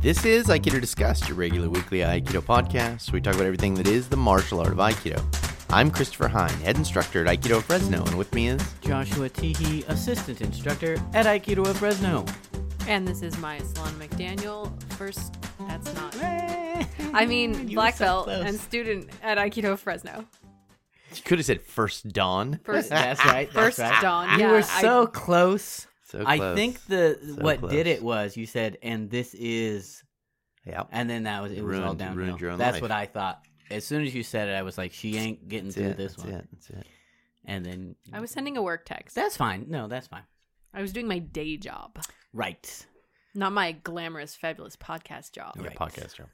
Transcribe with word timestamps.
This 0.00 0.24
is 0.24 0.46
Aikido 0.46 0.80
Discussed, 0.80 1.28
your 1.28 1.36
regular 1.36 1.68
weekly 1.68 1.98
Aikido 1.98 2.40
podcast. 2.40 3.10
We 3.12 3.20
talk 3.20 3.34
about 3.34 3.46
everything 3.46 3.74
that 3.74 3.88
is 3.88 4.08
the 4.08 4.16
martial 4.16 4.60
art 4.60 4.72
of 4.72 4.78
Aikido. 4.78 5.20
I'm 5.70 5.90
Christopher 5.90 6.28
Hine, 6.28 6.48
head 6.60 6.76
instructor 6.76 7.26
at 7.26 7.38
Aikido 7.40 7.60
Fresno, 7.60 8.04
and 8.04 8.16
with 8.16 8.32
me 8.32 8.48
is 8.48 8.62
Joshua 8.80 9.28
Teehee, 9.28 9.86
assistant 9.88 10.40
instructor 10.40 10.94
at 11.14 11.26
Aikido 11.26 11.66
of 11.66 11.76
Fresno. 11.78 12.24
And 12.86 13.06
this 13.06 13.22
is 13.22 13.36
my 13.38 13.58
Solana 13.58 14.08
McDaniel. 14.08 14.70
First, 14.94 15.34
that's 15.66 15.92
not. 15.94 16.16
I 16.22 17.26
mean, 17.26 17.66
black 17.74 17.98
belt 17.98 18.28
and 18.28 18.58
student 18.58 19.10
at 19.22 19.36
Aikido 19.36 19.76
Fresno. 19.76 20.24
you 21.14 21.22
could 21.24 21.38
have 21.38 21.46
said 21.46 21.60
first 21.60 22.08
dawn. 22.12 22.60
First, 22.62 22.88
That's 22.90 23.22
right. 23.26 23.52
That's 23.52 23.76
first 23.76 23.78
right. 23.80 24.00
dawn. 24.00 24.38
You 24.38 24.46
yeah, 24.46 24.52
were 24.52 24.58
I- 24.58 24.80
so 24.80 25.06
close. 25.06 25.86
So 26.10 26.22
I 26.26 26.54
think 26.54 26.84
the 26.86 27.18
So 27.22 27.42
what 27.42 27.58
close. 27.60 27.70
did 27.72 27.86
it 27.86 28.02
was 28.02 28.36
you 28.36 28.46
said, 28.46 28.78
and 28.82 29.10
this 29.10 29.34
is, 29.34 30.02
yeah. 30.64 30.84
and 30.90 31.08
then 31.08 31.24
that 31.24 31.42
was 31.42 31.52
it 31.52 31.62
was 31.62 31.76
all 31.78 31.82
Ruined- 31.84 31.98
downhill. 31.98 32.16
ruined 32.24 32.40
your 32.40 32.50
own 32.52 32.58
That's 32.58 32.74
life. 32.76 32.82
what 32.82 32.90
I 32.90 33.06
thought. 33.06 33.44
As 33.70 33.84
soon 33.84 34.02
as 34.02 34.14
you 34.14 34.22
said 34.22 34.48
it, 34.48 34.52
I 34.52 34.62
was 34.62 34.78
like, 34.78 34.92
she 34.94 35.16
ain't 35.18 35.46
getting 35.48 35.66
That's 35.66 35.76
through 35.76 35.86
it. 35.88 35.96
this 35.98 36.12
That's 36.14 36.24
one. 36.24 36.34
it. 36.34 36.48
That's 36.52 36.70
it. 36.70 36.86
And 37.44 37.64
then 37.66 37.94
I 38.12 38.20
was 38.20 38.30
sending 38.30 38.56
a 38.56 38.62
work 38.62 38.84
text. 38.86 39.14
that's 39.14 39.36
fine. 39.36 39.66
No, 39.68 39.86
that's 39.88 40.06
fine. 40.06 40.22
I 40.72 40.80
was 40.80 40.92
doing 40.92 41.06
my 41.08 41.18
day 41.18 41.56
job, 41.58 41.98
Right. 42.32 42.86
not 43.34 43.52
my 43.52 43.72
glamorous, 43.72 44.34
fabulous 44.34 44.76
podcast 44.76 45.32
job. 45.32 45.52
Yeah, 45.56 45.68
Right. 45.68 45.76
podcast 45.76 46.16
job. 46.16 46.28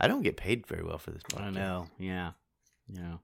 I 0.00 0.06
don't 0.08 0.22
get 0.22 0.36
paid 0.36 0.66
very 0.66 0.82
well 0.84 0.98
for 0.98 1.10
this 1.12 1.22
podcast. 1.24 1.42
I 1.42 1.50
know. 1.50 1.86
Yeah. 1.98 2.32
Yeah. 2.88 3.16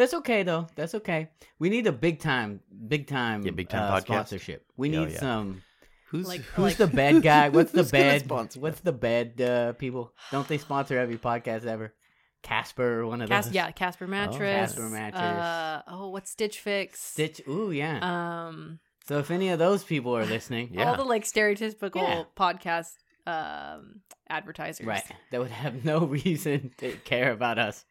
That's 0.00 0.14
okay 0.14 0.42
though. 0.44 0.66
That's 0.76 0.94
okay. 0.94 1.28
We 1.58 1.68
need 1.68 1.86
a 1.86 1.92
big 1.92 2.20
time, 2.20 2.60
big 2.88 3.06
time, 3.06 3.42
Yeah, 3.44 3.50
big 3.52 3.68
time 3.68 3.92
uh, 3.92 3.98
podcast? 3.98 4.02
sponsorship. 4.04 4.64
We 4.76 4.88
Yeah, 4.88 5.00
need 5.00 5.10
yeah. 5.12 5.20
some. 5.20 5.62
Who's 6.08 6.26
Like- 6.26 6.40
Who's 6.56 6.62
like- 6.64 6.76
the 6.78 6.86
bad 6.86 7.22
guy? 7.22 7.48
What's 7.56 7.70
the 7.72 7.82
Who's 7.82 7.90
gonna 7.92 8.04
bad? 8.04 8.22
sponsor 8.24 8.60
What's 8.60 8.80
the 8.80 8.92
bad 8.92 9.40
uh, 9.40 9.72
people? 9.74 10.12
Don't 10.32 10.48
they 10.48 10.56
sponsor 10.58 10.98
every 10.98 11.18
podcast 11.18 11.66
ever? 11.66 11.92
Casper, 12.42 13.06
one 13.06 13.20
of 13.20 13.28
Cas- 13.28 13.44
those. 13.46 13.54
yeah, 13.54 13.70
Casper 13.72 14.06
mattress. 14.06 14.72
Casper 14.72 14.88
mattress. 14.88 15.20
Uh, 15.22 15.82
oh, 15.86 16.08
what's 16.08 16.30
Stitch 16.30 16.60
Fix? 16.60 16.98
Stitch. 17.02 17.42
Ooh, 17.46 17.70
yeah. 17.70 17.98
Um, 18.48 18.78
so 19.06 19.18
if 19.18 19.30
any 19.30 19.50
of 19.50 19.58
those 19.58 19.84
people 19.84 20.16
are 20.16 20.24
listening, 20.24 20.70
Yeah. 20.72 20.88
all 20.88 20.96
the 20.96 21.04
like 21.04 21.24
stereotypical 21.24 21.96
Yeah. 21.96 22.24
podcast 22.36 22.92
um 23.26 24.00
advertisers. 24.30 24.86
right, 24.86 25.04
that 25.30 25.40
would 25.40 25.50
have 25.50 25.84
no 25.84 25.98
reason 26.06 26.72
to 26.78 26.92
care 27.04 27.32
about 27.32 27.58
us 27.58 27.84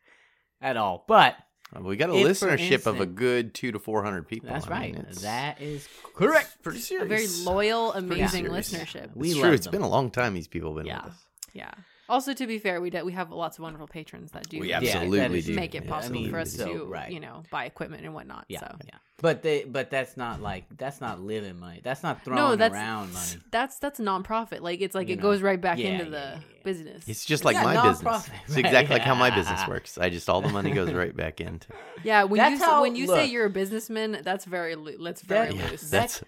at 0.59 0.75
all. 0.75 1.05
But 1.07 1.35
we 1.81 1.95
got 1.97 2.09
a 2.09 2.15
If, 2.15 2.25
listenership 2.27 2.85
of 2.87 2.99
a 2.99 3.05
good 3.05 3.53
two 3.53 3.71
to 3.71 3.79
four 3.79 4.03
hundred 4.03 4.27
people. 4.27 4.49
that's 4.49 4.67
I 4.67 4.69
right. 4.71 4.93
mean, 4.93 5.01
it's- 5.01 5.21
that 5.21 5.61
is 5.61 5.87
correct. 6.15 6.61
Pretty 6.63 6.79
A 6.79 6.81
serious. 6.81 7.07
very 7.07 7.45
loyal, 7.45 7.93
amazing 7.93 8.45
listenership. 8.47 9.15
We 9.15 9.29
it's 9.29 9.35
love 9.37 9.43
true. 9.45 9.53
It's 9.53 9.65
them. 9.65 9.71
been 9.73 9.81
a 9.81 9.89
long 9.89 10.09
time. 10.11 10.33
These 10.33 10.47
people 10.47 10.69
have 10.71 10.77
been 10.77 10.87
Yeah. 10.87 11.03
with 11.03 11.13
us. 11.13 11.25
Yeah. 11.53 11.71
Also, 12.09 12.33
to 12.33 12.47
be 12.47 12.57
fair, 12.59 12.81
we 12.81 12.89
do, 12.89 13.05
we 13.05 13.13
have 13.13 13.31
lots 13.31 13.57
of 13.59 13.63
wonderful 13.63 13.87
patrons 13.87 14.31
that 14.31 14.49
do 14.49 14.59
We 14.59 14.69
Yeah, 14.69 14.77
absolutely 14.77 15.19
that 15.19 15.31
is- 15.31 15.45
do. 15.45 15.53
make 15.55 15.75
it 15.75 15.83
Yeah, 15.85 15.89
possible 15.91 16.19
mean, 16.21 16.31
for 16.31 16.39
us 16.39 16.51
so, 16.53 16.65
to, 16.73 16.85
right. 16.85 17.11
you 17.11 17.19
know, 17.19 17.43
buy 17.51 17.65
equipment 17.65 18.03
and 18.03 18.13
whatnot. 18.13 18.45
Yeah, 18.49 18.59
So. 18.61 18.75
yeah. 18.85 18.95
But 19.21 19.43
they, 19.43 19.65
but 19.65 19.89
that's 19.89 20.15
not 20.15 20.41
like 20.41 20.63
that's 20.77 21.01
not 21.01 21.19
living 21.21 21.59
money. 21.59 21.81
That's 21.83 22.03
not 22.03 22.23
throwing 22.23 22.41
No, 22.41 22.55
that's 22.55 22.73
around 22.73 23.11
money. 23.13 23.41
that's 23.51 23.77
that's 23.77 23.99
a 23.99 24.03
nonprofit. 24.03 24.61
Like 24.61 24.79
it's 24.79 24.95
like 24.95 25.09
You 25.09 25.15
it 25.15 25.17
know. 25.17 25.23
goes 25.23 25.41
right 25.41 25.59
back 25.59 25.77
Yeah, 25.77 25.89
into 25.89 26.05
yeah, 26.05 26.09
the 26.09 26.17
yeah, 26.17 26.35
yeah. 26.35 26.63
business. 26.63 27.03
It's 27.05 27.25
just 27.25 27.43
like 27.43 27.55
Yeah, 27.55 27.63
my 27.65 27.75
nonprofit, 27.75 27.99
business. 27.99 28.29
It's 28.47 28.55
right, 28.55 28.65
exactly 28.65 28.93
like 28.95 29.01
how 29.01 29.15
my 29.15 29.29
business 29.29 29.67
works. 29.67 29.97
I 29.97 30.09
just 30.09 30.29
all 30.29 30.39
the 30.41 30.47
money 30.47 30.71
goes 30.71 30.93
right 30.93 31.13
back 31.13 31.41
into. 31.41 31.67
yeah, 32.05 32.23
when 32.23 32.37
That's 32.37 32.51
you 32.51 32.55
s- 32.55 32.63
how- 32.71 32.81
when 32.81 32.95
you 32.95 33.07
say 33.07 33.23
look. 33.23 33.31
you're 33.31 33.45
a 33.45 33.49
businessman, 33.49 34.21
that's 34.23 34.45
very 34.45 34.75
loo- 34.75 34.97
that's 35.03 35.21
very 35.21 35.47
That- 35.49 35.55
Yeah, 35.57 35.69
loose. 35.71 35.89
that's 35.89 36.23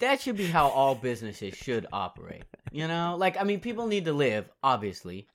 That 0.00 0.20
should 0.20 0.36
be 0.36 0.46
how 0.46 0.68
all 0.68 0.94
businesses 0.94 1.54
should 1.54 1.86
operate. 1.92 2.44
You 2.70 2.86
know, 2.88 3.16
like 3.18 3.40
I 3.40 3.44
mean, 3.44 3.60
people 3.60 3.86
need 3.86 4.04
to 4.06 4.12
live, 4.12 4.48
obviously. 4.62 5.26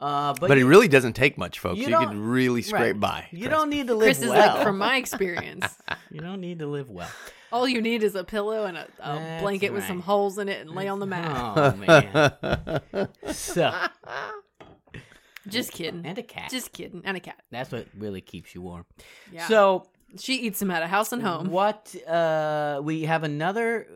Uh, 0.00 0.34
but 0.34 0.48
but, 0.48 0.58
it 0.58 0.62
you, 0.62 0.66
really 0.66 0.88
doesn't 0.88 1.14
take 1.14 1.38
much, 1.38 1.60
folks. 1.60 1.78
you 1.78 1.88
You, 1.88 1.96
can 1.96 2.20
really 2.20 2.62
scrape 2.62 2.82
right. 2.82 3.00
by. 3.00 3.28
You 3.30 3.48
don't 3.48 3.70
me. 3.70 3.78
need 3.78 3.86
to 3.86 3.94
live 3.94 4.06
Chris 4.06 4.22
is 4.22 4.28
like, 4.28 4.62
from 4.62 4.76
my 4.76 4.96
experience, 5.04 5.66
you 6.10 6.20
don't 6.20 6.40
need 6.40 6.58
to 6.58 6.66
live 6.66 6.90
well. 6.90 7.08
all 7.52 7.66
you 7.68 7.80
need 7.80 8.02
is 8.02 8.14
a 8.14 8.24
pillow 8.24 8.64
and 8.66 8.76
a, 8.76 8.86
a 9.00 9.14
That's 9.14 9.42
blanket 9.42 9.72
with 9.72 9.84
some 9.84 10.00
holes 10.00 10.36
in 10.38 10.48
it 10.48 10.60
and 10.60 10.70
lay 10.74 10.88
on 10.88 10.98
the 10.98 11.06
mat. 11.06 11.56
Oh 11.56 11.76
man. 11.76 13.08
so, 13.32 13.72
Just 15.46 15.72
kidding. 15.72 16.04
and 16.04 16.18
a 16.18 16.22
cat. 16.22 16.50
Just 16.50 16.72
kidding. 16.72 17.02
And 17.04 17.16
a 17.16 17.20
cat. 17.20 17.40
That's 17.50 17.70
what 17.70 17.86
really 17.96 18.20
keeps 18.20 18.54
you 18.54 18.62
warm. 18.62 18.84
Yeah. 19.32 19.46
So, 19.46 19.86
she 20.18 20.34
eats 20.36 20.58
them 20.60 20.70
at 20.70 20.82
a 20.82 20.86
house 20.86 21.12
and 21.12 21.22
home. 21.22 21.50
What 21.50 21.94
uh 22.06 22.80
we 22.82 23.02
have 23.02 23.24
another 23.24 23.86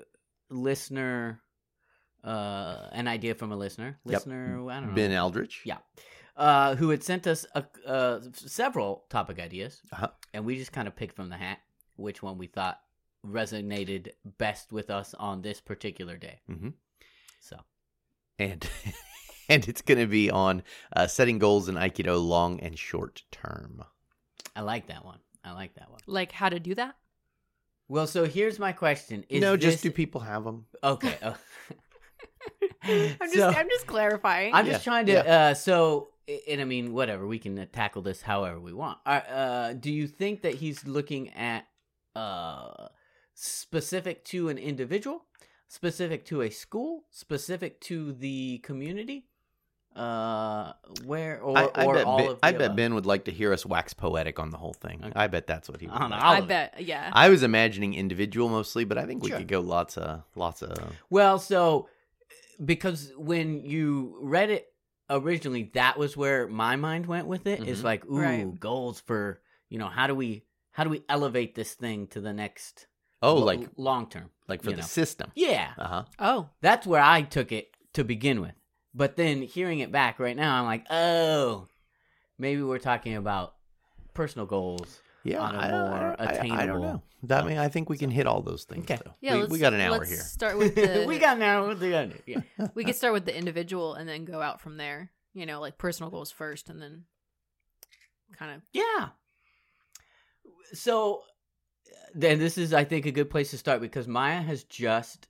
listener 0.50 1.40
uh 2.24 2.88
an 2.92 3.08
idea 3.08 3.34
from 3.34 3.52
a 3.52 3.56
listener. 3.56 3.98
Yep. 4.04 4.12
Listener, 4.14 4.70
I 4.70 4.80
don't 4.80 4.88
know. 4.90 4.94
Ben 4.94 5.16
Aldrich. 5.16 5.62
Yeah. 5.64 5.78
Uh 6.36 6.74
who 6.76 6.90
had 6.90 7.02
sent 7.02 7.26
us 7.26 7.46
a, 7.54 7.64
uh 7.86 8.20
several 8.32 9.04
topic 9.08 9.38
ideas 9.38 9.80
Uh-huh. 9.92 10.08
and 10.34 10.44
we 10.44 10.56
just 10.56 10.72
kind 10.72 10.88
of 10.88 10.96
picked 10.96 11.14
from 11.16 11.28
the 11.28 11.36
hat 11.36 11.58
which 11.96 12.22
one 12.22 12.38
we 12.38 12.46
thought 12.46 12.78
resonated 13.26 14.10
best 14.38 14.72
with 14.72 14.90
us 14.90 15.14
on 15.14 15.42
this 15.42 15.60
particular 15.60 16.16
day. 16.16 16.38
Mm-hmm. 16.48 16.68
So, 17.40 17.56
and 18.38 18.64
and 19.48 19.66
it's 19.66 19.82
going 19.82 19.98
to 19.98 20.06
be 20.06 20.30
on 20.30 20.62
uh, 20.94 21.08
setting 21.08 21.38
goals 21.38 21.68
in 21.68 21.74
Aikido, 21.74 22.24
long 22.24 22.60
and 22.60 22.78
short 22.78 23.22
term. 23.32 23.82
I 24.54 24.60
like 24.60 24.86
that 24.86 25.04
one. 25.04 25.18
I 25.44 25.53
like 25.53 25.75
that 25.75 25.91
one. 25.91 26.00
Like 26.06 26.32
how 26.32 26.49
to 26.49 26.60
do 26.60 26.75
that? 26.75 26.97
Well, 27.88 28.06
so 28.06 28.25
here's 28.25 28.59
my 28.59 28.72
question. 28.72 29.25
Is 29.28 29.41
no, 29.41 29.56
just 29.56 29.82
do 29.82 29.91
people 29.91 30.21
have 30.21 30.44
them? 30.44 30.66
Okay. 30.84 31.16
oh. 31.22 31.37
I'm 32.84 33.19
just 33.31 33.34
So- 33.34 33.48
I'm 33.48 33.69
just 33.69 33.87
clarifying. 33.87 34.54
I'm 34.54 34.66
just 34.66 34.81
Yeah, 34.87 34.93
trying 34.93 35.06
to. 35.06 35.12
yeah. 35.12 35.21
Uh, 35.50 35.54
so, 35.54 36.09
and 36.48 36.60
I 36.60 36.65
mean, 36.65 36.93
whatever. 36.93 37.27
We 37.27 37.38
can 37.38 37.59
uh, 37.59 37.66
tackle 37.72 38.03
this 38.03 38.22
however 38.22 38.60
we 38.60 38.72
want. 38.72 38.98
Uh, 39.06 39.09
uh, 39.10 39.72
do 39.72 39.91
you 39.93 40.06
think 40.06 40.43
that 40.43 40.54
he's 40.54 40.87
looking 40.87 41.31
at 41.31 41.66
uh, 42.15 42.88
specific 43.34 44.25
to 44.27 44.48
an 44.48 44.59
individual, 44.59 45.25
specific 45.69 46.25
to 46.27 46.43
a 46.43 46.50
school, 46.50 47.04
specific 47.10 47.81
to 47.82 48.12
the 48.12 48.59
community? 48.59 49.28
Uh, 49.98 50.72
where 51.04 51.41
or, 51.41 51.59
I, 51.59 51.70
I 51.75 51.84
or 51.86 51.94
bet, 51.94 52.04
all 52.06 52.19
ben, 52.19 52.26
of 52.28 52.41
the 52.41 52.47
I 52.47 52.53
bet 52.53 52.60
above? 52.66 52.76
Ben 52.76 52.94
would 52.94 53.06
like 53.06 53.25
to 53.25 53.32
hear 53.32 53.53
us 53.53 53.66
wax 53.66 53.92
poetic 53.94 54.38
on 54.38 54.50
the 54.50 54.56
whole 54.59 54.75
thing. 54.75 55.00
Okay. 55.03 55.12
I 55.16 55.26
bet 55.26 55.47
that's 55.47 55.69
what 55.69 55.81
he 55.81 55.86
would. 55.88 55.97
On 55.97 56.10
like. 56.10 56.22
I 56.22 56.38
of 56.38 56.44
it. 56.44 56.48
bet. 56.48 56.75
Yeah. 56.82 57.10
I 57.12 57.28
was 57.31 57.42
imagining 57.42 57.94
individual 57.94 58.48
mostly, 58.48 58.84
but 58.84 58.97
I 58.98 59.06
think 59.06 59.22
we 59.22 59.31
Sure. 59.31 59.38
could 59.38 59.48
go 59.48 59.60
lots 59.60 59.98
of 59.98 60.22
lots 60.36 60.62
of. 60.62 60.78
Well, 61.10 61.38
so 61.38 61.88
because 62.64 63.12
when 63.16 63.64
you 63.64 64.19
read 64.22 64.50
it 64.50 64.66
originally, 65.10 65.70
that 65.75 65.98
was 65.98 66.16
where 66.16 66.47
my 66.48 66.76
mind 66.76 67.06
went 67.06 67.26
with 67.26 67.47
it. 67.47 67.66
It's 67.66 67.80
Mhm. 67.80 67.84
like, 67.84 68.06
ooh, 68.06 68.20
Right. 68.20 68.60
goals 68.60 69.00
for 69.00 69.41
you 69.69 69.78
know 69.78 69.88
how 69.88 70.06
do 70.06 70.15
we 70.15 70.44
how 70.72 70.84
do 70.84 70.91
we 70.91 71.03
elevate 71.09 71.54
this 71.56 71.75
thing 71.75 72.06
to 72.09 72.20
the 72.20 72.32
next 72.32 72.86
Oh, 73.20 73.34
lo- 73.34 73.44
like 73.47 73.69
long 73.76 74.09
term? 74.09 74.30
like 74.47 74.62
for 74.62 74.70
the 74.70 74.76
know. 74.76 74.82
system. 74.82 75.32
Yeah, 75.34 75.72
Uh 75.76 75.88
huh. 75.88 76.04
oh. 76.20 76.48
that's 76.60 76.86
where 76.86 77.03
I 77.03 77.22
took 77.22 77.50
it 77.53 77.70
to 77.94 78.04
begin 78.04 78.41
with. 78.41 78.53
But 78.98 79.14
then 79.16 79.42
hearing 79.42 79.78
it 79.78 79.92
back 79.92 80.19
right 80.19 80.36
now, 80.36 80.59
I'm 80.59 80.64
like, 80.64 80.84
oh, 80.91 81.69
maybe 82.36 82.62
we're 82.62 82.81
talking 82.81 83.14
about 83.14 83.54
personal 84.12 84.44
goals. 84.44 85.00
Yeah, 85.22 85.38
On 85.38 85.54
a 85.54 85.59
I, 85.59 85.70
more 85.70 86.16
I, 86.19 86.25
I, 86.25 86.28
I 86.28 86.34
don't 86.34 86.36
attainable- 86.36 86.82
know. 86.82 87.03
That 87.25 87.47
mean, 87.47 87.59
I 87.59 87.69
think 87.69 87.88
we 87.88 87.98
can 87.98 88.10
hit 88.10 88.26
all 88.26 88.42
those 88.42 88.64
things. 88.64 88.84
Okay. 88.84 88.98
Though. 89.04 89.12
Yeah, 89.20 89.36
we, 89.36 89.47
we 89.47 89.59
got 89.59 89.72
an 89.72 89.81
hour 89.81 89.98
let's 89.98 90.10
here. 90.10 90.20
Start 90.20 90.56
with 90.59 90.75
the 90.76 91.04
we 91.09 91.19
got 91.19 91.38
now. 91.38 91.66
We 91.75 91.91
got 91.91 92.10
yeah. 92.26 92.41
we 92.75 92.84
could 92.84 92.94
start 92.94 93.12
with 93.12 93.25
the 93.25 93.36
individual 93.36 93.94
and 93.94 94.09
then 94.09 94.25
go 94.25 94.41
out 94.41 94.60
from 94.60 94.76
there. 94.76 95.10
You 95.34 95.44
know, 95.44 95.60
like 95.60 95.78
personal 95.78 96.10
goals 96.10 96.30
first, 96.30 96.70
and 96.70 96.80
then 96.80 97.04
kind 98.36 98.53
of 98.53 98.62
Yeah. 98.72 99.09
So 100.75 101.22
then 102.15 102.38
this 102.38 102.56
is 102.56 102.72
I 102.72 102.84
think 102.84 103.04
a 103.06 103.10
good 103.10 103.30
place 103.30 103.50
to 103.50 103.59
start 103.59 103.80
because 103.80 104.06
Maya 104.06 104.41
has 104.41 104.62
just 104.62 105.26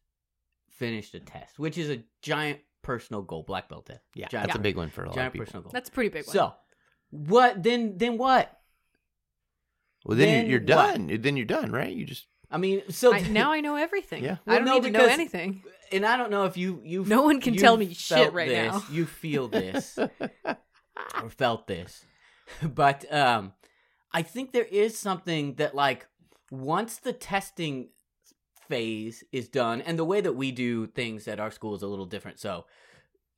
finished 0.69 1.15
a 1.15 1.21
test, 1.21 1.59
which 1.59 1.79
is 1.79 1.89
a 1.89 2.03
giant 2.21 2.61
personal 2.83 3.23
goal, 3.23 3.43
black 3.43 3.69
belt 3.69 3.87
test. 3.87 4.01
Yeah, 4.15 4.29
giant, 4.29 4.49
that's 4.49 4.59
a 4.59 4.63
big 4.63 4.77
one 4.77 4.91
for 4.91 5.05
a 5.05 5.09
lot 5.09 5.19
of 5.19 5.33
people. 5.33 5.47
personal 5.47 5.63
goal. 5.63 5.71
that's 5.73 5.89
a 5.89 5.93
pretty 5.93 6.11
big 6.11 6.27
one. 6.27 6.35
so 6.35 6.55
what 7.11 7.63
then 7.63 7.97
then 7.97 8.19
what? 8.19 8.55
Well, 10.05 10.17
then, 10.17 10.29
Then 10.29 10.51
you're, 10.51 10.61
you're 10.63 10.77
what? 10.77 10.93
done. 10.95 11.21
Then 11.21 11.37
you're 11.37 11.47
done, 11.47 11.73
right? 11.73 11.93
You 11.93 12.07
just 12.07 12.27
I 12.51 12.57
mean, 12.57 12.83
so 12.89 13.13
I, 13.13 13.21
now 13.23 13.53
I 13.53 13.61
know 13.61 13.77
everything. 13.77 14.25
Yeah. 14.25 14.37
I 14.47 14.57
don't 14.57 14.65
no, 14.65 14.75
need 14.75 14.85
to 14.85 14.91
know 14.91 15.05
anything. 15.05 15.63
and 15.93 16.07
I 16.07 16.17
don't 16.17 16.31
know 16.31 16.45
if 16.45 16.57
you 16.57 16.81
you 16.85 17.05
No 17.05 17.23
one 17.23 17.41
can 17.41 17.57
tell 17.57 17.77
me 17.77 17.93
shit 17.93 18.33
right 18.33 18.49
this, 18.49 18.73
now. 18.73 18.85
You 18.91 19.07
feel 19.07 19.49
this 19.49 19.99
or 19.99 21.31
felt 21.31 21.67
this, 21.67 22.05
but 22.63 23.11
um, 23.13 23.53
I 24.13 24.23
think 24.23 24.53
there 24.53 24.65
is 24.65 24.99
something 24.99 25.55
that 25.57 25.75
like 25.75 26.07
once 26.51 26.97
the 26.97 27.13
testing 27.13 27.91
phase 28.69 29.25
is 29.33 29.49
done, 29.49 29.81
and 29.81 29.99
the 29.99 30.05
way 30.05 30.21
that 30.21 30.35
we 30.35 30.51
do 30.51 30.87
things 30.87 31.27
at 31.27 31.41
our 31.41 31.51
school 31.51 31.75
is 31.75 31.83
a 31.83 31.87
little 31.87 32.07
different. 32.07 32.39
So, 32.39 32.67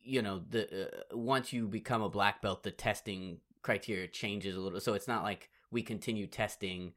you 0.02 0.22
know, 0.22 0.42
the 0.48 0.86
uh, 0.86 1.16
once 1.16 1.52
you 1.52 1.66
become 1.66 2.02
a 2.02 2.08
black 2.08 2.42
belt, 2.42 2.62
the 2.62 2.70
testing 2.70 3.38
criteria 3.62 4.08
changes 4.08 4.56
a 4.56 4.60
little. 4.60 4.80
So 4.80 4.94
it's 4.94 5.08
not 5.08 5.22
like 5.22 5.50
we 5.70 5.82
continue 5.82 6.26
testing 6.26 6.92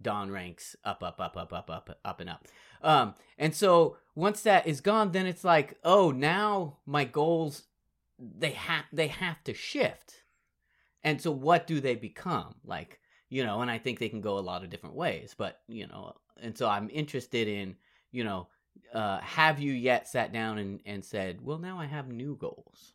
dan 0.00 0.30
ranks 0.30 0.76
up 0.84 1.02
up 1.02 1.20
up 1.20 1.36
up 1.36 1.52
up 1.52 1.70
up 1.70 1.98
up 2.04 2.20
and 2.20 2.30
up 2.30 2.46
um 2.82 3.14
and 3.36 3.54
so 3.54 3.96
once 4.14 4.42
that 4.42 4.66
is 4.66 4.80
gone 4.80 5.10
then 5.12 5.26
it's 5.26 5.44
like 5.44 5.76
oh 5.84 6.10
now 6.10 6.76
my 6.86 7.04
goals 7.04 7.64
they 8.18 8.50
have 8.50 8.84
they 8.92 9.08
have 9.08 9.42
to 9.42 9.52
shift 9.52 10.22
and 11.02 11.20
so 11.20 11.30
what 11.30 11.66
do 11.66 11.80
they 11.80 11.94
become 11.94 12.54
like 12.64 13.00
you 13.28 13.44
know 13.44 13.60
and 13.60 13.70
i 13.70 13.78
think 13.78 13.98
they 13.98 14.08
can 14.08 14.20
go 14.20 14.38
a 14.38 14.40
lot 14.40 14.62
of 14.64 14.70
different 14.70 14.94
ways 14.96 15.34
but 15.36 15.60
you 15.68 15.86
know 15.86 16.14
and 16.40 16.56
so 16.56 16.68
i'm 16.68 16.88
interested 16.90 17.48
in 17.48 17.74
you 18.10 18.24
know 18.24 18.48
uh 18.94 19.18
have 19.20 19.60
you 19.60 19.72
yet 19.72 20.08
sat 20.08 20.32
down 20.32 20.58
and 20.58 20.80
and 20.86 21.04
said 21.04 21.40
well 21.42 21.58
now 21.58 21.78
i 21.78 21.86
have 21.86 22.08
new 22.08 22.36
goals 22.36 22.94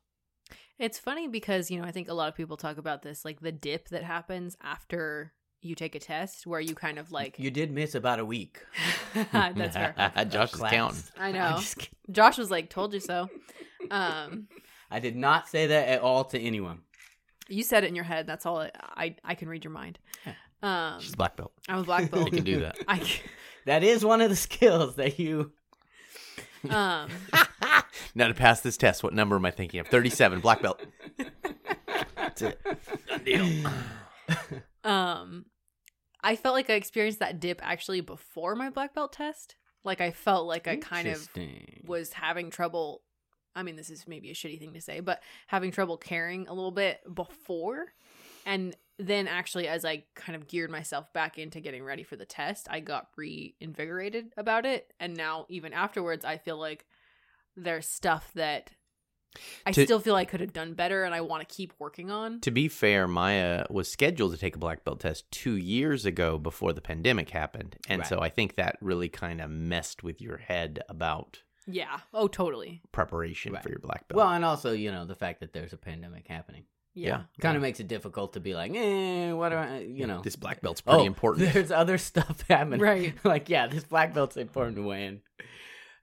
It's 0.79 0.97
funny 0.99 1.27
because, 1.27 1.69
you 1.69 1.79
know, 1.79 1.87
I 1.87 1.91
think 1.91 2.09
a 2.09 2.13
lot 2.15 2.29
of 2.29 2.35
people 2.35 2.57
talk 2.57 2.77
about 2.77 3.03
this, 3.03 3.23
like 3.23 3.39
the 3.39 3.51
dip 3.51 3.89
that 3.89 4.03
happens 4.03 4.57
after 4.61 5.31
you 5.61 5.75
take 5.75 5.93
a 5.95 5.99
test 5.99 6.47
where 6.47 6.59
you 6.59 6.73
kind 6.75 6.97
of 6.97 7.11
like. 7.11 7.37
you 7.37 7.51
did 7.51 7.71
miss 7.71 7.93
about 7.95 8.19
a 8.19 8.25
week 8.25 8.59
That's 9.31 9.75
fair. 9.77 9.93
Josh 10.29 10.51
is 10.51 10.59
Class. 10.59 10.73
counting. 10.73 11.03
I 11.17 11.31
know. 11.37 11.59
Josh 12.11 12.37
was 12.39 12.49
like, 12.49 12.69
told 12.69 12.93
you 12.93 12.99
so. 12.99 13.29
Um, 13.91 14.47
i 14.89 14.99
did 14.99 15.15
not 15.15 15.47
say 15.47 15.67
that 15.67 15.87
at 15.89 16.01
all 16.01 16.23
to 16.25 16.39
anyone 16.39 16.79
you 17.47 17.63
said 17.63 17.83
it 17.83 17.87
in 17.87 17.95
your 17.95 18.05
head. 18.05 18.27
That's 18.27 18.45
all 18.45 18.59
I, 18.59 18.71
I, 18.95 19.15
I 19.23 19.35
can 19.35 19.49
read 19.49 19.63
your 19.63 19.71
mind. 19.73 19.99
Um, 20.61 20.99
She's 20.99 21.13
a 21.13 21.17
black 21.17 21.35
belt. 21.35 21.51
I'm 21.67 21.79
a 21.79 21.83
black 21.83 22.09
belt. 22.11 22.25
You 22.25 22.31
can 22.31 22.43
do 22.45 22.61
that. 22.61 22.77
I, 22.87 23.01
that 23.65 23.83
is 23.83 24.05
one 24.05 24.21
of 24.21 24.29
the 24.29 24.35
skills 24.35 24.95
that 24.95 25.19
you 25.19 25.51
um, 26.69 27.09
now 28.15 28.27
to 28.29 28.33
pass 28.33 28.61
this 28.61 28.77
test, 28.77 29.03
what 29.03 29.13
number 29.13 29.35
am 29.35 29.45
I 29.45 29.51
thinking 29.51 29.81
of? 29.81 29.87
Thirty-seven, 29.87 30.39
black 30.39 30.61
belt. 30.61 30.81
That's 32.15 32.41
it. 32.41 32.59
Done 33.09 33.23
deal. 33.25 33.71
um, 34.85 35.45
I 36.23 36.37
felt 36.37 36.55
like 36.55 36.69
I 36.69 36.73
experienced 36.73 37.19
that 37.19 37.41
dip 37.41 37.59
actually 37.61 37.99
before 37.99 38.55
my 38.55 38.69
black 38.69 38.95
belt 38.95 39.11
test. 39.11 39.55
Like 39.83 39.99
I 39.99 40.11
felt 40.11 40.47
like 40.47 40.67
I 40.69 40.77
kind 40.77 41.09
of 41.09 41.15
Interesting. 41.35 41.83
was 41.85 42.13
having 42.13 42.49
trouble. 42.49 43.01
I 43.55 43.63
mean, 43.63 43.75
this 43.75 43.89
is 43.89 44.07
maybe 44.07 44.29
a 44.31 44.33
shitty 44.33 44.59
thing 44.59 44.73
to 44.73 44.81
say, 44.81 44.99
but 44.99 45.21
having 45.47 45.71
trouble 45.71 45.97
caring 45.97 46.47
a 46.47 46.53
little 46.53 46.71
bit 46.71 47.01
before. 47.13 47.93
And 48.45 48.75
then 48.99 49.27
actually, 49.27 49.67
as 49.67 49.85
I 49.85 50.03
kind 50.15 50.35
of 50.35 50.47
geared 50.47 50.69
myself 50.69 51.11
back 51.13 51.37
into 51.37 51.59
getting 51.59 51.83
ready 51.83 52.03
for 52.03 52.15
the 52.15 52.25
test, 52.25 52.67
I 52.69 52.79
got 52.79 53.07
reinvigorated 53.17 54.33
about 54.37 54.65
it. 54.65 54.93
And 54.99 55.15
now, 55.15 55.45
even 55.49 55.73
afterwards, 55.73 56.25
I 56.25 56.37
feel 56.37 56.57
like 56.57 56.85
there's 57.55 57.87
stuff 57.87 58.31
that 58.35 58.71
I 59.65 59.71
To- 59.71 59.83
still 59.85 59.99
feel 59.99 60.15
I 60.15 60.25
could 60.25 60.41
have 60.41 60.53
done 60.53 60.73
better 60.73 61.03
and 61.03 61.13
I 61.13 61.21
want 61.21 61.47
to 61.47 61.55
keep 61.55 61.73
working 61.79 62.11
on. 62.11 62.39
To 62.41 62.51
be 62.51 62.67
fair, 62.67 63.07
Maya 63.07 63.65
was 63.69 63.91
scheduled 63.91 64.31
to 64.33 64.37
take 64.37 64.55
a 64.55 64.59
black 64.59 64.83
belt 64.83 64.99
test 64.99 65.29
two 65.31 65.55
years 65.55 66.05
ago 66.05 66.37
before 66.37 66.71
the 66.73 66.81
pandemic 66.81 67.31
happened. 67.31 67.77
And 67.89 68.01
Right. 68.01 68.07
so 68.07 68.19
I 68.19 68.29
think 68.29 68.55
that 68.55 68.77
really 68.79 69.09
kind 69.09 69.41
of 69.41 69.49
messed 69.49 70.03
with 70.03 70.21
your 70.21 70.37
head 70.37 70.81
about 70.87 71.41
Yeah. 71.67 71.99
Oh, 72.13 72.27
totally. 72.27 72.81
preparation 72.91 73.53
Right. 73.53 73.63
for 73.63 73.69
your 73.69 73.79
black 73.79 74.07
belt. 74.07 74.17
well, 74.17 74.29
and 74.29 74.43
also 74.43 74.71
you 74.73 74.91
know 74.91 75.05
the 75.05 75.15
fact 75.15 75.39
that 75.41 75.53
there's 75.53 75.73
a 75.73 75.77
pandemic 75.77 76.27
happening 76.27 76.65
Yeah. 76.93 77.07
Yeah. 77.07 77.21
kind 77.41 77.55
of 77.55 77.61
makes 77.61 77.79
it 77.79 77.87
difficult 77.87 78.33
to 78.33 78.39
be 78.39 78.53
like, 78.53 78.71
eh, 78.75 79.31
what 79.31 79.49
do 79.49 79.55
I, 79.55 79.79
you 79.79 80.05
know? 80.07 80.21
this 80.21 80.35
black 80.35 80.61
belt's 80.61 80.81
pretty 80.81 81.03
oh, 81.03 81.05
important. 81.05 81.49
There's 81.53 81.71
other 81.71 81.97
stuff 81.97 82.43
happening, 82.49 82.79
Right. 82.81 83.13
like, 83.23 83.49
yeah, 83.49 83.67
this 83.67 83.83
black 83.83 84.13
belt's 84.13 84.37
important 84.37 84.75
to 84.77 84.83
win. 84.83 85.21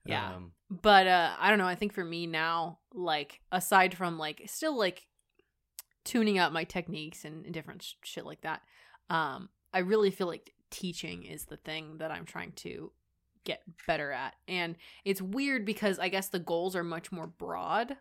Yeah. 0.05 0.35
Um, 0.35 0.53
but 0.71 1.07
uh 1.09 1.35
i 1.41 1.49
don't 1.51 1.59
know 1.59 1.67
i 1.67 1.75
think 1.75 1.93
for 1.93 2.05
me 2.05 2.29
now 2.29 2.79
like 2.95 3.41
aside 3.51 3.93
from 3.93 4.19
like 4.19 4.41
still 4.47 4.79
like 4.79 5.05
tuning 6.05 6.39
up 6.39 6.53
my 6.53 6.63
techniques 6.63 7.25
and, 7.25 7.45
and 7.45 7.53
different 7.53 7.83
sh- 7.83 7.95
shit 8.05 8.25
like 8.25 8.41
that 8.43 8.63
um 9.11 9.49
i 9.75 9.81
really 9.81 10.13
feel 10.13 10.29
like 10.29 10.53
teaching 10.71 11.25
is 11.25 11.47
the 11.47 11.57
thing 11.57 11.99
that 11.99 12.13
i'm 12.13 12.25
trying 12.25 12.53
to 12.53 12.93
get 13.45 13.63
better 13.87 14.13
at. 14.13 14.35
And 14.49 14.77
it's 15.05 15.23
weird 15.23 15.65
because 15.65 15.99
i 15.99 16.09
guess 16.09 16.29
the 16.29 16.39
goals 16.39 16.77
are 16.77 16.85
much 16.85 17.11
more 17.11 17.27
broad 17.27 17.97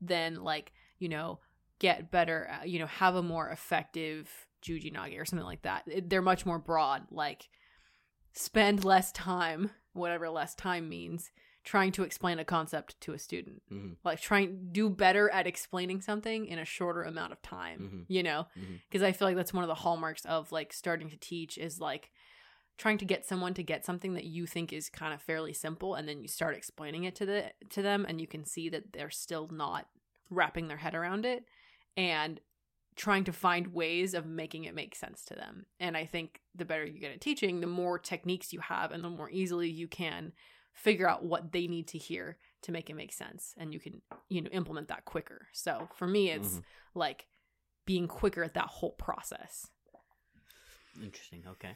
than 0.00 0.42
like 0.42 0.72
you 0.98 1.08
know 1.08 1.38
get 1.78 2.10
better 2.10 2.46
at, 2.46 2.68
you 2.68 2.78
know 2.78 2.86
have 2.86 3.14
a 3.14 3.22
more 3.22 3.48
effective 3.50 4.30
juji 4.62 4.92
nage 4.94 5.18
or 5.20 5.24
something 5.24 5.46
like 5.46 5.62
that. 5.62 5.82
They're 6.08 6.22
much 6.22 6.46
more 6.46 6.58
broad 6.58 7.02
like 7.10 7.48
spend 8.32 8.84
less 8.84 9.12
time 9.12 9.70
whatever 9.92 10.28
less 10.30 10.54
time 10.54 10.88
means 10.88 11.30
trying 11.64 11.92
to 11.92 12.02
explain 12.02 12.38
a 12.40 12.44
concept 12.44 13.00
to 13.00 13.12
a 13.12 13.18
student. 13.18 13.62
Mhm, 13.70 13.96
like 14.04 14.20
trying 14.20 14.70
do 14.72 14.88
better 14.90 15.30
at 15.30 15.46
explaining 15.46 16.00
something 16.00 16.46
in 16.46 16.58
a 16.58 16.64
shorter 16.64 17.02
amount 17.04 17.32
of 17.32 17.40
time 17.42 17.80
Mhm. 17.80 18.04
you 18.08 18.22
know? 18.22 18.46
Because 18.88 19.02
i 19.02 19.12
feel 19.12 19.28
like 19.28 19.36
that's 19.36 19.52
one 19.54 19.62
of 19.64 19.68
the 19.68 19.74
hallmarks 19.76 20.24
of 20.24 20.50
like 20.50 20.72
starting 20.72 21.08
to 21.10 21.16
teach 21.16 21.58
is 21.58 21.80
like 21.80 22.10
trying 22.78 22.98
to 22.98 23.04
get 23.04 23.24
someone 23.24 23.54
to 23.54 23.62
get 23.62 23.84
something 23.84 24.14
that 24.14 24.24
you 24.24 24.46
think 24.46 24.72
is 24.72 24.88
kind 24.88 25.12
of 25.14 25.22
fairly 25.22 25.52
simple 25.52 25.94
and 25.94 26.08
then 26.08 26.20
you 26.22 26.28
start 26.28 26.54
explaining 26.56 27.04
it 27.04 27.14
to 27.16 27.26
the 27.26 27.52
to 27.70 27.82
them 27.82 28.04
and 28.08 28.20
you 28.20 28.26
can 28.26 28.44
see 28.44 28.68
that 28.68 28.92
they're 28.92 29.10
still 29.10 29.48
not 29.52 29.88
wrapping 30.30 30.68
their 30.68 30.78
head 30.78 30.94
around 30.94 31.24
it 31.26 31.44
and 31.96 32.40
trying 32.96 33.24
to 33.24 33.32
find 33.32 33.68
ways 33.68 34.14
of 34.14 34.26
making 34.26 34.64
it 34.64 34.74
make 34.74 34.94
sense 34.94 35.24
to 35.24 35.34
them 35.34 35.66
and 35.80 35.96
i 35.96 36.04
think 36.04 36.40
the 36.54 36.64
better 36.64 36.84
you 36.84 36.98
get 36.98 37.12
at 37.12 37.20
teaching 37.20 37.60
the 37.60 37.66
more 37.66 37.98
techniques 37.98 38.52
you 38.52 38.60
have 38.60 38.90
and 38.90 39.04
the 39.04 39.08
more 39.10 39.30
easily 39.30 39.68
you 39.68 39.86
can 39.86 40.32
figure 40.72 41.08
out 41.08 41.24
what 41.24 41.52
they 41.52 41.66
need 41.66 41.86
to 41.86 41.98
hear 41.98 42.36
to 42.62 42.72
make 42.72 42.88
it 42.90 42.94
make 42.96 43.12
sense 43.12 43.54
and 43.58 43.72
you 43.74 43.80
can 43.80 44.00
you 44.28 44.40
know 44.40 44.50
implement 44.50 44.88
that 44.88 45.04
quicker 45.04 45.46
so 45.52 45.88
for 45.94 46.06
me 46.06 46.30
it's 46.30 46.54
Mhm. 46.56 46.62
like 46.94 47.26
being 47.84 48.08
quicker 48.08 48.42
at 48.42 48.54
that 48.54 48.66
whole 48.68 48.92
process 48.92 49.66
Interesting. 51.02 51.42
Okay. 51.46 51.74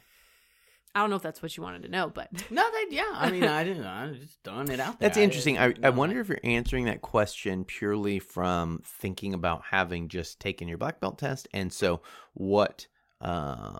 I 0.95 1.01
don't 1.01 1.09
know 1.09 1.15
if 1.15 1.21
that's 1.21 1.41
what 1.41 1.55
you 1.55 1.63
wanted 1.63 1.83
to 1.83 1.89
know 1.89 2.09
but 2.09 2.29
No, 2.49 2.63
that 2.63 2.87
yeah. 2.89 3.11
I 3.13 3.29
mean, 3.31 3.43
I 3.43 3.63
didn't. 3.63 3.85
I'm 3.85 4.15
just 4.15 4.39
throwing 4.43 4.69
it 4.69 4.79
out 4.79 4.99
there. 4.99 5.09
That's 5.09 5.17
interesting. 5.17 5.57
I, 5.57 5.65
I 5.65 5.73
no, 5.77 5.91
wonder 5.91 6.19
if 6.19 6.29
you're 6.29 6.39
answering 6.43 6.85
that 6.85 7.01
question 7.01 7.65
purely 7.65 8.19
from 8.19 8.81
thinking 8.83 9.33
about 9.33 9.63
having 9.69 10.07
just 10.07 10.39
taken 10.39 10.67
your 10.67 10.77
black 10.77 10.99
belt 10.99 11.17
test. 11.19 11.47
And 11.53 11.71
so, 11.71 12.01
what 12.33 12.87
um, 13.21 13.79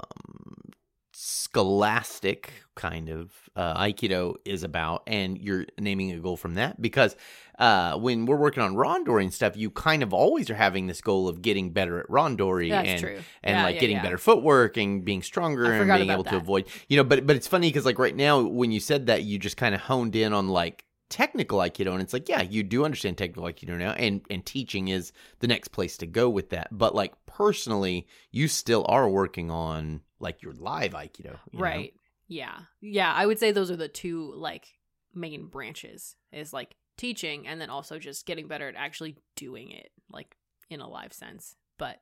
scholastic 1.20 2.54
kind 2.76 3.10
of 3.10 3.32
uh, 3.56 3.76
Aikido 3.82 4.36
is 4.46 4.62
about, 4.62 5.02
and 5.08 5.36
you're 5.36 5.66
naming 5.80 6.12
a 6.12 6.20
goal 6.20 6.38
from 6.38 6.54
that. 6.54 6.80
Because 6.80 7.16
uh, 7.58 7.98
when 7.98 8.28
we're 8.28 8.36
working 8.36 8.62
on 8.62 8.76
Randori 8.76 9.24
and 9.24 9.34
stuff, 9.34 9.58
you 9.58 9.72
kind 9.72 10.04
of 10.04 10.14
always 10.14 10.48
are 10.52 10.56
having 10.56 10.86
this 10.86 11.02
goal 11.02 11.28
of 11.28 11.42
getting 11.42 11.72
better 11.72 12.00
at 12.00 12.08
Randori 12.08 12.70
that's 12.70 12.88
and 12.88 13.00
true 13.02 13.20
and 13.44 13.58
Yeah, 13.58 13.64
like 13.64 13.76
yeah, 13.76 13.82
getting 13.82 13.96
yeah. 13.96 14.04
better 14.04 14.20
footwork 14.20 14.78
and 14.78 15.04
being 15.04 15.24
stronger 15.24 15.66
I 15.66 15.78
and 15.78 15.88
being 15.92 16.12
able 16.12 16.24
to 16.26 16.38
avoid 16.38 16.68
you 16.88 16.98
know 16.98 17.04
but 17.04 17.26
but 17.26 17.36
it's 17.36 17.48
funny 17.48 17.70
because 17.70 17.86
like 17.86 17.98
right 17.98 18.16
now 18.16 18.42
when 18.42 18.72
you 18.72 18.80
said 18.80 19.08
that 19.08 19.24
you 19.24 19.40
just 19.40 19.58
kind 19.58 19.74
of 19.74 19.82
honed 19.82 20.16
in 20.16 20.34
on 20.34 20.50
like 20.50 20.86
technical 21.10 21.60
aikido 21.60 21.94
and 21.94 22.02
it's 22.02 22.12
like 22.14 22.28
yeah 22.28 22.42
you 22.42 22.64
do 22.64 22.84
understand 22.84 23.18
technical 23.18 23.44
aikido 23.44 23.78
now 23.78 23.92
and 23.92 24.22
and 24.30 24.46
teaching 24.46 24.90
is 24.90 25.14
the 25.40 25.48
next 25.48 25.70
place 25.70 25.96
to 25.98 26.06
go 26.06 26.30
with 26.30 26.50
that 26.50 26.68
but 26.72 26.94
like 26.94 27.14
personally 27.26 28.06
you 28.32 28.48
still 28.48 28.86
are 28.90 29.10
working 29.10 29.50
on 29.50 30.02
like 30.20 30.42
your 30.42 30.54
live 30.54 30.92
aikido 30.92 31.38
you 31.52 31.60
know? 31.60 31.64
right 31.64 31.94
yeah 32.28 32.60
yeah 32.82 33.14
i 33.14 33.26
would 33.26 33.40
say 33.40 33.52
those 33.52 33.72
are 33.72 33.78
the 33.78 33.88
two 33.88 34.34
like 34.36 34.68
main 35.16 35.48
branches 35.48 36.16
is 36.34 36.52
like 36.52 36.76
teaching 36.98 37.48
and 37.48 37.62
then 37.62 37.70
also 37.70 37.98
just 38.00 38.26
getting 38.26 38.48
better 38.48 38.68
at 38.68 38.76
actually 38.76 39.16
doing 39.36 39.72
it 39.72 39.92
like 40.12 40.36
in 40.70 40.82
a 40.82 40.90
live 40.90 41.14
sense 41.14 41.56
but 41.78 42.00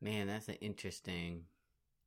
Man, 0.00 0.28
that's 0.28 0.48
an 0.48 0.54
interesting. 0.54 1.44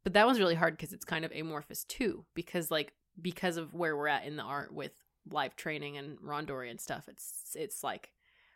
but 0.03 0.13
that 0.13 0.25
one's 0.25 0.39
really 0.39 0.55
hard 0.55 0.75
because 0.75 0.93
it's 0.93 1.05
kind 1.05 1.23
of 1.23 1.31
amorphous 1.31 1.83
too 1.83 2.25
because 2.33 2.71
like 2.71 2.93
because 3.21 3.57
of 3.57 3.73
where 3.73 3.95
we're 3.95 4.07
at 4.07 4.25
in 4.25 4.35
the 4.35 4.43
art 4.43 4.73
with 4.73 4.91
live 5.29 5.55
training 5.55 5.97
and 5.97 6.17
randori 6.19 6.69
and 6.69 6.79
stuff 6.81 7.07
it's 7.07 7.55
it's 7.55 7.83
like 7.83 8.11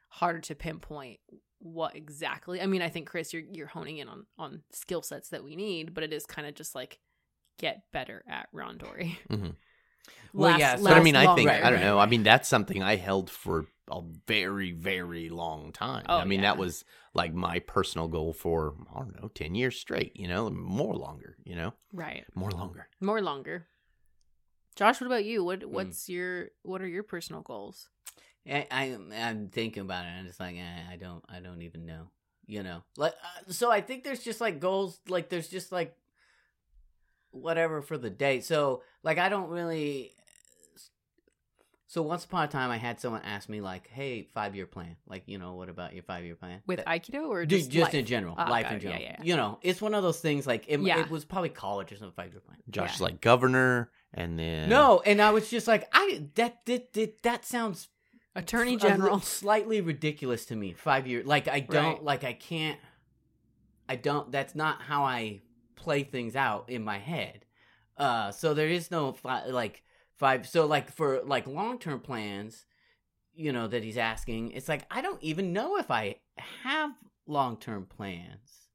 harder 0.10 0.40
to 0.40 0.56
pinpoint 0.56 1.20
what 1.60 1.96
exactly 1.96 2.62
i 2.62 2.66
mean 2.66 2.82
i 2.82 2.90
think 2.90 3.08
chris 3.08 3.34
you're 3.34 3.44
you're 3.52 3.68
honing 3.68 3.98
in 3.98 4.08
on 4.08 4.26
on 4.38 4.62
skill 4.72 5.02
sets 5.02 5.30
that 5.30 5.44
we 5.44 5.56
need 5.56 5.94
but 5.94 6.04
it 6.04 6.14
is 6.14 6.26
kind 6.26 6.48
of 6.48 6.54
just 6.56 6.76
like 6.76 7.00
get 7.60 7.84
better 7.92 8.24
at 8.30 8.48
randori. 8.54 9.18
Mhm. 9.30 9.56
Well, 10.34 10.52
Last- 10.52 10.60
yeah, 10.60 10.78
but 10.82 10.94
i 10.94 11.02
mean 11.02 11.16
i 11.18 11.36
think 11.36 11.48
longer. 11.50 11.66
i 11.66 11.70
don't 11.70 11.80
right, 11.80 11.86
know 11.86 12.00
i 12.00 12.06
mean 12.06 12.24
that's 12.24 12.48
something 12.48 12.82
i 12.82 12.96
held 12.96 13.30
for 13.30 13.66
a 13.92 14.02
very 14.26 14.72
very 14.72 15.28
long 15.30 15.72
time. 15.74 16.06
Oh, 16.08 16.18
i 16.18 16.24
mean 16.26 16.42
that 16.42 16.58
was 16.58 16.86
like 17.14 17.34
my 17.34 17.60
personal 17.60 18.08
goal 18.08 18.32
for 18.34 18.76
i 18.96 19.00
don't 19.00 19.22
know 19.22 19.30
10 19.30 19.56
years 19.56 19.78
straight 19.80 20.16
you 20.16 20.28
know 20.28 20.50
more 20.50 20.96
longer 20.96 21.36
you 21.44 21.56
know? 21.56 21.74
Right. 21.92 22.26
More 22.36 22.52
longer. 22.52 22.88
More 23.02 23.22
longer 23.22 23.68
josh 24.78 25.02
what 25.02 25.08
about 25.08 25.26
you 25.26 25.44
what 25.44 25.66
what's 25.66 26.08
your 26.08 26.50
what 26.64 26.82
are 26.82 26.88
your 26.88 27.04
personal 27.04 27.42
goals 27.42 27.90
I, 28.50 28.66
I 28.72 28.98
I'm 29.14 29.50
thinking 29.50 29.82
about 29.82 30.06
it. 30.06 30.08
I'm 30.18 30.26
just 30.26 30.40
like, 30.40 30.56
eh, 30.56 30.82
I 30.90 30.96
don't, 30.96 31.22
I 31.28 31.42
don't 31.42 31.62
even 31.64 31.86
know. 31.86 32.12
You 32.46 32.64
know, 32.64 32.82
like, 32.96 33.12
uh, 33.12 33.52
so 33.52 33.70
I 33.70 33.82
think 33.82 34.06
there's 34.06 34.24
just 34.24 34.40
like 34.40 34.62
goals. 34.62 35.02
Like, 35.10 35.28
there's 35.28 35.50
just 35.50 35.70
like 35.74 35.98
whatever 37.32 37.82
for 37.82 37.98
the 37.98 38.10
day. 38.10 38.40
So, 38.40 38.84
like, 39.04 39.18
I 39.18 39.28
don't 39.28 39.50
really. 39.50 40.14
So 41.90 42.02
once 42.02 42.26
upon 42.26 42.44
a 42.44 42.48
time, 42.48 42.70
I 42.70 42.78
had 42.78 43.00
someone 43.00 43.22
ask 43.24 43.48
me 43.50 43.60
like, 43.62 43.88
"Hey, 43.88 44.24
five 44.34 44.56
year 44.56 44.66
plan. 44.66 44.98
Like, 45.08 45.24
you 45.26 45.38
know, 45.38 45.56
what 45.56 45.68
about 45.70 45.94
your 45.94 46.04
five 46.04 46.24
year 46.24 46.36
plan?" 46.36 46.62
With 46.68 46.78
That- 46.78 46.88
Aikido 46.88 47.28
or 47.30 47.46
Dude, 47.46 47.60
just, 47.60 47.72
just, 47.72 47.84
life? 47.86 47.94
in 47.96 48.06
general, 48.06 48.36
Oh, 48.38 48.50
life 48.50 48.64
got 48.66 48.74
in 48.76 48.80
general. 48.80 49.02
yeah, 49.02 49.16
yeah. 49.20 49.24
You 49.26 49.36
know, 49.38 49.60
it's 49.62 49.82
one 49.82 49.94
of 49.94 50.04
those 50.04 50.20
things. 50.20 50.46
Like 50.48 50.66
it, 50.68 50.80
Yeah. 50.82 51.00
it 51.02 51.10
was 51.10 51.26
probably 51.26 51.50
college 51.50 51.92
or 51.92 51.96
something. 51.96 52.14
Five 52.16 52.32
year 52.32 52.42
plan. 52.42 52.58
Josh 52.70 52.90
Yeah. 52.92 52.96
is 52.96 53.02
like 53.02 53.22
governor, 53.22 53.90
and 54.14 54.38
then 54.40 54.70
No, 54.70 55.02
and 55.06 55.22
I 55.22 55.32
was 55.32 55.50
just 55.50 55.68
like, 55.68 55.88
I 55.92 56.24
that 56.36 56.66
that 56.66 56.94
that, 56.94 57.24
that 57.24 57.46
sounds 57.46 57.90
Attorney 58.36 58.76
a 58.76 58.78
General. 58.78 59.20
slightly 59.20 59.82
ridiculous 59.82 60.46
to 60.48 60.56
me. 60.56 60.74
Five 60.74 61.08
years, 61.08 61.26
like 61.26 61.48
I 61.48 61.60
don't 61.62 61.94
Right. 61.96 62.04
like 62.04 62.24
I 62.24 62.34
can't. 62.34 62.80
I 63.90 63.96
don't. 63.96 64.32
That's 64.32 64.54
not 64.56 64.82
how 64.82 65.04
I 65.04 65.42
play 65.76 66.04
things 66.04 66.36
out 66.36 66.70
in 66.70 66.84
my 66.84 67.00
head. 67.00 67.46
Uh, 67.98 68.32
so 68.32 68.54
there 68.54 68.68
is 68.68 68.92
no 68.92 69.14
fi- 69.14 69.46
like 69.48 69.84
five. 70.18 70.48
So 70.48 70.66
like 70.66 70.92
for 70.92 71.22
like 71.24 71.48
long 71.48 71.80
term 71.80 72.00
plans, 72.00 72.66
you 73.34 73.52
know 73.52 73.68
that 73.68 73.84
he's 73.84 73.98
asking. 73.98 74.52
It's 74.52 74.68
like 74.70 74.84
I 74.92 75.02
don't 75.02 75.22
even 75.24 75.54
know 75.54 75.78
if 75.78 75.90
I 75.90 76.18
have 76.64 76.92
long 77.26 77.58
term 77.58 77.86
plans. 77.86 78.68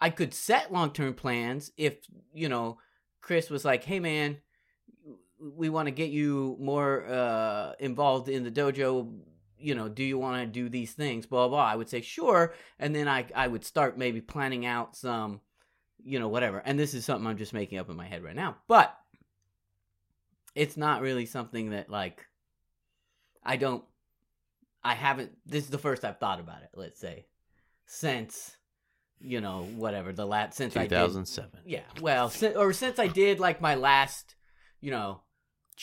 I 0.00 0.10
could 0.10 0.34
set 0.34 0.72
long 0.72 0.90
term 0.92 1.14
plans 1.14 1.70
if 1.76 1.94
you 2.34 2.48
know 2.48 2.78
Chris 3.20 3.48
was 3.48 3.64
like, 3.64 3.84
"Hey 3.84 4.00
man, 4.00 4.38
we 5.56 5.68
want 5.68 5.86
to 5.86 5.92
get 5.92 6.10
you 6.10 6.56
more 6.60 7.06
uh, 7.06 7.72
involved 7.78 8.28
in 8.28 8.44
the 8.44 8.50
dojo. 8.50 9.12
You 9.58 9.74
know, 9.74 9.88
do 9.88 10.02
you 10.02 10.18
want 10.18 10.42
to 10.42 10.46
do 10.46 10.68
these 10.68 10.92
things? 10.92 11.26
Blah 11.26 11.48
blah." 11.48 11.64
I 11.64 11.76
would 11.76 11.88
say 11.88 12.00
sure, 12.00 12.54
and 12.78 12.94
then 12.94 13.08
I 13.08 13.26
I 13.34 13.48
would 13.48 13.64
start 13.64 13.98
maybe 13.98 14.20
planning 14.20 14.66
out 14.66 14.96
some, 14.96 15.40
you 16.04 16.18
know, 16.18 16.28
whatever. 16.28 16.58
And 16.58 16.78
this 16.78 16.94
is 16.94 17.04
something 17.04 17.26
I'm 17.26 17.38
just 17.38 17.52
making 17.52 17.78
up 17.78 17.90
in 17.90 17.96
my 17.96 18.06
head 18.06 18.22
right 18.22 18.36
now, 18.36 18.56
but 18.68 18.96
it's 20.54 20.76
not 20.76 21.02
really 21.02 21.26
something 21.26 21.70
that 21.70 21.90
like 21.90 22.26
I 23.44 23.56
don't. 23.56 23.84
I 24.84 24.94
haven't. 24.94 25.32
This 25.46 25.64
is 25.64 25.70
the 25.70 25.78
first 25.78 26.04
I've 26.04 26.18
thought 26.18 26.40
about 26.40 26.62
it. 26.62 26.70
Let's 26.74 27.00
say 27.00 27.26
since 27.86 28.56
you 29.20 29.40
know 29.40 29.68
whatever 29.76 30.12
the 30.12 30.26
last 30.26 30.56
since 30.56 30.76
I 30.76 30.82
did 30.82 30.90
2007. 30.90 31.50
yeah, 31.64 31.80
well, 32.00 32.32
or 32.56 32.72
since 32.72 32.98
I 32.98 33.06
did 33.06 33.38
like 33.38 33.60
my 33.60 33.74
last, 33.74 34.34
you 34.80 34.90
know, 34.90 35.20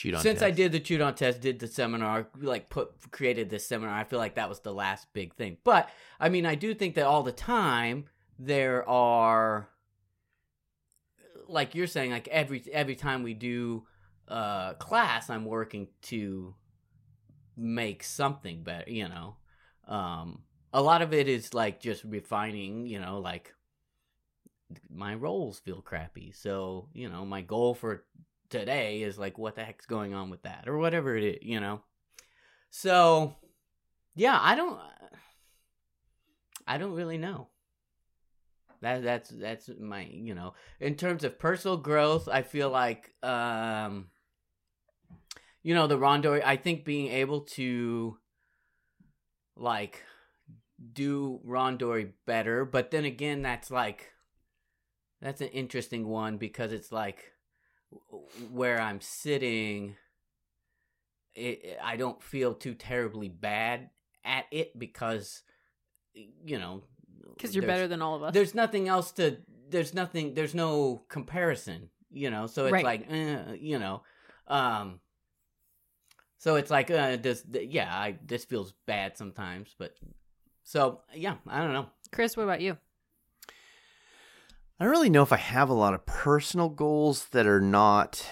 On 0.06 0.22
since 0.22 0.42
I 0.42 0.52
did 0.52 0.72
the 0.72 0.80
Chudon 0.80 1.16
test, 1.16 1.42
did 1.42 1.60
the 1.60 1.68
seminar, 1.68 2.28
like 2.40 2.70
put 2.70 3.12
created 3.12 3.50
this 3.50 3.68
seminar, 3.68 3.94
I 3.94 4.04
feel 4.04 4.20
like 4.20 4.36
that 4.36 4.50
was 4.50 4.62
the 4.62 4.74
last 4.74 5.08
big 5.14 5.36
thing. 5.36 5.58
But 5.64 5.90
I 6.20 6.30
mean, 6.30 6.46
I 6.46 6.56
do 6.56 6.74
think 6.74 6.96
that 6.96 7.06
all 7.06 7.24
the 7.24 7.32
time 7.32 8.06
there 8.38 8.88
are, 8.88 9.70
like 11.48 11.76
you're 11.76 11.88
saying, 11.88 12.12
like 12.12 12.28
every 12.30 12.64
every 12.72 12.96
time 12.96 13.24
we 13.24 13.34
do 13.34 13.86
uh 14.28 14.74
class, 14.74 15.30
I'm 15.30 15.46
working 15.46 15.88
to 16.04 16.56
make 17.58 18.04
something 18.04 18.64
better. 18.64 18.90
You 18.90 19.10
know, 19.10 19.36
um, 19.88 20.44
a 20.72 20.82
lot 20.82 21.02
of 21.02 21.14
it 21.14 21.28
is 21.28 21.54
like 21.54 21.82
just 21.82 22.04
refining. 22.04 22.86
You 22.86 23.00
know, 23.00 23.20
like 23.20 23.54
my 24.90 25.16
rolls 25.16 25.60
feel 25.60 25.82
crappy. 25.82 26.32
So, 26.32 26.90
you 26.94 27.10
know, 27.10 27.26
my 27.26 27.42
goal 27.42 27.74
for 27.74 28.06
today 28.50 29.02
is 29.02 29.18
like, 29.18 29.38
what 29.38 29.56
the 29.56 29.64
heck's 29.64 29.86
going 29.86 30.14
on 30.14 30.30
with 30.30 30.44
that? 30.44 30.66
Or 30.68 30.78
whatever 30.78 31.16
it 31.16 31.24
is, 31.24 31.38
you 31.42 31.60
know? 31.60 31.82
So, 32.70 33.36
yeah, 34.16 34.38
I 34.42 34.56
don't, 34.56 34.80
I 36.68 36.78
don't 36.78 36.94
really 36.94 37.18
know. 37.18 37.48
That, 38.82 39.04
that's, 39.04 39.30
that's 39.30 39.70
my, 39.80 40.08
you 40.12 40.34
know, 40.34 40.54
in 40.80 40.96
terms 40.96 41.24
of 41.24 41.40
personal 41.40 41.78
growth, 41.78 42.30
I 42.30 42.44
feel 42.44 42.70
like, 42.70 43.14
um, 43.24 44.08
you 45.64 45.76
know, 45.76 45.88
the 45.88 45.98
Rondo, 45.98 46.40
I 46.42 46.56
think 46.56 46.86
being 46.86 47.12
able 47.12 47.42
to, 47.42 48.18
like, 49.58 50.04
do 50.94 51.42
Randori 51.46 52.12
better, 52.26 52.64
but 52.64 52.92
then 52.92 53.04
again, 53.04 53.42
that's 53.42 53.70
like, 53.70 54.12
that's 55.22 55.42
an 55.42 55.50
interesting 55.50 56.08
one 56.08 56.38
because 56.38 56.72
it's 56.72 56.92
like 56.92 57.34
where 58.52 58.80
I'm 58.80 59.02
sitting. 59.02 59.96
It, 61.36 61.78
I 61.82 61.96
don't 61.96 62.22
feel 62.22 62.54
too 62.54 62.74
terribly 62.74 63.30
bad 63.30 63.90
at 64.26 64.46
it 64.52 64.78
because, 64.78 65.44
you 66.14 66.58
know, 66.60 66.84
Because 67.36 67.56
you're 67.56 67.66
better 67.66 67.88
than 67.88 68.02
all 68.02 68.16
of 68.16 68.24
us. 68.24 68.34
There's 68.34 68.54
nothing 68.56 68.88
else 68.88 69.12
to. 69.14 69.38
There's 69.70 69.94
nothing. 69.94 70.34
There's 70.34 70.56
no 70.56 71.04
comparison. 71.10 71.90
You 72.12 72.32
know, 72.32 72.48
so 72.48 72.66
it's 72.66 72.74
Right. 72.74 72.84
like, 72.84 73.06
eh, 73.10 73.54
you 73.60 73.80
know, 73.80 74.02
um. 74.48 75.00
So 76.40 76.56
it's 76.56 76.72
like, 76.72 76.90
uh, 76.90 77.18
this, 77.18 77.44
yeah, 77.52 77.94
I 77.94 78.18
this 78.26 78.46
feels 78.46 78.74
bad 78.88 79.18
sometimes, 79.18 79.76
but 79.78 79.94
so 80.64 81.02
yeah, 81.14 81.36
I 81.48 81.60
don't 81.60 81.74
know. 81.74 81.88
Chris, 82.12 82.36
what 82.38 82.44
about 82.44 82.62
you? 82.62 82.78
I 84.80 84.86
don't 84.86 84.92
really 84.92 85.10
know 85.10 85.24
if 85.24 85.34
I 85.34 85.38
have 85.38 85.70
a 85.70 85.74
lot 85.74 85.94
of 85.94 86.06
personal 86.06 86.70
goals 86.70 87.26
that 87.32 87.46
are 87.46 87.60
not. 87.60 88.26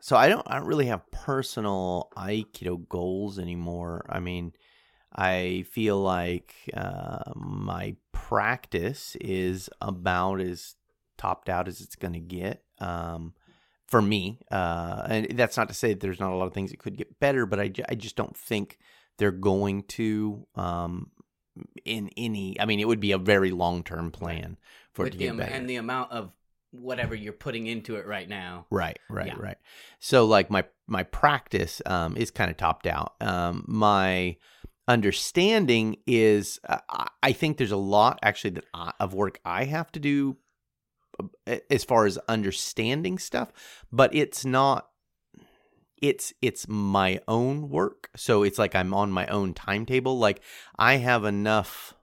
So 0.00 0.16
I 0.16 0.26
don't. 0.26 0.46
I 0.46 0.56
don't 0.56 0.66
really 0.66 0.86
have 0.86 1.10
personal 1.10 2.08
Aikido 2.16 2.88
goals 2.88 3.38
anymore. 3.38 4.06
I 4.08 4.20
mean, 4.20 4.54
I 5.14 5.66
feel 5.70 6.00
like 6.00 6.54
uh, 6.72 7.32
my 7.34 7.96
practice 8.12 9.16
is 9.20 9.68
about 9.82 10.40
as 10.40 10.76
topped 11.18 11.50
out 11.50 11.68
as 11.68 11.82
it's 11.82 11.96
going 11.96 12.14
to 12.14 12.20
get 12.20 12.62
um, 12.78 13.34
for 13.86 14.00
me. 14.00 14.40
Uh, 14.50 15.02
and 15.08 15.38
that's 15.38 15.58
not 15.58 15.68
to 15.68 15.74
say 15.74 15.88
that 15.88 16.00
there's 16.00 16.20
not 16.20 16.32
a 16.32 16.36
lot 16.36 16.46
of 16.46 16.54
things 16.54 16.70
that 16.70 16.78
could 16.78 16.96
get 16.96 17.20
better, 17.20 17.44
but 17.44 17.60
I, 17.60 17.70
I 17.86 17.96
just 17.96 18.16
don't 18.16 18.36
think 18.36 18.78
they're 19.18 19.30
going 19.30 19.82
to. 19.88 20.46
Um, 20.54 21.10
in 21.84 22.10
any, 22.16 22.58
I 22.60 22.64
mean, 22.66 22.80
it 22.80 22.88
would 22.88 23.00
be 23.00 23.12
a 23.12 23.18
very 23.18 23.50
long 23.50 23.82
term 23.82 24.10
plan 24.10 24.56
for 24.92 25.06
it 25.06 25.10
to 25.12 25.16
get 25.18 25.28
am- 25.30 25.36
better. 25.38 25.52
and 25.52 25.68
the 25.68 25.76
amount 25.76 26.12
of 26.12 26.32
whatever 26.70 27.14
you're 27.14 27.32
putting 27.32 27.66
into 27.66 27.96
it 27.96 28.06
right 28.06 28.28
now. 28.28 28.66
Right, 28.70 28.98
right, 29.08 29.28
Yeah. 29.28 29.36
right. 29.38 29.56
So 30.00 30.26
like 30.26 30.50
my 30.50 30.64
my 30.86 31.02
practice 31.02 31.80
um, 31.86 32.16
is 32.16 32.30
kind 32.30 32.50
of 32.50 32.56
topped 32.56 32.86
out. 32.86 33.14
Um, 33.20 33.64
my 33.66 34.36
understanding 34.86 35.96
is 36.06 36.58
uh, 36.68 36.78
I- 36.88 37.08
I 37.22 37.32
think 37.32 37.56
there's 37.56 37.70
a 37.72 37.76
lot 37.76 38.18
actually 38.22 38.50
that 38.50 38.64
I, 38.74 38.92
of 39.00 39.14
work 39.14 39.40
I 39.44 39.64
have 39.64 39.92
to 39.92 40.00
do 40.00 40.36
uh, 41.46 41.56
as 41.70 41.84
far 41.84 42.06
as 42.06 42.18
understanding 42.28 43.18
stuff, 43.18 43.52
but 43.92 44.14
it's 44.14 44.44
not. 44.44 44.88
It's 46.00 46.32
it's 46.42 46.66
my 46.68 47.20
own 47.28 47.68
work, 47.68 48.10
so 48.16 48.42
it's 48.42 48.58
like 48.58 48.74
I'm 48.74 48.94
on 48.94 49.10
my 49.10 49.26
own 49.26 49.54
timetable. 49.54 50.18
Like 50.18 50.40
I 50.78 50.96
have 50.96 51.24
enough 51.24 51.94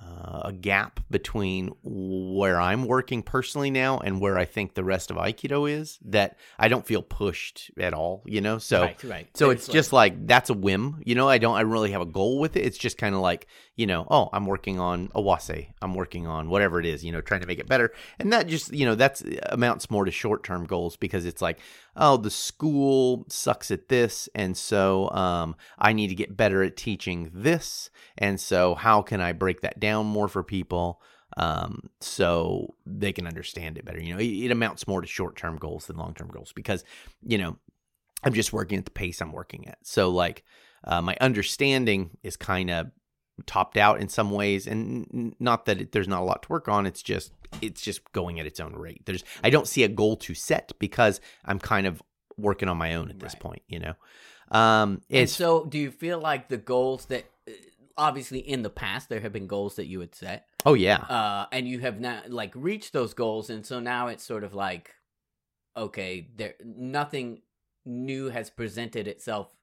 uh, 0.00 0.42
a 0.44 0.52
gap 0.52 1.00
between 1.10 1.72
where 1.82 2.60
I'm 2.60 2.84
working 2.84 3.22
personally 3.22 3.70
now 3.70 3.98
and 3.98 4.20
where 4.20 4.38
I 4.38 4.44
think 4.44 4.74
the 4.74 4.84
rest 4.84 5.10
of 5.10 5.16
Aikido 5.16 5.68
is 5.68 5.98
that 6.04 6.36
I 6.56 6.68
don't 6.68 6.86
feel 6.86 7.02
pushed 7.02 7.72
at 7.78 7.94
all, 7.94 8.22
you 8.24 8.40
know? 8.40 8.58
So 8.58 8.82
right, 8.82 9.04
right. 9.04 9.28
so 9.34 9.48
There's 9.48 9.58
it's 9.58 9.68
just 9.68 9.92
like 9.92 10.26
that's 10.26 10.50
a 10.50 10.54
whim, 10.54 11.02
you 11.04 11.16
know. 11.16 11.28
I 11.28 11.38
don't, 11.38 11.56
I 11.56 11.62
don't 11.62 11.72
really 11.72 11.90
have 11.90 12.00
a 12.00 12.06
goal 12.06 12.38
with 12.38 12.56
it. 12.56 12.64
It's 12.64 12.78
just 12.78 12.96
kind 12.96 13.14
of 13.14 13.20
like, 13.20 13.48
you 13.74 13.86
know, 13.86 14.06
oh, 14.08 14.28
I'm 14.32 14.46
working 14.46 14.78
on 14.78 15.08
Awase, 15.08 15.68
I'm 15.82 15.94
working 15.94 16.28
on 16.28 16.48
whatever 16.48 16.78
it 16.78 16.86
is, 16.86 17.04
you 17.04 17.10
know, 17.10 17.20
trying 17.20 17.40
to 17.40 17.48
make 17.48 17.58
it 17.58 17.66
better, 17.66 17.92
and 18.20 18.32
that 18.32 18.46
just, 18.46 18.72
you 18.72 18.86
know, 18.86 18.94
that's 18.94 19.24
amounts 19.46 19.90
more 19.90 20.04
to 20.04 20.12
short 20.12 20.44
term 20.44 20.64
goals 20.64 20.96
because 20.96 21.26
it's 21.26 21.42
like, 21.42 21.58
oh, 21.98 22.16
the 22.16 22.30
school 22.30 23.26
sucks 23.28 23.70
at 23.70 23.88
this, 23.88 24.28
and 24.34 24.56
so 24.56 25.10
um, 25.10 25.56
I 25.78 25.92
need 25.92 26.08
to 26.08 26.14
get 26.14 26.36
better 26.36 26.62
at 26.62 26.76
teaching 26.76 27.30
this, 27.34 27.90
and 28.16 28.40
so 28.40 28.74
how 28.74 29.02
can 29.02 29.20
I 29.20 29.32
break 29.32 29.60
that 29.60 29.78
down 29.78 30.06
more 30.06 30.28
for 30.28 30.42
people? 30.42 31.02
um, 31.36 31.90
so 32.00 32.74
they 32.84 33.12
can 33.12 33.26
understand 33.26 33.78
it 33.78 33.84
better. 33.84 34.00
You 34.00 34.14
know, 34.14 34.20
it, 34.20 34.26
it 34.26 34.50
amounts 34.50 34.88
more 34.88 35.00
to 35.00 35.06
short 35.06 35.36
term 35.36 35.56
goals 35.56 35.86
than 35.86 35.96
long 35.96 36.14
term 36.14 36.28
goals 36.28 36.52
because, 36.52 36.84
you 37.22 37.38
know, 37.38 37.56
I'm 38.24 38.34
just 38.34 38.52
working 38.52 38.78
at 38.78 38.84
the 38.84 38.90
pace 38.90 39.20
I'm 39.20 39.32
working 39.32 39.68
at. 39.68 39.78
So 39.82 40.10
like, 40.10 40.44
uh, 40.84 41.00
my 41.00 41.16
understanding 41.20 42.10
is 42.22 42.36
kind 42.36 42.70
of 42.70 42.90
topped 43.46 43.76
out 43.76 44.00
in 44.00 44.08
some 44.08 44.30
ways, 44.30 44.66
and 44.66 45.34
not 45.38 45.64
that 45.66 45.80
it, 45.80 45.92
there's 45.92 46.08
not 46.08 46.22
a 46.22 46.24
lot 46.24 46.42
to 46.44 46.48
work 46.48 46.68
on. 46.68 46.86
It's 46.86 47.02
just 47.02 47.32
it's 47.62 47.80
just 47.80 48.12
going 48.12 48.38
at 48.40 48.46
its 48.46 48.60
own 48.60 48.74
rate. 48.74 49.02
There's 49.06 49.24
I 49.42 49.50
don't 49.50 49.66
see 49.68 49.84
a 49.84 49.88
goal 49.88 50.16
to 50.18 50.34
set 50.34 50.72
because 50.78 51.20
I'm 51.44 51.58
kind 51.58 51.86
of 51.86 52.02
working 52.36 52.68
on 52.68 52.76
my 52.76 52.94
own 52.94 53.10
at 53.10 53.18
this 53.18 53.34
Right. 53.34 53.40
point. 53.40 53.62
You 53.68 53.80
know, 53.80 53.94
um, 54.50 55.00
And 55.10 55.28
so, 55.28 55.64
do 55.64 55.78
you 55.78 55.90
feel 55.90 56.18
like 56.20 56.48
the 56.48 56.56
goals 56.56 57.06
that 57.06 57.24
uh, 57.48 57.52
obviously 57.96 58.38
in 58.38 58.62
the 58.62 58.70
past 58.70 59.08
there 59.08 59.20
have 59.20 59.32
been 59.32 59.46
goals 59.46 59.76
that 59.76 59.86
you 59.86 60.00
had 60.00 60.14
set, 60.14 60.46
oh 60.64 60.74
yeah, 60.74 60.98
uh, 60.98 61.46
and 61.52 61.66
you 61.66 61.80
have 61.80 61.98
now 62.00 62.22
like 62.28 62.52
reached 62.54 62.92
those 62.92 63.14
goals, 63.14 63.50
and 63.50 63.64
so 63.66 63.80
now 63.80 64.06
it's 64.08 64.22
sort 64.24 64.44
of 64.44 64.54
like, 64.54 64.94
okay, 65.76 66.28
there 66.36 66.54
nothing 66.64 67.42
new 67.84 68.28
has 68.28 68.50
presented 68.50 69.08
itself 69.08 69.54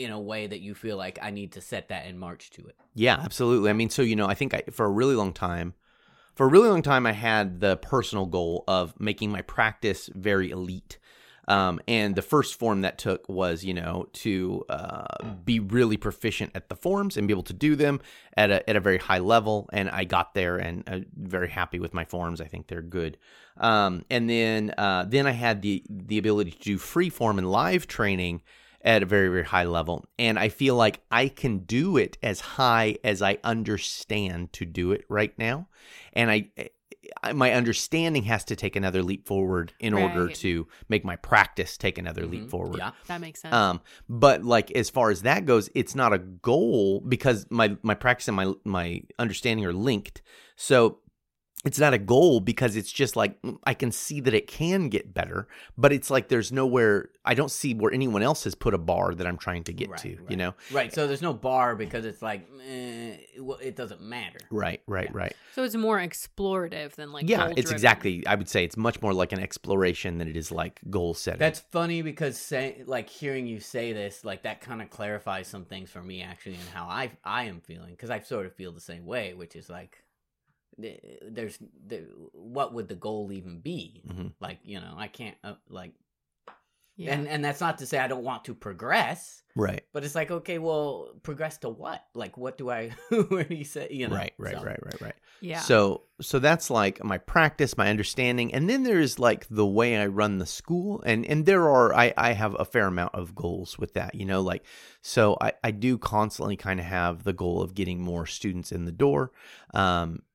in 0.00 0.10
a 0.10 0.20
way 0.20 0.46
that 0.46 0.60
you 0.60 0.74
feel 0.74 0.96
like 0.96 1.18
I 1.20 1.30
need 1.30 1.52
to 1.52 1.60
set 1.60 1.88
that 1.88 2.06
and 2.06 2.18
march 2.18 2.50
to 2.50 2.66
it. 2.66 2.76
Yeah, 2.94 3.18
absolutely. 3.22 3.70
I 3.70 3.72
mean, 3.74 3.90
so 3.90 4.02
you 4.02 4.16
know, 4.16 4.26
I 4.26 4.34
think 4.34 4.54
I, 4.54 4.62
for 4.70 4.86
a 4.86 4.90
really 4.90 5.14
long 5.14 5.32
time, 5.32 5.74
for 6.34 6.46
a 6.46 6.48
really 6.48 6.68
long 6.68 6.82
time, 6.82 7.06
I 7.06 7.12
had 7.12 7.60
the 7.60 7.76
personal 7.76 8.26
goal 8.26 8.64
of 8.66 8.98
making 8.98 9.30
my 9.30 9.42
practice 9.42 10.08
very 10.14 10.50
elite. 10.50 10.98
Um, 11.48 11.80
and 11.88 12.14
the 12.14 12.22
first 12.22 12.58
form 12.58 12.82
that 12.82 12.96
took 12.96 13.28
was, 13.28 13.64
you 13.64 13.74
know, 13.74 14.06
to 14.12 14.64
uh, 14.68 15.34
be 15.44 15.58
really 15.58 15.96
proficient 15.96 16.52
at 16.54 16.68
the 16.68 16.76
forms 16.76 17.16
and 17.16 17.26
be 17.26 17.32
able 17.32 17.42
to 17.44 17.52
do 17.52 17.74
them 17.74 18.00
at 18.36 18.50
a, 18.52 18.70
at 18.70 18.76
a 18.76 18.80
very 18.80 18.98
high 18.98 19.18
level. 19.18 19.68
And 19.72 19.90
I 19.90 20.04
got 20.04 20.34
there 20.34 20.58
and 20.58 20.88
uh, 20.88 21.00
very 21.16 21.48
happy 21.48 21.80
with 21.80 21.92
my 21.92 22.04
forms. 22.04 22.40
I 22.40 22.44
think 22.44 22.68
they're 22.68 22.82
good. 22.82 23.18
Um, 23.56 24.04
and 24.08 24.30
then 24.30 24.72
uh, 24.78 25.06
then 25.08 25.26
I 25.26 25.32
had 25.32 25.60
the 25.60 25.82
the 25.90 26.18
ability 26.18 26.52
to 26.52 26.58
do 26.58 26.78
free 26.78 27.10
form 27.10 27.36
and 27.36 27.50
live 27.50 27.88
training 27.88 28.42
at 28.82 29.02
a 29.02 29.06
very 29.06 29.28
very 29.28 29.44
high 29.44 29.64
level 29.64 30.04
and 30.18 30.38
i 30.38 30.48
feel 30.48 30.74
like 30.74 31.00
i 31.10 31.28
can 31.28 31.58
do 31.58 31.96
it 31.96 32.16
as 32.22 32.40
high 32.40 32.96
as 33.04 33.20
i 33.22 33.36
understand 33.44 34.52
to 34.52 34.64
do 34.64 34.92
it 34.92 35.04
right 35.08 35.38
now 35.38 35.66
and 36.12 36.30
i 36.30 36.48
my 37.34 37.52
understanding 37.52 38.22
has 38.24 38.44
to 38.44 38.54
take 38.54 38.76
another 38.76 39.02
leap 39.02 39.26
forward 39.26 39.72
in 39.80 39.92
order 39.94 40.28
to 40.28 40.66
make 40.88 41.04
my 41.04 41.16
practice 41.16 41.76
take 41.76 41.98
another 41.98 42.24
leap 42.24 42.42
Mhm. 42.42 42.50
forward. 42.50 42.78
Yeah. 42.78 42.92
That 43.08 43.20
makes 43.20 43.40
sense. 43.40 43.52
Um, 43.54 43.80
but 44.08 44.44
like 44.44 44.70
as 44.72 44.90
far 44.90 45.10
as 45.10 45.22
that 45.22 45.44
goes, 45.44 45.68
it's 45.74 45.94
not 45.94 46.12
a 46.12 46.18
goal 46.18 47.00
because 47.00 47.46
my 47.50 47.76
my 47.82 47.94
practice 47.94 48.28
and 48.28 48.36
my 48.36 48.52
my 48.64 49.02
understanding 49.18 49.66
are 49.66 49.72
linked. 49.72 50.22
So 50.56 51.00
it's 51.64 51.78
not 51.78 51.92
a 51.92 51.98
goal 51.98 52.40
because 52.40 52.74
it's 52.74 52.90
just 52.90 53.16
like 53.16 53.40
mm, 53.42 53.58
I 53.64 53.74
can 53.74 53.92
see 53.92 54.20
that 54.20 54.32
it 54.32 54.46
can 54.46 54.88
get 54.88 55.12
better, 55.12 55.46
but 55.76 55.92
it's 55.92 56.10
like 56.10 56.28
there's 56.28 56.50
nowhere 56.50 57.10
I 57.24 57.34
don't 57.34 57.50
see 57.50 57.74
where 57.74 57.92
anyone 57.92 58.22
else 58.22 58.44
has 58.44 58.54
put 58.54 58.72
a 58.72 58.78
bar 58.78 59.14
that 59.14 59.26
I'm 59.26 59.36
trying 59.36 59.64
to 59.64 59.72
get 59.72 59.90
Right, 59.90 60.00
to. 60.00 60.16
You 60.28 60.36
know? 60.36 60.54
Right. 60.72 60.92
So 60.92 61.06
there's 61.06 61.20
no 61.20 61.34
bar 61.34 61.76
because 61.76 62.06
it's 62.06 62.22
like, 62.22 62.48
eh, 62.66 63.16
well, 63.38 63.58
it 63.60 63.76
doesn't 63.76 64.00
matter. 64.00 64.38
Right, 64.50 64.80
right, 64.86 65.10
Yeah. 65.10 65.16
right. 65.18 65.36
so 65.52 65.62
it's 65.64 65.74
more 65.74 65.98
explorative 65.98 66.92
than 66.92 67.12
like 67.12 67.28
yeah, 67.28 67.52
it's 67.56 67.70
exactly. 67.70 68.26
I 68.26 68.34
would 68.36 68.48
say 68.48 68.64
it's 68.64 68.76
much 68.76 69.02
more 69.02 69.12
like 69.12 69.32
an 69.32 69.40
exploration 69.40 70.18
than 70.18 70.28
it 70.28 70.36
is 70.36 70.50
like 70.50 70.80
goal 70.88 71.12
setting. 71.14 71.40
That's 71.40 71.60
funny 71.60 72.00
because 72.02 72.38
say, 72.38 72.82
like 72.86 73.08
hearing 73.10 73.46
you 73.46 73.60
say 73.60 73.92
this, 73.92 74.24
like 74.24 74.42
that 74.44 74.60
kind 74.60 74.80
of 74.80 74.88
clarifies 74.90 75.46
some 75.48 75.64
things 75.66 75.90
for 75.90 76.02
me 76.02 76.22
actually 76.22 76.54
and 76.54 76.68
how 76.72 76.84
I 76.86 77.10
I 77.24 77.44
am 77.44 77.60
feeling 77.60 77.90
because 77.90 78.10
I 78.10 78.20
sort 78.20 78.46
of 78.46 78.54
feel 78.54 78.72
the 78.72 78.80
same 78.80 79.04
way, 79.04 79.34
which 79.34 79.56
is 79.56 79.68
like 79.68 79.90
th- 79.92 80.02
there's 81.22 81.58
there, 81.86 82.04
what 82.32 82.72
would 82.74 82.88
the 82.88 82.94
goal 82.94 83.32
even 83.32 83.60
be? 83.60 84.02
Mhm. 84.08 84.32
Like 84.40 84.58
you 84.64 84.80
know, 84.80 84.94
I 84.96 85.08
can't 85.08 85.36
uh, 85.44 85.54
like 85.68 85.92
Yeah. 86.96 87.14
and 87.14 87.28
and 87.28 87.44
that's 87.44 87.60
not 87.60 87.78
to 87.78 87.86
say 87.86 87.98
I 87.98 88.08
don't 88.08 88.24
want 88.24 88.44
to 88.46 88.54
progress, 88.54 89.42
right. 89.56 89.82
but 89.92 90.04
it's 90.04 90.14
like 90.14 90.30
okay, 90.30 90.58
well, 90.58 91.14
progress 91.22 91.58
to 91.58 91.68
what? 91.70 92.02
Like 92.14 92.36
what 92.36 92.58
do 92.58 92.70
I? 92.70 92.90
where 93.28 93.44
do 93.44 93.54
you 93.54 93.64
say? 93.64 93.88
You 93.90 94.08
know, 94.08 94.16
right, 94.16 94.34
right, 94.38 94.54
so- 94.56 94.62
right, 94.64 94.78
right, 94.84 95.00
right. 95.00 95.14
yeah. 95.40 95.60
So 95.60 96.02
so 96.20 96.38
that's 96.38 96.68
like 96.68 97.02
my 97.02 97.16
practice, 97.16 97.78
my 97.78 97.88
understanding, 97.88 98.52
and 98.52 98.68
then 98.68 98.82
there's 98.82 99.18
like 99.18 99.46
the 99.48 99.64
way 99.66 99.96
I 99.96 100.06
run 100.08 100.36
the 100.38 100.46
school, 100.46 101.02
and 101.06 101.24
and 101.24 101.46
there 101.46 101.70
are 101.70 101.94
I 101.94 102.12
I 102.18 102.32
have 102.32 102.54
a 102.58 102.64
fair 102.66 102.86
amount 102.86 103.14
of 103.14 103.34
goals 103.34 103.78
with 103.78 103.94
that, 103.94 104.14
you 104.14 104.26
know, 104.26 104.42
like 104.42 104.62
so 105.00 105.38
I 105.40 105.52
I 105.64 105.70
do 105.70 105.96
constantly 105.96 106.56
kind 106.56 106.78
of 106.80 106.84
have 106.86 107.24
the 107.24 107.32
goal 107.32 107.62
of 107.62 107.72
getting 107.74 108.02
more 108.02 108.26
students 108.26 108.70
in 108.72 108.84
the 108.84 108.92
door, 108.92 109.32
um, 109.72 110.20
a- 110.20 110.29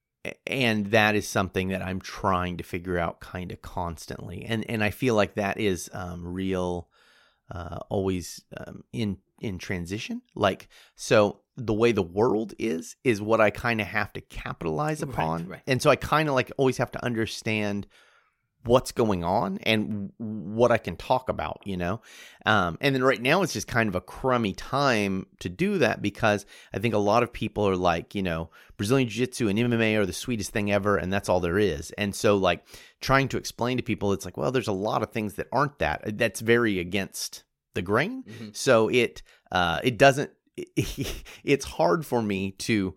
and 0.48 0.88
that 0.88 1.16
is 1.16 1.28
something 1.28 1.70
that 1.70 1.82
I'm 1.82 2.00
trying 2.00 2.58
to 2.58 2.64
figure 2.64 2.98
out 2.98 3.20
kind 3.20 3.52
of 3.52 3.62
constantly, 3.62 4.46
and 4.46 4.70
and 4.70 4.84
I 4.84 4.90
feel 4.92 5.16
like 5.16 5.36
that 5.36 5.60
is 5.60 5.90
um 5.94 6.26
real, 6.28 6.88
uh, 7.52 7.80
always 7.90 8.42
um, 8.58 8.84
in 8.94 9.18
in 9.40 9.58
transition, 9.58 10.22
like 10.36 10.68
so 10.96 11.42
the 11.58 11.74
way 11.74 11.92
the 11.92 12.02
world 12.04 12.54
is 12.60 12.96
is 13.04 13.22
what 13.22 13.40
I 13.40 13.50
kind 13.50 13.80
of 13.82 13.88
have 13.88 14.12
to 14.14 14.22
capitalize 14.22 15.02
Right, 15.02 15.14
upon. 15.14 15.48
right. 15.48 15.62
And 15.68 15.82
so 15.82 15.90
I 15.90 15.96
kind 15.96 16.28
of 16.30 16.36
like 16.36 16.52
always 16.58 16.78
have 16.78 16.92
to 16.92 17.04
understand 17.06 17.88
what's 18.66 18.92
going 18.92 19.24
on 19.24 19.60
and 19.64 20.12
what 20.18 20.72
I 20.72 20.78
can 20.78 20.96
talk 20.98 21.30
about, 21.30 21.62
you 21.66 21.78
know? 21.78 22.02
Um, 22.46 22.78
and 22.82 22.94
then 22.94 23.04
right 23.04 23.22
now 23.22 23.42
it's 23.42 23.54
just 23.54 23.68
kind 23.68 23.88
of 23.88 23.96
a 23.96 24.02
crummy 24.02 24.54
time 24.54 25.28
to 25.40 25.50
do 25.50 25.78
that 25.78 26.02
because 26.02 26.46
I 26.74 26.80
think 26.80 26.94
a 26.94 27.00
lot 27.00 27.24
of 27.24 27.32
people 27.32 27.68
are 27.68 27.76
like, 27.76 28.16
you 28.16 28.24
know, 28.24 28.50
Brazilian 28.78 29.08
Jiu 29.08 29.26
Jitsu 29.26 29.48
and 29.48 29.58
MMA 29.58 29.98
are 29.98 30.06
the 30.06 30.14
sweetest 30.14 30.52
thing 30.52 30.72
ever, 30.72 30.98
and 30.98 31.14
that's 31.14 31.30
all 31.30 31.40
there 31.40 31.60
is. 31.60 31.92
And 31.92 32.14
so, 32.14 32.38
like, 32.38 32.66
trying 33.02 33.28
to 33.30 33.38
explain 33.38 33.78
to 33.78 33.84
people, 33.84 34.12
it's 34.14 34.26
like, 34.26 34.38
well, 34.38 34.52
there's 34.52 34.68
a 34.68 34.74
lot 34.74 35.04
of 35.04 35.12
things 35.12 35.36
that 35.36 35.48
aren't 35.52 35.80
that. 35.80 36.18
That's 36.18 36.40
very 36.40 36.80
against 36.80 37.44
the 37.76 37.82
grain. 37.82 38.24
Mhm. 38.24 38.56
So 38.56 38.90
it 38.90 39.22
uh, 39.52 39.80
it 39.84 39.98
doesn't. 39.98 40.32
it's 40.58 41.66
hard 41.66 42.06
for 42.06 42.22
me 42.22 42.52
to 42.52 42.96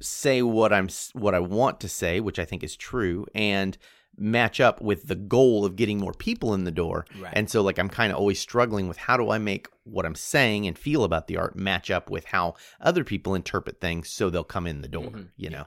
say 0.00 0.42
what 0.42 0.72
I'm 0.72 0.88
what 1.12 1.34
I 1.34 1.38
want 1.38 1.80
to 1.80 1.88
say, 1.88 2.20
which 2.20 2.38
I 2.38 2.44
think 2.44 2.64
is 2.64 2.76
true, 2.76 3.26
and 3.34 3.78
match 4.22 4.60
up 4.60 4.80
with 4.80 5.08
the 5.08 5.14
goal 5.16 5.64
of 5.64 5.74
getting 5.76 5.98
more 5.98 6.12
people 6.14 6.54
in 6.54 6.64
the 6.64 6.70
door. 6.70 7.04
Right. 7.20 7.32
And 7.34 7.50
so 7.50 7.60
like 7.62 7.78
I'm 7.78 7.88
kind 7.88 8.12
of 8.12 8.18
always 8.18 8.38
struggling 8.38 8.86
with 8.88 8.96
how 8.96 9.16
do 9.16 9.30
I 9.30 9.38
make 9.38 9.68
what 9.84 10.06
I'm 10.06 10.14
saying 10.14 10.66
and 10.66 10.78
feel 10.78 11.02
about 11.04 11.26
the 11.26 11.36
art 11.36 11.56
match 11.56 11.90
up 11.90 12.08
with 12.08 12.24
how 12.26 12.54
other 12.80 13.02
people 13.04 13.34
interpret 13.34 13.80
things 13.80 14.08
so 14.08 14.30
they'll 14.30 14.44
come 14.44 14.66
in 14.66 14.80
the 14.80 14.88
door, 14.88 15.10
Mhm. 15.10 15.28
you 15.36 15.50
know. 15.50 15.66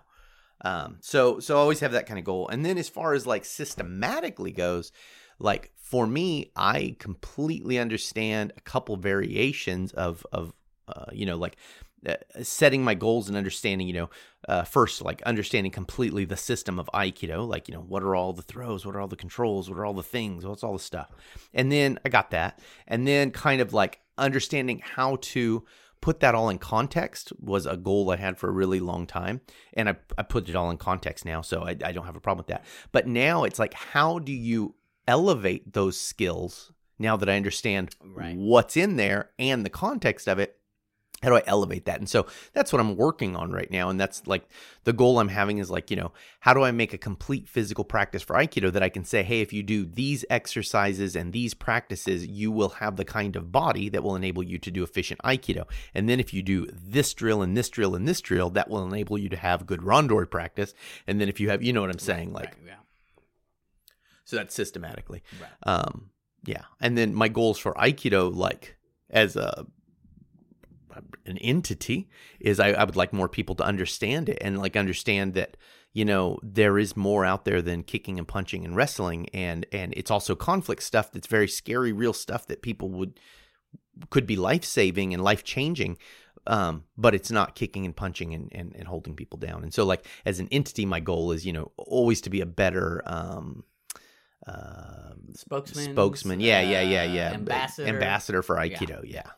Um 0.62 0.98
so 1.02 1.40
so 1.40 1.58
I 1.58 1.60
always 1.60 1.82
have 1.82 1.92
that 1.92 2.06
kind 2.08 2.18
of 2.18 2.24
goal. 2.26 2.48
And 2.48 2.66
then 2.66 2.78
as 2.78 2.88
far 2.90 3.14
as 3.14 3.28
like 3.28 3.44
systematically 3.46 4.52
goes, 4.52 4.92
like 5.38 5.72
for 5.76 6.08
me, 6.08 6.52
I 6.56 6.96
completely 6.98 7.78
understand 7.78 8.54
a 8.58 8.62
couple 8.62 8.96
variations 8.96 9.92
of 9.92 10.26
of 10.32 10.54
uh, 10.88 11.06
you 11.12 11.26
know 11.26 11.36
like 11.36 11.58
setting 12.42 12.84
my 12.84 12.94
goals 12.94 13.28
and 13.28 13.38
understanding 13.38 13.88
you 13.88 13.94
know 13.94 14.10
uh, 14.48 14.64
first 14.64 15.02
like 15.02 15.22
understanding 15.24 15.72
completely 15.72 16.26
the 16.26 16.38
system 16.38 16.80
of 16.80 16.88
aikido 16.94 17.48
like 17.48 17.68
you 17.68 17.74
know 17.74 17.82
what 17.82 18.04
are 18.04 18.16
all 18.16 18.32
the 18.34 18.42
throws 18.42 18.86
what 18.86 18.96
are 18.96 19.02
all 19.02 19.08
the 19.08 19.16
controls 19.16 19.70
what 19.70 19.80
are 19.80 19.86
all 19.86 19.94
the 19.94 20.04
things 20.04 20.46
what's 20.46 20.64
all 20.64 20.74
the 20.74 20.80
stuff. 20.80 21.12
And 21.54 21.72
then 21.72 22.00
i 22.06 22.10
got 22.10 22.32
that. 22.32 22.60
And 22.88 23.08
then 23.08 23.32
kind 23.32 23.62
of 23.62 23.74
like 23.74 24.02
understanding 24.18 24.82
how 24.84 25.18
to 25.22 25.64
put 26.02 26.20
that 26.20 26.36
all 26.36 26.50
in 26.50 26.60
context 26.60 27.34
was 27.40 27.66
a 27.66 27.76
goal 27.76 28.12
i 28.12 28.16
had 28.18 28.38
for 28.38 28.50
a 28.50 28.52
really 28.52 28.80
long 28.80 29.08
time. 29.08 29.42
And 29.74 29.90
i, 29.90 29.96
I 30.18 30.24
put 30.24 30.48
it 30.50 30.56
all 30.56 30.70
in 30.70 30.78
context 30.78 31.26
now 31.26 31.42
so 31.42 31.64
I, 31.64 31.70
I 31.84 31.92
don't 31.92 32.06
have 32.06 32.16
a 32.16 32.20
problem 32.22 32.44
with 32.46 32.48
that. 32.54 32.66
But 32.92 33.08
now 33.08 33.44
it's 33.46 33.60
like 33.60 33.74
how 33.74 34.20
do 34.20 34.32
you 34.32 34.76
elevate 35.08 35.74
those 35.74 36.00
skills 36.00 36.72
now 36.98 37.16
that 37.18 37.30
i 37.30 37.36
understand 37.36 37.96
Right. 38.04 38.36
what's 38.36 38.76
in 38.78 38.96
there 38.96 39.32
and 39.38 39.64
the 39.66 39.70
context 39.70 40.28
of 40.28 40.40
it 40.40 40.58
how 41.26 41.32
do 41.32 41.38
I 41.38 41.44
elevate 41.48 41.86
that? 41.86 41.98
And 41.98 42.08
so 42.08 42.28
that's 42.54 42.72
what 42.72 42.80
I'm 42.80 42.96
working 42.96 43.36
on 43.36 43.52
right 43.52 43.70
now. 43.72 43.90
And 43.90 44.00
that's 44.00 44.28
like 44.28 44.48
the 44.84 44.94
goal 44.94 45.18
I'm 45.18 45.30
having 45.30 45.58
is 45.58 45.72
like, 45.72 45.90
you 45.90 45.98
know, 45.98 46.12
how 46.42 46.54
do 46.54 46.62
I 46.62 46.70
make 46.70 46.94
a 46.94 47.00
complete 47.00 47.50
physical 47.50 47.84
practice 47.84 48.22
for 48.22 48.36
Aikido 48.36 48.72
that 48.72 48.84
I 48.84 48.90
can 48.90 49.04
say, 49.04 49.24
hey, 49.24 49.42
if 49.42 49.52
you 49.52 49.64
do 49.64 49.86
these 49.86 50.24
exercises 50.30 51.16
and 51.16 51.34
these 51.34 51.56
practices, 51.56 52.28
you 52.28 52.52
will 52.52 52.70
have 52.70 52.96
the 52.96 53.06
kind 53.06 53.36
of 53.36 53.52
body 53.52 53.90
that 53.90 54.04
will 54.04 54.16
enable 54.16 54.44
you 54.44 54.60
to 54.60 54.70
do 54.70 54.84
efficient 54.84 55.20
Aikido. 55.24 55.66
And 55.96 56.08
then 56.08 56.20
if 56.20 56.32
you 56.32 56.44
do 56.44 56.68
this 56.72 57.12
drill 57.16 57.42
and 57.42 57.58
this 57.58 57.70
drill 57.70 57.96
and 57.96 58.08
this 58.08 58.22
drill, 58.22 58.52
that 58.52 58.70
will 58.70 58.86
enable 58.86 59.18
you 59.18 59.30
to 59.30 59.38
have 59.38 59.66
good 59.66 59.80
Randori 59.80 60.30
practice. 60.30 60.76
And 61.08 61.20
then 61.20 61.28
if 61.28 61.40
you 61.40 61.50
have, 61.50 61.64
you 61.64 61.74
know 61.74 61.82
what 61.82 61.90
I'm 61.90 61.98
saying? 61.98 62.34
Like, 62.34 62.50
Right, 62.50 62.68
yeah. 62.68 62.76
so 64.26 64.36
that's 64.36 64.54
systematically. 64.54 65.24
Right. 65.42 65.74
Um, 65.74 66.12
yeah, 66.44 66.66
and 66.80 66.96
then 66.96 67.16
my 67.16 67.30
goals 67.30 67.58
for 67.58 67.74
Aikido, 67.74 68.32
like 68.32 68.78
as 69.10 69.36
a 69.36 69.66
an 71.26 71.38
entity, 71.40 72.10
is 72.40 72.60
I, 72.60 72.70
I 72.70 72.84
would 72.84 72.96
like 72.96 73.14
more 73.14 73.30
people 73.30 73.56
to 73.56 73.64
understand 73.64 74.30
it 74.30 74.38
and 74.42 74.58
like 74.58 74.76
understand 74.76 75.34
that 75.36 75.58
you 75.94 76.06
know 76.06 76.40
there 76.44 76.78
is 76.78 76.98
more 76.98 77.26
out 77.26 77.46
there 77.46 77.62
than 77.62 77.84
kicking 77.84 78.18
and 78.18 78.28
punching 78.28 78.66
and 78.66 78.76
wrestling, 78.76 79.28
and 79.34 79.66
and 79.72 79.94
it's 79.96 80.12
also 80.12 80.36
conflict 80.36 80.84
stuff 80.84 81.12
that's 81.12 81.28
very 81.28 81.48
scary, 81.48 81.92
real 81.92 82.14
stuff 82.14 82.48
that 82.48 82.62
people 82.62 82.90
would 82.92 83.20
could 84.10 84.28
be 84.28 84.36
life 84.36 84.66
saving 84.66 85.14
and 85.14 85.24
life 85.24 85.44
changing. 85.44 85.98
Um, 86.48 86.84
but 86.96 87.16
it's 87.16 87.32
not 87.32 87.56
kicking 87.56 87.86
and 87.86 87.96
punching 87.96 88.36
and, 88.36 88.50
and, 88.52 88.76
and 88.76 88.88
holding 88.88 89.16
people 89.16 89.40
down. 89.40 89.64
And 89.64 89.74
so, 89.74 89.84
like 89.84 90.06
as 90.26 90.40
an 90.40 90.48
entity, 90.52 90.86
my 90.86 91.00
goal 91.00 91.32
is 91.32 91.46
you 91.46 91.54
know 91.54 91.72
always 91.78 92.22
to 92.22 92.30
be 92.30 92.42
a 92.42 92.46
better 92.46 93.02
um, 93.06 93.64
um, 94.48 95.34
Spokesman. 95.34 95.94
spokesman. 95.94 96.40
Yeah, 96.40 96.62
yeah, 96.62 96.82
yeah, 96.82 97.02
uh, 97.02 97.14
yeah. 97.14 97.34
Ambassador. 97.34 97.88
ambassador 97.88 98.42
for 98.42 98.58
Aikido. 98.58 99.02
Yeah, 99.04 99.24
yeah. 99.26 99.32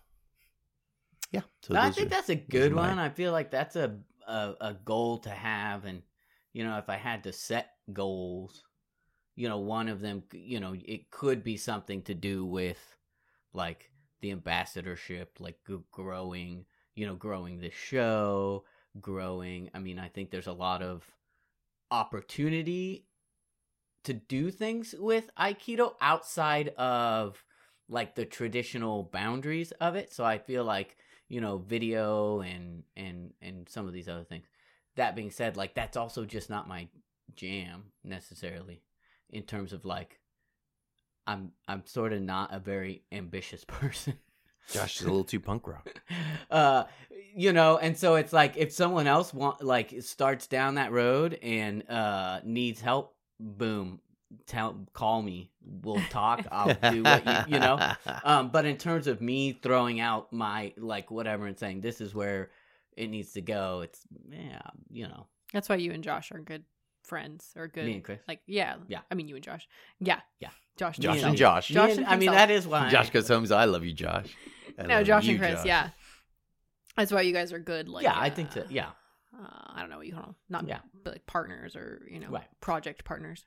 So 1.62 1.76
I 1.76 1.90
think 1.92 2.08
are- 2.08 2.10
that's 2.10 2.30
a 2.30 2.36
good 2.36 2.72
are 2.72 2.76
my- 2.76 2.90
one. 2.90 3.00
I 3.00 3.10
feel 3.10 3.32
like 3.32 3.52
that's 3.52 3.76
a, 3.76 4.00
a 4.28 4.56
a 4.62 4.74
goal 4.74 5.20
to 5.20 5.30
have, 5.30 5.86
and 5.86 6.02
you 6.54 6.64
know, 6.64 6.78
if 6.78 6.90
I 6.90 6.96
had 6.96 7.24
to 7.24 7.34
set 7.34 7.76
goals, 7.92 8.64
you 9.36 9.50
know, 9.50 9.60
one 9.60 9.90
of 9.90 10.00
them, 10.00 10.24
you 10.32 10.60
know, 10.60 10.74
it 10.74 11.12
could 11.12 11.44
be 11.44 11.58
something 11.58 12.02
to 12.04 12.14
do 12.14 12.46
with 12.46 12.80
like 13.54 13.92
the 14.22 14.32
ambassadorship, 14.32 15.40
like 15.40 15.60
growing, 15.92 16.66
you 16.96 17.06
know, 17.06 17.16
growing 17.16 17.60
the 17.60 17.70
show, 17.72 18.64
growing. 19.02 19.70
I 19.74 19.80
mean, 19.80 20.00
I 20.00 20.08
think 20.10 20.32
there's 20.32 20.48
a 20.48 20.54
lot 20.54 20.82
of 20.82 21.04
opportunity 21.92 23.08
to 24.04 24.14
do 24.14 24.52
things 24.52 24.96
with 24.98 25.30
Aikido 25.38 25.96
outside 26.02 26.70
of 26.78 27.44
like 27.90 28.16
the 28.16 28.26
traditional 28.26 29.04
boundaries 29.04 29.72
of 29.74 29.96
it. 29.96 30.12
So 30.14 30.24
I 30.24 30.38
feel 30.38 30.64
like, 30.64 30.98
you 31.30 31.42
know, 31.42 31.58
video 31.58 32.42
and 32.42 32.84
and 32.96 33.34
and 33.42 33.68
some 33.70 33.88
of 33.88 33.94
these 33.94 34.08
other 34.08 34.24
things. 34.24 34.46
That 34.96 35.16
being 35.16 35.32
said, 35.32 35.58
like 35.58 35.76
that's 35.76 35.98
also 35.98 36.26
just 36.26 36.50
not 36.50 36.68
my 36.68 36.88
jam 37.36 37.86
necessarily 38.04 38.82
in 39.30 39.44
terms 39.44 39.74
of 39.74 39.86
like 39.86 40.20
I'm 41.26 41.52
I'm 41.68 41.86
sort 41.86 42.14
of 42.14 42.22
not 42.22 42.54
a 42.54 42.60
very 42.60 43.04
ambitious 43.12 43.64
person. 43.68 44.18
Josh 44.72 44.98
is 44.98 45.04
a 45.04 45.06
little 45.06 45.24
too 45.24 45.40
punk 45.40 45.68
rock. 45.68 46.02
uh 46.52 46.86
you 47.34 47.54
know 47.54 47.78
and 47.78 47.98
so 47.98 48.16
it's 48.16 48.34
like 48.34 48.58
if 48.58 48.72
someone 48.72 49.08
else 49.08 49.34
want 49.34 49.64
like 49.64 49.94
starts 50.02 50.48
down 50.48 50.76
that 50.76 50.92
road 50.92 51.38
and 51.42 51.90
uh 51.90 52.40
needs 52.44 52.82
help 52.82 53.16
boom 53.40 54.00
tell 54.46 54.76
call 54.94 55.22
me 55.22 55.50
we'll 55.64 56.02
talk 56.10 56.46
i'll 56.52 56.74
do 56.92 57.02
what 57.04 57.26
you 57.26 57.54
you 57.56 57.60
know 57.60 57.80
um 58.26 58.50
but 58.50 58.66
in 58.66 58.76
terms 58.78 59.08
of 59.08 59.22
me 59.22 59.54
throwing 59.54 60.00
out 60.02 60.32
my 60.34 60.74
like 60.78 61.10
whatever 61.10 61.46
and 61.48 61.58
saying 61.58 61.80
this 61.82 62.02
is 62.02 62.14
where 62.14 62.50
it 62.98 63.08
needs 63.10 63.32
to 63.34 63.42
go 63.42 63.82
it's 63.82 64.02
yeah 64.30 64.60
you 64.90 65.08
know 65.08 65.28
That's 65.54 65.70
why 65.70 65.76
you 65.76 65.92
and 65.94 66.04
Josh 66.04 66.32
are 66.34 66.40
good 66.40 66.64
friends 67.04 67.54
or 67.56 67.68
good 67.70 67.86
me 67.86 67.94
and 67.96 68.04
chris 68.04 68.20
like 68.28 68.42
yeah. 68.48 68.76
Yeah. 68.90 69.00
I 69.10 69.16
mean 69.16 69.30
you 69.30 69.36
and 69.36 69.44
Josh. 69.44 69.66
Yeah. 70.00 70.20
Yeah. 70.42 70.50
Josh. 70.76 70.98
Josh 70.98 71.24
and 71.24 71.38
Josh. 71.38 71.70
Josh 71.70 71.92
and- 71.92 72.00
and 72.00 72.08
i 72.08 72.18
mean 72.18 72.32
that 72.32 72.52
is 72.52 72.68
why 72.68 72.90
Josh 72.90 73.12
goes 73.12 73.30
home. 73.30 73.46
I 73.52 73.64
love 73.66 73.86
you, 73.86 73.94
Josh. 73.94 74.36
I 74.78 74.84
No, 74.88 75.04
Josh 75.04 75.24
you, 75.26 75.32
and 75.32 75.40
Chris, 75.40 75.56
Josh. 75.60 75.66
yeah. 75.66 75.90
That's 76.98 77.12
why 77.14 77.22
you 77.22 77.32
guys 77.34 77.54
are 77.54 77.60
good 77.60 77.88
like 77.88 78.04
yeah 78.04 78.14
i 78.20 78.30
think 78.30 78.52
so 78.52 78.62
uh, 78.62 78.66
yeah 78.70 78.90
uh, 79.40 79.46
I 79.76 79.82
don't 79.82 79.90
know 79.92 79.98
what 79.98 80.08
you 80.08 80.14
call 80.14 80.24
them. 80.24 80.36
Not 80.50 80.68
Yeah. 80.68 80.80
but 81.04 81.14
like 81.14 81.28
partners 81.28 81.76
or, 81.76 82.02
you 82.10 82.20
know, 82.20 82.30
Right. 82.30 82.48
project 82.60 83.06
partners. 83.06 83.46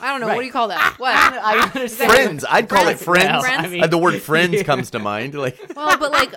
I 0.00 0.10
don't 0.10 0.20
know. 0.20 0.26
Right. 0.28 0.34
What 0.36 0.40
do 0.42 0.46
you 0.46 0.52
call 0.52 0.68
that? 0.68 0.94
What? 0.98 1.14
I 1.14 1.58
understand. 1.74 2.10
Friends. 2.12 2.44
I'd 2.48 2.68
call 2.68 2.88
it 2.88 2.98
friends. 2.98 3.24
Well, 3.28 3.40
Friends? 3.42 3.64
I 3.64 3.68
mean- 3.68 3.82
Uh, 3.84 3.86
the 3.86 3.98
word 3.98 4.20
friends 4.22 4.62
comes 4.62 4.90
to 4.90 4.98
mind. 4.98 5.34
Like, 5.34 5.58
well, 5.76 5.98
but 5.98 6.10
like 6.12 6.32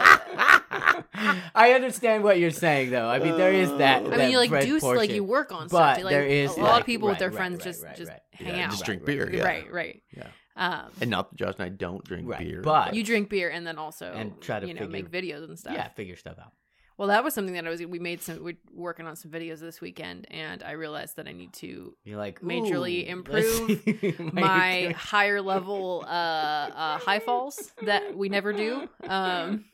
I 1.55 1.73
understand 1.73 2.23
what 2.23 2.39
you're 2.39 2.51
saying, 2.51 2.91
though. 2.91 3.07
I 3.07 3.19
mean, 3.19 3.37
there 3.37 3.53
is 3.53 3.69
that. 3.77 4.03
I 4.05 4.09
that 4.09 4.19
mean, 4.19 4.31
you 4.31 4.37
like 4.37 4.49
do 4.61 4.79
do 4.79 4.95
like 4.95 5.11
you 5.11 5.23
work 5.23 5.51
on 5.51 5.67
But 5.67 5.95
stuff. 5.95 6.03
Like, 6.05 6.11
there 6.13 6.25
is, 6.25 6.55
a 6.57 6.59
lot 6.61 6.71
like- 6.71 6.81
of 6.81 6.85
people 6.85 7.09
with 7.09 7.19
their 7.19 7.31
friends 7.31 7.57
right, 7.59 7.63
just 7.63 7.83
right, 7.83 7.95
just 7.95 8.11
right. 8.11 8.19
hang 8.33 8.55
Yeah, 8.57 8.65
out. 8.65 8.71
just 8.71 8.85
drink 8.85 9.05
beer. 9.05 9.25
right, 9.25 9.33
Yeah. 9.33 9.43
Right, 9.43 9.71
right. 9.71 10.03
Yeah. 10.15 10.27
Um, 10.55 10.91
And 11.01 11.09
not 11.09 11.31
that 11.31 11.35
Josh 11.37 11.55
and 11.57 11.65
I 11.65 11.69
don't 11.69 12.03
drink 12.03 12.29
Right, 12.29 12.39
beer. 12.39 12.61
but- 12.61 12.93
you 12.93 13.03
drink 13.03 13.29
beer 13.29 13.49
and 13.49 13.65
then 13.65 13.77
also 13.77 14.11
And 14.13 14.39
try 14.41 14.59
to 14.59 14.67
you 14.67 14.73
know 14.73 14.87
make 14.87 15.09
videos 15.09 15.43
and 15.47 15.57
stuff. 15.57 15.73
Yeah, 15.73 15.87
figure 15.89 16.15
stuff 16.15 16.37
out. 16.39 16.51
Well, 16.97 17.07
that 17.07 17.23
was 17.23 17.33
something 17.33 17.55
that 17.55 17.65
I 17.65 17.69
was. 17.69 17.83
We 17.83 17.99
made 17.99 18.21
some. 18.21 18.43
We're 18.43 18.57
working 18.71 19.07
on 19.07 19.15
some 19.15 19.31
videos 19.31 19.59
this 19.59 19.81
weekend, 19.81 20.27
and 20.29 20.61
I 20.61 20.71
realized 20.71 21.15
that 21.15 21.27
I 21.27 21.31
need 21.31 21.53
to 21.53 21.95
You're 22.03 22.17
like 22.17 22.41
Majorly 22.41 23.07
improve 23.07 23.81
let's 24.03 24.33
my 24.33 24.93
higher 24.95 25.41
level 25.41 26.03
uh, 26.05 26.09
uh, 26.09 26.97
high 26.99 27.19
falls 27.19 27.71
that 27.81 28.15
we 28.15 28.29
never 28.29 28.53
do. 28.53 28.87
Um, 29.07 29.65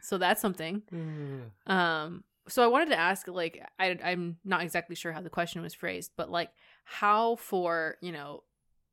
so 0.00 0.18
that's 0.18 0.40
something. 0.40 0.82
Um, 1.66 2.24
so 2.46 2.62
I 2.62 2.66
wanted 2.66 2.90
to 2.90 2.98
ask, 2.98 3.26
like, 3.26 3.66
I, 3.78 3.96
I'm 4.04 4.36
not 4.44 4.62
exactly 4.62 4.94
sure 4.94 5.12
how 5.12 5.22
the 5.22 5.30
question 5.30 5.62
was 5.62 5.72
phrased, 5.72 6.12
but 6.16 6.30
like, 6.30 6.50
how 6.84 7.36
for 7.36 7.96
you 8.02 8.12
know 8.12 8.42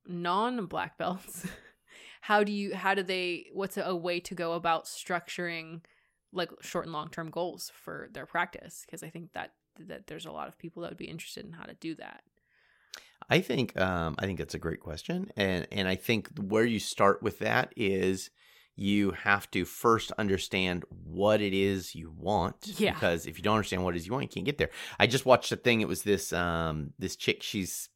non 0.08 0.66
black 0.68 0.98
belts, 0.98 1.46
how 2.22 2.44
do 2.44 2.52
you, 2.52 2.74
how 2.74 2.94
do 2.94 3.04
they, 3.04 3.48
what's 3.54 3.78
a, 3.78 3.84
a 3.84 3.96
way 3.96 4.20
to 4.22 4.36
go 4.36 4.54
about 4.54 4.86
structuring 4.86 5.82
like 6.34 6.50
short 6.62 6.86
and 6.86 6.94
long 6.94 7.10
term 7.10 7.30
goals 7.30 7.72
for 7.74 8.10
their 8.14 8.26
practice? 8.26 8.84
Because 8.86 9.04
I 9.04 9.10
think 9.10 9.34
that 9.34 9.54
that 9.80 10.08
there's 10.08 10.26
a 10.26 10.32
lot 10.32 10.48
of 10.48 10.58
people 10.58 10.82
that 10.82 10.92
would 10.92 10.98
be 10.98 11.06
interested 11.06 11.46
in 11.46 11.54
how 11.54 11.64
to 11.64 11.74
do 11.74 11.96
that. 11.96 12.24
I 13.30 13.40
think 13.40 13.80
um, 13.80 14.16
I 14.20 14.26
think 14.26 14.40
that's 14.40 14.56
a 14.56 14.60
great 14.60 14.80
question, 14.80 15.32
and 15.38 15.68
and 15.72 15.88
I 15.88 15.96
think 15.96 16.30
where 16.38 16.66
you 16.66 16.80
start 16.80 17.22
with 17.24 17.40
that 17.40 17.74
is 17.78 18.30
you 18.76 19.12
have 19.12 19.50
to 19.52 19.66
first 19.66 20.12
understand 20.18 20.84
what 20.90 21.42
it 21.42 21.54
is 21.54 21.94
you 21.94 22.12
want. 22.18 22.56
Yeah. 22.80 22.94
Because 22.94 23.26
if 23.26 23.38
you 23.38 23.44
don't 23.44 23.56
understand 23.56 23.84
what 23.84 23.96
it 23.96 23.98
is 23.98 24.08
you 24.08 24.14
want, 24.14 24.24
you 24.24 24.30
can't 24.30 24.46
get 24.46 24.58
there. 24.58 24.72
I 25.00 25.08
just 25.08 25.26
watched 25.26 25.52
a 25.52 25.56
thing. 25.56 25.82
It 25.82 25.88
was 25.88 26.04
this 26.04 26.34
um 26.34 26.94
this 27.00 27.16
chick. 27.16 27.44
She's 27.44 27.90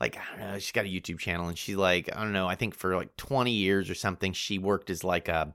like 0.00 0.16
I 0.16 0.36
don't 0.36 0.52
know. 0.52 0.58
She's 0.58 0.72
got 0.72 0.84
a 0.84 0.88
YouTube 0.88 1.18
channel, 1.18 1.48
and 1.48 1.56
she's 1.56 1.76
like 1.76 2.10
I 2.14 2.20
don't 2.20 2.32
know. 2.32 2.48
I 2.48 2.56
think 2.56 2.74
for 2.74 2.96
like 2.96 3.16
twenty 3.16 3.52
years 3.52 3.88
or 3.88 3.94
something, 3.94 4.32
she 4.32 4.58
worked 4.58 4.90
as 4.90 5.04
like 5.04 5.28
a 5.28 5.54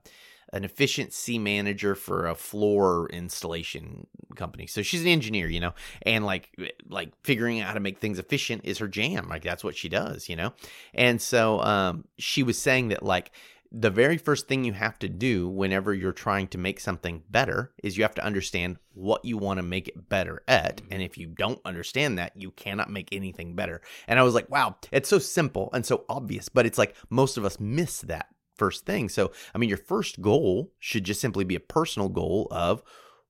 an 0.54 0.64
efficiency 0.64 1.38
manager 1.38 1.96
for 1.96 2.28
a 2.28 2.36
floor 2.36 3.10
installation 3.10 4.08
company. 4.36 4.68
So 4.68 4.82
she's 4.82 5.02
an 5.02 5.08
engineer, 5.08 5.48
you 5.48 5.60
know, 5.60 5.74
and 6.04 6.26
like 6.26 6.58
like 6.88 7.12
figuring 7.24 7.60
out 7.60 7.68
how 7.68 7.74
to 7.74 7.80
make 7.80 8.00
things 8.00 8.20
efficient 8.20 8.62
is 8.64 8.78
her 8.78 8.88
jam. 8.88 9.28
Like 9.28 9.44
that's 9.44 9.64
what 9.64 9.76
she 9.76 9.90
does, 9.90 10.30
you 10.30 10.36
know. 10.36 10.54
And 10.94 11.22
so 11.22 11.60
um 11.62 12.06
she 12.18 12.44
was 12.44 12.58
saying 12.58 12.90
that 12.90 13.04
like 13.04 13.32
the 13.72 13.90
very 13.90 14.18
first 14.18 14.48
thing 14.48 14.64
you 14.64 14.74
have 14.74 14.98
to 15.00 15.10
do 15.10 15.50
whenever 15.50 15.94
you're 15.94 16.14
trying 16.14 16.48
to 16.48 16.58
make 16.58 16.80
something 16.80 17.24
better 17.30 17.74
is 17.84 17.98
you 17.98 18.04
have 18.04 18.16
to 18.16 18.24
understand 18.24 18.78
what 18.94 19.26
you 19.26 19.38
want 19.38 19.58
to 19.58 19.64
make 19.64 19.90
it 19.90 20.08
better 20.10 20.42
at. 20.48 20.82
And 20.90 21.02
if 21.02 21.18
you 21.18 21.28
don't 21.28 21.60
understand 21.66 22.18
that, 22.18 22.32
you 22.36 22.52
cannot 22.52 22.90
make 22.90 23.10
anything 23.12 23.56
better. 23.56 23.82
And 24.08 24.20
I 24.20 24.24
was 24.24 24.34
like, 24.34 24.50
wow, 24.50 24.78
it's 24.92 25.10
so 25.10 25.20
simple 25.20 25.70
and 25.74 25.86
so 25.86 26.06
obvious, 26.08 26.48
but 26.48 26.66
it's 26.66 26.78
like 26.78 26.96
most 27.10 27.38
of 27.38 27.44
us 27.44 27.60
miss 27.60 28.02
that 28.02 28.28
first 28.58 28.86
thing. 28.86 29.10
So, 29.10 29.32
I 29.54 29.58
mean, 29.58 29.70
your 29.70 29.78
first 29.78 30.22
goal 30.22 30.72
should 30.80 31.04
just 31.04 31.22
simply 31.22 31.46
be 31.46 31.56
a 31.56 31.60
personal 31.60 32.10
goal 32.10 32.48
of 32.52 32.82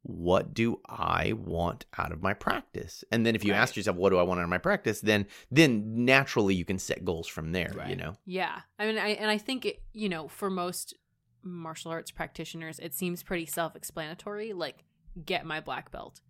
what 0.03 0.53
do 0.53 0.79
I 0.87 1.33
want 1.33 1.85
out 1.97 2.13
of 2.13 2.21
my 2.21 2.33
practice? 2.33 3.03
And 3.11 3.25
then 3.25 3.35
if 3.35 3.43
you 3.43 3.51
Right. 3.51 3.59
ask 3.59 3.75
yourself, 3.75 3.97
what 3.97 4.11
do 4.11 4.17
I 4.17 4.23
want 4.23 4.39
out 4.39 4.43
of 4.43 4.49
my 4.49 4.57
practice? 4.57 5.01
Then, 5.01 5.27
then 5.51 6.05
naturally 6.05 6.55
you 6.55 6.63
can 6.63 6.79
set 6.79 7.03
goals 7.03 7.27
from 7.27 7.51
there, 7.51 7.75
you 7.89 7.95
know? 7.97 8.15
Yeah. 8.25 8.61
I 8.79 8.85
mean, 8.85 8.97
I 8.97 9.09
and 9.09 9.29
I 9.29 9.37
think 9.37 9.65
it, 9.65 9.81
you 9.91 10.07
know, 10.07 10.27
for 10.29 10.49
most 10.49 10.93
martial 11.43 11.91
arts 11.91 12.11
practitioners, 12.11 12.79
it 12.79 12.93
seems 12.93 13.21
pretty 13.21 13.45
self-explanatory, 13.45 14.53
like 14.53 14.85
get 15.25 15.45
my 15.45 15.59
black 15.59 15.91
belt. 15.91 16.21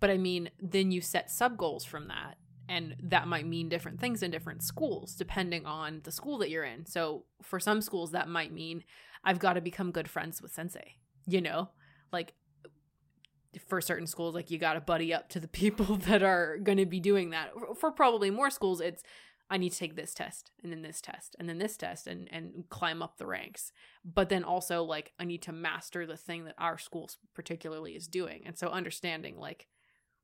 But 0.00 0.10
I 0.10 0.16
mean, 0.16 0.50
then 0.60 0.90
you 0.90 1.00
set 1.00 1.30
sub 1.30 1.56
goals 1.56 1.84
from 1.84 2.08
that, 2.08 2.36
and 2.68 2.96
that 3.02 3.28
might 3.28 3.46
mean 3.46 3.68
different 3.68 4.00
things 4.00 4.22
in 4.22 4.30
different 4.30 4.62
schools 4.62 5.14
depending 5.14 5.66
on 5.66 6.00
the 6.04 6.12
school 6.12 6.38
that 6.38 6.50
you're 6.50 6.64
in. 6.64 6.86
So, 6.86 7.24
for 7.42 7.60
some 7.60 7.80
schools 7.80 8.12
that 8.12 8.28
might 8.28 8.52
mean 8.52 8.84
I've 9.24 9.38
got 9.38 9.54
to 9.54 9.60
become 9.60 9.90
good 9.90 10.08
friends 10.08 10.42
with 10.42 10.52
sensei, 10.52 10.96
you 11.26 11.40
know? 11.40 11.70
Like 12.12 12.34
for 13.68 13.80
certain 13.80 14.06
schools 14.06 14.34
like 14.34 14.50
you 14.50 14.58
got 14.58 14.74
to 14.74 14.80
buddy 14.80 15.14
up 15.14 15.28
to 15.30 15.40
the 15.40 15.48
people 15.62 15.96
that 15.96 16.22
are 16.22 16.58
going 16.58 16.78
to 16.78 16.86
be 16.86 17.00
doing 17.00 17.30
that. 17.30 17.50
For 17.78 17.90
probably 17.90 18.30
more 18.30 18.50
schools 18.50 18.80
it's 18.80 19.02
I 19.50 19.58
need 19.58 19.72
to 19.72 19.78
take 19.78 19.94
this 19.94 20.14
test 20.14 20.52
and 20.62 20.72
then 20.72 20.80
this 20.80 21.02
test 21.02 21.36
and 21.38 21.48
then 21.48 21.58
this 21.58 21.76
test 21.76 22.06
and 22.06 22.28
and 22.32 22.64
climb 22.70 23.02
up 23.02 23.18
the 23.18 23.26
ranks. 23.26 23.72
But 24.04 24.28
then 24.28 24.44
also 24.44 24.82
like 24.82 25.12
I 25.18 25.24
need 25.24 25.42
to 25.42 25.52
master 25.52 26.06
the 26.06 26.16
thing 26.16 26.44
that 26.44 26.54
our 26.58 26.78
school 26.78 27.10
particularly 27.34 27.92
is 27.92 28.06
doing. 28.06 28.42
And 28.46 28.58
so 28.58 28.68
understanding 28.68 29.38
like 29.38 29.68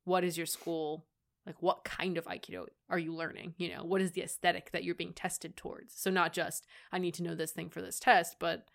what 0.05 0.24
is 0.24 0.37
your 0.37 0.46
school 0.46 1.07
like 1.46 1.57
what 1.62 1.85
kind 1.85 2.18
of 2.18 2.26
aikido 2.26 2.66
are 2.88 2.98
you 2.98 3.14
learning? 3.14 3.55
You 3.57 3.70
know, 3.74 3.83
what 3.85 4.00
is 4.03 4.12
the 4.12 4.22
aesthetic 4.22 4.72
that 4.72 4.85
you're 4.85 4.94
being 4.94 5.12
tested 5.12 5.57
towards? 5.57 5.94
So 5.98 6.11
not 6.11 6.33
just 6.33 6.66
I 6.92 6.98
need 6.98 7.14
to 7.14 7.22
know 7.22 7.35
this 7.35 7.53
thing 7.53 7.70
for 7.70 7.81
this 7.83 7.98
test, 7.98 8.37
but 8.38 8.68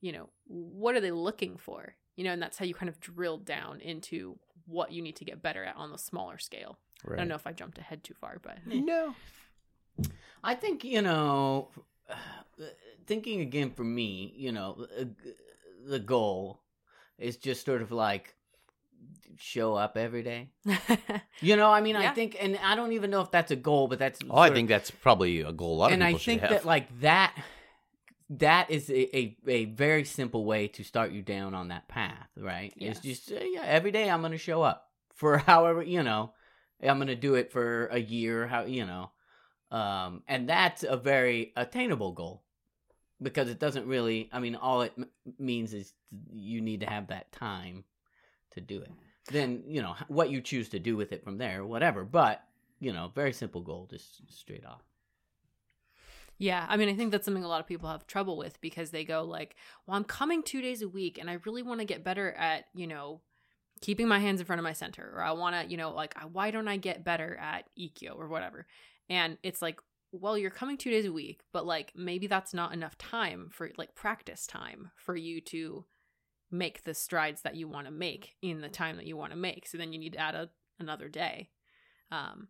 you 0.00 0.12
know, 0.12 0.28
what 0.46 0.94
are 0.94 1.00
they 1.00 1.10
looking 1.12 1.56
for? 1.56 1.94
You 2.16 2.24
know, 2.24 2.32
and 2.32 2.42
that's 2.42 2.58
how 2.58 2.64
you 2.64 2.74
kind 2.74 2.88
of 2.90 3.00
drill 3.00 3.38
down 3.38 3.80
into 3.80 4.38
what 4.66 4.92
you 4.92 5.00
need 5.02 5.16
to 5.16 5.24
get 5.24 5.42
better 5.42 5.64
at 5.64 5.76
on 5.76 5.90
the 5.90 5.98
smaller 5.98 6.38
scale. 6.38 6.78
Right. 7.04 7.16
I 7.16 7.22
don't 7.22 7.28
know 7.28 7.34
if 7.34 7.46
I 7.46 7.52
jumped 7.52 7.78
ahead 7.78 8.04
too 8.04 8.14
far, 8.14 8.38
but 8.42 8.58
No. 8.66 9.14
I 10.44 10.54
think 10.54 10.84
you 10.84 11.02
know, 11.02 11.68
thinking 13.06 13.40
again 13.40 13.70
for 13.70 13.84
me, 13.84 14.32
you 14.36 14.52
know, 14.52 14.86
uh, 15.00 15.04
the 15.86 15.98
goal 15.98 16.60
is 17.18 17.36
just 17.36 17.64
sort 17.64 17.82
of 17.82 17.92
like 17.92 18.34
show 19.38 19.74
up 19.74 19.96
every 19.96 20.22
day. 20.22 20.50
You 21.40 21.56
know, 21.56 21.72
I 21.72 21.80
mean, 21.80 21.96
I 21.96 22.12
think, 22.14 22.36
and 22.40 22.56
I 22.62 22.76
don't 22.76 22.92
even 22.92 23.10
know 23.10 23.20
if 23.20 23.32
that's 23.32 23.50
a 23.50 23.56
goal, 23.56 23.88
but 23.88 23.98
that's. 23.98 24.20
Oh, 24.30 24.34
I 24.34 24.46
sort 24.46 24.48
of- 24.50 24.54
think 24.54 24.68
that's 24.68 24.90
probably 24.92 25.40
a 25.40 25.50
goal 25.52 25.74
a 25.74 25.78
lot 25.78 25.86
of 25.86 25.92
and 25.94 26.02
people 26.02 26.14
I 26.14 26.18
should 26.18 26.24
think 26.24 26.40
have. 26.42 26.50
that 26.50 26.64
like 26.64 27.00
that, 27.00 27.34
that 28.30 28.70
is 28.70 28.88
a, 28.90 29.16
a, 29.16 29.36
a 29.48 29.64
very 29.66 30.04
simple 30.04 30.44
way 30.44 30.68
to 30.68 30.84
start 30.84 31.10
you 31.10 31.20
down 31.22 31.54
on 31.54 31.68
that 31.68 31.88
path, 31.88 32.28
right? 32.36 32.72
Yes. 32.76 32.98
It's 32.98 33.00
just 33.26 33.32
uh, 33.32 33.44
yeah, 33.44 33.62
every 33.64 33.90
day 33.90 34.08
I'm 34.08 34.22
gonna 34.22 34.38
show 34.38 34.62
up 34.62 34.88
for 35.14 35.38
however 35.50 35.82
you 35.82 36.04
know, 36.04 36.32
I'm 36.80 36.98
gonna 36.98 37.16
do 37.16 37.34
it 37.34 37.50
for 37.50 37.86
a 37.86 37.98
year, 37.98 38.46
how 38.46 38.62
you 38.64 38.86
know, 38.86 39.10
um, 39.76 40.22
and 40.28 40.48
that's 40.48 40.84
a 40.84 40.96
very 40.96 41.52
attainable 41.56 42.12
goal 42.12 42.44
because 43.20 43.48
it 43.48 43.58
doesn't 43.58 43.86
really. 43.86 44.28
I 44.32 44.38
mean, 44.38 44.54
all 44.54 44.82
it 44.82 44.92
m- 44.96 45.08
means 45.40 45.74
is 45.74 45.92
you 46.32 46.60
need 46.60 46.80
to 46.80 46.86
have 46.86 47.08
that 47.08 47.32
time 47.32 47.82
to 48.52 48.60
do 48.60 48.80
it. 48.80 48.90
Then 49.30 49.62
you 49.66 49.82
know 49.82 49.94
what 50.08 50.30
you 50.30 50.40
choose 50.40 50.68
to 50.70 50.78
do 50.78 50.96
with 50.96 51.12
it 51.12 51.24
from 51.24 51.38
there, 51.38 51.64
whatever. 51.64 52.04
But 52.04 52.42
you 52.80 52.92
know, 52.92 53.10
very 53.14 53.32
simple 53.32 53.60
goal, 53.60 53.86
just 53.90 54.22
straight 54.28 54.66
off. 54.66 54.82
Yeah, 56.38 56.66
I 56.68 56.76
mean, 56.76 56.88
I 56.88 56.94
think 56.94 57.12
that's 57.12 57.24
something 57.24 57.44
a 57.44 57.48
lot 57.48 57.60
of 57.60 57.68
people 57.68 57.88
have 57.88 58.06
trouble 58.06 58.36
with 58.36 58.60
because 58.60 58.90
they 58.90 59.04
go 59.04 59.22
like, 59.22 59.54
"Well, 59.86 59.96
I'm 59.96 60.02
coming 60.02 60.42
2 60.42 60.60
days 60.60 60.82
a 60.82 60.88
week 60.88 61.18
and 61.18 61.30
I 61.30 61.34
really 61.46 61.62
want 61.62 61.78
to 61.80 61.86
get 61.86 62.02
better 62.02 62.32
at, 62.32 62.64
you 62.74 62.88
know, 62.88 63.20
keeping 63.80 64.08
my 64.08 64.18
hands 64.18 64.40
in 64.40 64.46
front 64.46 64.58
of 64.58 64.64
my 64.64 64.72
center 64.72 65.12
or 65.14 65.22
I 65.22 65.32
want 65.32 65.54
to, 65.54 65.70
you 65.70 65.76
know, 65.76 65.92
like 65.92 66.14
uh, 66.20 66.26
why 66.26 66.50
don't 66.50 66.68
I 66.68 66.76
get 66.76 67.04
better 67.04 67.36
at 67.36 67.68
ikkyo 67.78 68.16
or 68.16 68.28
whatever?" 68.28 68.66
And 69.08 69.38
it's 69.44 69.62
like, 69.62 69.80
"Well, 70.10 70.36
you're 70.36 70.50
coming 70.50 70.76
2 70.76 70.90
days 70.90 71.06
a 71.06 71.12
week, 71.12 71.42
but 71.52 71.64
like 71.66 71.92
maybe 71.94 72.26
that's 72.26 72.52
not 72.52 72.72
enough 72.72 72.98
time 72.98 73.48
for 73.52 73.70
like 73.78 73.94
practice 73.94 74.44
time 74.46 74.90
for 74.96 75.14
you 75.14 75.40
to 75.42 75.84
make 76.52 76.84
the 76.84 76.94
strides 76.94 77.42
that 77.42 77.56
you 77.56 77.66
want 77.66 77.86
to 77.86 77.92
make 77.92 78.36
in 78.42 78.60
the 78.60 78.68
time 78.68 78.96
that 78.98 79.06
you 79.06 79.16
want 79.16 79.32
to 79.32 79.38
make. 79.38 79.66
So 79.66 79.76
then 79.78 79.92
you 79.92 79.98
need 79.98 80.12
to 80.12 80.18
add 80.20 80.34
a, 80.36 80.50
another 80.78 81.08
day. 81.08 81.48
Um 82.10 82.48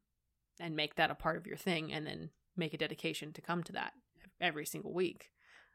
and 0.61 0.77
make 0.77 0.97
that 0.97 1.11
a 1.11 1.15
part 1.15 1.37
of 1.38 1.47
your 1.47 1.57
thing 1.57 1.93
and 1.93 2.07
then 2.07 2.29
make 2.57 2.75
a 2.75 2.79
dedication 2.79 3.33
to 3.33 3.41
come 3.41 3.62
to 3.65 3.73
that 3.73 3.93
every 4.41 4.67
single 4.67 4.93
week, 4.93 5.31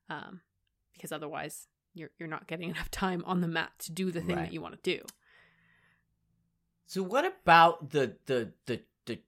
um, 0.09 0.41
because 0.93 1.11
otherwise 1.11 1.67
you're 1.95 2.11
you're 2.19 2.29
not 2.29 2.47
getting 2.47 2.69
enough 2.75 2.91
time 2.91 3.23
on 3.25 3.41
the 3.41 3.47
mat 3.47 3.71
to 3.79 3.91
do 3.91 4.11
the 4.11 4.21
thing 4.21 4.35
Right. 4.35 4.45
that 4.45 4.53
you 4.53 4.61
want 4.61 4.75
to 4.81 4.97
do. 4.97 5.03
So 6.85 7.01
what 7.03 7.25
about 7.25 7.89
the 7.89 8.17
the 8.27 8.51
the 8.65 8.81
the? 9.05 9.19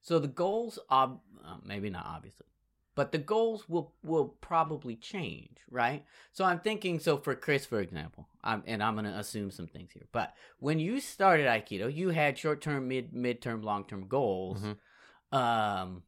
So 0.00 0.18
the 0.18 0.28
goals, 0.28 0.78
ob- 0.90 1.20
uh, 1.44 1.56
maybe 1.64 1.90
not 1.90 2.06
obviously, 2.06 2.46
but 2.94 3.12
the 3.12 3.18
goals 3.18 3.68
will 3.68 3.92
will 4.02 4.28
probably 4.40 4.96
change, 4.96 5.58
right? 5.70 6.04
So 6.32 6.44
I'm 6.44 6.60
thinking. 6.60 7.00
So 7.00 7.16
for 7.16 7.34
Chris, 7.34 7.66
for 7.66 7.80
example, 7.80 8.28
I'm 8.42 8.62
and 8.66 8.82
I'm 8.82 8.94
gonna 8.94 9.16
assume 9.18 9.50
some 9.50 9.66
things 9.66 9.92
here. 9.92 10.06
But 10.12 10.34
when 10.58 10.78
you 10.78 11.00
started 11.00 11.46
Aikido, 11.46 11.92
you 11.94 12.10
had 12.10 12.38
short 12.38 12.60
term, 12.60 12.88
mid 12.88 13.12
mid 13.12 13.42
term, 13.42 13.62
long 13.62 13.84
term 13.84 14.06
goals. 14.06 14.60
Mhm. 14.62 15.36
Um, 15.36 16.02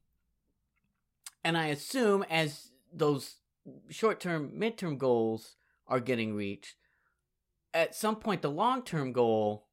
and 1.44 1.58
I 1.58 1.66
assume 1.66 2.24
as 2.30 2.70
those 2.92 3.36
short 3.90 4.20
term, 4.20 4.58
mid 4.58 4.78
term 4.78 4.98
goals 4.98 5.56
are 5.88 6.00
getting 6.00 6.34
reached, 6.34 6.76
at 7.74 7.94
some 7.94 8.16
point 8.16 8.42
the 8.42 8.50
long 8.50 8.82
term 8.82 9.12
goal 9.12 9.68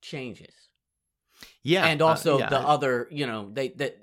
changes. 0.00 0.54
Yeah, 1.62 1.86
and 1.86 2.00
uh, 2.02 2.06
also 2.06 2.38
yeah, 2.38 2.48
the 2.48 2.58
other, 2.58 3.08
you 3.10 3.26
know, 3.26 3.50
they 3.52 3.68
that 3.70 3.98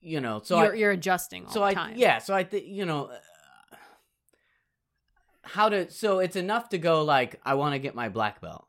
you 0.00 0.20
know, 0.20 0.40
so 0.42 0.62
you're 0.62 0.72
I, 0.72 0.76
you're 0.76 0.90
adjusting 0.90 1.46
all 1.46 1.52
so 1.52 1.60
the 1.60 1.66
I 1.66 1.74
time. 1.74 1.94
yeah, 1.96 2.18
so 2.18 2.34
I 2.34 2.44
think 2.44 2.66
you 2.66 2.84
know 2.86 3.06
uh, 3.06 3.76
how 5.42 5.68
to 5.68 5.90
so 5.90 6.18
it's 6.18 6.36
enough 6.36 6.68
to 6.70 6.78
go 6.78 7.02
like 7.02 7.40
I 7.44 7.54
want 7.54 7.74
to 7.74 7.78
get 7.78 7.94
my 7.94 8.08
black 8.08 8.40
belt, 8.40 8.66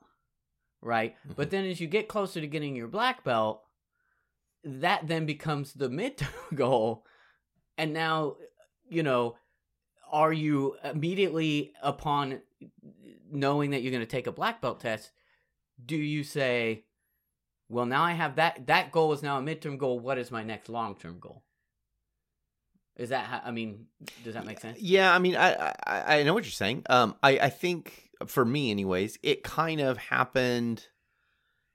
right? 0.81 1.15
But 1.35 1.49
then 1.49 1.65
as 1.65 1.79
you 1.79 1.87
get 1.87 2.07
closer 2.07 2.41
to 2.41 2.47
getting 2.47 2.75
your 2.75 2.87
black 2.87 3.23
belt, 3.23 3.63
that 4.63 5.07
then 5.07 5.25
becomes 5.25 5.73
the 5.73 5.89
midterm 5.89 6.33
goal, 6.55 7.05
and 7.77 7.93
now 7.93 8.35
you 8.89 9.03
know 9.03 9.35
are 10.09 10.31
you 10.31 10.75
immediately 10.83 11.73
upon 11.81 12.41
knowing 13.29 13.71
that 13.71 13.81
you're 13.81 13.91
going 13.91 13.99
to 14.01 14.05
take 14.05 14.27
a 14.27 14.31
black 14.31 14.61
belt 14.61 14.79
test 14.79 15.11
do 15.85 15.97
you 15.97 16.23
say 16.23 16.85
well 17.69 17.85
now 17.85 18.03
i 18.03 18.13
have 18.13 18.35
that 18.35 18.67
that 18.67 18.91
goal 18.91 19.13
is 19.13 19.23
now 19.23 19.37
a 19.37 19.41
midterm 19.41 19.77
goal. 19.77 19.99
What 19.99 20.17
is 20.17 20.31
my 20.31 20.43
next 20.43 20.69
long-term 20.69 21.19
goal? 21.19 21.43
Is 22.95 23.09
that 23.09 23.25
how, 23.25 23.41
i 23.45 23.51
mean 23.51 23.85
does 24.23 24.33
that 24.33 24.45
make 24.45 24.59
sense? 24.59 24.79
Yeah, 24.79 25.13
I 25.13 25.19
mean, 25.19 25.35
I, 25.35 25.73
I 25.85 26.19
I 26.19 26.23
know 26.23 26.33
what 26.33 26.45
you're 26.45 26.51
saying. 26.51 26.83
Um, 26.89 27.15
I 27.21 27.39
I 27.39 27.49
think 27.49 28.09
for 28.25 28.43
me, 28.43 28.71
anyways, 28.71 29.19
it 29.21 29.43
kind 29.43 29.79
of 29.81 29.97
happened 29.97 30.87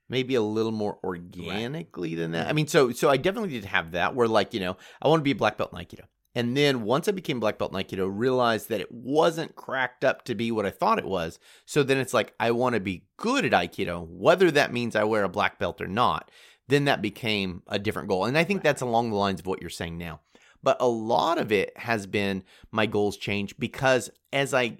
maybe 0.09 0.35
a 0.35 0.41
little 0.41 0.71
more 0.71 0.99
organically 1.03 2.15
than 2.15 2.31
that. 2.31 2.47
I 2.47 2.53
mean, 2.53 2.67
so 2.67 2.91
so 2.91 3.09
I 3.09 3.17
definitely 3.17 3.51
did 3.51 3.65
have 3.65 3.91
that 3.91 4.15
where 4.15 4.27
like 4.27 4.53
you 4.53 4.59
know 4.59 4.77
I 5.01 5.07
want 5.07 5.21
to 5.21 5.23
be 5.23 5.31
a 5.31 5.35
black 5.35 5.57
belt 5.57 5.71
in 5.73 5.79
Aikido, 5.79 6.03
and 6.35 6.57
then 6.57 6.83
once 6.83 7.07
I 7.07 7.11
became 7.11 7.39
black 7.39 7.57
belt 7.57 7.73
in 7.73 7.79
Aikido, 7.79 8.05
I 8.05 8.07
realized 8.07 8.69
that 8.69 8.81
it 8.81 8.91
wasn't 8.91 9.55
cracked 9.55 10.03
up 10.03 10.25
to 10.25 10.35
be 10.35 10.51
what 10.51 10.65
I 10.65 10.71
thought 10.71 10.99
it 10.99 11.05
was. 11.05 11.39
So 11.65 11.83
then 11.83 11.97
it's 11.97 12.13
like 12.13 12.33
I 12.39 12.51
want 12.51 12.73
to 12.75 12.79
be 12.79 13.05
good 13.17 13.45
at 13.45 13.51
Aikido, 13.51 14.07
whether 14.07 14.51
that 14.51 14.73
means 14.73 14.95
I 14.95 15.03
wear 15.03 15.23
a 15.23 15.29
black 15.29 15.59
belt 15.59 15.81
or 15.81 15.87
not. 15.87 16.31
Then 16.67 16.85
that 16.85 17.01
became 17.01 17.61
a 17.67 17.77
different 17.77 18.07
goal, 18.07 18.25
and 18.25 18.37
I 18.37 18.45
think 18.45 18.63
that's 18.63 18.81
along 18.81 19.09
the 19.09 19.17
lines 19.17 19.41
of 19.41 19.45
what 19.45 19.61
you're 19.61 19.69
saying 19.69 19.97
now 19.97 20.21
but 20.63 20.77
a 20.79 20.87
lot 20.87 21.37
of 21.37 21.51
it 21.51 21.77
has 21.77 22.07
been 22.07 22.43
my 22.71 22.85
goals 22.85 23.17
change 23.17 23.57
because 23.59 24.09
as 24.31 24.53
I 24.53 24.77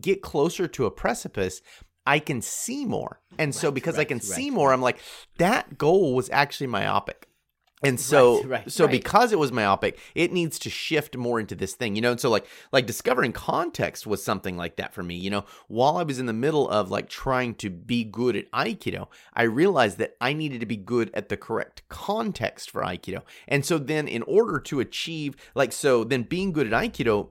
get 0.00 0.22
closer 0.22 0.68
to 0.68 0.86
a 0.86 0.90
precipice, 0.90 1.62
I 2.06 2.18
can 2.18 2.42
see 2.42 2.84
more. 2.84 3.20
And 3.38 3.54
so 3.54 3.68
Right, 3.68 3.74
because 3.74 3.98
I 3.98 4.04
can 4.04 4.18
right, 4.18 4.24
see 4.24 4.50
more, 4.50 4.72
I'm 4.72 4.82
like, 4.82 4.98
that 5.38 5.78
goal 5.78 6.14
was 6.14 6.28
actually 6.30 6.66
myopic. 6.66 7.28
And 7.84 7.94
Right, 7.98 8.00
so, 8.00 8.44
right, 8.44 8.70
so 8.70 8.84
right. 8.84 8.90
because 8.90 9.32
it 9.32 9.38
was 9.38 9.52
myopic, 9.52 9.98
it 10.14 10.32
needs 10.32 10.58
to 10.60 10.70
shift 10.70 11.16
more 11.16 11.40
into 11.40 11.54
this 11.54 11.74
thing, 11.74 11.96
you 11.96 12.02
know. 12.02 12.12
And 12.12 12.20
so, 12.20 12.30
like, 12.30 12.46
like 12.72 12.86
discovering 12.86 13.32
context 13.32 14.06
was 14.06 14.22
something 14.22 14.56
like 14.56 14.76
that 14.76 14.92
for 14.92 15.02
me. 15.02 15.14
You 15.14 15.30
know, 15.30 15.44
while 15.68 15.96
I 15.96 16.02
was 16.02 16.18
in 16.18 16.26
the 16.26 16.32
middle 16.32 16.68
of 16.68 16.90
like 16.90 17.08
trying 17.08 17.54
to 17.56 17.70
be 17.70 18.04
good 18.04 18.36
at 18.36 18.50
Aikido, 18.52 19.08
I 19.32 19.42
realized 19.42 19.98
that 19.98 20.16
I 20.20 20.32
needed 20.32 20.60
to 20.60 20.66
be 20.66 20.76
good 20.76 21.10
at 21.14 21.28
the 21.28 21.36
correct 21.36 21.82
context 21.88 22.70
for 22.70 22.82
Aikido. 22.82 23.22
And 23.48 23.64
so 23.64 23.78
then, 23.78 24.08
in 24.08 24.22
order 24.22 24.58
to 24.60 24.80
achieve, 24.80 25.36
like, 25.54 25.72
so 25.72 26.04
then 26.04 26.22
being 26.22 26.52
good 26.52 26.72
at 26.72 26.72
Aikido 26.72 27.28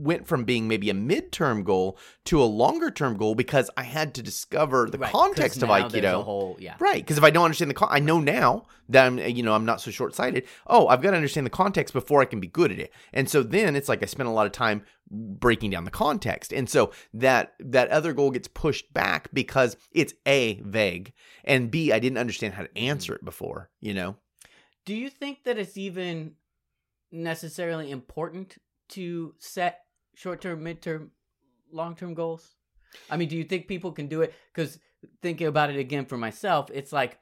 went 0.00 0.26
from 0.26 0.44
being 0.44 0.66
maybe 0.68 0.90
a 0.90 0.94
midterm 0.94 1.64
goal 1.64 1.98
to 2.24 2.42
a 2.42 2.44
longer 2.44 2.90
term 2.90 3.16
goal 3.16 3.34
because 3.34 3.70
I 3.76 3.82
had 3.82 4.14
to 4.14 4.22
discover 4.22 4.88
the 4.90 4.98
Right, 4.98 5.12
context 5.12 5.62
of 5.62 5.68
Aikido. 5.68 6.22
whole 6.24 6.56
yeah 6.58 6.76
Right, 6.78 7.02
because 7.02 7.18
if 7.18 7.24
I 7.24 7.30
don't 7.30 7.44
understand 7.44 7.70
the, 7.70 7.74
con- 7.74 7.88
I 7.90 8.00
know 8.00 8.20
now 8.20 8.66
that 8.88 9.06
I'm, 9.06 9.18
you 9.18 9.42
know, 9.42 9.54
I'm 9.54 9.64
not 9.64 9.80
so 9.80 9.90
short 9.90 10.14
sighted. 10.14 10.44
Oh, 10.66 10.88
I've 10.88 11.02
got 11.02 11.10
to 11.10 11.16
understand 11.16 11.46
the 11.46 11.50
context 11.50 11.92
before 11.94 12.20
I 12.20 12.24
can 12.24 12.40
be 12.40 12.48
good 12.48 12.72
at 12.72 12.78
it. 12.78 12.92
And 13.12 13.28
so 13.28 13.42
then 13.42 13.76
it's 13.76 13.88
like 13.88 14.02
I 14.02 14.06
spent 14.06 14.28
a 14.28 14.32
lot 14.32 14.46
of 14.46 14.52
time 14.52 14.82
breaking 15.10 15.70
down 15.70 15.84
the 15.84 15.90
context, 15.90 16.52
and 16.52 16.68
so 16.70 16.92
that 17.14 17.54
that 17.58 17.90
other 17.90 18.12
goal 18.12 18.30
gets 18.30 18.46
pushed 18.46 18.92
back 18.94 19.28
because 19.32 19.76
it's 19.90 20.14
a 20.24 20.60
vague, 20.62 21.12
and 21.44 21.70
b 21.70 21.90
I 21.92 21.98
didn't 21.98 22.18
understand 22.18 22.54
how 22.54 22.62
to 22.62 22.68
mm-hmm. 22.68 22.86
answer 22.90 23.14
it 23.14 23.24
before. 23.24 23.70
You 23.80 23.94
know, 23.94 24.16
Do 24.86 24.94
you 24.94 25.10
think 25.10 25.44
that 25.44 25.58
it's 25.58 25.76
even 25.76 26.34
necessarily 27.10 27.90
important 27.90 28.58
to 28.90 29.34
set 29.38 29.80
short 30.14 30.40
term, 30.40 30.62
mid 30.62 30.82
term, 30.82 31.10
long 31.72 31.94
term 31.96 32.14
goals? 32.14 32.56
I 33.08 33.16
mean, 33.16 33.28
do 33.28 33.36
you 33.36 33.44
think 33.44 33.68
people 33.68 33.92
can 33.92 34.08
do 34.08 34.22
it? 34.22 34.34
Because 34.52 34.78
thinking 35.22 35.46
about 35.46 35.70
it 35.70 35.76
again 35.76 36.04
for 36.06 36.16
myself, 36.18 36.70
it's 36.72 36.92
like 36.92 37.18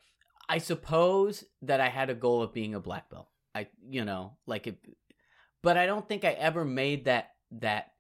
I 0.49 0.59
suppose 0.59 1.45
that 1.63 1.81
I 1.81 1.89
had 1.89 2.09
a 2.11 2.15
goal 2.15 2.43
of 2.43 2.53
being 2.55 2.75
a 2.75 2.81
black 2.81 3.11
belt. 3.11 3.29
I, 3.55 3.67
you 3.89 4.05
know, 4.05 4.37
like 4.47 4.67
it, 4.67 4.79
but 5.63 5.77
I 5.77 5.87
don't 5.87 6.07
think 6.09 6.25
I 6.25 6.31
ever 6.33 6.65
made 6.65 7.05
that 7.07 7.31
that 7.53 7.93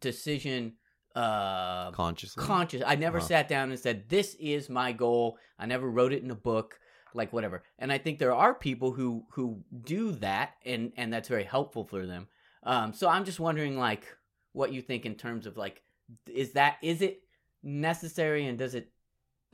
decision 0.00 0.74
uh 1.16 1.90
consciously. 1.92 2.44
conscious. 2.44 2.82
I 2.86 2.94
never 2.94 3.18
Uh-huh. 3.18 3.26
sat 3.26 3.48
down 3.48 3.70
and 3.70 3.78
said, 3.80 4.08
"This 4.08 4.34
is 4.38 4.68
my 4.68 4.92
goal." 4.92 5.38
I 5.58 5.66
never 5.66 5.90
wrote 5.90 6.12
it 6.12 6.22
in 6.22 6.30
a 6.30 6.34
book, 6.36 6.78
like 7.14 7.32
whatever. 7.32 7.64
And 7.78 7.90
I 7.92 7.98
think 7.98 8.18
there 8.18 8.34
are 8.34 8.54
people 8.54 8.92
who 8.92 9.24
who 9.30 9.64
do 9.82 10.12
that, 10.12 10.54
and 10.64 10.92
and 10.96 11.12
that's 11.12 11.28
very 11.28 11.44
helpful 11.44 11.84
for 11.84 12.06
them. 12.06 12.28
Um, 12.62 12.92
so 12.92 13.08
I'm 13.08 13.24
just 13.24 13.40
wondering, 13.40 13.78
like, 13.78 14.04
what 14.58 14.72
you 14.72 14.82
think 14.82 15.06
in 15.06 15.14
terms 15.14 15.46
of 15.46 15.56
like, 15.56 15.82
is 16.26 16.52
that 16.52 16.76
is 16.82 17.00
it 17.00 17.22
necessary, 17.62 18.46
and 18.46 18.58
does 18.58 18.74
it 18.74 18.90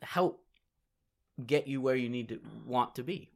help 0.03 0.43
get 1.47 1.67
you 1.69 1.81
where 1.81 1.95
you 1.97 2.09
need 2.09 2.29
to 2.31 2.41
want 2.67 2.95
to 2.95 3.03
be? 3.03 3.31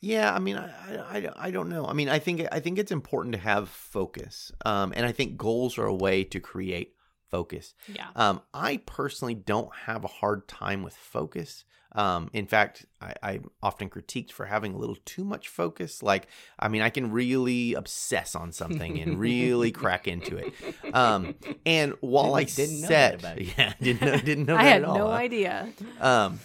Yeah, 0.00 0.32
I 0.32 0.38
mean, 0.38 0.56
I, 0.56 0.68
I, 0.96 1.46
I- 1.46 1.50
don't 1.50 1.68
know. 1.68 1.84
I 1.86 1.92
mean, 1.92 2.08
I 2.08 2.20
think 2.20 2.46
I 2.52 2.60
think 2.60 2.78
it's 2.78 2.92
important 2.92 3.34
to 3.34 3.40
have 3.40 3.68
focus, 3.68 4.52
um, 4.64 4.92
and 4.96 5.04
I 5.04 5.12
think 5.12 5.36
goals 5.36 5.76
are 5.76 5.86
a 5.86 5.94
way 5.94 6.24
to 6.24 6.38
create 6.40 6.94
focus. 7.30 7.74
Yeah. 7.92 8.08
Um, 8.16 8.40
I 8.52 8.78
personally 8.86 9.34
don't 9.34 9.74
have 9.86 10.04
a 10.04 10.08
hard 10.08 10.48
time 10.48 10.82
with 10.82 10.94
focus. 10.94 11.64
Um, 11.92 12.28
in 12.34 12.46
fact, 12.46 12.84
I, 13.00 13.14
I'm 13.22 13.50
often 13.62 13.88
critiqued 13.88 14.30
for 14.32 14.44
having 14.44 14.74
a 14.74 14.78
little 14.78 14.98
too 15.06 15.24
much 15.24 15.48
focus. 15.48 16.02
Like, 16.02 16.28
I 16.58 16.68
mean, 16.68 16.82
I 16.82 16.90
can 16.90 17.10
really 17.10 17.72
obsess 17.74 18.34
on 18.34 18.52
something 18.52 19.00
and 19.00 19.18
really 19.18 19.72
crack 19.82 20.06
into 20.06 20.36
it. 20.36 20.52
Um, 20.92 21.34
and 21.64 21.94
while 22.00 22.34
I 22.34 22.44
Didn't 22.44 22.82
know 22.82 22.88
set, 22.88 23.20
that 23.20 23.38
about 23.38 23.40
yeah, 23.58 23.72
didn't 23.80 24.02
know, 24.02 24.16
didn't 24.18 24.44
know 24.46 24.56
I 24.58 24.64
that 24.64 24.68
had 24.70 24.82
at 24.82 24.88
all. 24.88 24.98
no 24.98 25.06
huh? 25.06 25.12
idea. 25.12 25.68
Um, 26.00 26.40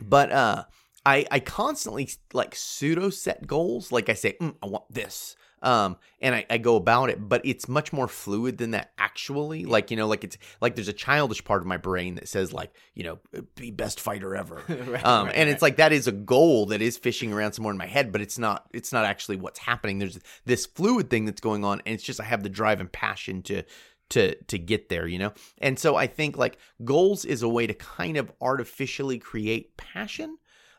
but 0.00 0.32
uh, 0.32 0.64
I 1.04 1.26
I 1.30 1.40
constantly 1.40 2.08
like 2.32 2.54
pseudo 2.54 3.10
set 3.10 3.46
goals. 3.46 3.92
Like 3.92 4.08
I 4.08 4.14
say, 4.14 4.36
mm, 4.40 4.54
I 4.62 4.66
want 4.66 4.84
this. 4.90 5.36
Um, 5.62 5.96
and 6.20 6.34
I, 6.34 6.46
I 6.50 6.58
go 6.58 6.76
about 6.76 7.08
it, 7.08 7.26
but 7.26 7.40
it's 7.44 7.68
much 7.68 7.92
more 7.92 8.06
fluid 8.06 8.58
than 8.58 8.72
that. 8.72 8.92
Actually, 8.98 9.64
like 9.64 9.90
you 9.90 9.96
know, 9.96 10.06
like 10.06 10.24
it's 10.24 10.36
like 10.60 10.74
there's 10.74 10.88
a 10.88 10.92
childish 10.92 11.42
part 11.44 11.62
of 11.62 11.66
my 11.66 11.76
brain 11.78 12.16
that 12.16 12.28
says 12.28 12.52
like 12.52 12.72
you 12.94 13.04
know, 13.04 13.18
be 13.54 13.70
best 13.70 14.00
fighter 14.00 14.36
ever. 14.36 14.62
Right, 14.68 15.04
Um, 15.04 15.26
right, 15.26 15.34
and 15.34 15.46
right. 15.46 15.48
it's 15.48 15.62
like 15.62 15.76
that 15.76 15.92
is 15.92 16.06
a 16.06 16.12
goal 16.12 16.66
that 16.66 16.82
is 16.82 16.98
fishing 16.98 17.32
around 17.32 17.52
somewhere 17.52 17.72
in 17.72 17.78
my 17.78 17.86
head, 17.86 18.12
but 18.12 18.20
it's 18.20 18.38
not. 18.38 18.66
It's 18.72 18.92
not 18.92 19.04
actually 19.04 19.36
what's 19.36 19.58
happening. 19.58 19.98
There's 19.98 20.18
this 20.44 20.66
fluid 20.66 21.08
thing 21.10 21.24
that's 21.24 21.40
going 21.40 21.64
on, 21.64 21.80
and 21.86 21.94
it's 21.94 22.04
just 22.04 22.20
I 22.20 22.24
have 22.24 22.42
the 22.42 22.48
drive 22.50 22.80
and 22.80 22.90
passion 22.92 23.42
to 23.44 23.62
to 24.10 24.34
to 24.34 24.58
get 24.58 24.88
there, 24.90 25.06
you 25.06 25.18
know. 25.18 25.32
And 25.58 25.78
so 25.78 25.96
I 25.96 26.06
think 26.06 26.36
like 26.36 26.58
goals 26.84 27.24
is 27.24 27.42
a 27.42 27.48
way 27.48 27.66
to 27.66 27.74
kind 27.74 28.16
of 28.16 28.30
artificially 28.40 29.18
create 29.18 29.76
passion. 29.76 30.36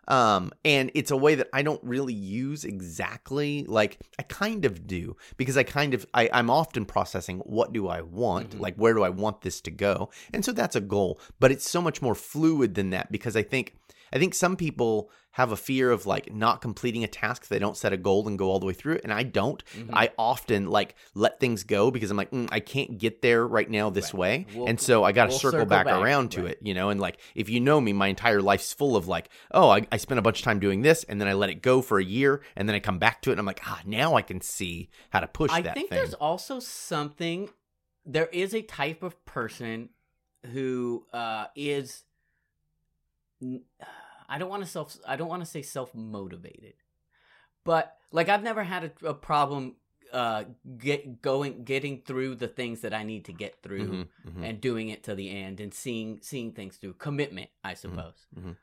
Um, 0.07 0.51
and 0.63 0.91
it's 0.93 1.11
a 1.11 1.17
way 1.17 1.35
that 1.35 1.49
I 1.53 1.61
don't 1.63 1.83
really 1.83 2.13
use 2.13 2.63
exactly. 2.63 3.65
Like 3.67 3.99
I 4.19 4.23
kind 4.23 4.65
of 4.65 4.87
do 4.87 5.15
because 5.37 5.57
I 5.57 5.63
kind 5.63 5.93
of 5.93 6.05
I, 6.13 6.29
I'm 6.31 6.49
often 6.49 6.85
processing 6.85 7.39
what 7.39 7.73
do 7.73 7.87
I 7.87 8.01
want, 8.01 8.51
Mhm. 8.51 8.59
like 8.59 8.75
where 8.75 8.93
do 8.93 9.03
I 9.03 9.09
want 9.09 9.41
this 9.41 9.61
to 9.61 9.71
go, 9.71 10.09
and 10.33 10.43
so 10.45 10.51
that's 10.51 10.75
a 10.75 10.81
goal. 10.81 11.19
But 11.39 11.51
it's 11.51 11.69
so 11.69 11.81
much 11.81 12.01
more 12.01 12.15
fluid 12.15 12.75
than 12.75 12.91
that 12.91 13.11
because 13.11 13.35
I 13.35 13.43
think 13.43 13.75
I 14.13 14.19
think 14.19 14.33
some 14.33 14.55
people 14.55 15.09
have 15.31 15.51
a 15.51 15.57
fear 15.57 15.91
of 15.91 16.05
like 16.05 16.33
not 16.33 16.61
completing 16.61 17.03
a 17.03 17.07
task 17.07 17.43
if 17.43 17.49
they 17.49 17.59
don't 17.59 17.75
set 17.75 17.91
a 17.91 17.97
goal 17.97 18.25
and 18.25 18.39
go 18.39 18.49
all 18.49 18.57
the 18.59 18.65
way 18.65 18.71
through 18.73 18.93
it, 18.93 19.01
and 19.03 19.11
I 19.11 19.23
don't. 19.23 19.61
Mhm. 19.75 19.89
I 19.91 20.11
often 20.17 20.67
like 20.67 20.95
let 21.13 21.41
things 21.41 21.63
go 21.65 21.91
because 21.91 22.09
I'm 22.09 22.15
like, 22.15 22.31
mm, 22.31 22.47
I 22.53 22.61
can't 22.61 22.97
get 22.97 23.21
there 23.21 23.45
right 23.45 23.69
now 23.69 23.89
this 23.89 24.13
Right. 24.13 24.19
way, 24.19 24.47
We'll- 24.55 24.67
and 24.67 24.79
so 24.79 25.03
I 25.03 25.11
got 25.11 25.25
to 25.25 25.29
we'll 25.31 25.39
circle, 25.39 25.51
circle 25.59 25.65
back, 25.69 25.87
back, 25.87 26.01
around 26.01 26.31
to 26.33 26.43
right. 26.43 26.51
it, 26.51 26.59
you 26.61 26.73
know. 26.73 26.89
And 26.89 27.01
like, 27.01 27.17
if 27.35 27.49
you 27.49 27.59
know 27.59 27.81
me, 27.81 27.91
my 27.91 28.07
entire 28.07 28.41
life's 28.41 28.71
full 28.71 28.95
of 28.95 29.09
like, 29.09 29.27
oh, 29.51 29.69
I, 29.69 29.85
I 29.91 29.97
spent 29.97 30.19
a 30.19 30.21
bunch 30.21 30.39
of 30.39 30.45
time 30.45 30.59
doing 30.59 30.83
this, 30.83 31.03
and 31.03 31.19
then 31.19 31.27
I 31.27 31.33
let 31.33 31.49
it 31.49 31.61
go 31.61 31.81
for 31.81 31.99
a 31.99 32.05
year, 32.05 32.41
and 32.55 32.69
then 32.69 32.75
I 32.75 32.79
come 32.79 32.97
back 32.99 33.21
to 33.23 33.31
it, 33.31 33.33
and 33.33 33.39
I'm 33.39 33.45
like, 33.45 33.61
ah, 33.65 33.81
now 33.85 34.15
I 34.15 34.21
can 34.21 34.39
see 34.39 34.89
how 35.09 35.19
to 35.19 35.27
push 35.27 35.51
I 35.51 35.61
that 35.63 35.71
I 35.71 35.73
think 35.73 35.89
thing. 35.89 35.97
there's 35.97 36.13
also 36.13 36.59
something. 36.61 37.49
There 38.05 38.27
is 38.27 38.53
a 38.55 38.61
type 38.61 39.03
of 39.03 39.25
person 39.25 39.89
who 40.53 41.05
uh, 41.11 41.47
is. 41.57 42.03
I 44.29 44.38
don't 44.39 44.49
want 44.49 44.63
to 44.63 44.69
self. 44.69 44.97
I 45.08 45.15
don't 45.15 45.27
want 45.29 45.43
to 45.43 45.49
say 45.49 45.62
self 45.62 45.93
motivated, 45.93 46.73
but 47.63 47.95
like 48.12 48.27
I've 48.29 48.43
never 48.43 48.63
had 48.63 48.91
a, 49.03 49.10
a 49.10 49.13
problem 49.13 49.75
uh 50.13 50.43
get 50.77 51.21
going 51.21 51.63
getting 51.63 52.01
through 52.01 52.36
the 52.36 52.47
things 52.47 52.81
that 52.81 52.93
I 52.93 53.03
need 53.03 53.25
to 53.25 53.34
get 53.34 53.62
through 53.63 53.88
Mhm, 53.88 54.08
mhm. 54.38 54.43
and 54.49 54.62
doing 54.62 54.89
it 54.89 55.03
to 55.05 55.15
the 55.15 55.29
end 55.29 55.60
and 55.60 55.73
seeing 55.73 56.19
seeing 56.21 56.51
things 56.53 56.77
through 56.77 56.93
commitment 56.93 57.49
i 57.63 57.73
suppose 57.73 58.27
mhm. 58.39 58.55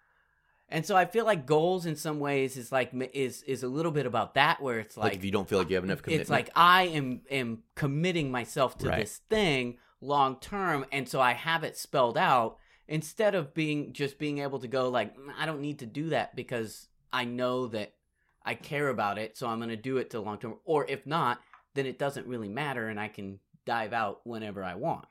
and 0.69 0.87
so 0.87 0.97
i 0.97 1.05
feel 1.05 1.25
like 1.25 1.45
goals 1.45 1.85
in 1.85 1.97
some 1.97 2.21
ways 2.21 2.57
is 2.57 2.71
like 2.71 2.91
is 3.13 3.43
is 3.43 3.65
a 3.65 3.69
little 3.69 3.91
bit 3.91 4.07
about 4.07 4.35
that 4.35 4.63
where 4.63 4.79
it's 4.79 4.97
like, 4.97 5.11
like, 5.11 5.19
if 5.19 5.25
you 5.25 5.33
don't 5.33 5.49
feel 5.49 5.59
like 5.59 5.69
you 5.69 5.75
have 5.75 5.85
enough 5.85 6.01
commitment, 6.03 6.21
it's 6.23 6.31
like 6.31 6.49
i 6.55 6.85
am 6.85 7.23
am 7.29 7.65
committing 7.75 8.31
myself 8.31 8.79
to 8.79 8.89
Right. 8.89 9.01
this 9.01 9.19
thing 9.29 9.79
long 10.01 10.37
term 10.41 10.87
and 10.93 11.09
so 11.09 11.21
i 11.21 11.33
have 11.33 11.65
it 11.65 11.77
spelled 11.77 12.17
out 12.17 12.57
instead 12.93 13.35
of 13.35 13.55
being 13.55 13.93
just 13.93 14.19
being 14.19 14.39
able 14.39 14.59
to 14.59 14.69
go 14.69 14.89
like 14.89 15.17
"Mm, 15.17 15.33
i 15.39 15.47
don't 15.47 15.61
need 15.61 15.79
to 15.79 15.87
do 15.87 16.11
that 16.11 16.37
because 16.37 16.89
i 17.13 17.25
know 17.25 17.67
that 17.67 17.95
i 18.45 18.55
care 18.55 18.89
about 18.89 19.19
it 19.19 19.37
so 19.37 19.47
i'm 19.49 19.59
going 19.59 19.71
to 19.71 19.77
do 19.77 19.97
it 19.97 20.11
to 20.11 20.21
long 20.21 20.39
term 20.39 20.55
or 20.65 20.87
if 20.89 21.07
not 21.07 21.41
then 21.75 21.87
it 21.87 21.99
doesn't 21.99 22.27
really 22.27 22.49
matter 22.49 22.89
and 22.89 23.01
i 23.01 23.09
can 23.09 23.39
dive 23.65 23.93
out 23.93 24.21
whenever 24.25 24.63
i 24.63 24.75
want 24.75 25.07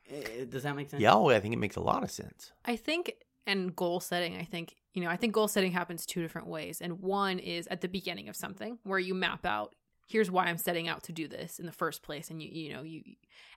does 0.49 0.63
that 0.63 0.75
make 0.75 0.89
sense 0.89 1.01
yeah, 1.01 1.13
oh, 1.13 1.29
I 1.29 1.39
think 1.39 1.53
it 1.53 1.57
makes 1.57 1.77
a 1.77 1.81
lot 1.81 2.03
of 2.03 2.11
sense. 2.11 2.51
I 2.65 2.75
think 2.75 3.13
and 3.47 3.75
goal 3.75 3.99
setting, 3.99 4.37
I 4.37 4.43
think, 4.43 4.75
you 4.93 5.01
know, 5.01 5.09
I 5.09 5.15
think 5.17 5.33
goal 5.33 5.47
setting 5.47 5.71
happens 5.71 6.05
two 6.05 6.21
different 6.21 6.47
ways. 6.47 6.81
And 6.81 6.99
one 7.01 7.39
is 7.39 7.67
at 7.67 7.81
the 7.81 7.87
beginning 7.87 8.29
of 8.29 8.35
something 8.35 8.77
where 8.83 8.99
you 8.99 9.13
map 9.13 9.45
out 9.45 9.73
here's 10.11 10.29
why 10.29 10.45
I'm 10.45 10.57
setting 10.57 10.87
out 10.87 11.03
to 11.03 11.11
do 11.11 11.27
this 11.27 11.59
in 11.59 11.65
the 11.65 11.71
first 11.71 12.03
place 12.03 12.29
and 12.29 12.41
you 12.41 12.49
you 12.51 12.73
know, 12.73 12.83
you 12.83 13.01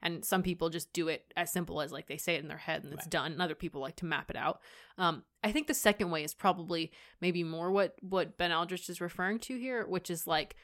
and 0.03 0.25
some 0.25 0.43
people 0.43 0.71
just 0.71 0.93
do 0.93 1.09
it 1.09 1.33
as 1.37 1.51
simple 1.53 1.81
as 1.81 1.90
like 1.93 2.07
they 2.07 2.17
say 2.17 2.35
it 2.37 2.43
in 2.43 2.49
their 2.49 2.57
head 2.59 2.85
and 2.85 2.93
it's 2.93 3.05
Right. 3.07 3.11
done. 3.11 3.33
And 3.33 3.43
other 3.43 3.55
people 3.55 3.81
like 3.81 3.97
to 3.97 4.07
map 4.07 4.31
it 4.31 4.37
out. 4.37 4.61
Um 4.99 5.25
I 5.43 5.53
think 5.53 5.67
the 5.67 5.75
second 5.75 6.11
way 6.11 6.25
is 6.25 6.35
probably 6.35 6.93
maybe 7.21 7.43
more 7.45 7.71
what 7.71 7.95
what 8.01 8.38
Ben 8.38 8.53
Aldrich 8.53 8.88
is 8.88 9.01
referring 9.01 9.38
to 9.40 9.59
here, 9.59 9.87
which 9.87 10.11
is 10.11 10.27
like 10.27 10.57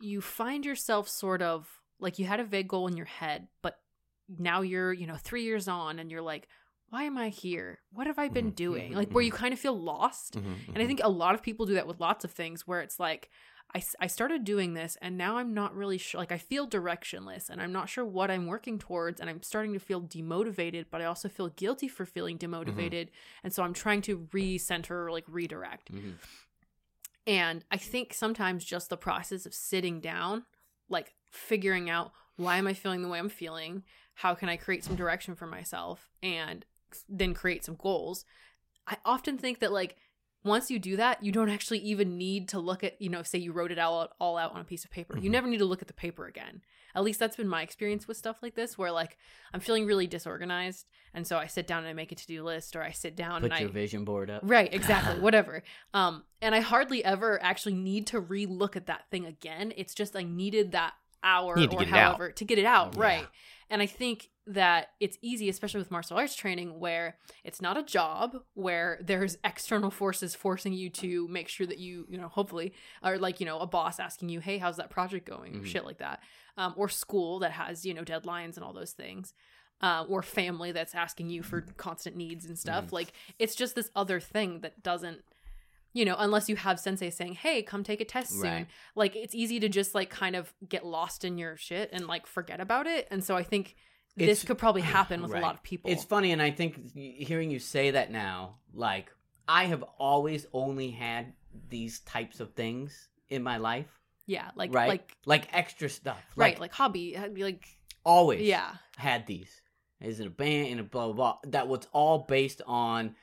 you 0.00 0.20
find 0.20 0.64
yourself 0.64 1.08
sort 1.08 1.42
of 1.42 1.68
like 2.00 2.18
you 2.18 2.26
had 2.26 2.40
a 2.40 2.44
vague 2.44 2.68
goal 2.68 2.86
in 2.86 2.96
your 2.96 3.06
head, 3.06 3.48
but 3.62 3.80
now 4.28 4.60
you're, 4.60 4.92
you 4.92 5.06
know, 5.06 5.16
3 5.16 5.42
years 5.42 5.68
on 5.68 5.98
and 5.98 6.10
you're 6.10 6.22
like 6.22 6.48
why 6.90 7.02
am 7.02 7.18
I 7.18 7.28
here? 7.28 7.80
What 7.92 8.06
have 8.06 8.18
I 8.18 8.28
been 8.28 8.52
Mhm. 8.52 8.56
doing? 8.56 8.92
Mhm. 8.92 8.96
Like 8.96 9.10
where 9.10 9.22
you 9.22 9.30
kind 9.30 9.52
of 9.52 9.60
feel 9.60 9.78
lost. 9.78 10.36
Mhm, 10.38 10.68
And 10.68 10.78
I 10.78 10.84
mhm. 10.84 10.86
think 10.86 11.00
a 11.04 11.08
lot 11.10 11.34
of 11.34 11.42
people 11.42 11.66
do 11.66 11.74
that 11.74 11.86
with 11.86 12.00
lots 12.00 12.24
of 12.24 12.30
things 12.30 12.66
where 12.66 12.80
it's 12.80 12.98
like, 12.98 13.28
I, 13.74 13.82
I 14.00 14.06
started 14.06 14.44
doing 14.44 14.72
this 14.74 14.96
and 15.02 15.18
now 15.18 15.36
I'm 15.36 15.52
not 15.52 15.74
really 15.74 15.98
sure. 15.98 16.18
Like 16.20 16.32
I 16.32 16.38
feel 16.38 16.66
directionless 16.66 17.50
and 17.50 17.60
I'm 17.60 17.72
not 17.72 17.88
sure 17.88 18.04
what 18.04 18.30
I'm 18.30 18.46
working 18.46 18.78
towards. 18.78 19.20
And 19.20 19.28
I'm 19.28 19.42
starting 19.42 19.74
to 19.74 19.78
feel 19.78 20.00
demotivated, 20.00 20.86
but 20.90 21.02
I 21.02 21.04
also 21.04 21.28
feel 21.28 21.48
guilty 21.48 21.86
for 21.86 22.06
feeling 22.06 22.38
demotivated. 22.38 23.08
And 23.44 23.52
so 23.52 23.62
I'm 23.62 23.74
trying 23.74 24.00
to 24.02 24.20
recenter 24.32 24.92
or 24.92 25.12
like 25.12 25.24
redirect. 25.28 25.92
Mhm. 25.92 26.14
And 27.26 27.64
I 27.70 27.76
think 27.76 28.14
sometimes 28.14 28.64
just 28.64 28.88
the 28.88 28.96
process 28.96 29.44
of 29.44 29.52
sitting 29.52 30.00
down, 30.00 30.46
like 30.88 31.14
figuring 31.30 31.90
out 31.90 32.12
why 32.36 32.56
am 32.56 32.66
I 32.66 32.72
feeling 32.72 33.02
the 33.02 33.08
way 33.08 33.18
I'm 33.18 33.28
feeling? 33.28 33.82
How 34.14 34.34
can 34.34 34.48
I 34.48 34.56
create 34.56 34.82
some 34.84 34.96
direction 34.96 35.34
for 35.34 35.46
myself 35.46 36.08
and 36.22 36.64
then 37.06 37.34
create 37.34 37.64
some 37.64 37.74
goals? 37.74 38.24
I 38.86 38.96
often 39.04 39.36
think 39.36 39.58
that 39.58 39.72
like 39.72 39.96
once 40.44 40.70
you 40.70 40.78
do 40.78 40.96
that, 40.96 41.22
you 41.22 41.32
don't 41.32 41.50
actually 41.50 41.78
even 41.80 42.16
need 42.16 42.48
to 42.48 42.58
look 42.60 42.84
at, 42.84 43.00
you 43.02 43.08
know, 43.08 43.22
say 43.22 43.38
you 43.38 43.52
wrote 43.52 43.72
it 43.72 43.78
all, 43.78 44.08
all 44.20 44.36
out 44.38 44.52
on 44.54 44.60
a 44.60 44.64
piece 44.64 44.84
of 44.84 44.90
paper. 44.90 45.16
You 45.18 45.28
Mhm. 45.28 45.32
never 45.32 45.48
need 45.48 45.58
to 45.58 45.64
look 45.64 45.82
at 45.82 45.88
the 45.88 45.94
paper 45.94 46.26
again. 46.26 46.62
At 46.94 47.02
least 47.04 47.18
that's 47.20 47.36
been 47.36 47.48
my 47.48 47.62
experience 47.62 48.06
with 48.08 48.16
stuff 48.16 48.38
like 48.42 48.54
this, 48.54 48.78
where 48.78 48.90
like 48.92 49.18
I'm 49.52 49.60
feeling 49.60 49.84
really 49.84 50.06
disorganized. 50.06 50.86
And 51.12 51.26
so 51.26 51.38
I 51.38 51.46
sit 51.46 51.66
down 51.66 51.80
and 51.80 51.88
I 51.88 51.92
make 51.92 52.12
a 52.12 52.14
to 52.14 52.26
do 52.26 52.42
list 52.44 52.76
or 52.76 52.82
I 52.82 52.92
sit 52.92 53.16
down 53.16 53.42
and 53.42 53.46
I. 53.46 53.48
put 53.48 53.52
and 53.52 53.60
your 53.60 53.68
I. 53.70 53.72
vision 53.72 54.04
board 54.04 54.30
up 54.30 54.42
Right, 54.44 54.72
exactly. 54.72 55.20
Whatever. 55.20 55.62
Um, 55.92 56.24
and 56.40 56.54
I 56.54 56.60
hardly 56.60 57.04
ever 57.04 57.42
actually 57.42 57.74
need 57.74 58.06
to 58.08 58.20
re-look 58.20 58.76
at 58.76 58.86
that 58.86 59.10
thing 59.10 59.26
again. 59.26 59.72
It's 59.76 59.94
just 59.94 60.16
I 60.16 60.22
needed 60.22 60.72
that 60.72 60.94
hour 61.22 61.54
or 61.54 61.66
get 61.66 61.72
it 61.82 61.88
out. 61.88 61.88
however 61.88 62.32
to 62.32 62.44
get 62.44 62.58
it 62.58 62.64
out, 62.66 62.94
Yeah. 62.96 63.02
right? 63.02 63.28
And 63.70 63.82
I 63.82 63.86
think 63.86 64.30
that 64.46 64.92
it's 64.98 65.18
easy, 65.20 65.48
especially 65.50 65.80
with 65.80 65.90
martial 65.90 66.16
arts 66.16 66.34
training, 66.34 66.80
where 66.80 67.18
it's 67.44 67.60
not 67.60 67.76
a 67.76 67.82
job 67.82 68.36
where 68.54 68.98
there's 69.02 69.36
external 69.44 69.90
forces 69.90 70.34
forcing 70.34 70.72
you 70.72 70.88
to 70.90 71.28
make 71.28 71.48
sure 71.48 71.66
that 71.66 71.78
you, 71.78 72.06
you 72.08 72.16
know, 72.16 72.28
hopefully, 72.28 72.72
or 73.02 73.18
like 73.18 73.40
you 73.40 73.46
know, 73.46 73.58
a 73.58 73.66
boss 73.66 74.00
asking 74.00 74.30
you, 74.30 74.40
"Hey, 74.40 74.56
how's 74.58 74.78
that 74.78 74.88
project 74.90 75.26
going?" 75.28 75.54
or 75.56 75.60
Mhm. 75.60 75.66
shit 75.66 75.84
like 75.84 75.98
that, 75.98 76.22
um, 76.56 76.72
or 76.78 76.88
school 76.88 77.40
that 77.40 77.52
has 77.52 77.84
you 77.84 77.92
know 77.92 78.04
deadlines 78.04 78.54
and 78.56 78.64
all 78.64 78.72
those 78.72 78.92
things. 78.92 79.34
Uh, 79.80 80.04
or 80.08 80.24
family 80.24 80.72
that's 80.72 80.92
asking 80.92 81.30
you 81.30 81.40
for 81.40 81.60
constant 81.76 82.16
needs 82.16 82.46
and 82.46 82.58
stuff. 82.58 82.86
Mhm. 82.86 82.92
Like 82.92 83.12
it's 83.38 83.54
just 83.54 83.76
this 83.76 83.92
other 83.94 84.18
thing 84.18 84.58
that 84.62 84.82
doesn't, 84.82 85.22
you 85.92 86.04
know, 86.04 86.16
unless 86.18 86.48
you 86.48 86.56
have 86.56 86.78
sensei 86.78 87.10
saying, 87.10 87.34
"Hey, 87.34 87.62
come 87.62 87.82
take 87.82 88.00
a 88.00 88.04
test 88.04 88.32
soon." 88.32 88.42
Right. 88.42 88.66
Like 88.94 89.16
it's 89.16 89.34
easy 89.34 89.58
to 89.60 89.68
just 89.68 89.94
like 89.94 90.10
kind 90.10 90.36
of 90.36 90.52
get 90.68 90.84
lost 90.84 91.24
in 91.24 91.38
your 91.38 91.56
shit 91.56 91.90
and 91.92 92.06
like 92.06 92.26
forget 92.26 92.60
about 92.60 92.86
it. 92.86 93.08
And 93.10 93.22
so 93.24 93.36
I 93.36 93.42
think 93.42 93.74
this 94.16 94.24
It's- 94.28 94.44
could 94.44 94.58
probably 94.58 94.82
happen 94.82 95.22
with 95.22 95.30
Right. 95.32 95.42
a 95.42 95.46
lot 95.46 95.54
of 95.54 95.62
people. 95.62 95.90
It's 95.90 96.04
funny, 96.04 96.32
and 96.32 96.42
I 96.42 96.50
think 96.50 96.92
hearing 96.94 97.50
you 97.50 97.58
say 97.58 97.92
that 97.92 98.10
now, 98.10 98.56
like 98.72 99.12
I 99.46 99.64
have 99.66 99.82
always 99.98 100.46
only 100.52 100.90
had 100.90 101.34
these 101.70 102.00
types 102.00 102.40
of 102.40 102.52
things 102.54 103.08
in 103.30 103.42
my 103.42 103.56
life, 103.56 103.86
yeah, 104.26 104.50
like 104.54 104.72
right? 104.74 104.88
like 104.88 105.16
like 105.24 105.48
extra 105.52 105.88
stuff, 105.88 106.22
right, 106.36 106.58
like 106.60 106.72
hobby, 106.72 107.16
uh, 107.16 107.28
like 107.36 107.66
always, 108.04 108.42
yeah, 108.42 108.74
had 108.96 109.26
these. 109.26 109.62
Is 110.00 110.20
it 110.20 110.26
a 110.26 110.30
band 110.30 110.68
and 110.68 110.80
a 110.80 110.84
blah 110.84 111.06
blah 111.06 111.14
blah? 111.14 111.38
That 111.50 111.66
was 111.68 111.86
all 111.92 112.18
based 112.20 112.60
on 112.66 113.16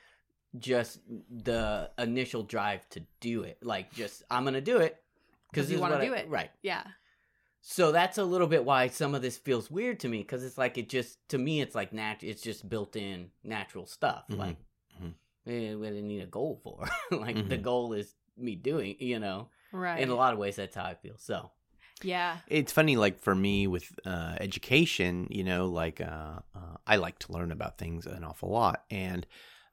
just 0.58 1.00
the 1.30 1.90
initial 1.98 2.42
drive 2.42 2.88
to 2.90 3.02
do 3.20 3.42
it. 3.42 3.58
Like, 3.62 3.92
just 3.92 4.22
I'm 4.30 4.44
gonna 4.44 4.60
do 4.60 4.78
it 4.78 5.02
because 5.50 5.70
you 5.70 5.78
want 5.80 5.92
wanna 5.92 6.04
to 6.04 6.10
do 6.10 6.14
it. 6.14 6.28
right? 6.28 6.50
yeah, 6.62 6.84
So 7.60 7.90
that's 7.92 8.18
a 8.18 8.24
little 8.24 8.46
bit 8.46 8.64
why 8.64 8.88
some 8.88 9.14
of 9.14 9.22
this 9.22 9.36
feels 9.36 9.70
weird 9.70 9.98
to 10.00 10.08
me 10.08 10.18
because 10.18 10.44
it's 10.44 10.56
like 10.58 10.78
it 10.78 10.88
just 10.88 11.18
to 11.30 11.38
me 11.38 11.60
it's 11.60 11.74
like 11.74 11.92
nat 11.92 12.18
it's 12.22 12.42
just 12.42 12.68
built 12.68 12.94
in 12.96 13.30
natural 13.42 13.86
stuff. 13.86 14.24
Mhm. 14.30 14.38
Like 14.38 14.56
Mhm. 15.02 15.14
eh, 15.46 15.74
we 15.74 15.86
didn't 15.88 16.08
need 16.08 16.22
a 16.22 16.26
goal 16.26 16.60
for. 16.62 16.86
like 17.10 17.48
the 17.48 17.58
Mhm. 17.58 17.62
goal 17.62 17.92
is 17.92 18.14
me 18.36 18.54
doing, 18.54 18.96
you 19.00 19.18
know. 19.18 19.48
right, 19.72 20.00
In 20.00 20.10
a 20.10 20.14
lot 20.14 20.32
of 20.32 20.38
ways, 20.38 20.56
that's 20.56 20.76
how 20.76 20.84
I 20.84 20.94
feel. 20.94 21.16
So 21.18 21.50
yeah, 22.02 22.38
It's 22.46 22.70
funny, 22.72 22.96
like 22.96 23.18
for 23.18 23.34
me 23.34 23.66
with 23.66 23.98
uh, 24.04 24.36
education, 24.38 25.26
you 25.30 25.42
know, 25.42 25.66
like 25.66 26.00
uh, 26.00 26.40
uh, 26.54 26.76
I 26.86 26.96
like 26.96 27.18
to 27.20 27.32
learn 27.32 27.50
about 27.50 27.78
things 27.78 28.06
an 28.06 28.22
awful 28.22 28.50
lot. 28.50 28.84
And 28.90 29.26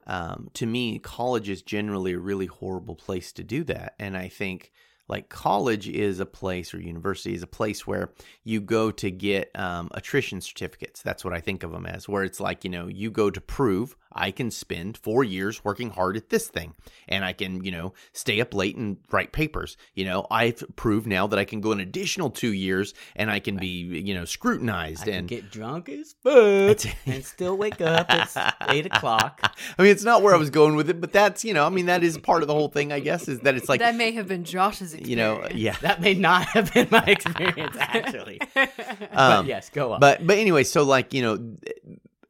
um, 0.06 0.50
to 0.54 0.66
me, 0.66 0.98
college 0.98 1.48
is 1.48 1.62
generally 1.62 2.12
a 2.12 2.18
really 2.18 2.46
horrible 2.46 2.94
place 2.94 3.32
to 3.32 3.42
do 3.42 3.64
that. 3.64 3.94
And 3.98 4.16
I 4.16 4.28
think 4.28 4.72
like 5.08 5.28
college 5.28 5.88
is 5.88 6.20
a 6.20 6.26
place 6.26 6.72
or 6.72 6.80
university 6.80 7.34
is 7.34 7.42
a 7.42 7.46
place 7.46 7.86
where 7.86 8.10
you 8.42 8.60
go 8.60 8.90
to 8.90 9.10
get 9.10 9.50
um, 9.54 9.88
attrition 9.92 10.40
certificates. 10.40 11.02
That's 11.02 11.24
what 11.24 11.34
I 11.34 11.40
think 11.40 11.62
of 11.62 11.72
them 11.72 11.86
as, 11.86 12.08
where 12.08 12.24
it's 12.24 12.40
like, 12.40 12.64
you 12.64 12.70
know, 12.70 12.88
you 12.88 13.10
go 13.10 13.30
to 13.30 13.40
prove 13.40 13.96
I 14.14 14.30
can 14.30 14.50
spend 14.50 14.96
four 14.96 15.24
years 15.24 15.64
working 15.64 15.90
hard 15.90 16.16
at 16.16 16.28
this 16.28 16.46
thing 16.46 16.74
and 17.08 17.24
I 17.24 17.32
can, 17.32 17.64
you 17.64 17.72
know, 17.72 17.94
stay 18.12 18.40
up 18.40 18.54
late 18.54 18.76
and 18.76 18.98
write 19.10 19.32
papers. 19.32 19.76
You 19.94 20.04
know, 20.04 20.26
I've 20.30 20.62
proved 20.76 21.06
now 21.06 21.26
that 21.26 21.38
I 21.38 21.44
can 21.44 21.60
go 21.60 21.72
an 21.72 21.80
additional 21.80 22.30
two 22.30 22.52
years 22.52 22.94
and 23.16 23.30
I 23.30 23.40
can 23.40 23.56
be, 23.56 23.66
you 23.66 24.14
know, 24.14 24.22
I 24.22 24.26
scrutinized 24.26 25.04
can 25.04 25.14
and 25.14 25.28
get 25.28 25.50
drunk 25.50 25.88
as 25.88 26.14
fuck 26.22 26.84
and 27.06 27.24
still 27.24 27.56
wake 27.56 27.80
up 27.80 28.06
at 28.08 28.56
eight 28.68 28.86
o'clock. 28.86 29.40
I 29.78 29.82
mean, 29.82 29.90
it's 29.90 30.04
not 30.04 30.22
where 30.22 30.34
I 30.34 30.38
was 30.38 30.50
going 30.50 30.76
with 30.76 30.88
it, 30.88 31.00
but 31.00 31.12
that's, 31.12 31.44
you 31.44 31.52
know, 31.52 31.66
I 31.66 31.70
mean, 31.70 31.86
that 31.86 32.04
is 32.04 32.16
part 32.18 32.42
of 32.42 32.48
the 32.48 32.54
whole 32.54 32.68
thing, 32.68 32.92
I 32.92 33.00
guess, 33.00 33.28
is 33.28 33.40
that 33.40 33.56
it's 33.56 33.68
like, 33.68 33.80
that 33.80 33.96
may 33.96 34.12
have 34.12 34.28
been 34.28 34.44
Josh's 34.44 34.93
experience. 34.94 35.08
you 35.10 35.16
know, 35.16 35.48
yeah. 35.54 35.76
That 35.82 36.00
may 36.00 36.14
not 36.14 36.46
have 36.54 36.72
been 36.72 36.88
my 36.90 37.04
experience 37.06 37.76
actually. 37.78 38.40
Um, 38.56 38.68
but 39.10 39.46
yes, 39.46 39.70
go 39.70 39.92
on. 39.92 40.00
but 40.00 40.26
but 40.26 40.38
anyway, 40.38 40.64
so 40.64 40.82
like 40.82 41.12
you 41.14 41.22
know, 41.22 41.56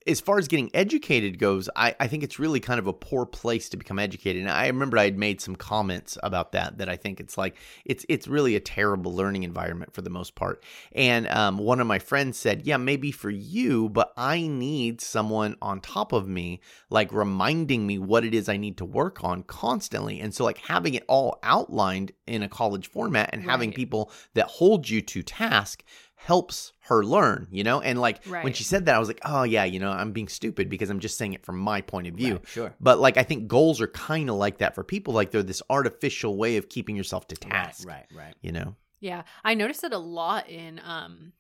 as 0.06 0.20
far 0.20 0.38
as 0.38 0.48
getting 0.48 0.70
educated 0.74 1.38
goes, 1.38 1.70
I, 1.74 1.94
I 1.98 2.08
think 2.08 2.22
it's 2.22 2.38
really 2.38 2.60
kind 2.60 2.78
of 2.78 2.86
a 2.86 2.92
poor 2.92 3.24
place 3.24 3.70
to 3.70 3.76
become 3.76 3.98
educated. 3.98 4.42
And 4.42 4.50
I 4.50 4.66
remember 4.66 4.98
I 4.98 5.04
had 5.04 5.18
made 5.18 5.40
some 5.40 5.56
comments 5.56 6.18
about 6.22 6.52
that. 6.52 6.78
That 6.78 6.88
I 6.88 6.96
think 6.96 7.20
it's 7.20 7.38
like 7.38 7.56
it's 7.84 8.04
it's 8.08 8.28
really 8.28 8.54
a 8.54 8.60
terrible 8.60 9.14
learning 9.14 9.44
environment 9.44 9.94
for 9.94 10.02
the 10.02 10.10
most 10.10 10.35
part. 10.35 10.62
And 10.92 11.26
um, 11.29 11.56
one 11.58 11.81
of 11.81 11.87
my 11.87 11.98
friends 11.98 12.38
said, 12.38 12.66
"Yeah, 12.66 12.76
maybe 12.76 13.12
for 13.12 13.31
you, 13.31 13.88
but 13.88 14.12
I 14.16 14.46
need 14.46 15.00
someone 15.00 15.56
on 15.62 15.81
top 15.81 16.12
of 16.12 16.29
me, 16.29 16.60
like 16.90 17.12
reminding 17.12 17.87
me 17.87 17.98
what 17.98 18.24
it 18.24 18.35
is 18.35 18.48
I 18.48 18.56
need 18.56 18.76
to 18.79 18.85
work 18.85 19.24
on 19.24 19.42
constantly." 19.44 20.20
And 20.20 20.35
so, 20.35 20.44
like 20.44 20.58
having 20.58 20.94
it 20.94 21.04
all 21.08 21.38
outlined 21.42 22.12
in 22.26 22.42
a 22.42 22.48
college 22.48 22.88
format 22.88 23.31
and 23.33 23.42
having 23.42 23.72
people 23.72 24.10
that 24.35 24.46
hold 24.46 24.88
you 24.88 25.00
to 25.00 25.22
task 25.22 25.83
helps 26.25 26.72
her 26.81 27.04
learn, 27.04 27.46
you 27.50 27.62
know? 27.62 27.83
And 27.83 28.00
like 28.00 28.25
when 28.25 28.54
she 28.54 28.64
said 28.64 28.87
that, 28.87 28.94
I 28.94 28.98
was 28.98 29.08
like, 29.08 29.20
oh, 29.27 29.42
yeah, 29.42 29.64
you 29.64 29.79
know, 29.79 29.90
I'm 29.90 30.12
being 30.12 30.29
stupid 30.29 30.70
because 30.70 30.88
I'm 30.88 31.00
just 31.00 31.18
saying 31.18 31.35
it 31.35 31.44
from 31.44 31.58
my 31.58 31.83
point 31.83 32.06
of 32.06 32.14
view. 32.14 32.35
Right, 32.37 32.48
sure. 32.48 32.75
But 32.81 32.98
like, 32.98 33.18
I 33.18 33.25
think 33.25 33.46
goals 33.46 33.83
are 33.83 33.88
kind 33.88 34.31
of 34.31 34.37
like 34.37 34.58
that 34.58 34.75
for 34.75 34.83
people. 34.83 35.12
Like 35.12 35.33
they're 35.33 35.42
this 35.42 35.60
artificial 35.68 36.38
way 36.38 36.56
of 36.56 36.70
keeping 36.70 36.96
yourself 36.96 37.29
to 37.29 37.37
task, 37.37 37.87
Right, 37.87 38.06
right, 38.10 38.25
right. 38.25 38.35
you 38.40 38.52
know? 38.52 38.75
Yeah, 39.00 39.25
I 39.44 39.52
noticed 39.52 39.85
it 39.85 39.92
a 39.92 39.98
lot 39.98 40.48
in 40.48 40.81
um 40.83 41.33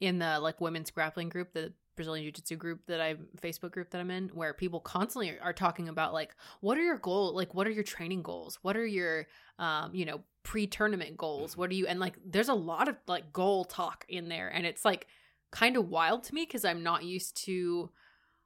in 0.00 0.18
the 0.18 0.40
like 0.40 0.60
women's 0.60 0.90
grappling 0.90 1.28
group, 1.28 1.52
the 1.52 1.72
Brazilian 1.94 2.24
Jiu 2.24 2.32
Jitsu 2.32 2.56
group 2.56 2.80
that 2.88 3.00
I 3.00 3.14
Facebook 3.40 3.70
group 3.70 3.90
that 3.90 4.00
I'm 4.00 4.10
in, 4.10 4.28
where 4.30 4.52
people 4.52 4.80
constantly 4.80 5.30
are, 5.30 5.38
are 5.40 5.52
talking 5.52 5.88
about 5.88 6.12
like 6.12 6.34
what 6.62 6.76
are 6.76 6.82
your 6.82 6.98
goal 6.98 7.32
like 7.32 7.54
what 7.54 7.68
are 7.68 7.70
your 7.70 7.84
training 7.84 8.22
goals? 8.22 8.58
What 8.62 8.76
are 8.76 8.84
your 8.86 9.28
um 9.60 9.94
you 9.94 10.04
know 10.04 10.22
pre-tournament 10.44 11.16
goals? 11.16 11.56
What 11.56 11.70
are 11.70 11.74
you 11.74 11.86
and 11.88 11.98
like 11.98 12.14
there's 12.24 12.48
a 12.48 12.54
lot 12.54 12.86
of 12.88 12.96
like 13.08 13.32
goal 13.32 13.64
talk 13.64 14.04
in 14.08 14.28
there 14.28 14.48
and 14.48 14.64
it's 14.64 14.84
like 14.84 15.08
kind 15.50 15.76
of 15.76 15.88
wild 15.88 16.22
to 16.24 16.34
me 16.34 16.44
because 16.46 16.64
I'm 16.64 16.82
not 16.84 17.02
used 17.04 17.36
to 17.46 17.90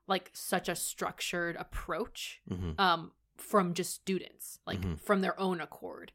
like 0.07 0.31
such 0.33 0.69
a 0.71 0.75
structured 0.75 1.57
approach 1.57 2.41
hmm 2.49 2.71
um 2.79 3.13
from 3.37 3.73
just 3.75 3.95
students 3.95 4.59
like 4.67 4.81
Mhm. 4.81 4.99
from 4.99 5.21
their 5.21 5.39
own 5.39 5.61
accord 5.61 6.11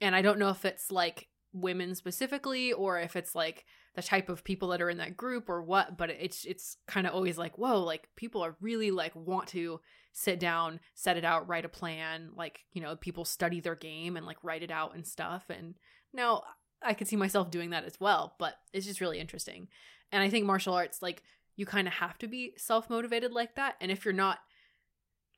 and 0.00 0.16
i 0.16 0.22
don't 0.22 0.40
know 0.40 0.48
if 0.48 0.64
it's 0.64 0.90
like 0.90 1.28
women 1.52 1.94
specifically 1.94 2.72
or 2.72 2.98
if 2.98 3.14
it's 3.14 3.32
like 3.36 3.64
the 3.94 4.02
type 4.02 4.28
of 4.28 4.42
people 4.42 4.68
that 4.68 4.82
are 4.82 4.90
in 4.90 4.98
that 4.98 5.16
group 5.16 5.48
or 5.48 5.62
what 5.62 5.96
but 5.96 6.10
it's 6.10 6.44
it's 6.44 6.78
kind 6.88 7.06
of 7.06 7.14
always 7.14 7.38
like 7.38 7.56
whoa 7.58 7.78
like 7.80 8.08
people 8.16 8.42
are 8.42 8.56
really 8.60 8.90
like 8.90 9.14
want 9.14 9.46
to 9.48 9.78
sit 10.16 10.38
down 10.38 10.78
set 10.94 11.16
it 11.16 11.24
out 11.24 11.48
write 11.48 11.64
a 11.64 11.68
plan 11.68 12.30
like 12.36 12.60
you 12.72 12.80
know 12.80 12.94
people 12.94 13.24
study 13.24 13.58
their 13.60 13.74
game 13.74 14.16
and 14.16 14.24
like 14.24 14.38
write 14.44 14.62
it 14.62 14.70
out 14.70 14.94
and 14.94 15.04
stuff 15.06 15.44
and 15.50 15.74
now 16.12 16.40
i 16.82 16.94
could 16.94 17.08
see 17.08 17.16
myself 17.16 17.50
doing 17.50 17.70
that 17.70 17.84
as 17.84 17.98
well 17.98 18.36
but 18.38 18.54
it's 18.72 18.86
just 18.86 19.00
really 19.00 19.18
interesting 19.18 19.66
and 20.12 20.22
i 20.22 20.30
think 20.30 20.46
martial 20.46 20.72
arts 20.72 21.02
like 21.02 21.22
you 21.56 21.66
kind 21.66 21.88
of 21.88 21.94
have 21.94 22.16
to 22.16 22.28
be 22.28 22.52
self-motivated 22.56 23.32
like 23.32 23.56
that 23.56 23.74
and 23.80 23.90
if 23.90 24.04
you're 24.04 24.14
not 24.14 24.38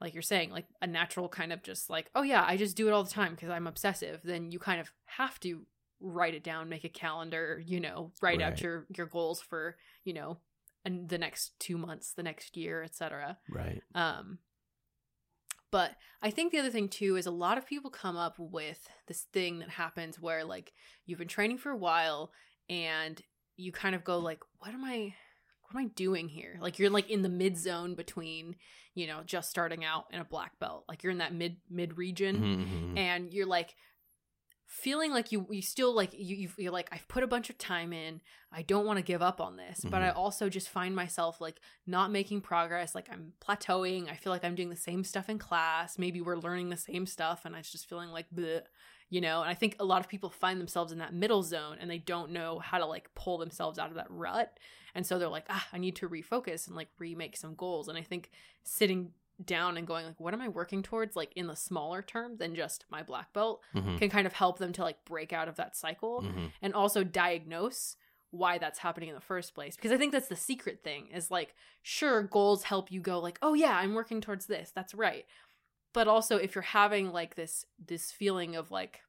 like 0.01 0.13
you're 0.13 0.23
saying 0.23 0.51
like 0.51 0.67
a 0.83 0.87
natural 0.87 1.27
kind 1.29 1.55
of 1.55 1.63
just 1.63 1.89
like 1.89 2.11
oh 2.15 2.23
yeah 2.23 2.45
i 2.47 2.55
just 2.57 2.77
do 2.77 2.87
it 2.87 2.93
all 2.93 3.03
the 3.03 3.11
time 3.11 3.33
because 3.35 3.49
i'm 3.49 3.67
obsessive 3.67 4.21
then 4.25 4.51
you 4.51 4.59
kind 4.59 4.79
of 4.81 4.91
have 5.07 5.41
to 5.41 5.63
write 6.01 6.35
it 6.35 6.45
down 6.45 6.69
make 6.69 6.85
a 6.85 6.89
calendar 6.91 7.63
you 7.65 7.81
know 7.81 8.13
write 8.21 8.41
Right. 8.41 8.43
out 8.53 8.61
your 8.61 8.87
your 8.95 9.07
goals 9.07 9.41
for 9.41 9.77
you 10.05 10.13
know 10.13 10.37
and 10.85 11.09
the 11.09 11.17
next 11.17 11.59
two 11.59 11.79
months 11.79 12.13
the 12.13 12.23
next 12.23 12.59
year 12.59 12.83
etc 12.83 13.39
Right. 13.49 13.83
um 13.95 14.39
but 15.71 15.93
i 16.23 16.31
think 16.31 16.53
the 16.53 16.59
other 16.59 16.71
thing 16.71 16.89
too 16.89 17.17
is 17.17 17.27
a 17.27 17.31
lot 17.31 17.59
of 17.59 17.67
people 17.67 17.91
come 17.91 18.17
up 18.17 18.35
with 18.39 18.89
this 19.09 19.23
thing 19.33 19.59
that 19.59 19.71
happens 19.71 20.21
where 20.21 20.45
like 20.45 20.73
you've 21.07 21.19
been 21.19 21.29
training 21.29 21.59
for 21.59 21.71
a 21.71 21.77
while 21.77 22.31
and 22.69 23.21
you 23.57 23.73
kind 23.73 23.95
of 23.95 24.05
go 24.05 24.19
like 24.19 24.41
what 24.59 24.73
am 24.75 24.85
i 24.85 25.15
what 25.63 25.79
am 25.81 25.87
i 25.87 25.89
doing 25.95 26.29
here 26.29 26.59
like 26.61 26.79
you're 26.79 26.91
like 26.91 27.11
in 27.11 27.23
the 27.23 27.29
mid 27.29 27.57
zone 27.59 27.95
between 27.95 28.55
you 28.95 29.07
know 29.07 29.21
just 29.25 29.51
starting 29.51 29.85
out 29.85 30.05
in 30.13 30.21
a 30.21 30.25
black 30.25 30.59
belt 30.59 30.85
like 30.89 31.03
you're 31.03 31.13
in 31.13 31.19
that 31.19 31.35
mid 31.35 31.57
mid 31.71 31.97
region 31.99 32.37
Mhm, 32.37 32.67
mhm. 32.95 32.99
and 32.99 33.33
you're 33.35 33.47
like 33.47 33.75
feeling 34.67 35.13
like 35.13 35.31
you 35.33 35.47
you 35.51 35.63
still 35.63 35.95
like 35.95 36.13
you 36.13 36.37
you- 36.37 36.51
you're 36.59 36.73
like 36.73 36.89
I've 36.93 37.07
put 37.09 37.23
a 37.23 37.27
bunch 37.27 37.51
of 37.51 37.59
time 37.59 37.93
in. 37.93 38.21
I 38.53 38.63
don't 38.63 38.87
want 38.87 38.99
to 38.99 39.03
give 39.05 39.23
up 39.23 39.41
on 39.41 39.57
this, 39.57 39.81
but 39.85 40.03
I 40.03 40.11
also 40.11 40.49
just 40.49 40.69
find 40.69 40.95
myself 40.95 41.41
like 41.41 41.61
not 41.87 42.11
making 42.11 42.41
progress, 42.41 42.95
like 42.95 43.09
I'm 43.11 43.33
plateauing. 43.41 44.09
I 44.11 44.17
feel 44.17 44.33
like 44.33 44.45
I'm 44.45 44.55
doing 44.55 44.71
the 44.71 44.77
same 44.77 45.05
stuff 45.05 45.29
in 45.29 45.39
class. 45.39 45.99
Maybe 45.99 46.21
we're 46.21 46.37
learning 46.39 46.71
the 46.71 46.77
same 46.77 47.07
stuff 47.07 47.45
and 47.45 47.55
I'm 47.55 47.63
just 47.63 47.89
feeling 47.89 48.11
like 48.11 48.27
bleh, 48.35 48.63
you 49.11 49.21
know, 49.21 49.41
and 49.43 49.51
I 49.51 49.55
think 49.55 49.77
a 49.79 49.85
lot 49.85 50.01
of 50.01 50.09
people 50.09 50.31
find 50.31 50.61
themselves 50.61 50.91
in 50.93 50.99
that 50.99 51.15
middle 51.15 51.43
zone 51.43 51.77
and 51.81 51.91
they 51.91 51.99
don't 51.99 52.31
know 52.33 52.59
how 52.59 52.79
to 52.79 52.87
like 52.87 53.15
pull 53.15 53.39
themselves 53.39 53.79
out 53.79 53.91
of 53.91 53.97
that 53.97 54.11
rut. 54.11 54.59
And 54.95 55.07
so 55.07 55.19
they're 55.19 55.29
like, 55.29 55.47
"Ah, 55.51 55.67
I 55.75 55.79
need 55.79 55.97
to 55.97 56.09
refocus 56.09 56.67
and 56.67 56.75
like 56.75 56.89
remake 56.99 57.37
some 57.37 57.55
goals." 57.55 57.89
And 57.89 57.99
I 57.99 58.03
think 58.03 58.31
sitting 58.65 59.13
down 59.45 59.77
and 59.77 59.87
going 59.87 60.07
like 60.07 60.19
what 60.19 60.33
am 60.33 60.41
i 60.41 60.49
working 60.49 60.83
towards 60.83 61.15
like 61.17 61.33
in 61.37 61.47
the 61.47 61.57
smaller 61.57 62.01
term 62.03 62.37
than 62.39 62.55
just 62.55 62.85
my 62.91 63.03
black 63.03 63.33
belt 63.33 63.61
Mhm, 63.75 63.99
can 63.99 64.09
kind 64.11 64.27
of 64.27 64.33
help 64.33 64.59
them 64.59 64.73
to 64.73 64.83
like 64.83 65.05
break 65.05 65.33
out 65.33 65.49
of 65.49 65.57
that 65.57 65.77
cycle 65.77 66.23
mhm. 66.23 66.51
and 66.63 66.73
also 66.75 67.05
diagnose 67.05 67.97
why 68.31 68.59
that's 68.59 68.79
happening 68.79 69.09
in 69.11 69.15
the 69.15 69.21
first 69.21 69.55
place 69.55 69.77
because 69.77 69.93
i 69.93 69.97
think 69.99 70.13
that's 70.13 70.29
the 70.29 70.37
secret 70.37 70.83
thing 70.83 71.09
is 71.13 71.31
like 71.31 71.55
sure 71.83 72.23
goals 72.23 72.65
help 72.65 72.91
you 72.91 73.01
go 73.01 73.19
like 73.19 73.39
oh 73.43 73.55
yeah 73.55 73.77
i'm 73.77 73.95
working 73.95 74.21
towards 74.21 74.47
this 74.47 74.73
that's 74.75 74.95
right 74.95 75.27
but 75.93 76.09
also 76.09 76.37
if 76.37 76.55
you're 76.55 76.63
having 76.63 77.13
like 77.13 77.35
this 77.35 77.65
this 77.87 78.11
feeling 78.13 78.57
of 78.57 78.71
like 78.71 79.01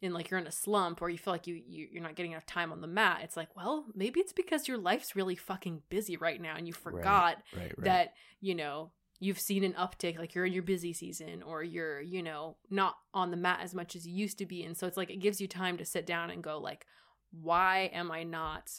in 0.00 0.12
like 0.12 0.30
you're 0.30 0.40
in 0.40 0.46
a 0.48 0.52
slump 0.52 1.00
or 1.00 1.08
you 1.08 1.16
feel 1.16 1.32
like 1.32 1.46
you, 1.46 1.54
you 1.66 1.86
you're 1.92 2.02
not 2.02 2.16
getting 2.16 2.32
enough 2.32 2.44
time 2.46 2.72
on 2.72 2.80
the 2.80 2.86
mat 2.88 3.20
it's 3.22 3.36
like 3.36 3.54
well 3.56 3.84
maybe 3.94 4.18
it's 4.18 4.32
because 4.32 4.66
your 4.66 4.76
life's 4.78 5.14
really 5.14 5.36
fucking 5.36 5.82
busy 5.90 6.16
right 6.16 6.40
now 6.40 6.54
and 6.56 6.66
you 6.66 6.72
forgot 6.72 7.38
Right. 7.56 7.72
Right. 7.76 7.84
that 7.84 8.14
you 8.40 8.54
know 8.54 8.90
you've 9.22 9.38
seen 9.38 9.62
an 9.62 9.72
uptick 9.74 10.18
like 10.18 10.34
you're 10.34 10.44
in 10.44 10.52
your 10.52 10.64
busy 10.64 10.92
season 10.92 11.44
or 11.44 11.62
you're 11.62 12.00
you 12.00 12.20
know 12.20 12.56
not 12.70 12.96
on 13.14 13.30
the 13.30 13.36
mat 13.36 13.60
as 13.62 13.72
much 13.72 13.94
as 13.94 14.04
you 14.04 14.12
used 14.12 14.36
to 14.36 14.46
be. 14.46 14.64
And 14.64 14.76
so 14.76 14.84
it's 14.88 14.96
like 14.96 15.10
it 15.10 15.20
gives 15.20 15.40
you 15.40 15.46
time 15.46 15.78
to 15.78 15.84
sit 15.84 16.06
down 16.06 16.28
and 16.30 16.42
go 16.42 16.58
like 16.58 16.86
why 17.30 17.90
am 17.94 18.10
i 18.10 18.24
not 18.24 18.70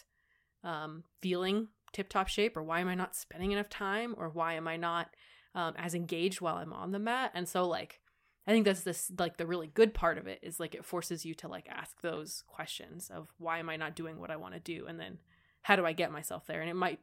um 0.63 1.03
feeling 1.21 1.69
tip 1.93 2.09
top 2.09 2.27
shape 2.27 2.57
or 2.57 2.61
why 2.61 2.81
am 2.81 2.89
i 2.89 2.93
not 2.93 3.15
spending 3.15 3.51
enough 3.51 3.69
time 3.69 4.13
or 4.17 4.29
why 4.29 4.53
am 4.53 4.67
i 4.67 4.75
not 4.75 5.09
um 5.55 5.73
as 5.77 5.95
engaged 5.95 6.41
while 6.41 6.57
i'm 6.57 6.73
on 6.73 6.91
the 6.91 6.99
mat? 6.99 7.31
And 7.33 7.47
so 7.47 7.65
like 7.65 8.01
i 8.45 8.51
think 8.51 8.65
that's 8.65 8.81
this 8.81 9.09
like 9.17 9.37
the 9.37 9.47
really 9.47 9.67
good 9.67 9.93
part 9.93 10.17
of 10.17 10.27
it 10.27 10.39
is 10.43 10.59
like 10.59 10.75
it 10.75 10.83
forces 10.83 11.25
you 11.25 11.33
to 11.35 11.47
like 11.47 11.67
ask 11.69 12.01
those 12.01 12.43
questions 12.47 13.09
of 13.09 13.29
why 13.37 13.59
am 13.59 13.69
i 13.69 13.77
not 13.77 13.95
doing 13.95 14.19
what 14.19 14.29
i 14.29 14.35
want 14.35 14.53
to 14.55 14.59
do? 14.59 14.87
And 14.87 14.99
then 14.99 15.19
how 15.61 15.77
do 15.77 15.85
i 15.85 15.93
get 15.93 16.11
myself 16.11 16.45
there? 16.47 16.59
And 16.59 16.69
it 16.69 16.75
might 16.75 16.99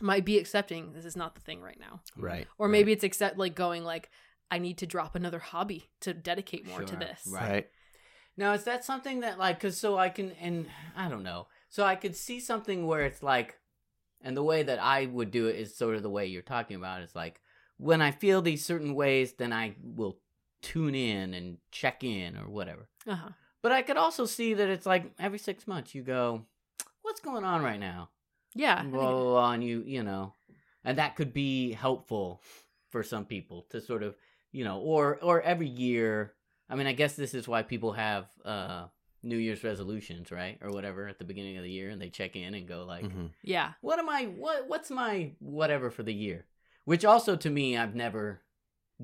might 0.00 0.24
be 0.24 0.38
accepting 0.38 0.92
this 0.92 1.04
is 1.04 1.16
not 1.16 1.34
the 1.34 1.40
thing 1.40 1.60
right 1.60 1.78
now 1.80 2.00
right. 2.16 2.46
or 2.58 2.66
right. 2.66 2.72
maybe 2.72 2.92
it's 2.92 3.04
accept 3.04 3.38
like 3.38 3.54
going 3.54 3.84
like 3.84 4.10
i 4.50 4.58
need 4.58 4.78
to 4.78 4.86
drop 4.86 5.14
another 5.14 5.38
hobby 5.38 5.90
to 6.00 6.14
dedicate 6.14 6.66
more 6.66 6.82
to 6.82 6.96
this 6.96 7.22
right. 7.26 7.50
Right. 7.50 7.68
Now, 8.38 8.52
is 8.52 8.62
that 8.64 8.84
something 8.84 9.20
that 9.20 9.36
like 9.36 9.58
cuz 9.58 9.76
so 9.76 9.98
I 9.98 10.08
can 10.10 10.30
and 10.40 10.70
I 10.96 11.08
don't 11.08 11.24
know. 11.24 11.48
So 11.68 11.84
I 11.84 11.96
could 11.96 12.14
see 12.14 12.38
something 12.38 12.86
where 12.86 13.04
it's 13.04 13.22
like 13.22 13.58
and 14.20 14.36
the 14.36 14.44
way 14.44 14.62
that 14.62 14.78
I 14.78 15.06
would 15.06 15.32
do 15.32 15.48
it 15.48 15.56
is 15.56 15.76
sort 15.76 15.96
of 15.96 16.02
the 16.02 16.10
way 16.10 16.26
you're 16.26 16.42
talking 16.42 16.76
about 16.76 17.02
is 17.02 17.16
like 17.16 17.40
when 17.78 18.00
I 18.00 18.12
feel 18.12 18.40
these 18.40 18.64
certain 18.64 18.94
ways 18.94 19.32
then 19.32 19.52
I 19.52 19.74
will 19.82 20.20
tune 20.62 20.94
in 20.94 21.34
and 21.34 21.58
check 21.72 22.04
in 22.04 22.36
or 22.36 22.48
whatever. 22.48 22.88
uh-huh 23.08 23.30
But 23.60 23.72
I 23.72 23.82
could 23.82 23.96
also 23.96 24.24
see 24.24 24.54
that 24.54 24.68
it's 24.68 24.86
like 24.86 25.12
every 25.18 25.38
6 25.38 25.66
months 25.66 25.94
you 25.94 26.02
go 26.04 26.46
what's 27.02 27.20
going 27.20 27.44
on 27.44 27.62
right 27.62 27.80
now? 27.80 28.10
Yeah 28.54 28.80
I 28.80 28.82
blah, 28.84 29.12
blah, 29.12 29.24
blah, 29.24 29.50
and 29.52 29.64
you 29.64 29.82
you 29.86 30.02
know 30.02 30.32
and 30.84 30.98
that 30.98 31.16
could 31.16 31.32
be 31.32 31.72
helpful 31.72 32.42
for 32.90 33.02
some 33.02 33.24
people 33.26 33.66
to 33.70 33.80
sort 33.80 34.02
of 34.02 34.14
you 34.52 34.64
know 34.64 34.78
or 34.80 35.18
or 35.22 35.42
every 35.42 35.68
year 35.68 36.32
i 36.70 36.74
mean 36.74 36.86
i 36.86 36.92
guess 36.92 37.14
this 37.16 37.34
is 37.34 37.46
why 37.46 37.62
people 37.62 37.92
have 37.92 38.26
uh 38.44 38.86
new 39.22 39.36
year's 39.36 39.64
resolutions 39.64 40.30
right 40.30 40.58
or 40.62 40.70
whatever 40.70 41.06
at 41.08 41.18
the 41.18 41.24
beginning 41.24 41.56
of 41.58 41.64
the 41.64 41.70
year 41.70 41.90
and 41.90 42.00
they 42.00 42.08
check 42.08 42.36
in 42.36 42.54
and 42.54 42.66
go 42.68 42.84
like 42.84 43.04
Mhm. 43.04 43.30
yeah. 43.42 43.72
What 43.80 43.98
am 43.98 44.08
i 44.08 44.24
what 44.24 44.68
what's 44.68 44.90
my 44.90 45.32
whatever 45.40 45.90
for 45.90 46.02
the 46.04 46.14
year? 46.14 46.46
Which 46.84 47.04
also 47.04 47.36
to 47.36 47.50
me 47.50 47.76
i've 47.76 47.94
never 47.96 48.40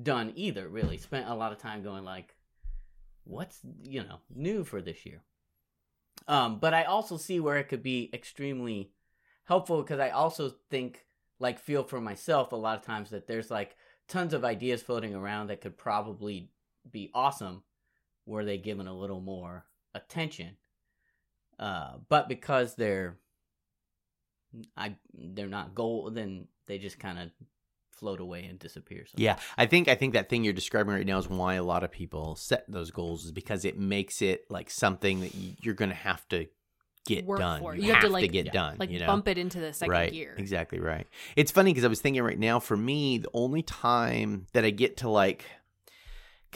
done 0.01 0.31
either 0.35 0.67
really. 0.69 0.97
Spent 0.97 1.27
a 1.29 1.35
lot 1.35 1.51
of 1.51 1.57
time 1.59 1.83
going 1.83 2.03
like 2.05 2.33
what's 3.25 3.59
you 3.83 4.03
know 4.03 4.19
new 4.33 4.63
for 4.63 4.81
this 4.81 5.05
year? 5.05 5.21
Um 6.27 6.59
but 6.59 6.73
i 6.73 6.83
also 6.83 7.17
see 7.17 7.39
where 7.39 7.57
it 7.57 7.67
could 7.69 7.83
be 7.83 8.09
extremely 8.13 8.91
helpful 9.45 9.81
because 9.81 9.99
i 9.99 10.09
also 10.09 10.53
think 10.69 11.05
like 11.39 11.59
feel 11.59 11.83
for 11.83 12.01
myself 12.01 12.51
a 12.51 12.55
lot 12.55 12.77
of 12.77 12.85
times 12.85 13.09
that 13.09 13.27
there's 13.27 13.49
like 13.49 13.75
tons 14.07 14.33
of 14.33 14.45
ideas 14.45 14.81
floating 14.81 15.15
around 15.15 15.47
that 15.47 15.61
could 15.61 15.77
probably 15.77 16.49
be 16.91 17.09
awesome 17.13 17.63
were 18.25 18.45
they 18.45 18.57
given 18.57 18.87
a 18.87 18.97
little 18.97 19.21
more 19.21 19.65
attention 19.93 20.57
uh 21.59 21.93
but 22.09 22.27
because 22.27 22.75
they're 22.75 23.17
I 24.75 24.95
they're 25.13 25.47
not 25.47 25.75
goal, 25.75 26.09
then 26.11 26.47
they 26.67 26.77
just 26.77 26.99
kind 26.99 27.19
of 27.19 27.31
float 27.91 28.19
away 28.19 28.43
and 28.43 28.59
disappear. 28.59 29.05
So. 29.05 29.15
Yeah, 29.17 29.37
I 29.57 29.65
think 29.65 29.87
I 29.87 29.95
think 29.95 30.13
that 30.13 30.29
thing 30.29 30.43
you're 30.43 30.53
describing 30.53 30.93
right 30.93 31.05
now 31.05 31.17
is 31.17 31.29
why 31.29 31.55
a 31.55 31.63
lot 31.63 31.83
of 31.83 31.91
people 31.91 32.35
set 32.35 32.65
those 32.67 32.91
goals 32.91 33.25
is 33.25 33.31
because 33.31 33.65
it 33.65 33.77
makes 33.77 34.21
it 34.21 34.45
like 34.49 34.69
something 34.69 35.21
that 35.21 35.33
you're 35.61 35.73
going 35.73 35.89
to 35.89 35.95
have 35.95 36.27
to 36.29 36.47
get 37.05 37.25
work 37.25 37.39
done. 37.39 37.59
for. 37.61 37.75
You, 37.75 37.83
You 37.83 37.87
have 37.89 37.95
have, 37.95 38.01
to, 38.03 38.07
to, 38.07 38.13
like- 38.13 38.31
get 38.31 38.45
Yeah. 38.47 38.51
done. 38.51 38.75
like 38.79 38.89
you 38.89 38.99
know? 38.99 39.05
bump 39.07 39.27
it 39.27 39.37
into 39.37 39.59
the 39.59 39.71
second 39.73 39.91
right. 39.91 40.11
gear. 40.11 40.35
Exactly 40.37 40.79
right. 40.79 41.07
It's 41.35 41.51
funny 41.51 41.71
because 41.71 41.85
I 41.85 41.87
was 41.87 42.01
thinking 42.01 42.23
right 42.23 42.37
now 42.39 42.59
for 42.59 42.75
me, 42.75 43.19
the 43.19 43.29
only 43.33 43.61
time 43.61 44.47
that 44.53 44.65
I 44.65 44.71
get 44.71 44.97
to 44.97 45.09
like, 45.09 45.45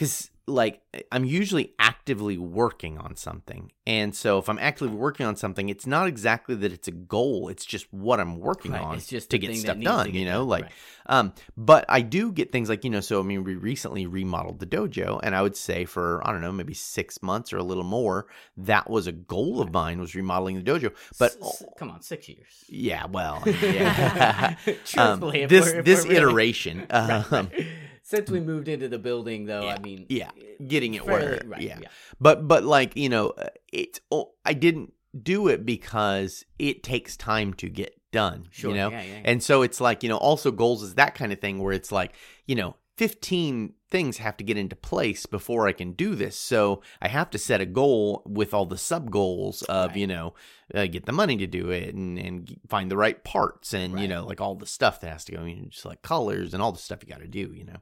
because 0.00 0.30
like 0.46 0.80
I'm 1.12 1.24
usually 1.24 1.74
actively 1.78 2.36
working 2.36 2.98
on 2.98 3.14
something, 3.14 3.70
and 3.86 4.12
so 4.16 4.38
if 4.38 4.48
I'm 4.48 4.58
actively 4.58 4.96
working 4.96 5.24
on 5.26 5.36
something, 5.36 5.68
it's 5.68 5.86
not 5.86 6.08
exactly 6.08 6.56
that 6.56 6.72
it's 6.72 6.88
a 6.88 6.92
goal. 6.92 7.48
It's 7.48 7.64
just 7.64 7.86
what 7.92 8.18
I'm 8.18 8.40
working 8.40 8.72
Right, 8.72 8.80
on 8.82 8.96
it's 8.96 9.06
just 9.06 9.30
to 9.30 9.38
get 9.38 9.54
stuff 9.56 9.78
done. 9.78 10.06
get 10.06 10.14
You 10.14 10.24
know, 10.24 10.38
done, 10.40 10.48
like 10.48 10.64
right. 10.64 10.72
um, 11.06 11.32
but 11.56 11.84
I 11.88 12.00
do 12.00 12.32
get 12.32 12.50
things 12.50 12.68
like, 12.68 12.82
you 12.82 12.90
know, 12.90 12.98
so 13.00 13.20
I 13.20 13.22
mean, 13.22 13.44
we 13.44 13.54
recently 13.54 14.06
remodeled 14.06 14.58
the 14.58 14.66
dojo, 14.66 15.20
and 15.22 15.36
I 15.36 15.42
would 15.42 15.54
say 15.56 15.84
for, 15.84 16.26
I 16.26 16.32
don't 16.32 16.40
know, 16.40 16.50
maybe 16.50 16.74
six 16.74 17.22
months 17.22 17.52
or 17.52 17.58
a 17.58 17.62
little 17.62 17.84
more, 17.84 18.26
that 18.56 18.90
was 18.90 19.06
a 19.06 19.12
goal 19.12 19.60
of 19.60 19.72
mine 19.72 20.00
was 20.00 20.16
remodeling 20.16 20.56
the 20.60 20.68
dojo. 20.68 20.92
But 21.16 21.36
S- 21.40 21.62
come 21.78 21.90
on, 21.90 22.02
six 22.02 22.28
years. 22.28 22.64
yeah, 22.68 23.06
well, 23.06 23.40
yeah. 23.46 24.56
Um, 24.66 24.74
Truthfully, 25.20 25.42
if 25.42 25.50
this 25.50 25.66
we're- 25.66 25.82
this 25.82 26.02
we're 26.02 26.08
really- 26.10 26.16
iteration, 26.22 26.86
um, 26.90 27.24
right. 27.30 27.66
Since 28.10 28.28
we 28.30 28.40
moved 28.40 28.66
into 28.68 28.88
the 28.88 28.98
building, 28.98 29.46
though, 29.46 29.62
Yeah, 29.62 29.76
I 29.76 29.78
mean, 29.78 30.06
yeah, 30.08 30.30
getting 30.66 30.94
it 30.94 31.04
fairly- 31.04 31.24
where, 31.26 31.40
right, 31.46 31.62
yeah. 31.62 31.78
yeah. 31.82 31.88
But 32.20 32.48
but 32.48 32.64
like 32.64 32.96
you 32.96 33.08
know, 33.08 33.32
it's 33.72 34.00
oh, 34.10 34.32
I 34.44 34.52
didn't 34.52 34.92
do 35.22 35.46
it 35.48 35.64
because 35.64 36.44
it 36.58 36.82
takes 36.82 37.16
time 37.16 37.54
to 37.54 37.68
get 37.68 37.94
done. 38.12 38.48
Sure, 38.50 38.70
you 38.72 38.76
know, 38.76 38.90
yeah, 38.90 39.02
and 39.24 39.40
so 39.42 39.62
it's 39.62 39.80
like 39.80 40.02
you 40.02 40.08
know, 40.08 40.16
also 40.16 40.50
goals 40.50 40.82
is 40.82 40.94
that 40.96 41.14
kind 41.14 41.32
of 41.32 41.40
thing 41.40 41.60
where 41.60 41.72
it's 41.72 41.92
like 41.92 42.14
you 42.46 42.56
know. 42.56 42.74
15 42.96 43.72
things 43.90 44.18
have 44.18 44.36
to 44.36 44.44
get 44.44 44.58
into 44.58 44.76
place 44.76 45.24
before 45.24 45.66
I 45.66 45.72
can 45.72 45.92
do 45.92 46.14
this. 46.14 46.36
So 46.36 46.82
I 47.00 47.08
have 47.08 47.30
to 47.30 47.38
set 47.38 47.62
a 47.62 47.64
goal 47.64 48.22
with 48.26 48.52
all 48.52 48.66
the 48.66 48.76
sub 48.76 49.10
goals 49.10 49.62
of, 49.62 49.92
Right. 49.92 49.96
you 49.96 50.06
know, 50.06 50.34
uh, 50.74 50.84
get 50.84 51.06
the 51.06 51.12
money 51.12 51.38
to 51.38 51.46
do 51.46 51.70
it 51.70 51.94
and, 51.94 52.18
and 52.18 52.60
find 52.68 52.90
the 52.90 52.98
right 52.98 53.24
parts 53.24 53.72
and, 53.72 53.98
you 53.98 54.06
know, 54.06 54.26
like 54.26 54.42
all 54.42 54.54
the 54.54 54.66
stuff 54.66 55.00
that 55.00 55.10
has 55.12 55.24
to 55.24 55.32
go. 55.32 55.40
I 55.40 55.44
mean, 55.44 55.68
just 55.70 55.86
like 55.86 56.02
colors 56.02 56.52
and 56.52 56.62
all 56.62 56.72
the 56.72 56.78
stuff 56.78 56.98
you 57.02 57.08
got 57.08 57.22
to 57.22 57.26
do, 57.26 57.54
you 57.54 57.64
know. 57.64 57.78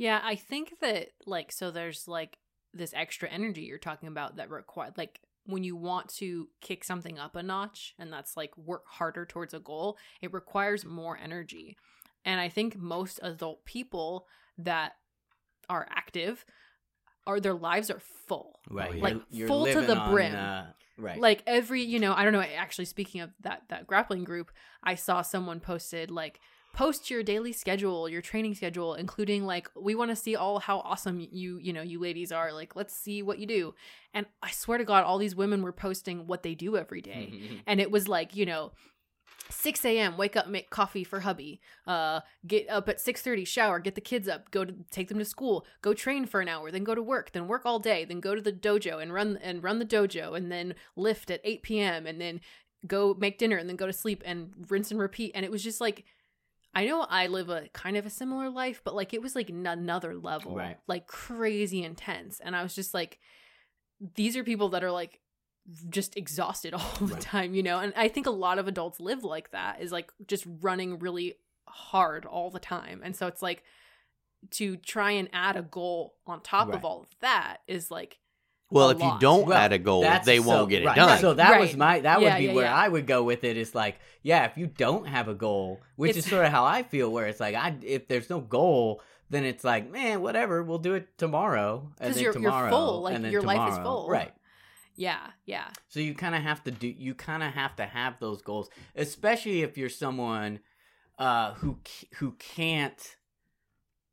Yeah, 0.00 0.20
I 0.24 0.34
think 0.34 0.74
that 0.80 1.08
like 1.26 1.52
so 1.52 1.70
there's 1.70 2.08
like 2.08 2.38
this 2.72 2.92
extra 2.94 3.28
energy 3.28 3.62
you're 3.62 3.76
talking 3.78 4.08
about 4.08 4.36
that 4.36 4.48
require 4.48 4.92
like 4.96 5.20
when 5.44 5.62
you 5.62 5.76
want 5.76 6.08
to 6.20 6.48
kick 6.62 6.84
something 6.84 7.18
up 7.18 7.36
a 7.36 7.42
notch 7.42 7.94
and 7.98 8.10
that's 8.12 8.34
like 8.36 8.56
work 8.56 8.84
harder 8.86 9.26
towards 9.26 9.52
a 9.52 9.60
goal, 9.60 9.98
it 10.22 10.32
requires 10.32 10.84
more 10.86 11.18
energy. 11.22 11.76
And 12.24 12.40
I 12.40 12.48
think 12.48 12.76
most 12.78 13.20
adult 13.22 13.64
people 13.66 14.26
that 14.58 14.92
are 15.68 15.86
active 15.90 16.44
are 17.26 17.38
their 17.40 17.54
lives 17.54 17.90
are 17.90 18.00
full. 18.28 18.58
right. 18.70 18.94
Like, 18.94 19.12
you're- 19.14 19.24
you're 19.30 19.48
full 19.48 19.64
to 19.66 19.72
living 19.74 19.86
the 19.86 19.96
on, 19.96 20.10
brim. 20.12 20.34
uh, 20.34 20.66
right, 20.98 21.18
Like 21.20 21.42
every, 21.46 21.82
you 21.82 21.98
know, 21.98 22.14
I 22.14 22.24
don't 22.24 22.32
know, 22.32 22.40
actually 22.42 22.86
speaking 22.86 23.20
of 23.20 23.30
that 23.40 23.62
that 23.68 23.86
grappling 23.86 24.24
group, 24.24 24.50
I 24.82 24.94
saw 24.94 25.20
someone 25.22 25.60
posted 25.60 26.10
like 26.10 26.40
post 26.72 27.10
your 27.10 27.22
daily 27.22 27.52
schedule, 27.52 28.08
your 28.08 28.22
training 28.22 28.54
schedule, 28.54 28.94
including 28.94 29.44
like 29.44 29.70
we 29.76 29.94
want 29.94 30.10
to 30.10 30.16
see 30.16 30.36
all 30.36 30.58
how 30.58 30.78
awesome 30.80 31.20
you, 31.20 31.58
you 31.58 31.72
know, 31.72 31.82
you 31.82 32.00
ladies 32.00 32.32
are. 32.32 32.52
Like 32.52 32.76
let's 32.76 32.94
see 32.94 33.22
what 33.22 33.38
you 33.38 33.46
do. 33.46 33.74
And 34.14 34.26
I 34.42 34.50
swear 34.50 34.78
to 34.78 34.84
God, 34.84 35.04
all 35.04 35.18
these 35.18 35.36
women 35.36 35.62
were 35.62 35.72
posting 35.72 36.26
what 36.26 36.42
they 36.42 36.54
do 36.54 36.76
every 36.76 37.00
day. 37.00 37.32
And 37.66 37.80
it 37.80 37.90
was 37.90 38.08
like, 38.08 38.34
you 38.34 38.46
know, 38.46 38.72
6 39.48 39.84
a.m. 39.84 40.16
wake 40.16 40.36
up 40.36 40.46
make 40.48 40.70
coffee 40.70 41.02
for 41.02 41.20
hubby 41.20 41.60
uh 41.86 42.20
get 42.46 42.68
up 42.68 42.88
at 42.88 42.98
6.30 42.98 43.46
shower 43.46 43.80
get 43.80 43.94
the 43.96 44.00
kids 44.00 44.28
up 44.28 44.50
go 44.50 44.64
to 44.64 44.74
take 44.90 45.08
them 45.08 45.18
to 45.18 45.24
school 45.24 45.66
go 45.82 45.92
train 45.92 46.24
for 46.24 46.40
an 46.40 46.48
hour 46.48 46.70
then 46.70 46.84
go 46.84 46.94
to 46.94 47.02
work 47.02 47.32
then 47.32 47.48
work 47.48 47.62
all 47.64 47.78
day 47.78 48.04
then 48.04 48.20
go 48.20 48.34
to 48.34 48.40
the 48.40 48.52
dojo 48.52 49.02
and 49.02 49.12
run 49.12 49.38
and 49.42 49.64
run 49.64 49.78
the 49.78 49.84
dojo 49.84 50.36
and 50.36 50.52
then 50.52 50.74
lift 50.94 51.30
at 51.30 51.40
8 51.42 51.62
p.m 51.62 52.06
and 52.06 52.20
then 52.20 52.40
go 52.86 53.14
make 53.18 53.38
dinner 53.38 53.56
and 53.56 53.68
then 53.68 53.76
go 53.76 53.86
to 53.86 53.92
sleep 53.92 54.22
and 54.24 54.52
rinse 54.68 54.90
and 54.90 55.00
repeat 55.00 55.32
and 55.34 55.44
it 55.44 55.50
was 55.50 55.62
just 55.62 55.80
like 55.80 56.04
i 56.74 56.84
know 56.86 57.02
i 57.08 57.26
live 57.26 57.48
a 57.48 57.68
kind 57.72 57.96
of 57.96 58.06
a 58.06 58.10
similar 58.10 58.48
life 58.50 58.80
but 58.84 58.94
like 58.94 59.12
it 59.14 59.22
was 59.22 59.34
like 59.34 59.50
n- 59.50 59.66
another 59.66 60.14
level 60.16 60.54
Right. 60.56 60.78
like 60.86 61.06
crazy 61.06 61.82
intense 61.82 62.40
and 62.40 62.54
i 62.56 62.62
was 62.62 62.74
just 62.74 62.94
like 62.94 63.18
these 64.14 64.36
are 64.36 64.44
people 64.44 64.70
that 64.70 64.82
are 64.84 64.90
like 64.90 65.20
just 65.90 66.16
exhausted 66.16 66.72
all 66.74 66.80
the 67.00 67.12
Right. 67.14 67.20
time, 67.20 67.54
you 67.54 67.62
know? 67.62 67.78
And 67.78 67.92
I 67.94 68.08
think 68.08 68.26
a 68.26 68.30
lot 68.30 68.58
of 68.58 68.66
adults 68.66 68.98
live 68.98 69.22
like 69.24 69.50
that 69.50 69.82
is 69.82 69.92
like 69.92 70.10
just 70.26 70.44
running 70.62 70.98
really 70.98 71.34
hard 71.68 72.24
all 72.24 72.50
the 72.50 72.58
time. 72.58 73.02
And 73.04 73.14
so 73.14 73.26
it's 73.26 73.42
like 73.42 73.62
to 74.52 74.78
try 74.78 75.10
and 75.12 75.28
add 75.34 75.56
a 75.56 75.62
goal 75.62 76.14
on 76.26 76.40
top 76.40 76.68
Right. 76.68 76.76
of 76.76 76.84
all 76.84 77.02
of 77.02 77.08
that 77.20 77.58
is 77.68 77.90
like 77.90 78.18
Well, 78.70 78.90
A 78.90 78.94
if 78.94 79.02
you 79.02 79.12
don't 79.20 79.46
Well, 79.46 79.58
add 79.58 79.72
a 79.72 79.78
goal, 79.78 80.02
they 80.24 80.38
so- 80.38 80.42
won't 80.46 80.70
get 80.70 80.82
it 80.82 80.86
right. 80.86 80.96
done. 80.96 81.18
So 81.18 81.34
that 81.34 81.58
was 81.60 81.76
my 81.76 82.00
that 82.00 82.20
Yeah, 82.20 82.34
would 82.34 82.38
be 82.38 82.44
yeah, 82.46 82.52
where 82.54 82.64
yeah. 82.66 82.74
I 82.74 82.88
would 82.88 83.06
go 83.06 83.22
with 83.24 83.42
it. 83.44 83.56
Is 83.56 83.74
like, 83.74 83.98
yeah, 84.22 84.44
if 84.44 84.56
you 84.56 84.66
don't 84.68 85.06
have 85.06 85.28
a 85.28 85.34
goal, 85.34 85.80
which 85.96 86.10
It's- 86.10 86.24
is 86.24 86.30
sort 86.30 86.44
of 86.46 86.52
how 86.52 86.64
I 86.64 86.82
feel, 86.84 87.10
where 87.10 87.26
it's 87.26 87.40
like, 87.40 87.54
I 87.54 87.74
if 87.82 88.06
there's 88.08 88.30
no 88.30 88.40
goal, 88.40 89.02
then 89.28 89.44
it's 89.44 89.64
like, 89.64 89.90
man, 89.90 90.22
whatever, 90.22 90.62
we'll 90.62 90.78
do 90.78 90.94
it 90.94 91.16
tomorrow. 91.18 91.90
Because 91.98 92.20
you're- 92.20 92.40
you're 92.40 92.68
full, 92.70 93.02
like, 93.02 93.14
and 93.14 93.24
then 93.24 93.32
your 93.32 93.42
life 93.42 93.72
is 93.72 93.78
full. 93.78 94.08
right? 94.08 94.32
yeah, 94.96 95.30
yeah. 95.46 95.68
So 95.88 95.98
you 96.00 96.14
kind 96.14 96.34
of 96.34 96.42
have 96.42 96.62
to 96.64 96.70
do. 96.70 96.86
You 96.86 97.14
kind 97.14 97.42
of 97.42 97.52
have 97.54 97.74
to 97.76 97.86
have 97.86 98.18
those 98.20 98.42
goals, 98.42 98.68
especially 98.94 99.62
if 99.62 99.78
you're 99.78 99.88
someone 99.88 100.60
uh, 101.18 101.54
who 101.54 101.78
who 102.16 102.32
can't, 102.38 103.16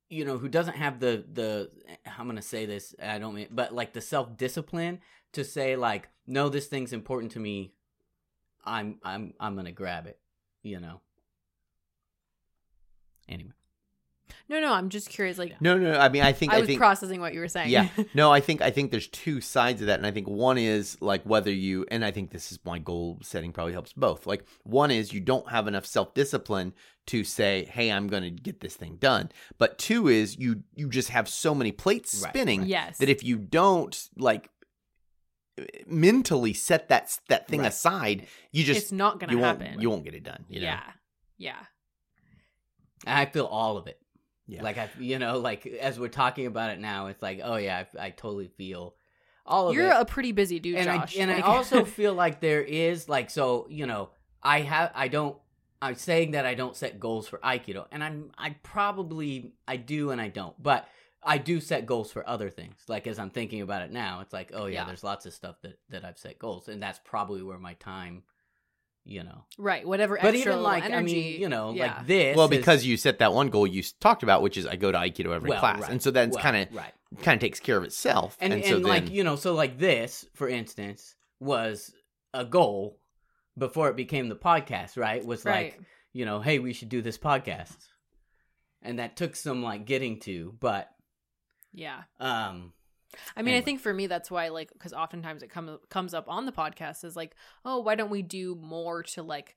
you 0.10 0.26
know, 0.26 0.38
who 0.38 0.50
doesn't 0.50 0.76
have 0.76 1.00
the 1.00 1.26
the. 1.32 1.70
I'm 2.18 2.28
gonna 2.28 2.42
say 2.42 2.66
this. 2.66 2.96
I 3.02 3.20
don't 3.20 3.36
mean, 3.36 3.48
but 3.52 3.74
like 3.74 3.94
the 3.94 4.02
self 4.02 4.38
discipline 4.38 5.00
to 5.34 5.44
say 5.44 5.76
like, 5.76 6.10
no, 6.26 6.50
this 6.50 6.68
thing's 6.68 6.94
important 6.94 7.32
to 7.34 7.40
me. 7.40 7.74
I'm 8.66 9.00
I'm 9.04 9.34
I'm 9.40 9.56
gonna 9.56 9.72
grab 9.72 10.08
it. 10.08 10.20
You 10.64 10.80
know. 10.80 11.02
Anyway, 13.30 13.52
No, 14.50 14.60
no, 14.60 14.72
I'm 14.74 14.90
just 14.90 15.10
curious 15.10 15.38
like 15.38 15.60
No, 15.62 15.78
no, 15.78 15.98
I 16.00 16.10
mean, 16.10 16.24
I 16.24 16.32
think 16.32 16.52
I 16.54 16.58
I, 16.58 16.60
was 16.60 16.68
think 16.68 16.80
processing 16.80 17.20
what 17.22 17.34
you 17.34 17.40
were 17.40 17.48
saying. 17.48 17.70
yeah, 17.70 17.90
no, 18.14 18.32
I 18.32 18.40
think 18.40 18.62
I 18.62 18.72
think 18.72 18.92
there's 18.92 19.08
two 19.08 19.42
sides 19.42 19.82
of 19.82 19.88
that, 19.88 20.00
and 20.00 20.06
I 20.08 20.12
think 20.12 20.28
one 20.28 20.58
is 20.58 20.98
like 21.02 21.24
whether 21.24 21.52
you, 21.52 21.86
and 21.92 22.04
I 22.06 22.12
think 22.12 22.32
this 22.32 22.52
is 22.52 22.60
my 22.66 22.80
goal 22.80 23.20
setting 23.24 23.52
probably 23.52 23.74
helps 23.74 23.94
both. 23.94 24.26
Like 24.26 24.46
one 24.64 24.92
is 24.92 25.14
you 25.14 25.20
don't 25.20 25.50
have 25.50 25.68
enough 25.68 25.86
self 25.86 26.14
discipline 26.14 26.74
to 27.08 27.24
say, 27.24 27.66
"Hey, 27.66 27.92
I'm 27.92 28.08
going 28.08 28.24
to 28.24 28.30
get 28.32 28.60
this 28.62 28.76
thing 28.76 28.98
done," 29.00 29.32
but 29.58 29.78
two 29.78 30.08
is 30.08 30.38
you 30.38 30.64
you 30.76 30.90
just 30.90 31.10
have 31.10 31.28
so 31.30 31.54
many 31.56 31.72
plates 31.72 32.22
Right, 32.24 32.30
spinning 32.34 32.62
right. 32.62 32.70
yes. 32.70 32.98
that 33.00 33.10
if 33.10 33.24
you 33.24 33.38
don't 33.38 34.10
like 34.18 34.50
mentally 35.88 36.54
set 36.54 36.88
that 36.90 37.18
that 37.30 37.48
thing 37.48 37.62
Right. 37.62 37.68
aside, 37.70 38.28
you 38.52 38.64
just 38.64 38.82
it's 38.82 38.92
not 38.92 39.20
going 39.20 39.32
you 39.32 39.38
to 39.38 39.42
won't 39.44 39.62
happen. 39.62 39.82
you 39.82 39.90
won't 39.90 40.04
get 40.04 40.14
it 40.14 40.24
done. 40.24 40.46
You 40.50 40.60
know? 40.62 40.68
Yeah. 40.68 40.84
Yeah. 41.40 41.60
I 43.06 43.26
feel 43.26 43.46
all 43.46 43.78
of 43.78 43.88
it. 43.88 44.00
Yeah. 44.48 44.64
Like 44.64 44.78
I, 44.78 44.90
you 45.00 45.20
know, 45.20 45.40
like 45.40 45.66
as 45.66 46.00
we're 46.00 46.08
talking 46.08 46.46
about 46.46 46.70
it 46.72 46.80
now, 46.80 47.08
it's 47.08 47.22
like, 47.22 47.42
oh 47.44 47.58
yeah, 47.58 47.84
I, 48.00 48.06
I 48.06 48.10
totally 48.12 48.48
feel 48.48 48.96
all 49.46 49.70
of 49.70 49.76
You're 49.76 49.88
it. 49.92 49.96
a 49.98 50.06
pretty 50.06 50.32
busy 50.32 50.60
dude, 50.60 50.76
and 50.78 50.86
Josh. 50.88 51.18
I 51.18 51.22
and 51.22 51.32
I 51.32 51.42
also 51.42 51.86
feel 52.00 52.14
like 52.14 52.40
there 52.42 52.62
is 52.62 53.08
like 53.10 53.30
so 53.30 53.66
you 53.70 53.86
know 53.86 54.10
I 54.44 54.62
have 54.62 54.92
I 54.96 55.08
don't 55.10 55.38
I'm 55.82 55.96
saying 55.96 56.32
that 56.32 56.46
I 56.46 56.54
don't 56.54 56.76
set 56.76 57.00
goals 57.00 57.28
for 57.28 57.38
Aikido 57.40 57.86
and 57.92 58.04
I'm 58.04 58.32
I 58.38 58.56
probably 58.64 59.54
I 59.68 59.78
do 59.78 60.12
and 60.12 60.20
I 60.22 60.28
don't 60.30 60.62
but 60.62 60.88
I 61.24 61.38
do 61.38 61.60
set 61.60 61.86
goals 61.86 62.12
for 62.12 62.28
other 62.28 62.50
things 62.50 62.76
like 62.88 63.08
as 63.08 63.20
I'm 63.20 63.30
thinking 63.30 63.62
about 63.62 63.82
it 63.84 63.92
now 63.92 64.20
it's 64.22 64.34
like 64.34 64.52
oh 64.54 64.66
yeah, 64.66 64.82
Yeah. 64.82 64.86
there's 64.86 65.04
lots 65.04 65.26
of 65.26 65.34
stuff 65.34 65.56
that 65.64 65.78
that 65.90 66.04
I've 66.06 66.18
set 66.18 66.40
goals 66.40 66.68
and 66.68 66.82
that's 66.82 67.00
probably 67.04 67.42
where 67.44 67.58
my 67.60 67.74
time 67.76 68.24
you 69.08 69.24
know 69.24 69.46
right, 69.58 69.88
whatever 69.88 70.18
but 70.22 70.36
extra 70.36 70.54
even 70.54 70.64
like 70.64 70.84
energy, 70.84 70.96
I 70.96 71.02
mean 71.02 71.42
you 71.42 71.50
know 71.50 71.72
yeah. 71.74 71.98
like 71.98 72.08
this 72.08 72.38
Well, 72.38 72.52
is- 72.52 72.58
because 72.58 72.86
you 72.86 72.98
set 72.98 73.20
that 73.20 73.34
one 73.34 73.50
goal 73.50 73.66
you 73.66 73.82
talked 74.00 74.24
about, 74.24 74.42
which 74.42 74.58
is 74.58 74.68
I 74.68 74.76
go 74.76 74.92
to 74.92 74.98
Aikido 74.98 75.34
every 75.34 75.50
well, 75.50 75.60
class, 75.60 75.82
right, 75.82 75.92
and 75.92 76.02
so 76.02 76.12
that's 76.12 76.36
well, 76.36 76.44
kind 76.44 76.58
of 76.58 76.76
right 76.76 76.94
kind 77.22 77.36
of 77.36 77.42
takes 77.42 77.60
care 77.60 77.78
of 77.78 77.84
itself. 77.84 78.38
and 78.42 78.54
and, 78.54 78.66
so 78.66 78.78
like 78.78 79.10
you 79.10 79.24
know 79.24 79.36
so 79.36 79.54
like 79.54 79.78
this 79.78 80.26
for 80.36 80.48
instance 80.50 81.16
was 81.40 81.94
a 82.34 82.44
goal 82.44 83.00
before 83.58 83.90
it 83.90 83.96
became 83.96 84.28
the 84.30 84.36
podcast 84.36 84.98
right 84.98 85.26
was 85.26 85.46
right. 85.46 85.74
like 85.74 85.82
you 86.14 86.26
know 86.26 86.42
hey 86.42 86.60
we 86.60 86.74
should 86.74 86.90
do 86.90 87.02
this 87.02 87.18
podcast 87.18 87.78
and 88.82 89.00
that 89.00 89.16
took 89.16 89.36
some 89.36 89.64
like 89.64 89.86
getting 89.86 90.20
to 90.20 90.54
but 90.60 90.90
yeah. 91.74 92.04
um 92.20 92.74
I 93.36 93.42
mean, 93.42 93.56
I 93.56 93.62
think 93.62 93.82
for 93.82 93.94
me 93.94 94.08
that's 94.08 94.30
why 94.32 94.50
like 94.50 94.72
cuz 94.80 94.94
oftentimes 94.94 95.44
it 95.44 95.50
comes 95.50 95.80
comes 95.90 96.14
up 96.14 96.28
on 96.30 96.46
the 96.46 96.52
podcast 96.52 97.04
is 97.04 97.16
like, 97.16 97.36
"Oh, 97.66 97.80
why 97.80 97.96
don't 97.96 98.10
we 98.10 98.22
do 98.22 98.56
more 98.56 99.04
to 99.04 99.24
like 99.24 99.56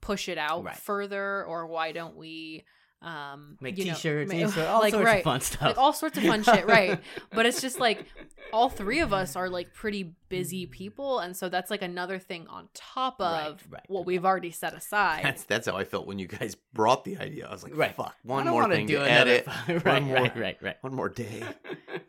push 0.00 0.28
it 0.28 0.38
out 0.38 0.64
Right. 0.64 0.76
further 0.76 1.44
or 1.44 1.66
why 1.66 1.92
don't 1.92 2.16
we 2.16 2.64
um 3.00 3.56
make 3.60 3.78
you 3.78 3.84
t-shirts 3.84 4.32
ma- 4.32 4.38
Insta- 4.40 4.68
all 4.70 4.80
like, 4.80 4.90
sorts 4.92 5.06
right. 5.06 5.18
of 5.18 5.24
fun 5.24 5.40
stuff 5.40 5.62
like 5.62 5.78
all 5.78 5.92
sorts 5.92 6.18
of 6.18 6.24
fun 6.24 6.42
shit, 6.42 6.66
right? 6.66 7.00
But 7.32 7.46
it's 7.46 7.60
just 7.60 7.78
like 7.78 8.04
all 8.52 8.68
three 8.68 8.98
of 9.00 9.12
us 9.12 9.36
are 9.36 9.48
like 9.48 9.72
pretty 9.72 10.14
busy 10.28 10.66
people, 10.66 11.20
and 11.20 11.36
so 11.36 11.48
that's 11.48 11.70
like 11.70 11.82
another 11.82 12.18
thing 12.18 12.48
on 12.48 12.68
top 12.74 13.20
of 13.20 13.62
right. 13.70 13.84
what 13.86 14.04
we've 14.04 14.24
already 14.24 14.50
set 14.50 14.74
aside. 14.74 15.22
that's 15.24 15.44
that's 15.44 15.68
how 15.68 15.76
I 15.76 15.84
felt 15.84 16.06
when 16.08 16.18
you 16.18 16.26
guys 16.26 16.56
brought 16.72 17.04
the 17.04 17.18
idea. 17.18 17.46
I 17.46 17.52
was 17.52 17.62
like, 17.62 17.76
Right. 17.76 17.94
fuck, 17.94 18.16
one 18.24 18.46
more 18.48 18.68
thing 18.68 18.86
do 18.86 18.96
to 18.96 19.04
another 19.04 19.30
edit, 19.30 19.46
right, 19.68 19.84
one 19.84 20.02
more, 20.04 20.16
right 20.16 20.36
right 20.36 20.56
right 20.60 20.76
one 20.80 20.94
more 20.94 21.08
day. 21.08 21.44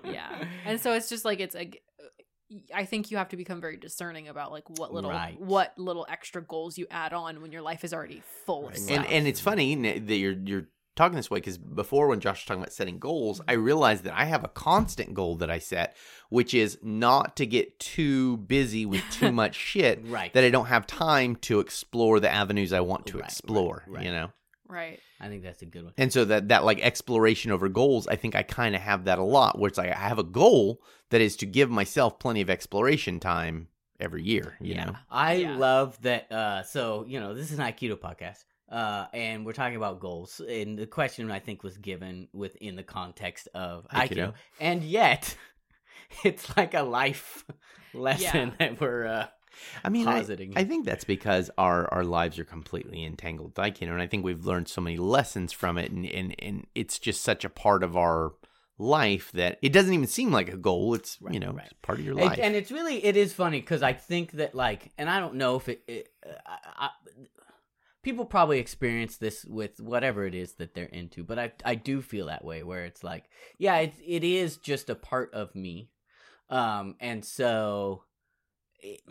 yeah, 0.03 0.43
and 0.65 0.81
so 0.81 0.93
it's 0.93 1.09
just 1.09 1.23
like 1.23 1.39
it's 1.39 1.53
like 1.53 1.83
I 2.73 2.85
think 2.85 3.11
you 3.11 3.17
have 3.17 3.29
to 3.29 3.37
become 3.37 3.61
very 3.61 3.77
discerning 3.77 4.27
about 4.27 4.51
like 4.51 4.67
what 4.71 4.91
little 4.91 5.11
Right. 5.11 5.39
what 5.39 5.77
little 5.77 6.07
extra 6.09 6.41
goals 6.41 6.79
you 6.79 6.87
add 6.89 7.13
on 7.13 7.43
when 7.43 7.51
your 7.51 7.61
life 7.61 7.83
is 7.83 7.93
already 7.93 8.23
full 8.47 8.63
of 8.65 8.69
Right. 8.71 8.79
stuff. 8.79 8.97
and 8.97 9.05
and 9.07 9.27
it's 9.27 9.39
funny 9.39 9.75
that 9.99 10.15
you're 10.15 10.33
you're 10.33 10.67
talking 10.95 11.15
this 11.15 11.31
way 11.31 11.37
because 11.39 11.57
before 11.57 12.07
when 12.07 12.19
Josh 12.19 12.41
was 12.41 12.45
talking 12.45 12.61
about 12.63 12.73
setting 12.73 12.99
goals, 12.99 13.41
I 13.47 13.53
realized 13.53 14.03
that 14.03 14.17
I 14.17 14.25
have 14.25 14.43
a 14.43 14.47
constant 14.49 15.13
goal 15.13 15.35
that 15.37 15.49
I 15.49 15.59
set, 15.59 15.95
which 16.29 16.53
is 16.53 16.77
not 16.81 17.35
to 17.37 17.45
get 17.45 17.79
too 17.79 18.37
busy 18.37 18.85
with 18.85 19.03
too 19.11 19.31
much 19.41 19.55
shit 19.55 20.01
Right. 20.05 20.33
that 20.33 20.43
I 20.43 20.49
don't 20.49 20.65
have 20.67 20.85
time 20.87 21.35
to 21.37 21.59
explore 21.59 22.19
the 22.19 22.29
avenues 22.31 22.73
I 22.73 22.81
want 22.81 23.05
to 23.07 23.13
Right, 23.13 23.21
right, 23.21 23.31
explore. 23.31 23.83
right. 23.87 24.05
You 24.05 24.11
know. 24.11 24.31
right. 24.67 24.99
I 25.21 25.27
think 25.27 25.43
that's 25.43 25.61
a 25.61 25.65
good 25.65 25.83
one. 25.83 25.93
And 25.97 26.11
so 26.13 26.23
that 26.25 26.47
that 26.49 26.63
like 26.63 26.79
exploration 26.81 27.51
over 27.51 27.67
goals, 27.69 28.07
I 28.07 28.15
think 28.15 28.35
I 28.35 28.43
kind 28.43 28.73
of 28.75 28.81
have 28.81 29.05
that 29.05 29.19
a 29.19 29.23
lot. 29.23 29.59
Where 29.59 29.67
it's 29.67 29.77
like 29.77 29.89
I 29.91 29.95
have 29.95 30.19
a 30.19 30.23
goal 30.23 30.81
that 31.09 31.19
is 31.21 31.35
to 31.37 31.45
give 31.45 31.69
myself 31.69 32.19
plenty 32.19 32.39
of 32.41 32.49
exploration 32.49 33.19
time 33.19 33.67
every 33.99 34.23
year. 34.23 34.55
You 34.61 34.75
Yeah. 34.75 34.85
know, 34.85 34.95
I 35.09 35.33
Yeah. 35.33 35.57
love 35.57 36.01
that. 36.03 36.31
Uh, 36.31 36.63
so 36.63 37.03
you 37.07 37.19
know, 37.19 37.33
this 37.33 37.51
is 37.51 37.59
an 37.59 37.65
Aikido 37.65 37.95
podcast, 37.97 38.45
uh, 38.69 39.07
and 39.13 39.45
we're 39.45 39.53
talking 39.53 39.77
about 39.77 39.99
goals. 39.99 40.39
And 40.47 40.77
the 40.77 40.87
question 40.87 41.29
I 41.31 41.39
think 41.39 41.63
was 41.63 41.77
given 41.77 42.27
within 42.33 42.75
the 42.75 42.83
context 42.83 43.47
of 43.53 43.87
Aikido, 43.89 44.09
Aikido. 44.09 44.33
and 44.59 44.83
yet 44.83 45.35
it's 46.23 46.55
like 46.55 46.73
a 46.73 46.83
life 46.83 47.45
lesson 47.93 48.53
that 48.59 48.79
we're. 48.79 49.05
Uh, 49.05 49.27
I 49.83 49.89
mean, 49.89 50.07
I, 50.07 50.19
Positing. 50.19 50.53
I 50.55 50.63
think 50.63 50.85
that's 50.85 51.03
because 51.03 51.49
our 51.57 51.91
our 51.93 52.03
lives 52.03 52.39
are 52.39 52.45
completely 52.45 53.03
entangled 53.03 53.57
with 53.57 53.65
Aikido, 53.65 53.91
and 53.91 54.01
I 54.01 54.07
think 54.07 54.23
we've 54.23 54.45
learned 54.45 54.67
so 54.67 54.81
many 54.81 54.97
lessons 54.97 55.51
from 55.51 55.77
it, 55.77 55.91
and 55.91 56.05
and 56.05 56.35
and 56.39 56.67
it's 56.75 56.99
just 56.99 57.23
such 57.23 57.43
a 57.43 57.49
part 57.49 57.83
of 57.83 57.97
our 57.97 58.33
life 58.77 59.31
that 59.33 59.57
it 59.61 59.73
doesn't 59.73 59.93
even 59.93 60.07
seem 60.07 60.31
like 60.31 60.47
a 60.47 60.55
goal. 60.55 60.93
It's 60.93 61.17
Right, 61.21 61.33
you 61.33 61.39
know 61.39 61.51
right. 61.51 61.65
it's 61.65 61.73
part 61.81 61.99
of 61.99 62.05
your 62.05 62.15
life. 62.15 62.39
and 62.41 62.55
it's 62.55 62.71
really 62.71 63.03
it 63.03 63.17
is 63.17 63.33
funny 63.33 63.59
because 63.59 63.83
I 63.83 63.93
think 63.93 64.33
that 64.33 64.55
like, 64.55 64.91
and 64.97 65.09
I 65.09 65.19
don't 65.19 65.35
know 65.35 65.57
if 65.57 65.67
it, 65.67 65.83
it 65.87 66.09
uh, 66.25 66.31
I, 66.45 66.85
I, 66.85 66.89
people 68.03 68.25
probably 68.25 68.59
experience 68.59 69.17
this 69.17 69.45
with 69.45 69.79
whatever 69.79 70.25
it 70.25 70.33
is 70.35 70.53
that 70.53 70.73
they're 70.73 70.85
into, 70.85 71.23
but 71.23 71.39
I 71.39 71.51
I 71.65 71.75
do 71.75 72.01
feel 72.01 72.27
that 72.27 72.45
way 72.45 72.63
where 72.63 72.85
it's 72.85 73.03
like, 73.03 73.25
yeah, 73.57 73.77
it 73.77 73.93
it 74.05 74.23
is 74.23 74.57
just 74.57 74.89
a 74.89 74.95
part 74.95 75.33
of 75.33 75.53
me, 75.55 75.89
um, 76.49 76.95
and 76.99 77.23
so 77.23 78.03
it, 78.79 79.01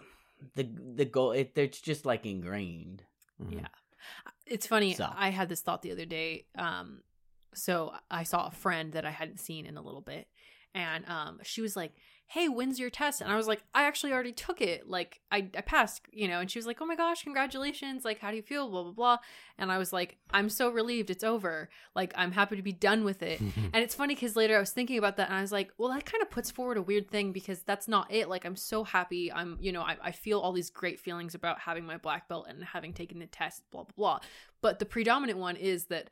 the 0.54 0.68
the 0.94 1.04
goal 1.04 1.32
it 1.32 1.52
it's 1.56 1.80
just 1.80 2.06
like 2.06 2.24
ingrained. 2.26 3.02
Mhm. 3.42 3.54
Yeah. 3.54 3.68
It's 4.46 4.66
funny. 4.66 4.94
So. 4.94 5.08
I 5.14 5.28
had 5.30 5.48
this 5.48 5.60
thought 5.60 5.82
the 5.82 5.92
other 5.92 6.06
day. 6.06 6.46
Um, 6.56 7.02
so 7.54 7.92
I 8.10 8.22
saw 8.22 8.46
a 8.46 8.50
friend 8.50 8.92
that 8.92 9.04
I 9.04 9.10
hadn't 9.10 9.40
seen 9.40 9.66
in 9.66 9.76
a 9.76 9.82
little 9.82 10.00
bit, 10.00 10.28
and 10.74 11.06
um, 11.08 11.40
she 11.42 11.60
was 11.60 11.76
like, 11.76 11.92
"Hey, 12.28 12.48
when's 12.48 12.78
your 12.78 12.90
test?" 12.90 13.20
And 13.20 13.30
I 13.30 13.36
was 13.36 13.48
like, 13.48 13.62
"I 13.74 13.84
actually 13.84 14.12
already 14.12 14.32
took 14.32 14.60
it. 14.60 14.88
Like, 14.88 15.20
I, 15.32 15.48
I 15.56 15.60
passed, 15.60 16.02
you 16.12 16.28
know." 16.28 16.40
And 16.40 16.50
she 16.50 16.58
was 16.58 16.66
like, 16.66 16.80
"Oh 16.80 16.86
my 16.86 16.96
gosh, 16.96 17.22
congratulations! 17.24 18.04
Like, 18.04 18.20
how 18.20 18.30
do 18.30 18.36
you 18.36 18.42
feel?" 18.42 18.68
Blah 18.70 18.84
blah 18.84 18.92
blah. 18.92 19.18
And 19.58 19.72
I 19.72 19.78
was 19.78 19.92
like, 19.92 20.18
"I'm 20.30 20.48
so 20.48 20.70
relieved 20.70 21.10
it's 21.10 21.24
over. 21.24 21.68
Like, 21.94 22.12
I'm 22.16 22.32
happy 22.32 22.56
to 22.56 22.62
be 22.62 22.72
done 22.72 23.04
with 23.04 23.22
it." 23.22 23.40
And 23.72 23.84
it's 23.84 23.94
funny 23.94 24.14
because 24.14 24.34
later 24.34 24.56
I 24.56 24.60
was 24.60 24.70
thinking 24.70 24.98
about 24.98 25.16
that 25.18 25.28
and 25.28 25.36
I 25.36 25.40
was 25.42 25.52
like, 25.52 25.72
well, 25.78 25.90
that 25.90 26.06
kind 26.06 26.22
of 26.22 26.30
puts 26.30 26.50
forward 26.50 26.78
a 26.78 26.82
weird 26.82 27.10
thing 27.10 27.32
because 27.32 27.60
that's 27.60 27.86
not 27.86 28.12
it. 28.12 28.28
Like, 28.28 28.44
I'm 28.44 28.56
so 28.56 28.82
happy. 28.82 29.30
I'm, 29.30 29.58
you 29.60 29.72
know, 29.72 29.82
I, 29.82 29.96
I 30.02 30.10
feel 30.12 30.40
all 30.40 30.52
these 30.52 30.70
great 30.70 30.98
feelings 30.98 31.34
about 31.34 31.58
having 31.60 31.84
my 31.84 31.96
black 31.98 32.28
belt 32.28 32.46
and 32.48 32.64
having 32.64 32.92
taken 32.92 33.18
the 33.18 33.26
test, 33.26 33.62
blah, 33.70 33.84
blah, 33.84 33.92
blah. 33.96 34.20
But 34.62 34.78
the 34.78 34.86
predominant 34.86 35.38
one 35.38 35.56
is 35.56 35.86
that 35.86 36.08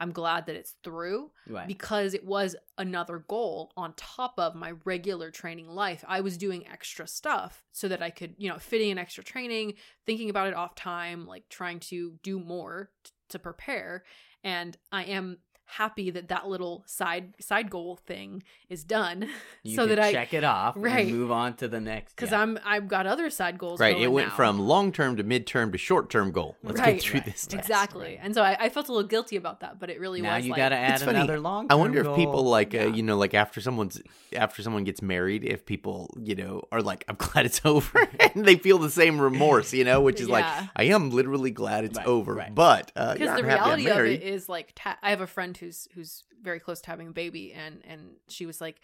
I'm 0.00 0.12
glad 0.12 0.46
that 0.46 0.56
it's 0.56 0.74
through 0.82 1.30
Right. 1.46 1.68
because 1.68 2.14
it 2.14 2.24
was 2.24 2.56
another 2.78 3.18
goal 3.28 3.70
on 3.76 3.92
top 3.96 4.34
of 4.38 4.54
my 4.54 4.72
regular 4.84 5.30
training 5.30 5.68
life. 5.68 6.02
I 6.08 6.22
was 6.22 6.36
doing 6.38 6.66
extra 6.66 7.06
stuff 7.06 7.62
so 7.72 7.86
that 7.88 8.02
I 8.02 8.10
could, 8.10 8.34
you 8.38 8.48
know, 8.48 8.58
fitting 8.58 8.90
in 8.90 8.98
extra 8.98 9.22
training, 9.22 9.74
thinking 10.06 10.30
about 10.30 10.48
it 10.48 10.54
off 10.54 10.74
time, 10.74 11.26
like 11.26 11.48
trying 11.50 11.80
to 11.80 12.18
do 12.22 12.40
more 12.40 12.90
t- 13.04 13.10
to 13.28 13.38
prepare. 13.38 14.04
And 14.42 14.76
I 14.90 15.04
am 15.04 15.38
happy 15.72 16.10
that 16.10 16.28
that 16.28 16.48
little 16.48 16.82
side 16.86 17.34
side 17.40 17.70
goal 17.70 17.96
thing 18.06 18.42
is 18.68 18.84
done 18.84 19.28
you 19.62 19.76
so 19.76 19.82
can 19.86 19.96
that 19.96 19.98
I 20.04 20.12
check 20.12 20.34
it 20.34 20.44
off 20.44 20.74
Right. 20.76 21.06
and 21.08 21.16
move 21.16 21.30
on 21.30 21.54
to 21.56 21.68
the 21.68 21.80
next. 21.80 22.14
because 22.16 22.30
yeah. 22.32 22.40
I'm 22.40 22.58
I've 22.64 22.88
got 22.88 23.06
other 23.06 23.30
side 23.30 23.58
goals. 23.58 23.78
right. 23.80 23.92
going 23.92 24.02
It 24.04 24.08
went 24.12 24.28
now. 24.28 24.34
from 24.36 24.58
long 24.58 24.92
term 24.92 25.16
to 25.16 25.22
mid 25.22 25.46
term 25.46 25.72
to 25.72 25.78
short 25.78 26.10
term 26.10 26.32
goal. 26.32 26.56
Let's 26.62 26.80
Right. 26.80 26.94
get 26.94 27.02
through 27.02 27.20
Right. 27.20 27.26
this. 27.26 27.46
Test. 27.46 27.54
exactly, 27.54 28.06
right. 28.06 28.18
and 28.22 28.34
so 28.34 28.42
I, 28.42 28.56
I 28.64 28.68
felt 28.68 28.88
a 28.88 28.92
little 28.92 29.08
guilty 29.08 29.36
about 29.36 29.60
that, 29.60 29.78
but 29.78 29.90
it 29.90 30.00
really 30.00 30.20
now 30.22 30.36
was 30.36 30.44
you 30.44 30.52
like, 30.52 30.58
got 30.58 30.68
to 30.70 30.76
add 30.76 31.02
another 31.02 31.38
long. 31.40 31.66
I 31.70 31.74
wonder 31.76 32.00
if 32.08 32.16
people 32.16 32.42
like 32.44 32.72
Yeah. 32.72 32.84
uh, 32.84 32.88
you 32.88 33.02
know 33.02 33.16
like 33.16 33.34
after 33.34 33.60
someone's 33.60 34.00
after 34.36 34.62
someone 34.62 34.84
gets 34.84 35.02
married 35.02 35.44
if 35.44 35.64
people 35.66 36.12
you 36.20 36.34
know 36.34 36.62
are 36.72 36.82
like 36.82 37.04
I'm 37.08 37.16
glad 37.18 37.46
it's 37.46 37.60
over 37.64 38.08
and 38.34 38.44
they 38.44 38.56
feel 38.56 38.78
the 38.78 38.90
same 38.90 39.20
remorse 39.20 39.72
you 39.72 39.84
know 39.84 40.00
which 40.00 40.20
is 40.20 40.28
like 40.28 40.44
I 40.76 40.84
am 40.84 41.10
literally 41.10 41.50
glad 41.50 41.84
it's 41.84 41.98
Right, 41.98 42.06
over 42.06 42.34
right. 42.34 42.54
but 42.54 42.92
uh, 42.96 43.12
because 43.14 43.26
yeah, 43.26 43.32
the 43.34 43.38
I'm 43.42 43.48
happy 43.48 43.70
I'm 43.72 43.78
reality 43.84 44.14
of 44.16 44.22
it 44.22 44.26
is 44.26 44.48
like 44.48 44.72
ta- 44.74 44.98
I 45.02 45.10
have 45.10 45.20
a 45.20 45.26
friend 45.26 45.56
who's 45.60 45.86
who's 45.94 46.24
very 46.42 46.58
close 46.60 46.80
to 46.82 46.88
having 46.90 47.08
a 47.08 47.12
baby, 47.12 47.52
and 47.52 47.82
and 47.86 48.16
she 48.28 48.46
was 48.46 48.60
like, 48.60 48.80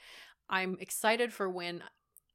I'm 0.48 0.76
excited 0.80 1.32
for 1.32 1.48
when 1.50 1.82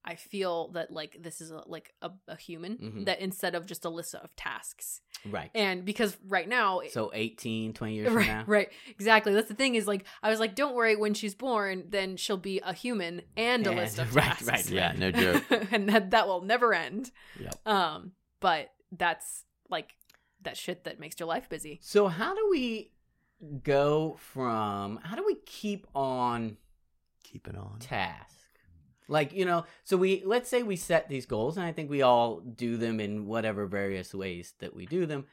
I 0.04 0.16
feel 0.16 0.70
that 0.70 0.92
like 0.92 1.18
this 1.22 1.42
is 1.42 1.52
a, 1.52 1.62
like 1.68 1.94
a, 2.02 2.10
a 2.28 2.36
human 2.36 2.78
Mhm. 2.78 3.06
that 3.06 3.20
instead 3.20 3.54
of 3.54 3.68
just 3.68 3.86
a 3.86 3.90
list 3.90 4.16
of 4.16 4.36
tasks, 4.36 5.02
right. 5.30 5.52
and 5.54 5.86
because 5.86 6.18
right 6.28 6.50
now. 6.50 6.82
So 6.90 7.12
18, 7.14 7.74
20 7.74 7.94
years 7.94 8.08
from 8.08 8.16
Right, 8.18 8.28
now. 8.28 8.44
right, 8.48 8.70
exactly. 8.90 9.32
That's 9.34 9.48
the 9.48 9.54
thing 9.54 9.76
is 9.76 9.86
like 9.88 10.06
I 10.24 10.32
was 10.32 10.40
like, 10.40 10.56
don't 10.56 10.74
worry. 10.74 10.96
When 10.96 11.14
she's 11.14 11.36
born, 11.36 11.84
then 11.90 12.18
she'll 12.18 12.38
be 12.38 12.60
a 12.66 12.74
human 12.74 13.22
and 13.38 13.66
a 13.68 13.72
list 13.72 14.00
of 14.00 14.16
right, 14.16 14.26
tasks. 14.26 14.48
right, 14.48 14.70
yeah 14.72 14.94
no 14.98 15.12
joke 15.12 15.44
and 15.72 15.88
that 15.90 16.10
that 16.12 16.28
will 16.28 16.42
never 16.42 16.74
end. 16.74 17.12
Yep. 17.40 17.68
Um, 17.68 18.14
but 18.40 18.72
that's 18.92 19.46
like 19.70 19.94
that 20.42 20.58
shit 20.58 20.86
that 20.86 21.00
makes 21.00 21.20
your 21.20 21.28
life 21.28 21.48
busy. 21.48 21.80
So 21.84 22.08
how 22.08 22.34
do 22.34 22.48
we 22.50 22.90
go 23.64 24.18
from 24.34 25.00
how 25.04 25.16
do 25.16 25.24
we 25.26 25.36
keep 25.46 25.88
on 25.96 26.58
keeping 27.24 27.56
on 27.56 27.80
task? 27.80 28.36
Like, 29.08 29.34
you 29.34 29.46
know, 29.46 29.66
so 29.84 29.98
we 29.98 30.24
let's 30.26 30.50
say 30.50 30.64
we 30.64 30.76
set 30.76 31.10
these 31.10 31.26
goals 31.26 31.58
and 31.58 31.66
I 31.66 31.72
think 31.72 31.90
we 31.90 32.02
all 32.02 32.40
do 32.40 32.78
them 32.78 33.00
in 33.00 33.26
whatever 33.26 33.66
various 33.66 34.14
ways 34.14 34.54
that 34.60 34.76
we 34.76 34.86
do 34.86 35.06
them. 35.06 35.26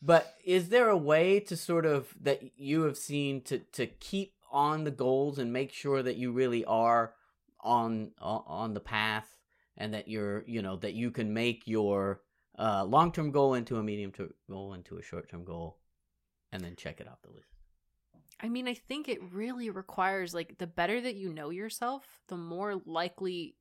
But 0.00 0.34
is 0.44 0.68
there 0.68 0.88
a 0.88 0.96
way 0.96 1.40
to 1.40 1.56
sort 1.56 1.84
of 1.84 2.14
that 2.22 2.40
you 2.56 2.82
have 2.82 2.96
seen 2.96 3.42
to 3.42 3.58
to 3.72 3.86
keep 3.86 4.34
on 4.50 4.84
the 4.84 4.90
goals 4.90 5.38
and 5.38 5.52
make 5.52 5.72
sure 5.72 6.02
that 6.02 6.16
you 6.16 6.32
really 6.32 6.64
are 6.64 7.12
on 7.60 8.12
on 8.20 8.74
the 8.74 8.80
path 8.80 9.36
and 9.76 9.92
that 9.94 10.08
you're, 10.08 10.44
you 10.46 10.62
know, 10.62 10.76
that 10.76 10.94
you 10.94 11.10
can 11.10 11.32
make 11.32 11.66
your 11.66 12.22
uh, 12.58 12.84
long-term 12.84 13.30
goal 13.30 13.54
into 13.54 13.76
a 13.76 13.82
medium-term 13.82 14.32
goal 14.48 14.74
into 14.74 14.98
a 14.98 15.02
short-term 15.02 15.44
goal 15.44 15.78
and 16.52 16.62
then 16.62 16.74
check 16.76 17.00
it 17.00 17.08
off 17.08 17.20
the 17.22 17.30
list. 17.30 17.48
I 18.40 18.48
mean, 18.48 18.68
I 18.68 18.74
think 18.74 19.08
it 19.08 19.20
really 19.32 19.68
requires 19.70 20.32
like 20.34 20.58
the 20.58 20.66
better 20.66 21.00
that 21.00 21.16
you 21.16 21.32
know 21.32 21.50
yourself, 21.50 22.04
the 22.28 22.36
more 22.36 22.80
likely 22.86 23.56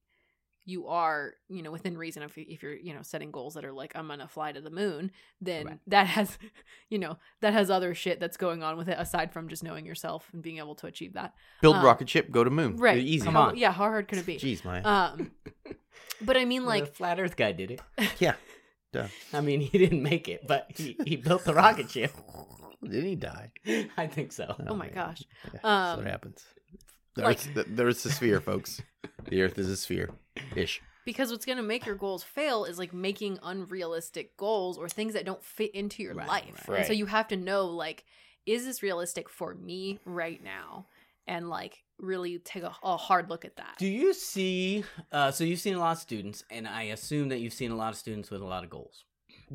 you 0.65 0.87
are, 0.87 1.33
you 1.47 1.63
know, 1.63 1.71
within 1.71 1.97
reason. 1.97 2.21
If, 2.23 2.37
you, 2.37 2.45
if 2.47 2.61
you're, 2.61 2.75
you 2.75 2.93
know, 2.93 3.01
setting 3.01 3.31
goals 3.31 3.53
that 3.53 3.63
are 3.63 3.71
like, 3.71 3.93
I'm 3.95 4.07
gonna 4.09 4.27
fly 4.27 4.51
to 4.51 4.59
the 4.61 4.69
moon, 4.69 5.11
then 5.41 5.65
Right. 5.65 5.79
that 5.87 6.07
has, 6.07 6.37
you 6.89 6.99
know, 6.99 7.17
that 7.41 7.53
has 7.53 7.71
other 7.71 7.95
shit 7.95 8.19
that's 8.19 8.35
going 8.37 8.61
on 8.63 8.77
with 8.77 8.89
it 8.89 8.97
aside 8.99 9.31
from 9.31 9.47
just 9.47 9.63
knowing 9.63 9.85
yourself 9.85 10.29
and 10.33 10.43
being 10.43 10.57
able 10.57 10.75
to 10.75 10.87
achieve 10.87 11.13
that. 11.13 11.33
build 11.61 11.77
um, 11.77 11.85
rocket 11.85 12.09
ship 12.09 12.29
go 12.29 12.43
to 12.43 12.49
moon 12.49 12.75
Right? 12.77 12.97
easy 12.97 13.25
Come 13.25 13.37
on. 13.37 13.55
Yeah. 13.57 13.71
How 13.71 13.85
hard 13.85 14.07
could 14.09 14.17
it 14.19 14.25
be? 14.25 14.35
jeez 14.35 14.63
my 14.65 14.81
Um, 14.83 15.31
but 16.21 16.35
I 16.37 16.43
mean, 16.45 16.63
the 16.63 16.67
like, 16.67 16.93
flat 16.93 17.19
Earth 17.19 17.37
guy 17.37 17.51
did 17.53 17.71
it. 17.71 17.81
yeah 18.19 18.33
duh. 18.93 19.07
I 19.33 19.39
mean, 19.41 19.61
he 19.61 19.77
didn't 19.77 20.03
make 20.03 20.27
it, 20.27 20.45
but 20.47 20.67
he, 20.75 20.97
he 21.05 21.15
built 21.15 21.45
the 21.45 21.53
rocket 21.55 21.89
ship. 21.89 22.11
Did 22.89 23.03
he 23.03 23.15
die 23.15 23.51
I 23.97 24.07
think 24.07 24.31
so. 24.31 24.55
oh 24.67 24.75
my 24.75 24.85
man. 24.85 24.93
gosh. 24.95 25.23
yeah, 25.45 25.49
that's 25.53 25.65
Um, 25.65 25.97
what 25.99 26.07
happens 26.07 26.43
the 27.15 27.21
like- 27.23 27.37
Earth's, 27.37 27.47
the, 27.53 27.63
the 27.63 27.83
Earth's 27.83 28.05
a 28.05 28.11
sphere 28.11 28.41
folks 28.41 28.81
the 29.29 29.41
Earth 29.41 29.57
is 29.57 29.69
a 29.69 29.77
sphere 29.77 30.11
ish 30.55 30.81
because 31.05 31.31
what's 31.31 31.45
going 31.45 31.57
to 31.57 31.63
make 31.63 31.85
your 31.85 31.95
goals 31.95 32.21
fail 32.23 32.65
is 32.65 32.77
like 32.77 32.93
making 32.93 33.39
unrealistic 33.41 34.35
goals 34.35 34.77
or 34.77 34.89
things 34.89 35.13
that 35.13 35.25
don't 35.25 35.41
fit 35.43 35.73
into 35.73 36.03
your 36.03 36.13
Right, 36.13 36.27
life. 36.27 36.67
right. 36.67 36.79
And 36.79 36.85
so 36.87 36.91
you 36.93 37.05
have 37.05 37.29
to 37.29 37.37
know 37.37 37.67
like 37.67 38.03
is 38.45 38.65
this 38.65 38.81
realistic 38.83 39.29
for 39.29 39.53
me 39.55 39.99
right 40.05 40.41
now? 40.43 40.85
And 41.27 41.49
like 41.49 41.83
really 41.99 42.39
take 42.39 42.63
a, 42.63 42.73
a 42.83 42.95
hard 42.95 43.29
look 43.29 43.43
at 43.43 43.57
that. 43.57 43.75
Do 43.77 43.87
you 43.87 44.13
see? 44.13 44.85
Uh, 45.11 45.31
so 45.31 45.43
you've 45.43 45.59
seen 45.59 45.75
a 45.75 45.79
lot 45.79 45.91
of 45.93 45.97
students, 45.97 46.45
and 46.49 46.65
I 46.65 46.83
assume 46.83 47.27
that 47.29 47.39
you've 47.39 47.51
seen 47.51 47.71
a 47.71 47.75
lot 47.75 47.89
of 47.91 47.97
students 47.97 48.29
with 48.31 48.41
a 48.41 48.45
lot 48.45 48.63
of 48.63 48.69
goals. 48.69 49.03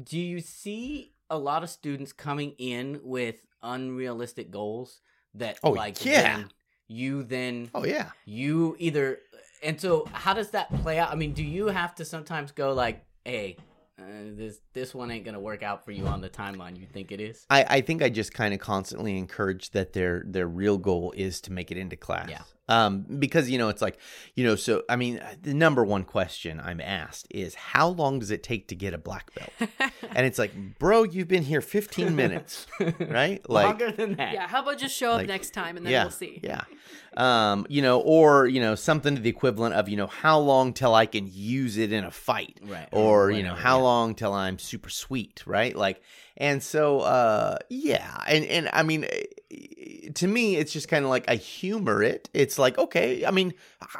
Do 0.03 0.19
you 0.19 0.41
see 0.41 1.13
a 1.33 1.39
lot 1.39 1.63
of 1.65 1.71
students 1.71 2.13
coming 2.13 2.53
in 2.59 3.01
with 3.03 3.37
unrealistic 3.63 4.51
goals 4.51 5.01
that, 5.35 5.59
Oh, 5.65 5.71
like, 5.71 6.05
yeah. 6.05 6.23
then 6.37 6.51
you 6.89 7.23
then 7.23 7.71
oh 7.75 7.87
yeah 7.87 8.11
you 8.27 8.77
either 8.79 9.19
and 9.63 9.81
so 9.81 10.07
how 10.13 10.35
does 10.35 10.51
that 10.51 10.69
play 10.83 10.99
out 10.99 11.11
i 11.11 11.15
mean 11.15 11.33
do 11.33 11.43
you 11.43 11.69
have 11.69 11.95
to 11.95 12.05
sometimes 12.05 12.53
go 12.53 12.75
like 12.75 13.03
hey 13.25 13.57
uh, 13.99 14.03
this 14.37 14.59
this 14.75 14.95
one 14.95 15.11
ain't 15.11 15.25
gonna 15.25 15.41
work 15.41 15.63
out 15.63 15.83
for 15.87 15.93
you 15.93 16.07
on 16.07 16.21
the 16.21 16.29
timeline 16.29 16.79
you 16.79 16.85
think 16.87 17.11
it 17.11 17.19
is 17.19 17.47
I, 17.49 17.65
I 17.77 17.81
think 17.81 18.03
I 18.03 18.11
just 18.11 18.35
kind 18.35 18.53
of 18.53 18.61
constantly 18.61 19.17
encourage 19.17 19.71
that 19.71 19.95
their 19.95 20.23
their 20.27 20.47
real 20.49 20.77
goal 20.77 21.15
is 21.17 21.41
to 21.43 21.53
make 21.53 21.71
it 21.71 21.79
into 21.79 21.97
class. 21.97 22.29
Yeah. 22.29 22.43
Um, 22.73 23.05
because 23.25 23.51
you 23.51 23.59
know 23.59 23.69
it's 23.69 23.83
like 23.83 23.99
you 24.35 24.45
know 24.47 24.57
so 24.57 24.83
I 24.89 24.97
mean 24.97 25.21
the 25.43 25.53
number 25.55 25.85
one 25.85 26.05
question 26.05 26.61
I'm 26.69 26.81
asked 26.81 27.27
is 27.31 27.55
how 27.55 27.89
long 27.89 28.19
does 28.21 28.31
it 28.31 28.43
take 28.43 28.69
to 28.69 28.75
get 28.75 28.95
a 28.95 28.99
black 28.99 29.27
belt? 29.35 29.71
and 30.17 30.27
it's 30.29 30.39
like, 30.39 30.53
bro, 30.79 31.03
you've 31.03 31.29
been 31.29 31.43
here 31.43 31.61
15 31.61 32.17
minutes, 32.23 32.67
right? 33.01 33.41
Like, 33.49 33.67
Longer 33.81 33.93
than 33.93 34.15
that. 34.17 34.33
yeah, 34.35 34.47
how 34.47 34.63
about 34.63 34.79
just 34.79 34.97
show 34.97 35.11
up 35.13 35.19
Like, 35.19 35.29
next 35.29 35.51
time 35.53 35.77
and 35.77 35.85
then 35.85 35.93
yeah, 35.93 36.05
we'll 36.05 36.11
see. 36.13 36.41
yeah. 36.43 36.63
Um, 37.17 37.67
you 37.69 37.83
know, 37.83 38.01
or 38.01 38.47
you 38.47 38.61
know 38.61 38.75
something 38.75 39.15
to 39.17 39.21
the 39.21 39.29
equivalent 39.29 39.75
of 39.75 39.89
you 39.89 39.97
know 39.97 40.07
how 40.07 40.39
long 40.39 40.73
till 40.73 40.95
I 40.95 41.05
can 41.07 41.29
use 41.31 41.77
it 41.77 41.93
in 41.93 42.05
a 42.05 42.11
fight, 42.11 42.59
Right. 42.63 42.89
or 42.93 43.27
Or 43.27 43.31
you 43.31 43.43
know 43.43 43.55
how 43.55 43.77
yeah. 43.79 43.83
long 43.83 44.15
till 44.15 44.33
I'm 44.33 44.59
super 44.59 44.89
sweet, 44.89 45.43
right? 45.47 45.77
Like, 45.77 46.01
and 46.37 46.63
so 46.63 47.01
uh, 47.01 47.59
yeah, 47.69 48.23
and 48.27 48.45
and 48.45 48.71
I 48.73 48.83
mean, 48.83 49.05
eh, 49.05 50.09
to 50.15 50.27
me, 50.27 50.57
it's 50.57 50.73
just 50.73 50.89
kind 50.89 51.05
of 51.05 51.11
like 51.11 51.25
I 51.29 51.37
humor 51.37 52.03
it. 52.03 52.29
It's 52.35 52.59
like 52.59 52.79
okay, 52.79 53.25
I 53.25 53.31
mean, 53.31 53.55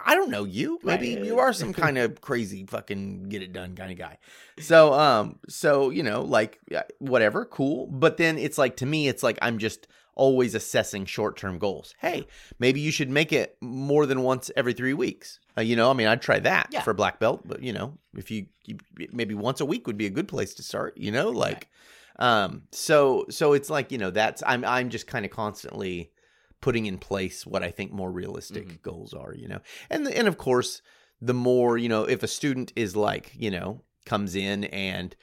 I 0.07 0.15
don't 0.15 0.31
know 0.31 0.45
you, 0.45 0.79
maybe 0.83 1.15
Right. 1.15 1.25
you 1.25 1.39
are 1.45 1.53
some 1.53 1.73
kind 1.73 1.99
of 1.99 2.21
crazy 2.21 2.65
fucking 2.67 3.25
get 3.29 3.43
it 3.43 3.53
done 3.53 3.75
kind 3.77 3.93
of 3.93 3.99
guy. 3.99 4.19
So 4.59 4.93
um, 4.95 5.39
so 5.49 5.91
you 5.91 6.03
know, 6.03 6.23
like 6.23 6.59
whatever, 6.99 7.45
cool. 7.45 7.87
But 7.87 8.17
then 8.17 8.39
it's 8.39 8.59
like 8.59 8.77
to 8.77 8.87
me, 8.87 9.09
it's 9.09 9.23
like 9.23 9.39
I'm 9.43 9.59
just 9.59 9.87
always 10.15 10.55
assessing 10.55 11.07
short 11.07 11.37
term 11.39 11.59
goals. 11.59 11.95
Hey, 11.99 12.27
maybe 12.59 12.81
you 12.81 12.91
should 12.91 13.09
make 13.09 13.33
it 13.33 13.57
more 13.63 14.05
than 14.05 14.23
once 14.23 14.51
every 14.57 14.75
three 14.75 14.93
weeks. 14.95 15.39
Uh, 15.57 15.63
you 15.63 15.77
know, 15.77 15.91
I 15.91 15.95
mean, 15.95 16.07
I'd 16.07 16.23
try 16.23 16.39
that 16.41 16.69
Yeah. 16.71 16.81
for 16.83 16.93
black 16.95 17.19
belt, 17.19 17.43
but 17.47 17.63
you 17.63 17.73
know, 17.73 17.99
if 18.17 18.31
you, 18.31 18.47
you 18.65 18.77
maybe 19.13 19.35
once 19.35 19.61
a 19.61 19.67
week 19.67 19.87
would 19.87 19.97
be 19.99 20.07
a 20.07 20.11
good 20.11 20.29
place 20.29 20.55
to 20.55 20.63
start. 20.63 20.97
You 20.99 21.13
know, 21.13 21.29
like, 21.31 21.69
um, 22.19 22.63
so 22.73 23.27
so 23.31 23.53
it's 23.53 23.71
like 23.71 23.93
you 23.93 23.99
know 23.99 24.11
that's 24.11 24.43
I'm 24.47 24.65
I'm 24.65 24.91
just 24.91 25.07
kind 25.07 25.25
of 25.25 25.31
constantly 25.31 26.11
putting 26.61 26.87
in 26.87 26.99
place 26.99 27.45
what 27.47 27.63
I 27.63 27.71
think 27.71 27.93
more 27.93 28.11
realistic 28.11 28.69
Mhm. 28.69 28.83
goals 28.83 29.15
are. 29.15 29.35
You 29.35 29.49
know, 29.49 29.61
and 29.91 30.07
and 30.09 30.29
of 30.29 30.39
course, 30.39 30.83
the 31.21 31.35
more 31.35 31.77
you 31.79 31.89
know, 31.89 32.05
if 32.05 32.23
a 32.23 32.29
student 32.29 32.73
is 32.77 32.95
like 32.97 33.33
you 33.35 33.51
know 33.51 33.83
comes 34.05 34.35
in 34.35 34.65
and 34.65 35.15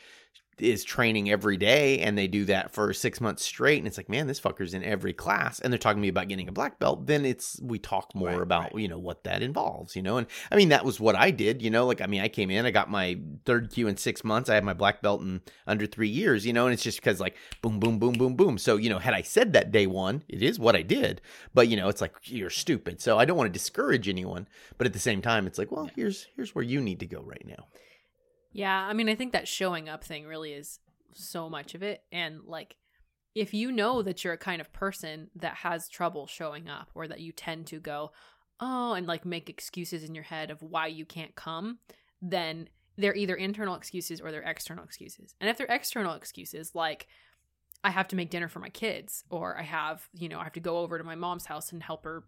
is 0.62 0.84
training 0.84 1.30
every 1.30 1.58
day 1.58 2.00
and 2.00 2.18
they 2.18 2.28
do 2.28 2.46
that 2.46 2.72
for 2.72 2.94
six 2.94 3.20
months 3.22 3.44
straight 3.44 3.78
and 3.80 3.88
it's 3.88 3.98
like 3.98 4.10
man 4.10 4.28
this 4.28 4.40
fucker's 4.40 4.74
in 4.74 4.84
every 4.84 5.14
class. 5.14 5.60
And 5.60 5.72
they're 5.72 5.78
talking 5.78 5.98
to 5.98 6.02
me 6.02 6.08
about 6.08 6.28
getting 6.28 6.48
a 6.48 6.52
black 6.52 6.80
belt 6.80 7.06
then 7.08 7.26
it's 7.26 7.60
we 7.62 7.80
talk 7.80 8.14
more 8.16 8.30
Right, 8.30 8.42
about 8.42 8.74
right. 8.74 8.82
you 8.82 8.88
know 8.88 9.00
what 9.00 9.24
that 9.24 9.42
involves 9.42 9.96
you 9.96 10.02
know? 10.02 10.18
And 10.18 10.28
i 10.52 10.56
mean 10.56 10.70
that 10.70 10.86
was 10.86 11.00
what 11.00 11.16
i 11.16 11.32
did 11.32 11.62
you 11.62 11.70
know? 11.70 11.86
Like 11.86 12.02
i 12.02 12.08
mean 12.08 12.22
i 12.22 12.28
came 12.28 12.50
in 12.50 12.66
i 12.66 12.72
got 12.72 12.90
my 12.90 13.20
third 13.46 13.72
kyu 13.72 13.88
in 13.88 13.98
six 13.98 14.24
months 14.24 14.50
i 14.50 14.56
had 14.56 14.64
my 14.64 14.74
black 14.74 15.02
belt 15.02 15.22
in 15.22 15.42
under 15.68 15.86
three 15.86 16.10
years 16.10 16.46
you 16.46 16.54
know? 16.54 16.66
And 16.66 16.74
it's 16.74 16.84
just 16.84 17.00
because 17.00 17.20
like 17.20 17.36
boom 17.62 17.80
boom 17.80 18.00
boom 18.00 18.14
boom 18.14 18.36
boom. 18.36 18.58
So 18.58 18.78
you 18.78 18.90
know 18.90 19.00
had 19.00 19.14
i 19.14 19.22
said 19.22 19.54
that 19.54 19.72
day 19.72 19.88
one 19.88 20.24
it 20.28 20.42
is 20.42 20.60
what 20.60 20.76
i 20.76 20.82
did 20.82 21.22
but 21.54 21.68
you 21.68 21.78
know 21.78 21.90
it's 21.90 22.02
like 22.02 22.14
you're 22.26 22.50
stupid. 22.50 23.02
So 23.02 23.18
i 23.18 23.26
don't 23.26 23.38
want 23.38 23.48
to 23.52 23.58
discourage 23.60 24.08
anyone 24.10 24.48
but 24.78 24.88
at 24.88 24.94
the 24.94 25.00
same 25.00 25.22
time 25.22 25.48
it's 25.48 25.58
like 25.58 25.72
well 25.72 25.90
here's 25.96 26.28
here's 26.36 26.54
where 26.56 26.64
you 26.64 26.82
need 26.82 27.00
to 27.00 27.06
go 27.06 27.22
right 27.22 27.46
now 27.46 27.68
Yeah, 28.52 28.78
I 28.78 28.94
mean, 28.94 29.10
I 29.10 29.16
think 29.16 29.34
that 29.34 29.48
showing 29.48 29.88
up 29.90 30.04
thing 30.04 30.26
really 30.26 30.54
is 30.54 30.80
so 31.14 31.50
much 31.50 31.76
of 31.76 31.84
it. 31.84 32.04
And 32.12 32.42
like, 32.46 32.76
if 33.36 33.54
you 33.54 33.72
know 33.72 34.02
that 34.02 34.24
you're 34.24 34.34
a 34.34 34.38
kind 34.38 34.60
of 34.60 34.74
person 34.74 35.30
that 35.36 35.56
has 35.56 35.88
trouble 35.88 36.26
showing 36.28 36.68
up, 36.68 36.90
or 36.96 37.08
that 37.08 37.20
you 37.20 37.32
tend 37.32 37.68
to 37.68 37.80
go, 37.80 38.12
oh, 38.60 38.94
and 38.94 39.08
like 39.08 39.26
make 39.26 39.50
excuses 39.50 40.04
in 40.04 40.16
your 40.16 40.24
head 40.24 40.52
of 40.52 40.62
why 40.62 40.88
you 40.88 41.06
can't 41.06 41.36
come, 41.36 41.78
then 42.22 42.68
they're 42.98 43.16
either 43.16 43.36
internal 43.36 43.76
excuses 43.76 44.20
or 44.20 44.32
they're 44.32 44.42
external 44.42 44.84
excuses. 44.84 45.36
And 45.40 45.50
if 45.50 45.58
they're 45.58 45.68
external 45.68 46.16
excuses, 46.16 46.76
like, 46.76 47.08
I 47.82 47.92
have 47.92 48.10
to 48.10 48.18
make 48.18 48.30
dinner 48.30 48.50
for 48.50 48.60
my 48.60 48.68
kids, 48.68 49.24
or 49.30 49.58
I 49.58 49.64
have, 49.64 50.10
you 50.14 50.28
know, 50.28 50.40
I 50.40 50.44
have 50.44 50.54
to 50.54 50.60
go 50.60 50.80
over 50.80 50.98
to 50.98 51.04
my 51.06 51.16
mom's 51.16 51.46
house 51.46 51.72
and 51.72 51.82
help 51.82 52.04
her 52.04 52.26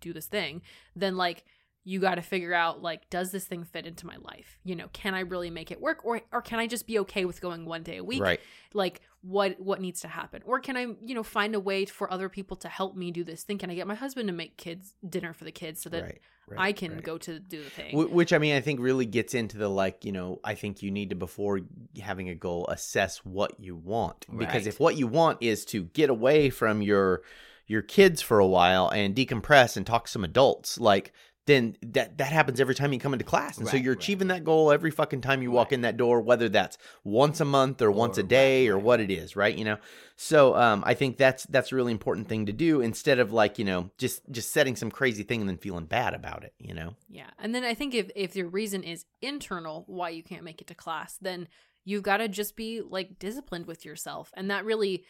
do 0.00 0.12
this 0.12 0.26
thing, 0.26 0.62
then 0.96 1.16
like, 1.16 1.44
you 1.84 2.00
got 2.00 2.16
to 2.16 2.22
figure 2.22 2.52
out 2.52 2.82
like 2.82 3.08
does 3.10 3.30
this 3.30 3.44
thing 3.44 3.64
fit 3.64 3.86
into 3.86 4.06
my 4.06 4.16
life? 4.20 4.58
You 4.64 4.76
know 4.76 4.88
can 4.92 5.14
i 5.14 5.20
really 5.20 5.50
make 5.50 5.70
it 5.70 5.80
work? 5.80 6.04
Or 6.04 6.20
or 6.32 6.42
can 6.42 6.58
i 6.58 6.66
just 6.66 6.86
be 6.86 6.98
okay 7.00 7.24
with 7.24 7.40
going 7.40 7.64
one 7.64 7.82
day 7.82 7.96
a 7.96 8.04
week? 8.04 8.22
Right. 8.22 8.40
Like 8.74 9.00
what 9.22 9.58
what 9.60 9.80
needs 9.80 10.00
to 10.02 10.08
happen? 10.08 10.42
Or 10.44 10.60
can 10.60 10.76
i 10.76 10.82
you 11.00 11.14
know 11.14 11.22
find 11.22 11.54
a 11.54 11.60
way 11.60 11.84
for 11.86 12.12
other 12.12 12.28
people 12.28 12.56
to 12.58 12.68
help 12.68 12.96
me 12.96 13.10
do 13.10 13.24
this 13.24 13.42
thing? 13.42 13.58
Can 13.58 13.70
i 13.70 13.74
get 13.74 13.86
my 13.86 13.94
husband 13.94 14.28
to 14.28 14.34
make 14.34 14.56
kids 14.56 14.94
dinner 15.08 15.32
for 15.32 15.44
the 15.44 15.52
kids 15.52 15.80
so 15.80 15.90
that 15.90 16.02
right, 16.02 16.20
right 16.48 16.60
i 16.60 16.72
can 16.72 16.98
go 16.98 17.18
to 17.18 17.38
do 17.38 17.62
the 17.62 17.70
thing? 17.70 17.96
Which 17.96 18.32
I 18.32 18.38
mean, 18.38 18.54
I 18.54 18.60
think 18.60 18.80
really 18.80 19.06
gets 19.06 19.34
into 19.34 19.56
the 19.56 19.68
like, 19.68 20.04
you 20.04 20.12
know, 20.12 20.40
I 20.44 20.54
think 20.54 20.82
you 20.82 20.90
need 20.90 21.10
to 21.10 21.16
before 21.16 21.60
having 22.00 22.28
a 22.28 22.34
goal 22.34 22.66
assess 22.68 23.18
what 23.18 23.58
you 23.58 23.76
want. 23.76 24.26
Because 24.36 24.66
if 24.66 24.78
what 24.78 24.96
you 24.96 25.06
want 25.06 25.38
is 25.40 25.64
to 25.66 25.84
get 25.84 26.10
away 26.10 26.50
from 26.50 26.82
your 26.82 27.22
your 27.68 27.82
kids 27.82 28.22
for 28.22 28.38
a 28.38 28.46
while 28.46 28.88
and 28.88 29.14
decompress 29.14 29.76
and 29.76 29.86
talk 29.86 30.06
to 30.06 30.10
some 30.10 30.24
adults, 30.24 30.80
like 30.80 31.12
then 31.48 31.76
that 31.80 32.18
that 32.18 32.30
happens 32.30 32.60
every 32.60 32.74
time 32.74 32.92
you 32.92 33.00
come 33.00 33.14
into 33.14 33.24
class, 33.24 33.56
and 33.56 33.66
so 33.66 33.76
you're 33.76 33.94
right, 33.94 33.98
achieving 33.98 34.28
that 34.28 34.44
goal 34.44 34.70
every 34.70 34.90
fucking 34.90 35.22
time 35.22 35.40
you 35.40 35.50
walk 35.50 35.72
in 35.72 35.80
that 35.80 35.96
door, 35.96 36.20
whether 36.20 36.50
that's 36.50 36.76
once 37.04 37.40
a 37.40 37.44
month 37.46 37.80
or 37.80 37.90
once 37.90 38.18
a 38.18 38.22
day 38.22 38.68
right, 38.68 38.72
or 38.72 38.76
right, 38.76 38.84
what 38.84 39.00
it 39.00 39.10
is, 39.10 39.34
right? 39.34 39.56
You 39.56 39.64
know, 39.64 39.78
so 40.14 40.54
um, 40.56 40.84
I 40.86 40.92
think 40.92 41.16
that's 41.16 41.44
that's 41.44 41.72
a 41.72 41.74
really 41.74 41.90
important 41.92 42.28
thing 42.28 42.44
to 42.46 42.52
do 42.52 42.82
instead 42.82 43.18
of 43.18 43.32
like 43.32 43.58
you 43.58 43.64
know 43.64 43.90
just 43.96 44.20
just 44.30 44.52
setting 44.52 44.76
some 44.76 44.90
crazy 44.90 45.22
thing 45.22 45.40
and 45.40 45.48
then 45.48 45.56
feeling 45.56 45.86
bad 45.86 46.12
about 46.12 46.44
it, 46.44 46.52
you 46.58 46.74
know. 46.74 46.94
Yeah. 47.08 47.30
And 47.38 47.54
then 47.54 47.64
I 47.64 47.72
think 47.72 47.94
if 47.94 48.10
if 48.14 48.36
your 48.36 48.48
reason 48.48 48.82
is 48.82 49.06
internal 49.22 49.84
why 49.86 50.10
you 50.10 50.22
can't 50.22 50.44
make 50.44 50.60
it 50.60 50.66
to 50.66 50.74
class, 50.74 51.16
then 51.16 51.48
you've 51.86 52.02
got 52.02 52.18
to 52.18 52.28
just 52.28 52.56
be 52.56 52.82
like 52.82 53.18
disciplined 53.18 53.64
with 53.64 53.86
yourself. 53.86 54.30
And 54.36 54.50
that 54.50 54.66
really 54.66 55.04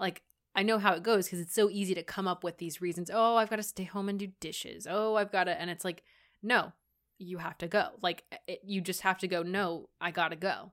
like 0.00 0.22
I 0.56 0.62
know 0.62 0.78
how 0.78 0.94
it 0.94 1.02
goes 1.04 1.26
because 1.26 1.38
it's 1.40 1.54
so 1.54 1.68
easy 1.70 1.94
to 1.94 2.02
come 2.02 2.26
up 2.26 2.42
with 2.42 2.56
these 2.58 2.80
reasons. 2.80 3.10
Oh, 3.12 3.36
I've 3.36 3.50
got 3.50 3.56
to 3.56 3.62
stay 3.62 3.84
home 3.84 4.08
and 4.08 4.18
do 4.18 4.28
dishes. 4.40 4.86
Oh, 4.90 5.14
I've 5.14 5.30
got 5.30 5.44
to 5.44 5.60
and 5.60 5.70
it's 5.70 5.84
like 5.84 6.02
no, 6.42 6.72
you 7.18 7.38
have 7.38 7.58
to 7.58 7.68
go. 7.68 7.90
Like 8.02 8.24
it, 8.48 8.60
you 8.64 8.80
just 8.80 9.02
have 9.02 9.18
to 9.18 9.28
go 9.28 9.42
no, 9.42 9.88
I 10.00 10.10
got 10.10 10.28
to 10.30 10.36
go. 10.36 10.72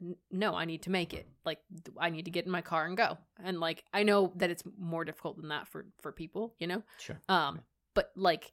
N- 0.00 0.16
No, 0.30 0.54
I 0.54 0.64
need 0.64 0.82
to 0.82 0.90
make 0.90 1.12
it. 1.14 1.28
Like 1.44 1.58
I 1.98 2.10
need 2.10 2.24
to 2.24 2.30
get 2.30 2.46
in 2.46 2.50
my 2.50 2.62
car 2.62 2.86
and 2.86 2.96
go. 2.96 3.18
And 3.44 3.60
like 3.60 3.84
I 3.92 4.02
know 4.02 4.32
that 4.36 4.50
it's 4.50 4.62
more 4.78 5.04
difficult 5.04 5.36
than 5.36 5.48
that 5.50 5.68
for 5.68 5.86
for 6.00 6.10
people, 6.10 6.54
you 6.58 6.66
know? 6.66 6.82
Sure. 6.98 7.20
Um, 7.28 7.60
but 7.94 8.10
like, 8.16 8.52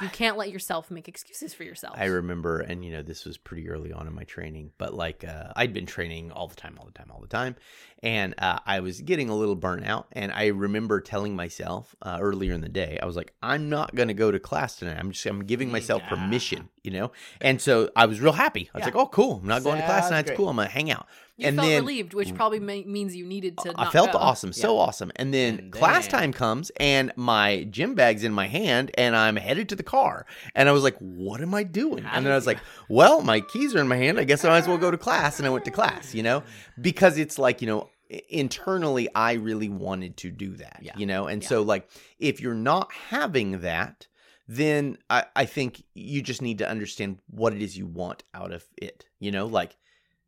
you 0.00 0.08
can't 0.08 0.36
let 0.38 0.50
yourself 0.50 0.90
make 0.90 1.06
excuses 1.08 1.52
for 1.52 1.64
yourself. 1.64 1.96
I 1.98 2.06
remember, 2.06 2.60
and 2.60 2.84
you 2.84 2.92
know, 2.92 3.02
this 3.02 3.24
was 3.24 3.36
pretty 3.36 3.68
early 3.68 3.92
on 3.92 4.06
in 4.06 4.14
my 4.14 4.24
training, 4.24 4.70
but 4.78 4.94
like 4.94 5.24
uh, 5.24 5.52
I'd 5.54 5.72
been 5.74 5.86
training 5.86 6.32
all 6.32 6.46
the 6.48 6.54
time, 6.56 6.76
all 6.78 6.86
the 6.86 6.92
time, 6.92 7.10
all 7.10 7.20
the 7.20 7.26
time, 7.26 7.56
and 8.02 8.34
uh, 8.38 8.58
I 8.64 8.80
was 8.80 9.00
getting 9.02 9.28
a 9.28 9.34
little 9.36 9.54
burnt 9.54 9.86
out. 9.86 10.06
And 10.12 10.32
I 10.32 10.46
remember 10.46 11.00
telling 11.00 11.36
myself 11.36 11.94
uh, 12.02 12.18
earlier 12.20 12.52
in 12.54 12.62
the 12.62 12.68
day, 12.70 12.98
I 13.02 13.06
was 13.06 13.16
like, 13.16 13.32
I'm 13.42 13.68
not 13.68 13.94
going 13.94 14.08
to 14.08 14.14
go 14.14 14.30
to 14.30 14.38
class 14.40 14.76
tonight. 14.76 14.96
I'm 14.98 15.12
just, 15.12 15.26
I'm 15.26 15.44
giving 15.44 15.70
myself 15.70 16.02
Yeah. 16.02 16.08
permission, 16.08 16.68
you 16.82 16.90
know. 16.90 17.12
And 17.40 17.60
so 17.60 17.90
I 17.94 18.06
was 18.06 18.20
real 18.20 18.32
happy. 18.32 18.70
I 18.74 18.78
was 18.78 18.82
Yeah. 18.82 18.86
like, 18.86 18.96
oh, 18.96 19.06
cool. 19.08 19.40
I'm 19.42 19.48
not 19.48 19.62
going 19.62 19.78
to 19.78 19.84
class 19.84 20.08
tonight. 20.08 20.26
It's 20.28 20.36
cool. 20.36 20.48
I'm 20.48 20.56
going 20.56 20.68
to 20.68 20.72
hang 20.74 20.90
out. 20.90 21.06
You 21.38 21.46
and 21.48 21.56
felt 21.56 21.68
then- 21.68 21.80
relieved, 21.82 22.14
which 22.14 22.34
probably 22.34 22.60
may- 22.60 22.84
means 22.84 23.16
you 23.16 23.24
needed 23.24 23.56
to. 23.58 23.72
I 23.76 23.84
not 23.84 23.92
felt 23.92 24.12
go. 24.12 24.18
awesome, 24.18 24.52
so 24.52 24.78
awesome. 24.78 25.10
And 25.16 25.32
then 25.32 25.58
And 25.58 25.72
class 25.72 26.06
then- 26.06 26.20
time 26.20 26.32
comes, 26.32 26.70
and 26.78 27.10
my 27.16 27.64
gym 27.70 27.94
bag's 27.94 28.22
in 28.24 28.32
my 28.32 28.46
hand, 28.48 28.90
and 28.98 29.16
I'm 29.16 29.36
headed 29.36 29.68
to 29.70 29.76
the 29.76 29.82
car. 29.82 30.26
And 30.54 30.68
I 30.68 30.72
was 30.72 30.82
like, 30.82 30.96
"What 30.98 31.40
am 31.40 31.54
I 31.54 31.62
doing?" 31.62 32.04
And 32.04 32.24
then 32.26 32.32
I 32.32 32.36
was 32.36 32.46
like, 32.46 32.58
"Well, 32.88 33.22
my 33.22 33.40
keys 33.40 33.74
are 33.74 33.78
in 33.80 33.88
my 33.88 33.96
hand. 33.96 34.20
I 34.20 34.24
guess 34.24 34.44
I 34.44 34.48
might 34.50 34.58
as 34.58 34.68
well 34.68 34.78
go 34.78 34.90
to 34.90 34.98
class." 34.98 35.38
And 35.38 35.46
I 35.46 35.50
went 35.50 35.64
to 35.64 35.70
class, 35.70 36.14
you 36.14 36.22
know, 36.22 36.42
because 36.80 37.16
it's 37.18 37.38
like 37.38 37.60
you 37.62 37.66
know, 37.66 37.88
internally, 38.28 39.08
I 39.14 39.32
really 39.34 39.68
wanted 39.68 40.16
to 40.18 40.30
do 40.30 40.56
that, 40.56 40.80
Yeah. 40.82 40.92
you 40.96 41.06
know. 41.06 41.26
And 41.26 41.42
Yeah. 41.42 41.48
so, 41.48 41.62
like, 41.62 41.88
if 42.18 42.40
you're 42.40 42.54
not 42.54 42.92
having 42.92 43.60
that, 43.60 44.06
then 44.48 44.98
I, 45.08 45.24
I 45.34 45.44
think 45.46 45.82
you 45.94 46.20
just 46.22 46.42
need 46.42 46.58
to 46.58 46.68
understand 46.68 47.18
what 47.30 47.54
it 47.54 47.62
is 47.62 47.76
you 47.78 47.86
want 47.86 48.22
out 48.34 48.52
of 48.52 48.64
it, 48.76 49.06
you 49.18 49.30
know, 49.30 49.46
like. 49.46 49.76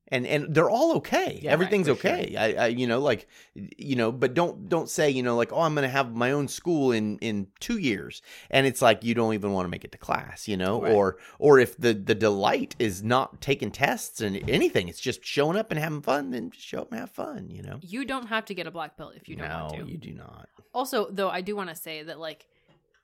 And, 0.09 0.27
and 0.27 0.55
they're 0.55 0.69
all 0.69 0.97
okay. 0.97 1.41
Yeah, 1.43 1.49
right, 1.49 1.53
Everything's 1.55 1.87
sure. 1.87 1.95
okay. 1.95 2.37
I, 2.37 2.65
I, 2.65 2.67
you 2.67 2.87
know, 2.87 3.01
like, 3.01 3.27
you 3.55 3.97
know, 3.97 4.13
but 4.13 4.35
don't 4.35 4.69
don't 4.69 4.89
say, 4.89 5.09
you 5.09 5.23
know, 5.23 5.35
like, 5.35 5.51
oh, 5.51 5.63
I'm 5.63 5.75
going 5.75 5.85
to 5.85 5.89
have 5.89 6.15
my 6.15 6.33
own 6.33 6.47
school 6.47 6.93
in 6.93 7.17
in 7.19 7.47
two 7.59 7.79
years, 7.79 8.21
and 8.51 8.67
it's 8.67 8.83
like 8.83 9.03
you 9.03 9.15
don't 9.15 9.33
even 9.33 9.53
want 9.53 9.65
to 9.65 9.71
make 9.71 9.83
it 9.83 9.93
to 9.93 9.99
class, 9.99 10.47
you 10.47 10.59
know, 10.59 10.83
Right. 10.83 10.93
or 10.93 11.17
or 11.39 11.59
if 11.59 11.79
the 11.79 11.95
the 11.95 12.15
delight 12.15 12.77
is 12.79 13.03
not 13.03 13.41
taking 13.41 13.71
tests 13.71 14.21
and 14.21 14.37
anything, 14.49 14.89
it's 14.89 15.01
just 15.01 15.25
showing 15.25 15.57
up 15.57 15.71
and 15.71 15.81
having 15.81 16.03
fun, 16.03 16.31
then 16.31 16.51
just 16.51 16.67
show 16.67 16.83
up 16.83 16.91
and 16.91 17.01
have 17.01 17.11
fun, 17.11 17.49
you 17.51 17.63
know. 17.63 17.79
You 17.81 18.05
don't 18.05 18.27
have 18.27 18.45
to 18.47 18.55
get 18.55 18.67
a 18.67 18.71
black 18.71 18.99
belt 18.99 19.15
if 19.17 19.27
you 19.27 19.37
don't 19.37 19.49
no, 19.49 19.69
want 19.73 19.87
to. 19.87 19.91
you 19.91 19.97
do 19.97 20.13
not. 20.13 20.49
Also, 20.75 21.09
though, 21.11 21.31
I 21.31 21.41
do 21.41 21.57
want 21.57 21.71
to 21.71 21.77
say 21.77 22.03
that 22.03 22.19
like, 22.19 22.47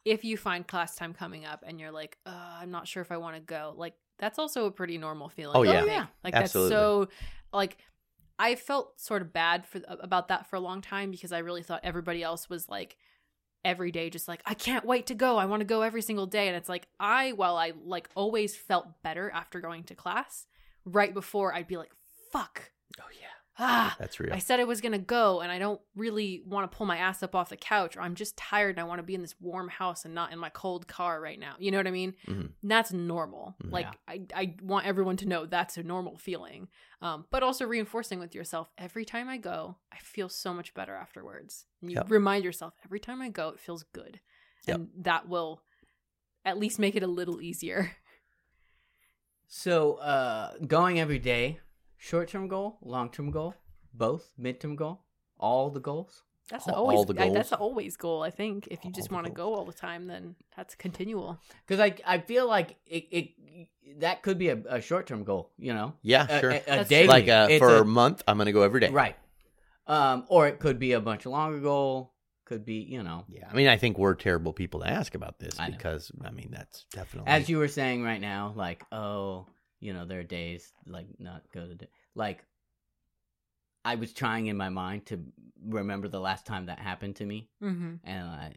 if 0.05 0.22
you 0.24 0.36
find 0.36 0.66
class 0.66 0.96
time 0.96 1.14
coming 1.14 1.46
up 1.46 1.64
and 1.66 1.80
you're 1.80 1.90
like, 1.92 2.18
I'm 2.26 2.70
not 2.70 2.86
sure 2.88 3.01
if 3.03 3.11
I 3.11 3.16
want 3.16 3.36
to 3.36 3.40
go, 3.40 3.74
like 3.76 3.94
that's 4.21 4.39
also 4.39 4.66
a 4.66 4.71
pretty 4.71 4.99
normal 4.99 5.29
feeling. 5.29 5.57
Oh, 5.57 5.61
oh 5.61 5.62
yeah. 5.62 5.81
think. 5.81 5.93
Yeah. 5.93 6.07
like 6.23 6.35
Absolutely. 6.35 6.71
that's 6.71 6.81
so 6.81 7.09
like. 7.53 7.79
I 8.43 8.55
felt 8.55 8.99
sort 8.99 9.21
of 9.21 9.35
bad 9.35 9.66
for 9.66 9.83
about 9.87 10.29
that 10.29 10.49
for 10.49 10.57
a 10.57 10.61
long 10.61 10.81
time 10.81 11.11
because 11.11 11.31
I 11.31 11.41
really 11.41 11.62
thought 11.62 11.81
everybody 11.83 12.23
else 12.23 12.49
was 12.49 12.71
like 12.71 12.97
every 13.64 13.91
day 13.93 14.09
just 14.09 14.29
like 14.29 14.41
I 14.47 14.55
can't 14.55 14.85
wait 14.87 15.07
to 15.09 15.14
go. 15.14 15.37
I 15.37 15.45
want 15.45 15.61
to 15.61 15.66
go 15.66 15.83
every 15.83 16.01
single 16.01 16.27
day 16.27 16.49
and 16.49 16.57
it's 16.57 16.68
like 16.68 16.89
I 16.99 17.33
while 17.33 17.57
I 17.57 17.73
like 17.85 18.09
always 18.14 18.57
felt 18.57 19.03
better 19.03 19.31
after 19.31 19.61
going 19.61 19.85
to 19.85 19.95
class, 19.95 20.47
right 20.87 21.12
before 21.12 21.55
I'd 21.55 21.68
be 21.68 21.77
like 21.77 21.93
fuck. 22.33 22.71
Oh 22.99 23.05
yeah. 23.21 23.27
Ah, 23.61 23.94
That's 23.98 24.18
real. 24.18 24.32
I 24.32 24.38
said 24.38 24.58
I 24.58 24.64
was 24.64 24.80
gonna 24.80 24.98
go, 24.98 25.40
and 25.40 25.52
I 25.52 25.58
don't 25.58 25.80
really 25.94 26.42
want 26.46 26.70
to 26.70 26.76
pull 26.76 26.86
my 26.86 26.96
ass 26.96 27.22
up 27.22 27.34
off 27.34 27.50
the 27.50 27.56
couch, 27.56 27.96
or 27.96 28.00
I'm 28.00 28.14
just 28.14 28.36
tired 28.36 28.70
and 28.70 28.80
I 28.80 28.84
want 28.84 28.98
to 28.98 29.02
be 29.04 29.14
in 29.14 29.22
this 29.22 29.34
warm 29.40 29.68
house 29.68 30.04
and 30.04 30.14
not 30.14 30.32
in 30.32 30.38
my 30.38 30.48
cold 30.50 30.88
car 30.88 31.20
right 31.20 31.38
now. 31.38 31.54
You 31.58 31.70
know 31.70 31.76
what 31.76 31.86
I 31.86 31.90
mean? 31.92 32.14
Mhm. 32.26 32.50
That's 32.62 32.92
normal. 32.92 33.56
Mhm. 33.62 33.72
Like 33.72 33.86
I, 34.08 34.22
I 34.34 34.56
want 34.62 34.86
everyone 34.86 35.16
to 35.18 35.28
know 35.28 35.46
that's 35.46 35.76
a 35.76 35.82
normal 35.82 36.16
feeling. 36.18 36.68
Um, 37.02 37.26
but 37.30 37.42
also 37.42 37.66
reinforcing 37.66 38.18
with 38.18 38.34
yourself 38.34 38.70
every 38.76 39.04
time 39.04 39.28
I 39.28 39.36
go, 39.38 39.76
I 39.92 39.98
feel 39.98 40.28
so 40.28 40.52
much 40.52 40.74
better 40.74 40.94
afterwards. 40.94 41.66
You 41.80 41.96
Yep. 41.96 42.11
remind 42.11 42.44
yourself 42.44 42.74
every 42.84 43.00
time 43.00 43.22
I 43.22 43.28
go, 43.28 43.48
it 43.50 43.61
feels 43.61 43.84
good, 43.92 44.20
Yep. 44.66 44.76
and 44.76 44.88
that 44.98 45.28
will 45.28 45.62
at 46.44 46.58
least 46.58 46.78
make 46.78 46.96
it 46.96 47.02
a 47.02 47.06
little 47.06 47.40
easier. 47.40 47.92
So, 49.52 49.94
uh, 49.94 50.56
going 50.66 51.00
every 51.00 51.18
day, 51.18 51.58
short 52.01 52.28
term 52.28 52.48
goal, 52.48 52.78
long 52.82 53.11
term 53.11 53.30
goal, 53.30 53.55
both, 53.94 54.30
midterm 54.40 54.74
goal, 54.74 55.03
all 55.38 55.70
the 55.70 55.80
goals. 55.80 56.24
That's 56.51 56.66
All- 56.66 56.74
always 56.74 56.96
all 56.98 57.05
the 57.05 57.22
I- 57.22 57.30
that's 57.30 57.53
always 57.53 57.96
goal. 57.96 58.24
I 58.24 58.30
think 58.30 58.66
if 58.72 58.84
you 58.84 58.88
All 58.88 58.92
just 59.01 59.12
want 59.12 59.26
to 59.26 59.30
go 59.32 59.55
all 59.55 59.64
the 59.64 59.72
time, 59.72 60.09
then 60.09 60.34
that's 60.57 60.74
continual. 60.74 61.38
Because 61.64 61.78
I, 61.78 61.94
I 62.05 62.18
feel 62.18 62.48
like 62.48 62.74
it, 62.86 63.05
it 63.12 63.28
that 64.01 64.22
could 64.22 64.36
be 64.38 64.48
a, 64.48 64.59
a 64.68 64.80
short 64.80 65.07
term 65.07 65.22
goal, 65.22 65.53
you 65.59 65.72
know? 65.74 65.94
yeah, 66.03 66.26
A- 66.28 66.40
sure. 66.40 66.51
A, 66.51 66.57
a 66.57 66.62
That's 66.66 66.88
daily. 66.88 67.07
like 67.07 67.28
a, 67.28 67.59
for 67.61 67.76
a- 67.76 67.82
a 67.82 67.84
month, 67.84 68.24
I'm 68.26 68.36
gonna 68.36 68.51
go 68.53 68.62
every 68.62 68.80
day. 68.80 68.90
Right. 68.90 69.16
Um, 69.86 70.24
or 70.28 70.48
it 70.48 70.59
could 70.59 70.78
be 70.80 70.92
a 70.92 71.01
much 71.01 71.24
longer 71.26 71.61
goal. 71.61 72.14
Could 72.46 72.64
be, 72.64 72.78
you 72.78 73.05
know, 73.05 73.26
Yeah, 73.28 73.46
I 73.48 73.55
mean, 73.55 73.68
I 73.68 73.76
think 73.76 73.96
we're 73.96 74.14
terrible 74.14 74.53
people 74.53 74.80
to 74.80 74.88
ask 74.88 75.14
about 75.14 75.38
this 75.38 75.55
I 75.61 75.68
know. 75.68 75.76
because 75.76 76.11
I 76.24 76.30
mean 76.32 76.48
that's 76.51 76.84
definitely 76.92 77.30
as 77.30 77.48
you 77.48 77.59
were 77.59 77.68
saying 77.68 78.03
right 78.03 78.20
now, 78.20 78.55
like, 78.57 78.82
oh, 78.90 79.46
you 79.81 79.93
know, 79.93 80.05
there 80.05 80.20
are 80.20 80.24
days 80.24 80.72
like 80.87 81.07
not 81.18 81.43
go 81.53 81.66
to, 81.66 81.89
like, 82.14 82.45
I 83.85 83.95
was 83.95 84.12
trying 84.12 84.47
in 84.47 84.57
my 84.57 84.68
mind 84.68 85.07
to 85.07 85.24
remember 85.66 86.07
the 86.09 86.20
last 86.20 86.45
time 86.47 86.66
that 86.66 86.78
happened 86.78 87.16
to 87.16 87.24
me, 87.26 87.49
Mm-hmm. 87.62 87.95
and 88.05 88.24
I, 88.28 88.53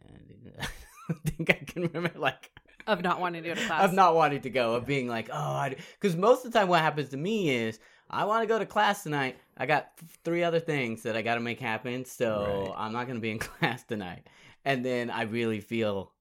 I 1.09 1.13
think 1.25 1.49
I 1.49 1.53
can 1.65 1.83
remember 1.87 2.19
like 2.19 2.51
Of 2.87 3.01
not 3.01 3.19
wanting 3.21 3.43
to 3.43 3.49
go 3.49 3.55
to 3.55 3.65
class. 3.67 3.83
of 3.85 3.93
not 3.93 4.15
wanting 4.15 4.41
to 4.41 4.49
go, 4.49 4.75
of 4.75 4.85
being 4.85 5.07
like, 5.07 5.29
oh, 5.31 5.69
because 5.99 6.15
most 6.17 6.45
of 6.45 6.51
the 6.51 6.59
time 6.59 6.67
what 6.67 6.81
happens 6.81 7.09
to 7.09 7.17
me 7.17 7.49
is 7.51 7.79
I 8.09 8.25
want 8.25 8.43
to 8.43 8.47
go 8.47 8.59
to 8.59 8.65
class 8.65 9.03
tonight. 9.03 9.37
I 9.57 9.65
got 9.65 9.91
three 10.25 10.43
other 10.43 10.59
things 10.59 11.03
that 11.03 11.15
I 11.15 11.21
got 11.21 11.35
to 11.35 11.39
make 11.39 11.59
happen, 11.59 12.03
so 12.05 12.65
Right. 12.67 12.73
I'm 12.77 12.91
not 12.91 13.05
going 13.07 13.15
to 13.17 13.21
be 13.21 13.31
in 13.31 13.39
class 13.39 13.83
tonight. 13.83 14.27
And 14.65 14.85
then 14.85 15.09
I 15.09 15.23
really 15.23 15.61
feel, 15.61 16.11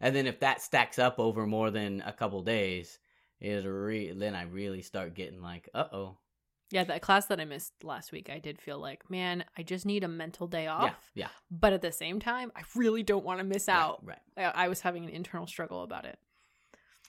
and 0.00 0.14
then 0.14 0.26
if 0.28 0.38
that 0.40 0.62
stacks 0.62 0.98
up 1.00 1.18
over 1.18 1.46
more 1.46 1.70
than 1.72 2.00
a 2.06 2.12
couple 2.12 2.40
days, 2.42 2.98
is 3.42 3.66
re- 3.66 4.12
then 4.12 4.34
I 4.34 4.44
really 4.44 4.80
start 4.82 5.14
getting 5.14 5.42
like, 5.42 5.68
uh 5.74 5.84
oh, 5.92 6.16
Yeah, 6.70 6.84
that 6.84 7.02
class 7.02 7.26
that 7.26 7.40
I 7.40 7.44
missed 7.44 7.72
last 7.82 8.12
week, 8.12 8.30
I 8.30 8.38
did 8.38 8.60
feel 8.60 8.78
like, 8.78 9.10
man, 9.10 9.44
I 9.58 9.62
just 9.62 9.84
need 9.84 10.04
a 10.04 10.08
mental 10.08 10.46
day 10.46 10.68
off. 10.68 11.10
yeah, 11.14 11.28
But 11.50 11.72
at 11.74 11.82
the 11.82 11.92
same 11.92 12.20
time, 12.20 12.52
I 12.56 12.62
really 12.76 13.02
don't 13.02 13.24
want 13.24 13.40
to 13.40 13.44
miss 13.44 13.68
right, 13.68 13.76
out. 13.76 14.06
right. 14.06 14.18
I, 14.36 14.44
I 14.64 14.68
was 14.68 14.80
having 14.80 15.04
an 15.04 15.10
internal 15.10 15.46
struggle 15.46 15.82
about 15.82 16.04
it. 16.06 16.18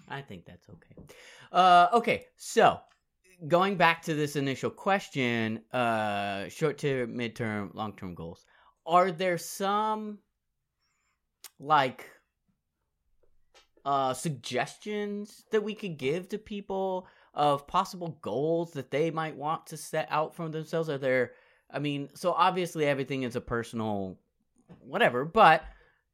I 0.09 0.21
think 0.21 0.45
that's 0.45 0.67
okay. 0.69 1.05
Uh, 1.51 1.87
okay, 1.93 2.25
so 2.35 2.79
going 3.47 3.77
back 3.77 4.01
to 4.03 4.13
this 4.15 4.35
initial 4.35 4.69
question, 4.71 5.61
uh, 5.71 6.49
short 6.49 6.77
term, 6.79 7.15
midterm, 7.15 7.73
long 7.75 7.95
term 7.95 8.15
goals. 8.15 8.45
Are 8.85 9.11
there 9.11 9.37
some 9.37 10.17
like 11.59 12.09
uh, 13.85 14.13
suggestions 14.13 15.45
that 15.51 15.63
we 15.63 15.73
could 15.73 15.97
give 15.97 16.29
to 16.29 16.37
people 16.37 17.07
of 17.33 17.67
possible 17.67 18.17
goals 18.21 18.71
that 18.73 18.91
they 18.91 19.11
might 19.11 19.35
want 19.35 19.67
to 19.67 19.77
set 19.77 20.07
out 20.09 20.35
for 20.35 20.49
themselves? 20.49 20.89
Are 20.89 20.97
there? 20.97 21.31
I 21.71 21.79
mean, 21.79 22.09
so 22.13 22.33
obviously 22.33 22.85
everything 22.85 23.23
is 23.23 23.35
a 23.35 23.41
personal 23.41 24.17
whatever, 24.79 25.25
but 25.25 25.63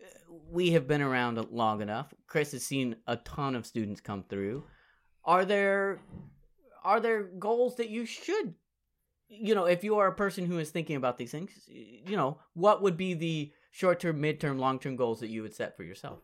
uh, 0.02 0.34
we 0.50 0.72
have 0.72 0.88
been 0.88 1.02
around 1.02 1.38
long 1.52 1.82
enough. 1.82 2.14
Chris 2.28 2.52
has 2.54 2.66
seen 2.66 2.96
a 3.08 3.18
ton 3.18 3.56
of 3.56 3.66
students 3.66 4.02
come 4.02 4.24
through. 4.30 4.64
Are 5.24 5.46
there 5.46 6.00
are 6.84 7.00
there 7.00 7.24
goals 7.24 7.76
that 7.76 7.90
you 7.90 8.06
should 8.06 8.56
you 9.30 9.54
know, 9.54 9.66
if 9.66 9.84
you 9.84 9.98
are 9.98 10.08
a 10.08 10.16
person 10.16 10.46
who 10.46 10.58
is 10.58 10.72
thinking 10.72 10.96
about 10.96 11.18
these 11.18 11.32
things, 11.32 11.52
you 11.68 12.18
know, 12.18 12.40
what 12.56 12.82
would 12.82 12.98
be 12.98 13.14
the 13.14 13.52
short-term, 13.72 14.20
mid-term, 14.20 14.58
long-term 14.58 14.96
goals 14.96 15.20
that 15.20 15.30
you 15.30 15.44
would 15.44 15.54
set 15.54 15.78
for 15.78 15.84
yourself? 15.84 16.20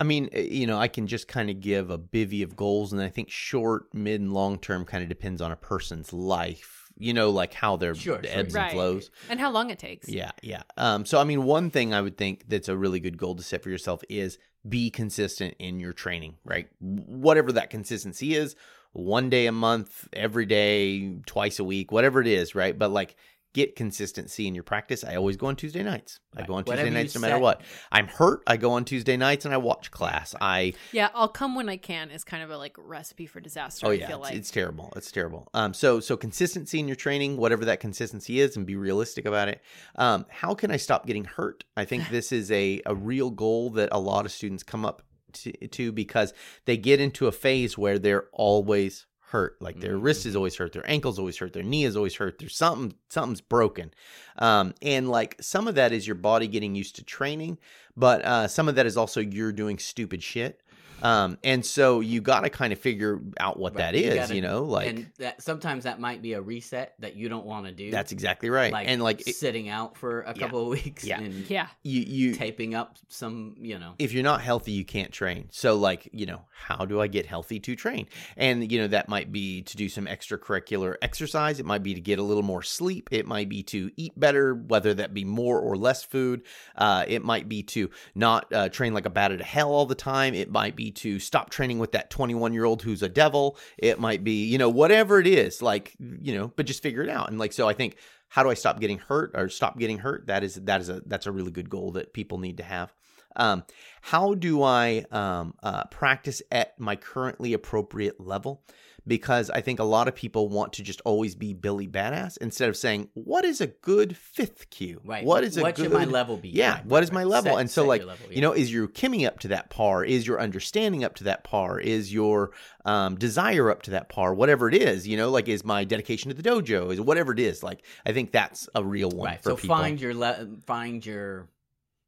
I 0.00 0.04
mean, 0.04 0.28
uh, 0.34 0.38
you 0.40 0.66
know, 0.66 0.78
I 0.78 0.88
can 0.88 1.06
just 1.06 1.26
kind 1.28 1.50
of 1.50 1.60
give 1.60 1.90
a 1.90 1.98
bivvy 1.98 2.42
of 2.44 2.54
goals, 2.56 2.92
and 2.92 3.02
I 3.02 3.08
think 3.08 3.30
short, 3.30 3.92
mid, 3.92 4.20
and 4.20 4.32
long 4.32 4.58
term 4.58 4.84
kind 4.84 5.02
of 5.02 5.08
depends 5.08 5.40
on 5.42 5.50
a 5.52 5.56
person's 5.56 6.12
life. 6.12 6.90
You 7.00 7.12
know, 7.14 7.30
like 7.30 7.54
how 7.54 7.76
their 7.76 7.94
Sure, 7.94 8.18
the 8.18 8.28
sure. 8.28 8.38
ebbs 8.40 8.54
Right. 8.54 8.64
and 8.64 8.72
flows. 8.72 9.10
And 9.28 9.38
how 9.38 9.50
long 9.52 9.70
it 9.70 9.78
takes. 9.78 10.08
Yeah, 10.08 10.32
yeah. 10.42 10.62
Um, 10.76 11.04
so 11.06 11.20
I 11.20 11.24
mean, 11.24 11.44
one 11.44 11.70
thing 11.70 11.94
I 11.94 12.00
would 12.00 12.16
think 12.16 12.48
that's 12.48 12.68
a 12.68 12.76
really 12.76 12.98
good 13.00 13.16
goal 13.18 13.36
to 13.36 13.42
set 13.42 13.62
for 13.62 13.70
yourself 13.70 14.02
is 14.08 14.38
be 14.68 14.90
consistent 14.90 15.54
in 15.60 15.78
your 15.78 15.92
training, 15.92 16.34
right? 16.44 16.68
Whatever 16.80 17.52
that 17.52 17.70
consistency 17.70 18.34
is, 18.34 18.56
one 18.92 19.30
day 19.30 19.46
a 19.46 19.52
month, 19.52 20.08
every 20.12 20.44
day, 20.46 21.18
twice 21.26 21.60
a 21.60 21.64
week, 21.64 21.92
whatever 21.92 22.20
it 22.20 22.26
is, 22.26 22.56
right? 22.56 22.76
But 22.76 22.90
like 22.90 23.14
get 23.58 23.74
consistency 23.76 24.46
in 24.46 24.54
your 24.54 24.62
practice. 24.62 25.02
I 25.02 25.16
always 25.16 25.36
go 25.36 25.48
on 25.48 25.56
Tuesday 25.56 25.82
nights. 25.82 26.20
I 26.36 26.46
go 26.46 26.54
on 26.54 26.64
Whatever 26.64 26.86
Tuesday 26.86 26.86
you 26.86 27.02
nights 27.02 27.14
no 27.14 27.20
matter 27.20 27.34
set- 27.34 27.42
what. 27.42 27.62
I'm 27.90 28.06
hurt, 28.06 28.42
I 28.46 28.56
go 28.56 28.70
on 28.72 28.84
Tuesday 28.84 29.16
nights 29.16 29.44
and 29.44 29.52
I 29.52 29.56
watch 29.56 29.90
class. 29.90 30.34
I 30.40 30.74
Yeah, 30.92 31.08
I'll 31.14 31.28
come 31.28 31.54
when 31.56 31.68
I 31.68 31.76
can 31.76 32.10
is 32.10 32.22
kind 32.22 32.42
of 32.42 32.50
a 32.50 32.56
like 32.56 32.76
recipe 32.78 33.26
for 33.26 33.40
disaster. 33.40 33.86
Oh 33.86 33.90
I 33.90 33.94
yeah, 33.94 34.06
feel 34.06 34.18
it's, 34.18 34.30
like. 34.30 34.34
it's 34.36 34.50
terrible. 34.50 34.92
It's 34.96 35.10
terrible. 35.10 35.48
Um, 35.54 35.74
so 35.74 35.98
so 35.98 36.16
consistency 36.16 36.78
in 36.78 36.86
your 36.86 36.96
training, 36.96 37.36
whatever 37.36 37.64
that 37.64 37.80
consistency 37.80 38.38
is, 38.40 38.56
and 38.56 38.64
be 38.64 38.76
realistic 38.76 39.26
about 39.26 39.48
it. 39.48 39.60
Um, 39.96 40.24
how 40.28 40.54
can 40.54 40.70
I 40.70 40.76
stop 40.76 41.06
getting 41.06 41.24
hurt? 41.24 41.64
I 41.76 41.84
think 41.84 42.08
this 42.10 42.30
is 42.30 42.50
a 42.52 42.80
a 42.86 42.94
real 42.94 43.30
goal 43.30 43.70
that 43.70 43.88
a 43.90 43.98
lot 43.98 44.24
of 44.24 44.32
students 44.32 44.62
come 44.62 44.84
up 44.84 45.02
to, 45.32 45.52
to 45.66 45.92
because 45.92 46.32
they 46.64 46.76
get 46.76 47.00
into 47.00 47.26
a 47.26 47.32
phase 47.32 47.76
where 47.76 47.98
they're 47.98 48.28
always 48.32 49.06
hurt. 49.30 49.60
Like 49.60 49.80
their 49.80 49.96
wrist 49.96 50.26
is 50.26 50.34
always 50.34 50.56
hurt, 50.56 50.72
their 50.72 50.88
ankles 50.88 51.18
always 51.18 51.36
hurt, 51.38 51.52
their 51.52 51.62
knee 51.62 51.84
is 51.84 51.96
always 51.96 52.14
hurt. 52.16 52.38
There's 52.38 52.56
something 52.56 52.94
something's 53.08 53.40
broken, 53.40 53.92
um, 54.38 54.74
and 54.82 55.08
like 55.08 55.36
some 55.40 55.68
of 55.68 55.74
that 55.76 55.92
is 55.92 56.06
your 56.06 56.16
body 56.16 56.48
getting 56.48 56.74
used 56.74 56.96
to 56.96 57.04
training, 57.04 57.58
but 57.96 58.24
uh, 58.24 58.48
some 58.48 58.68
of 58.68 58.74
that 58.76 58.86
is 58.86 58.96
also 58.96 59.20
you're 59.20 59.52
doing 59.52 59.78
stupid 59.78 60.22
shit. 60.22 60.62
Um, 61.02 61.38
and 61.44 61.64
so 61.64 62.00
you 62.00 62.20
got 62.20 62.40
to 62.40 62.50
kind 62.50 62.72
of 62.72 62.78
figure 62.78 63.20
out 63.38 63.58
what 63.58 63.74
Right, 63.74 63.92
that 63.92 63.94
you 63.98 64.08
is, 64.08 64.14
gotta- 64.14 64.34
you 64.34 64.42
know, 64.42 64.64
like 64.64 64.88
and 64.88 65.10
that 65.18 65.42
sometimes 65.42 65.84
that 65.84 66.00
might 66.00 66.22
be 66.22 66.32
a 66.32 66.40
reset 66.40 66.94
that 66.98 67.14
you 67.16 67.28
don't 67.28 67.46
want 67.46 67.66
to 67.66 67.72
do. 67.72 67.90
that's 67.90 68.12
exactly 68.12 68.50
right. 68.50 68.72
like 68.72 68.88
and 68.88 69.02
like 69.02 69.26
it- 69.28 69.36
sitting 69.36 69.68
out 69.68 69.96
for 69.96 70.22
a 70.22 70.28
Yeah. 70.34 70.42
couple 70.42 70.62
of 70.62 70.68
weeks 70.68 71.04
Yeah. 71.04 71.20
and 71.20 71.48
yeah. 71.48 71.68
you, 71.82 72.00
you, 72.00 72.34
taping 72.34 72.74
up 72.74 72.96
some, 73.08 73.54
you 73.60 73.78
know. 73.78 73.94
if 73.98 74.12
you're 74.12 74.22
not 74.24 74.40
healthy, 74.40 74.72
you 74.72 74.84
can't 74.84 75.12
train. 75.12 75.48
So, 75.50 75.76
like, 75.76 76.08
you 76.12 76.26
know, 76.26 76.42
how 76.52 76.84
do 76.84 77.00
I 77.00 77.06
get 77.06 77.26
healthy 77.26 77.60
to 77.60 77.76
train? 77.76 78.06
And, 78.36 78.70
you 78.70 78.78
know, 78.80 78.88
that 78.88 79.08
might 79.08 79.30
be 79.32 79.62
to 79.62 79.76
do 79.76 79.88
some 79.88 80.06
extracurricular 80.06 80.96
exercise. 81.02 81.60
It 81.60 81.66
might 81.66 81.82
be 81.82 81.94
to 81.94 82.00
get 82.00 82.18
a 82.18 82.22
little 82.22 82.42
more 82.42 82.62
sleep. 82.62 83.08
It 83.12 83.26
might 83.26 83.48
be 83.48 83.62
to 83.64 83.90
eat 83.96 84.18
better, 84.18 84.54
whether 84.54 84.94
that 84.94 85.14
be 85.14 85.24
more 85.24 85.60
or 85.60 85.76
less 85.76 86.02
food. 86.02 86.42
Uh, 86.76 87.04
it 87.06 87.24
might 87.24 87.48
be 87.48 87.62
to 87.64 87.90
not 88.14 88.52
uh, 88.52 88.68
train 88.68 88.94
like 88.94 89.06
a 89.06 89.10
bat 89.10 89.30
out 89.32 89.40
of 89.40 89.46
hell 89.46 89.70
all 89.70 89.86
the 89.86 89.94
time. 89.94 90.34
It 90.34 90.50
might 90.50 90.74
be 90.76 90.87
to 90.92 91.18
stop 91.18 91.50
training 91.50 91.78
with 91.78 91.92
that 91.92 92.10
21 92.10 92.52
year 92.52 92.64
old 92.64 92.82
who's 92.82 93.02
a 93.02 93.08
devil. 93.08 93.58
It 93.76 93.98
might 93.98 94.24
be, 94.24 94.44
you 94.44 94.58
know, 94.58 94.68
whatever 94.68 95.20
it 95.20 95.26
is, 95.26 95.62
like, 95.62 95.94
you 95.98 96.34
know, 96.34 96.52
but 96.56 96.66
just 96.66 96.82
figure 96.82 97.02
it 97.02 97.08
out. 97.08 97.28
And, 97.28 97.38
like, 97.38 97.52
so 97.52 97.68
I 97.68 97.72
think, 97.72 97.96
how 98.28 98.42
do 98.42 98.50
I 98.50 98.54
stop 98.54 98.80
getting 98.80 98.98
hurt 98.98 99.32
or 99.34 99.48
stop 99.48 99.78
getting 99.78 99.98
hurt? 99.98 100.26
That 100.26 100.44
is, 100.44 100.56
that 100.56 100.80
is 100.80 100.88
a, 100.88 101.02
that's 101.06 101.26
a 101.26 101.32
really 101.32 101.50
good 101.50 101.70
goal 101.70 101.92
that 101.92 102.12
people 102.12 102.38
need 102.38 102.58
to 102.58 102.62
have. 102.62 102.92
Um, 103.36 103.64
how 104.02 104.34
do 104.34 104.62
I 104.62 105.04
um, 105.10 105.54
uh, 105.62 105.84
practice 105.84 106.42
at 106.50 106.78
my 106.78 106.96
currently 106.96 107.52
appropriate 107.52 108.20
level? 108.20 108.62
Because 109.08 109.48
I 109.50 109.60
think 109.62 109.80
a 109.80 109.84
lot 109.84 110.06
of 110.06 110.14
people 110.14 110.48
want 110.48 110.74
to 110.74 110.82
just 110.82 111.00
always 111.04 111.34
be 111.34 111.54
Billy 111.54 111.88
Badass 111.88 112.36
instead 112.38 112.68
of 112.68 112.76
saying, 112.76 113.08
"What 113.14 113.44
is 113.44 113.60
a 113.60 113.66
good 113.68 114.16
fifth 114.16 114.68
kyu? 114.70 115.00
Right. 115.04 115.24
What 115.24 115.42
is 115.44 115.56
a 115.56 115.62
what 115.62 115.74
good 115.74 115.84
should 115.84 115.92
my 115.92 116.04
level 116.04 116.36
be? 116.36 116.50
Yeah, 116.50 116.74
Right, 116.74 116.86
what 116.86 116.96
right, 116.98 117.02
is 117.04 117.12
my 117.12 117.24
level? 117.24 117.52
Set- 117.52 117.60
and 117.60 117.70
so, 117.70 117.86
like, 117.86 118.04
level, 118.04 118.30
you 118.32 118.40
know, 118.42 118.52
is 118.52 118.72
your 118.72 118.86
Kimmy 118.86 119.26
up 119.26 119.40
to 119.40 119.48
that 119.48 119.70
par? 119.70 120.04
Is 120.04 120.26
your 120.26 120.40
understanding 120.40 121.02
up 121.04 121.14
to 121.16 121.24
that 121.24 121.42
par? 121.42 121.80
Is 121.80 122.12
your 122.12 122.52
um, 122.84 123.16
desire 123.16 123.70
up 123.70 123.82
to 123.82 123.90
that 123.92 124.08
par? 124.08 124.34
Whatever 124.34 124.68
it 124.68 124.74
is, 124.74 125.08
you 125.08 125.16
know, 125.16 125.30
like, 125.30 125.48
is 125.48 125.64
my 125.64 125.84
dedication 125.84 126.28
to 126.30 126.40
the 126.40 126.48
dojo? 126.48 126.92
Is 126.92 127.00
whatever 127.00 127.32
it 127.32 127.40
is, 127.40 127.62
like, 127.62 127.82
I 128.04 128.12
think 128.12 128.30
that's 128.30 128.68
a 128.74 128.84
real 128.84 129.10
one 129.10 129.28
right. 129.30 129.42
for 129.42 129.50
So 129.50 129.56
people. 129.56 129.76
find 129.76 130.00
your 130.00 130.14
le- 130.14 130.48
find 130.66 131.04
your 131.04 131.48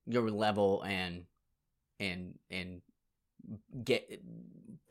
your 0.07 0.31
level 0.31 0.83
and 0.83 1.25
and 1.99 2.39
and 2.51 2.83
get 3.85 4.23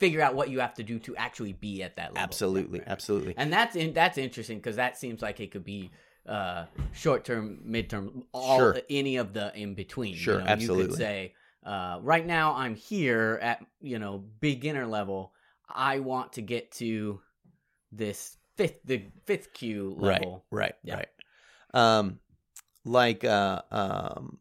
figure 0.00 0.20
out 0.20 0.34
what 0.34 0.50
you 0.50 0.58
have 0.60 0.74
to 0.74 0.82
do 0.82 0.98
to 0.98 1.14
actually 1.16 1.52
be 1.52 1.82
at 1.84 1.94
that 1.96 2.08
level. 2.14 2.22
absolutely, 2.22 2.80
Right, 2.80 2.88
right. 2.88 2.92
absolutely. 2.92 3.34
And 3.36 3.52
that's 3.52 3.76
in, 3.76 3.92
that's 3.92 4.18
interesting 4.18 4.58
because 4.58 4.76
that 4.76 4.96
seems 4.98 5.22
like 5.22 5.38
it 5.38 5.52
could 5.52 5.64
be 5.64 5.90
uh, 6.26 6.64
short 6.92 7.24
term, 7.24 7.60
mid 7.64 7.88
term, 7.88 8.24
all 8.32 8.56
Sure. 8.58 8.80
any 8.90 9.16
of 9.16 9.32
the 9.32 9.54
in 9.56 9.74
between. 9.74 10.14
Sure, 10.14 10.34
you 10.34 10.38
know, 10.40 10.46
You 10.46 10.50
absolutely. 10.52 10.86
could 10.88 10.96
say, 10.96 11.34
uh, 11.64 11.98
right 12.02 12.26
now 12.26 12.54
I'm 12.54 12.74
here 12.74 13.38
at 13.40 13.64
you 13.80 13.98
know 13.98 14.24
beginner 14.40 14.86
level. 14.86 15.32
I 15.68 16.00
want 16.00 16.32
to 16.34 16.42
get 16.42 16.72
to 16.72 17.20
this 17.92 18.36
fifth 18.56 18.80
the 18.84 19.02
fifth 19.24 19.52
kyu 19.52 19.94
right 19.96 20.20
level. 20.20 20.44
right 20.50 20.74
Yeah. 20.82 20.96
right 20.96 21.08
um 21.74 22.18
like 22.84 23.24
uh 23.24 23.62
um 23.70 24.38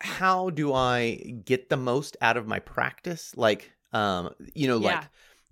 how 0.00 0.50
do 0.50 0.72
i 0.72 1.14
get 1.44 1.68
the 1.68 1.76
most 1.76 2.16
out 2.20 2.36
of 2.36 2.46
my 2.46 2.58
practice 2.58 3.32
like 3.36 3.70
um 3.92 4.30
you 4.54 4.66
know 4.66 4.78
like 4.78 4.94
Yeah. 4.94 5.04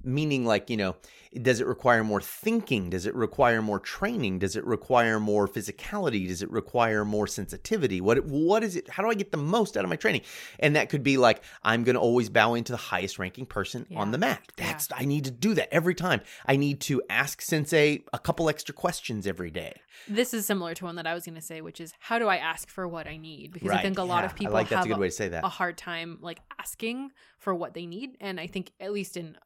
Meaning 0.05 0.45
like 0.45 0.71
you 0.71 0.77
know 0.77 0.97
does 1.43 1.61
it 1.61 1.67
require 1.67 2.03
more 2.03 2.21
thinking? 2.21 2.91
Does 2.91 3.07
it 3.07 3.15
require 3.15 3.63
more 3.63 3.79
training? 3.79 4.41
Does 4.41 4.57
it 4.57 4.65
require 4.65 5.21
more 5.21 5.47
physicality? 5.47 6.27
Does 6.27 6.43
it 6.43 6.51
require 6.51 7.05
more 7.05 7.29
sensitivity? 7.29 8.01
What 8.01 8.25
what 8.25 8.65
is 8.65 8.75
it 8.75 8.89
how 8.89 9.03
do 9.03 9.09
i 9.09 9.15
get 9.15 9.31
the 9.31 9.39
most 9.39 9.77
out 9.77 9.85
of 9.85 9.91
my 9.91 9.97
training? 9.97 10.23
And 10.59 10.75
that 10.75 10.89
could 10.89 11.03
be 11.03 11.17
like 11.17 11.43
i'm 11.63 11.85
going 11.85 11.95
to 11.95 12.01
always 12.01 12.29
bow 12.29 12.55
into 12.55 12.73
the 12.73 12.79
highest 12.79 13.19
ranking 13.19 13.47
person 13.47 13.87
on 13.95 14.11
the 14.11 14.19
mat. 14.19 14.41
That's 14.57 14.89
i 14.95 15.05
need 15.05 15.25
to 15.25 15.31
do 15.31 15.55
that 15.55 15.73
every 15.73 15.95
time. 15.95 16.21
I 16.47 16.57
need 16.57 16.81
to 16.83 17.03
ask 17.09 17.41
sensei 17.41 18.03
a 18.13 18.19
couple 18.19 18.49
extra 18.49 18.75
questions 18.75 19.27
every 19.27 19.51
day. 19.51 19.75
This 20.09 20.35
is 20.35 20.47
similar 20.47 20.75
to 20.75 20.85
one 20.85 20.97
that 20.97 21.07
I 21.07 21.15
was 21.15 21.25
going 21.25 21.35
to 21.35 21.41
say, 21.41 21.61
which 21.61 21.81
is 21.81 21.93
how 22.01 22.19
do 22.19 22.27
I 22.27 22.37
ask 22.37 22.69
for 22.69 22.89
what 22.89 23.07
I 23.07 23.17
need? 23.17 23.53
Because 23.53 23.71
I 23.71 23.83
think 23.83 23.99
a 23.99 24.03
lot 24.03 24.21
yeah, 24.21 24.27
of 24.27 24.35
people 24.35 24.57
I 24.57 24.61
like 24.61 24.69
that's 24.69 24.79
have 24.79 24.87
a 24.87 24.89
good 24.89 25.01
way 25.01 25.09
to 25.09 25.15
say 25.15 25.29
that. 25.29 25.45
a 25.45 25.49
hard 25.49 25.77
time 25.77 26.19
like 26.21 26.41
asking 26.59 27.11
for 27.39 27.55
what 27.55 27.75
they 27.75 27.87
need, 27.87 28.17
and 28.21 28.41
I 28.41 28.47
think 28.47 28.73
at 28.81 28.93
least 28.93 29.17
in 29.17 29.37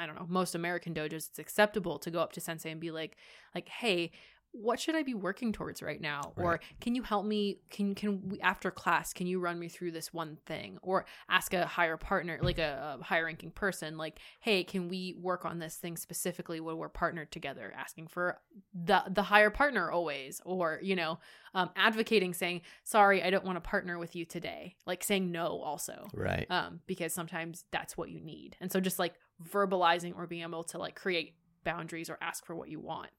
I 0.00 0.06
don't 0.06 0.16
know 0.16 0.26
most 0.28 0.54
American 0.54 0.94
dojos, 0.94 1.28
it's 1.28 1.38
acceptable 1.38 1.98
to 2.00 2.10
go 2.10 2.20
up 2.20 2.32
to 2.32 2.40
sensei 2.40 2.70
and 2.70 2.80
be 2.80 2.90
like, 2.90 3.16
like, 3.54 3.68
hey. 3.68 4.12
What 4.52 4.80
should 4.80 4.96
I 4.96 5.02
be 5.02 5.14
working 5.14 5.52
towards 5.52 5.82
right 5.82 6.00
now? 6.00 6.32
Or 6.36 6.60
can 6.80 6.94
you 6.94 7.02
help 7.02 7.24
me? 7.24 7.58
Can 7.70 7.94
can 7.94 8.28
we 8.28 8.40
after 8.40 8.70
class? 8.70 9.12
Can 9.12 9.26
you 9.26 9.40
run 9.40 9.58
me 9.58 9.68
through 9.68 9.92
this 9.92 10.12
one 10.12 10.36
thing? 10.46 10.78
Or 10.82 11.06
ask 11.28 11.54
a 11.54 11.66
higher 11.66 11.96
partner, 11.96 12.38
like 12.42 12.58
a, 12.58 12.98
a 13.00 13.04
higher 13.04 13.24
ranking 13.26 13.50
person, 13.50 13.96
like, 13.96 14.18
hey, 14.40 14.64
can 14.64 14.88
we 14.88 15.14
work 15.20 15.44
on 15.44 15.58
this 15.58 15.76
thing 15.76 15.96
specifically 15.96 16.60
when 16.60 16.76
we're 16.76 16.88
partnered 16.88 17.30
together? 17.30 17.72
Asking 17.76 18.08
for 18.08 18.40
the 18.74 19.02
the 19.10 19.22
higher 19.22 19.50
partner 19.50 19.90
always 19.90 20.40
or 20.44 20.78
you 20.82 20.94
know 20.94 21.18
um, 21.54 21.70
advocating 21.76 22.34
saying 22.34 22.60
sorry 22.84 23.22
i 23.22 23.30
don't 23.30 23.44
want 23.44 23.56
to 23.56 23.60
partner 23.60 23.98
with 23.98 24.14
you 24.14 24.24
today 24.24 24.76
like 24.86 25.02
saying 25.02 25.30
no 25.30 25.60
also 25.60 26.06
right 26.14 26.46
um, 26.50 26.80
because 26.86 27.12
sometimes 27.12 27.64
that's 27.70 27.96
what 27.96 28.10
you 28.10 28.20
need 28.20 28.56
and 28.60 28.70
so 28.70 28.80
just 28.80 28.98
like 28.98 29.14
verbalizing 29.52 30.14
or 30.16 30.26
being 30.26 30.42
able 30.42 30.62
to 30.62 30.78
like 30.78 30.94
create 30.94 31.34
boundaries 31.64 32.08
or 32.08 32.18
ask 32.20 32.44
for 32.44 32.54
what 32.54 32.68
you 32.68 32.80
want 32.80 33.10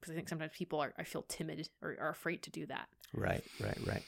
because 0.00 0.12
i 0.12 0.14
think 0.14 0.28
sometimes 0.28 0.52
people 0.54 0.80
are 0.80 0.92
i 0.98 1.04
feel 1.04 1.22
timid 1.28 1.68
or 1.82 1.96
are 2.00 2.10
afraid 2.10 2.42
to 2.42 2.50
do 2.50 2.66
that 2.66 2.88
Right, 3.14 3.44
right, 3.60 3.78
right. 3.86 4.02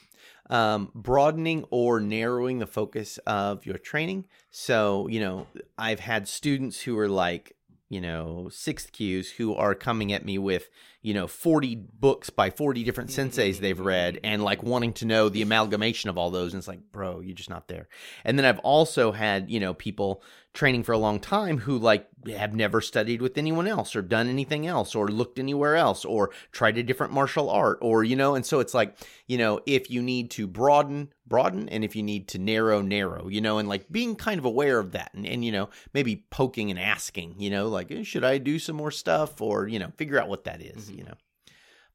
Um, 0.49 0.91
broadening 0.93 1.65
or 1.69 1.99
narrowing 1.99 2.59
the 2.59 2.67
focus 2.67 3.17
of 3.25 3.65
your 3.65 3.77
training. 3.77 4.25
So, 4.51 5.07
you 5.07 5.19
know, 5.19 5.47
I've 5.77 5.99
had 5.99 6.27
students 6.27 6.81
who 6.81 6.97
are 6.99 7.09
like, 7.09 7.55
you 7.91 7.99
know, 7.99 8.47
sixth 8.49 8.93
kyus 8.93 9.31
who 9.31 9.53
are 9.53 9.75
coming 9.75 10.13
at 10.13 10.23
me 10.23 10.37
with, 10.37 10.69
you 11.01 11.13
know, 11.13 11.27
40 11.27 11.75
books 11.75 12.29
by 12.29 12.49
40 12.49 12.85
different 12.85 13.09
senseis 13.09 13.57
they've 13.57 13.77
read 13.77 14.13
mm-hmm. 14.15 14.25
and 14.27 14.43
like 14.45 14.63
wanting 14.63 14.93
to 14.93 15.05
know 15.05 15.27
the 15.27 15.41
amalgamation 15.41 16.09
of 16.09 16.17
all 16.17 16.31
those. 16.31 16.53
And 16.53 16.61
it's 16.61 16.69
like, 16.69 16.79
bro, 16.93 17.19
you're 17.19 17.35
just 17.35 17.49
not 17.49 17.67
there. 17.67 17.89
And 18.23 18.39
then 18.39 18.45
I've 18.45 18.59
also 18.59 19.11
had, 19.11 19.51
you 19.51 19.59
know, 19.59 19.73
people 19.73 20.23
training 20.53 20.83
for 20.83 20.93
a 20.93 20.97
long 20.97 21.19
time 21.19 21.57
who 21.57 21.77
like 21.77 22.07
have 22.27 22.55
never 22.55 22.79
studied 22.79 23.21
with 23.21 23.37
anyone 23.37 23.67
else 23.67 23.93
or 23.93 24.01
done 24.01 24.29
anything 24.29 24.67
else 24.67 24.95
or 24.95 25.09
looked 25.09 25.37
anywhere 25.37 25.75
else 25.75 26.05
or 26.05 26.31
tried 26.53 26.77
a 26.77 26.83
different 26.83 27.11
martial 27.13 27.49
art 27.49 27.77
or 27.81 28.03
you 28.03 28.17
know 28.17 28.35
and 28.35 28.45
so 28.45 28.59
it's 28.59 28.73
like 28.73 28.97
you 29.27 29.37
know 29.37 29.61
if 29.65 29.89
you 29.89 30.01
need 30.01 30.29
to 30.29 30.47
broaden 30.47 31.07
broaden 31.31 31.67
and 31.69 31.83
if 31.83 31.95
you 31.95 32.03
need 32.03 32.27
to 32.27 32.37
narrow 32.37 32.81
narrow 32.81 33.27
you 33.27 33.41
know 33.41 33.57
and 33.57 33.67
like 33.69 33.89
being 33.91 34.15
kind 34.15 34.37
of 34.37 34.45
aware 34.45 34.77
of 34.77 34.91
that 34.91 35.09
and, 35.15 35.25
and 35.25 35.43
you 35.45 35.51
know 35.51 35.69
maybe 35.93 36.25
poking 36.29 36.69
and 36.69 36.79
asking 36.79 37.33
you 37.39 37.49
know 37.49 37.67
like 37.69 37.89
eh, 37.91 38.03
should 38.03 38.23
i 38.23 38.37
do 38.37 38.59
some 38.59 38.75
more 38.75 38.91
stuff? 38.91 39.41
or 39.41 39.67
you 39.67 39.79
know 39.79 39.89
figure 39.97 40.19
out 40.21 40.27
what 40.29 40.43
that 40.43 40.61
is, 40.61 40.89
Mhm. 40.91 40.97
you 40.97 41.03
know. 41.05 41.13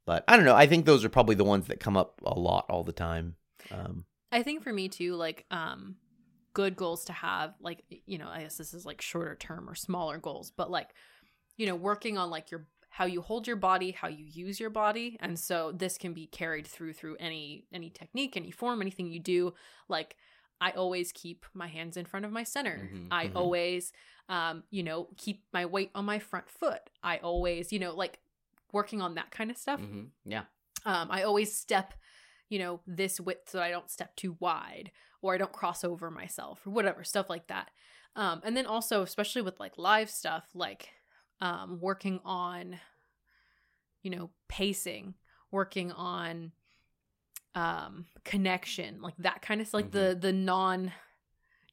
But 0.06 0.24
i 0.26 0.36
don't 0.36 0.44
know 0.46 0.54
i 0.56 0.66
think 0.66 0.86
those 0.86 1.04
are 1.04 1.08
probably 1.08 1.34
the 1.36 1.44
ones 1.44 1.66
that 1.68 1.78
come 1.80 1.96
up 1.96 2.20
a 2.24 2.38
lot 2.38 2.66
all 2.68 2.82
the 2.82 2.92
time 2.92 3.36
um. 3.70 4.04
I 4.32 4.42
think 4.42 4.62
for 4.64 4.72
me 4.72 4.88
too, 4.88 5.14
like 5.14 5.44
um 5.50 5.96
good 6.52 6.74
goals 6.74 7.04
to 7.06 7.12
have, 7.12 7.54
like 7.60 7.84
you 8.06 8.18
know, 8.18 8.28
I 8.28 8.42
guess 8.42 8.56
this 8.56 8.72
is 8.74 8.84
like 8.86 9.00
shorter 9.02 9.34
term 9.36 9.68
or 9.68 9.74
smaller 9.74 10.18
goals, 10.18 10.50
but 10.56 10.70
like 10.70 10.90
you 11.56 11.66
know, 11.66 11.74
working 11.76 12.16
on 12.18 12.28
like 12.30 12.50
your 12.50 12.66
how 12.96 13.04
you 13.04 13.20
hold 13.20 13.46
your 13.46 13.56
body, 13.56 13.90
how 13.90 14.08
you 14.08 14.24
use 14.24 14.58
your 14.58 14.70
body, 14.70 15.18
and 15.20 15.38
so 15.38 15.70
this 15.70 15.98
can 15.98 16.14
be 16.14 16.26
carried 16.26 16.66
through 16.66 16.94
through 16.94 17.16
any 17.20 17.66
any 17.70 17.90
technique, 17.90 18.36
any 18.38 18.50
form, 18.50 18.80
anything 18.80 19.06
you 19.12 19.20
do. 19.20 19.52
Like 19.86 20.16
I 20.62 20.70
always 20.70 21.12
keep 21.12 21.44
my 21.52 21.66
hands 21.68 21.98
in 21.98 22.06
front 22.06 22.24
of 22.24 22.32
my 22.32 22.42
center. 22.42 22.80
Mhm, 22.90 23.08
I 23.10 23.26
mhm. 23.26 23.32
always 23.36 23.92
um 24.30 24.62
you 24.70 24.82
know, 24.82 25.08
keep 25.18 25.42
my 25.52 25.66
weight 25.66 25.90
on 25.94 26.06
my 26.06 26.18
front 26.18 26.48
foot. 26.48 26.80
I 27.02 27.18
always, 27.18 27.70
you 27.70 27.78
know, 27.78 27.94
like 27.94 28.18
working 28.72 29.02
on 29.02 29.14
that 29.16 29.30
kind 29.30 29.50
of 29.50 29.58
stuff 29.58 29.80
hmm 29.80 30.04
Yeah. 30.24 30.44
um, 30.86 31.08
I 31.10 31.22
always 31.24 31.54
step, 31.54 31.92
you 32.48 32.58
know, 32.58 32.80
this 32.86 33.20
width 33.20 33.50
so 33.50 33.60
I 33.60 33.70
don't 33.70 33.90
step 33.90 34.16
too 34.16 34.36
wide 34.40 34.90
or 35.20 35.34
I 35.34 35.38
don't 35.38 35.52
cross 35.52 35.84
over 35.84 36.10
myself 36.10 36.66
or 36.66 36.70
whatever, 36.70 37.04
stuff 37.04 37.28
like 37.28 37.46
that. 37.48 37.70
Um, 38.16 38.40
and 38.44 38.56
then 38.56 38.64
also, 38.66 39.02
especially 39.02 39.42
with 39.42 39.60
like 39.60 39.76
live 39.76 40.08
stuff, 40.10 40.48
like 40.54 40.88
um, 41.40 41.78
working 41.80 42.20
on, 42.24 42.78
you 44.02 44.10
know, 44.10 44.30
pacing, 44.48 45.14
working 45.50 45.92
on 45.92 46.52
um, 47.54 48.06
connection, 48.24 49.00
like 49.00 49.14
that 49.18 49.42
kind 49.42 49.60
of 49.60 49.72
like 49.72 49.90
the 49.90 50.16
the 50.20 50.32
non 50.32 50.92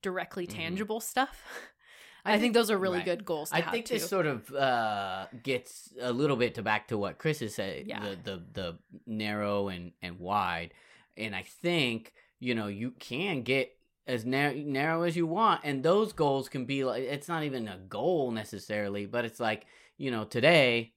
directly 0.01 0.47
Mhm. 0.47 0.55
tangible 0.55 0.99
stuff. 0.99 1.41
I 2.25 2.35
I, 2.35 2.39
think, 2.39 2.53
those 2.53 2.71
are 2.71 2.77
really 2.77 2.99
right. 2.99 3.05
good 3.05 3.25
goals. 3.25 3.49
To 3.49 3.57
I 3.57 3.61
think 3.69 3.85
too. 3.85 3.95
this 3.95 4.07
sort 4.07 4.25
of 4.25 4.49
uh, 4.53 5.25
gets 5.43 5.93
a 5.99 6.13
little 6.13 6.37
bit 6.37 6.55
to 6.55 6.61
back 6.63 6.87
to 6.87 6.97
what 6.97 7.17
Chris 7.17 7.41
is 7.41 7.53
saying, 7.53 7.89
Yeah. 7.89 7.99
the, 7.99 8.15
the 8.23 8.43
the 8.53 8.77
narrow 9.05 9.67
and 9.67 9.91
and 10.01 10.19
wide, 10.19 10.73
and 11.17 11.35
I 11.35 11.43
think 11.43 12.13
you 12.39 12.55
know 12.55 12.67
you 12.67 12.91
can 12.91 13.41
get 13.41 13.75
as 14.07 14.25
narrow 14.25 14.53
narrow 14.53 15.03
as 15.03 15.15
you 15.15 15.25
want, 15.25 15.61
and 15.63 15.83
those 15.83 16.13
goals 16.13 16.49
can 16.49 16.65
be 16.65 16.83
like 16.83 17.03
it's 17.03 17.27
not 17.27 17.43
even 17.43 17.67
a 17.67 17.77
goal 17.77 18.31
necessarily, 18.31 19.05
but 19.05 19.25
it's 19.25 19.39
like 19.39 19.65
you 19.97 20.11
know 20.11 20.23
today, 20.25 20.93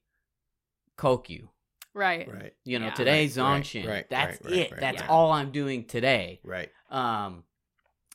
kokyu. 0.97 1.47
Right. 1.93 2.31
right. 2.31 2.53
You 2.63 2.77
know 2.79 2.87
Yeah. 2.87 2.93
today 2.93 3.27
Right, 3.27 3.37
right, 3.37 3.85
right, 3.87 4.09
that's 4.09 4.41
right, 4.43 4.51
right, 4.51 4.53
it, 4.53 4.71
right, 4.71 4.79
that's 4.79 5.01
right. 5.01 5.09
all 5.09 5.31
I'm 5.31 5.51
doing 5.51 5.85
today. 5.85 6.39
right. 6.43 6.69
Um, 6.91 7.43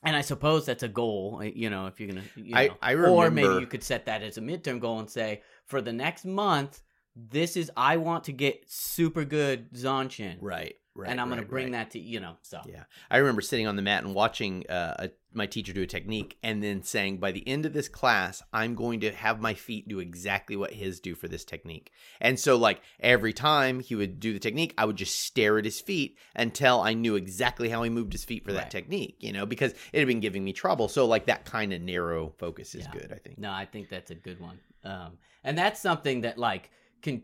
and 0.05 0.15
I 0.15 0.21
suppose 0.21 0.65
that's 0.65 0.83
a 0.83 0.87
goal, 0.89 1.39
uh, 1.41 1.45
you 1.45 1.69
know, 1.69 1.87
if 1.87 1.99
you're 1.99 2.09
gonna, 2.09 2.23
you 2.35 2.55
I- 2.55 2.67
know. 2.67 2.77
I 2.81 2.95
or 2.95 3.29
maybe 3.29 3.55
you 3.61 3.67
could 3.67 3.83
set 3.83 4.05
that 4.05 4.21
as 4.23 4.37
a 4.37 4.41
midterm 4.41 4.79
goal 4.79 4.99
and 4.99 5.09
say, 5.09 5.41
for 5.65 5.81
the 5.81 5.93
next 5.93 6.23
month, 6.25 6.81
this 7.15 7.55
is 7.57 7.71
I 7.75 7.97
want 7.97 8.23
to 8.25 8.31
get 8.31 8.63
super 8.69 9.23
good 9.25 9.71
Zanshin, 9.73 10.37
right 10.39 10.75
right 10.95 11.09
and 11.09 11.19
I'm 11.19 11.29
gonna 11.29 11.41
bring 11.43 11.65
right. 11.65 11.71
that 11.73 11.91
to 11.91 11.99
you 11.99 12.19
know. 12.19 12.37
So 12.41 12.61
Yeah, 12.65 12.83
I 13.09 13.17
remember 13.17 13.41
sitting 13.41 13.67
on 13.67 13.75
the 13.75 13.81
mat 13.81 14.03
and 14.03 14.13
watching 14.13 14.65
uh, 14.69 14.95
a, 14.99 15.09
my 15.33 15.47
teacher 15.47 15.73
do 15.73 15.81
a 15.81 15.87
technique, 15.87 16.37
and 16.43 16.61
then 16.63 16.83
saying, 16.83 17.17
"By 17.17 17.31
the 17.31 17.47
end 17.47 17.65
of 17.65 17.73
this 17.73 17.87
class, 17.89 18.43
I'm 18.53 18.75
going 18.75 18.99
to 19.01 19.11
have 19.11 19.41
my 19.41 19.53
feet 19.55 19.87
do 19.87 19.99
exactly 19.99 20.55
what 20.55 20.73
his 20.73 20.99
do 20.99 21.15
for 21.15 21.27
this 21.27 21.43
technique." 21.43 21.91
And 22.21 22.39
so, 22.39 22.55
like 22.55 22.81
every 22.99 23.33
time 23.33 23.79
he 23.79 23.95
would 23.95 24.19
do 24.19 24.33
the 24.33 24.39
technique, 24.39 24.73
I 24.77 24.85
would 24.85 24.95
just 24.95 25.19
stare 25.19 25.57
at 25.57 25.65
his 25.65 25.81
feet 25.81 26.17
until 26.35 26.81
I 26.81 26.93
knew 26.93 27.15
exactly 27.15 27.69
how 27.69 27.81
he 27.83 27.89
moved 27.89 28.13
his 28.13 28.23
feet 28.23 28.43
for 28.45 28.53
that 28.53 28.63
Right. 28.63 28.71
technique. 28.71 29.17
You 29.19 29.33
know, 29.33 29.45
because 29.45 29.73
it 29.91 29.99
had 29.99 30.07
been 30.07 30.19
giving 30.19 30.43
me 30.43 30.53
trouble. 30.53 30.87
So, 30.87 31.05
like 31.05 31.25
that 31.25 31.45
kind 31.45 31.73
of 31.73 31.81
narrow 31.81 32.33
focus 32.37 32.75
is 32.75 32.85
Yeah. 32.85 32.91
good. 32.91 33.11
I 33.11 33.17
think. 33.17 33.39
no, 33.39 33.51
I 33.51 33.65
think 33.65 33.89
that's 33.89 34.11
a 34.11 34.15
good 34.15 34.39
one. 34.39 34.59
Um, 34.83 35.17
and 35.43 35.57
that's 35.57 35.79
something 35.81 36.21
that 36.21 36.37
like 36.37 36.69
can 37.01 37.23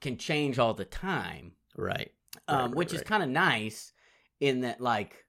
can 0.00 0.16
change 0.16 0.58
all 0.58 0.72
the 0.72 0.84
time. 0.84 1.52
Right. 1.76 2.12
Um, 2.48 2.56
Right, 2.56 2.64
right, 2.64 2.74
which 2.74 2.94
is 2.94 3.02
kind 3.02 3.22
of 3.22 3.28
nice 3.28 3.92
in 4.40 4.60
that 4.60 4.80
like 4.80 5.24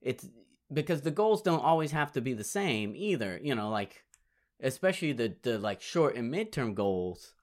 it's 0.00 0.26
because 0.72 1.02
the 1.02 1.10
goals 1.10 1.42
don't 1.42 1.62
always 1.62 1.90
have 1.92 2.12
to 2.12 2.20
be 2.20 2.32
the 2.32 2.44
same 2.44 2.94
either 2.96 3.38
you 3.42 3.54
know 3.54 3.68
like 3.68 4.04
especially 4.60 5.12
the 5.12 5.36
the 5.42 5.58
like 5.58 5.80
short 5.80 6.16
and 6.16 6.32
midterm 6.32 6.74
goals 6.74 7.34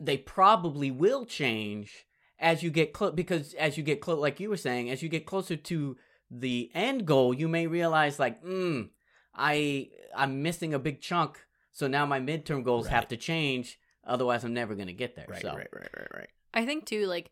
they 0.00 0.16
probably 0.16 0.90
will 0.90 1.24
change 1.24 2.06
as 2.38 2.62
you 2.62 2.70
get 2.70 2.92
close 2.92 3.12
because 3.12 3.54
as 3.54 3.76
you 3.76 3.82
get 3.82 4.00
close 4.00 4.18
like 4.18 4.40
you 4.40 4.48
were 4.48 4.56
saying 4.56 4.90
as 4.90 5.02
you 5.02 5.08
get 5.08 5.26
closer 5.26 5.56
to 5.56 5.96
the 6.30 6.70
end 6.74 7.06
goal 7.06 7.34
you 7.34 7.48
may 7.48 7.66
realize 7.66 8.18
like 8.18 8.42
mm, 8.42 8.88
i 9.34 9.88
i'm 10.16 10.42
missing 10.42 10.72
a 10.74 10.78
big 10.78 11.00
chunk 11.00 11.44
so 11.72 11.86
now 11.86 12.06
my 12.06 12.20
midterm 12.20 12.64
goals 12.64 12.88
have 12.88 13.08
to 13.08 13.16
change 13.16 13.78
otherwise 14.06 14.42
i'm 14.44 14.54
never 14.54 14.74
going 14.74 14.86
to 14.86 14.92
get 14.92 15.16
there 15.16 15.26
Right. 15.28 15.42
so 15.42 15.48
Right. 15.48 15.68
Right. 15.72 15.90
Right. 15.96 16.08
Right. 16.14 16.28
I 16.52 16.66
think 16.66 16.86
too, 16.86 17.06
like 17.06 17.30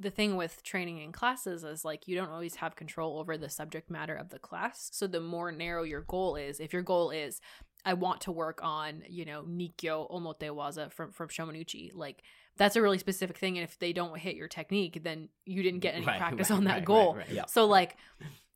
the 0.00 0.10
thing 0.10 0.36
with 0.36 0.62
training 0.62 0.98
in 1.00 1.12
classes 1.12 1.64
is 1.64 1.84
like 1.84 2.06
you 2.06 2.14
don't 2.14 2.30
always 2.30 2.56
have 2.56 2.76
control 2.76 3.18
over 3.18 3.36
the 3.36 3.50
subject 3.50 3.90
matter 3.90 4.14
of 4.14 4.30
the 4.30 4.38
class. 4.38 4.88
So 4.92 5.06
the 5.06 5.20
more 5.20 5.50
narrow 5.50 5.82
your 5.82 6.02
goal 6.02 6.36
is, 6.36 6.60
if 6.60 6.72
your 6.72 6.82
goal 6.82 7.10
is 7.10 7.40
I 7.84 7.94
want 7.94 8.22
to 8.22 8.32
work 8.32 8.60
on, 8.62 9.02
you 9.08 9.24
know, 9.24 9.42
Nikkyo 9.42 10.10
Omotewaza 10.10 10.92
from 10.92 11.12
from 11.12 11.28
Shomenuchi, 11.28 11.90
like 11.94 12.22
that's 12.56 12.76
a 12.76 12.82
really 12.82 12.98
specific 12.98 13.38
thing 13.38 13.56
and 13.58 13.64
if 13.64 13.78
they 13.78 13.92
don't 13.92 14.18
hit 14.18 14.36
your 14.36 14.48
technique, 14.48 15.00
then 15.02 15.28
you 15.44 15.62
didn't 15.62 15.80
get 15.80 15.94
any 15.94 16.06
Right, 16.06 16.18
practice 16.20 16.50
right, 16.50 16.56
on 16.56 16.64
that 16.64 16.74
right, 16.74 16.84
goal. 16.84 17.18
Yeah. 17.30 17.46
So 17.46 17.66
like 17.66 17.96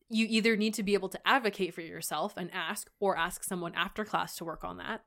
you 0.08 0.26
either 0.28 0.56
need 0.56 0.74
to 0.74 0.82
be 0.82 0.94
able 0.94 1.08
to 1.08 1.26
advocate 1.26 1.74
for 1.74 1.80
yourself 1.80 2.34
and 2.36 2.50
ask 2.52 2.90
or 3.00 3.16
ask 3.16 3.42
someone 3.42 3.74
after 3.74 4.04
class 4.04 4.36
to 4.36 4.44
work 4.44 4.62
on 4.62 4.76
that 4.76 5.02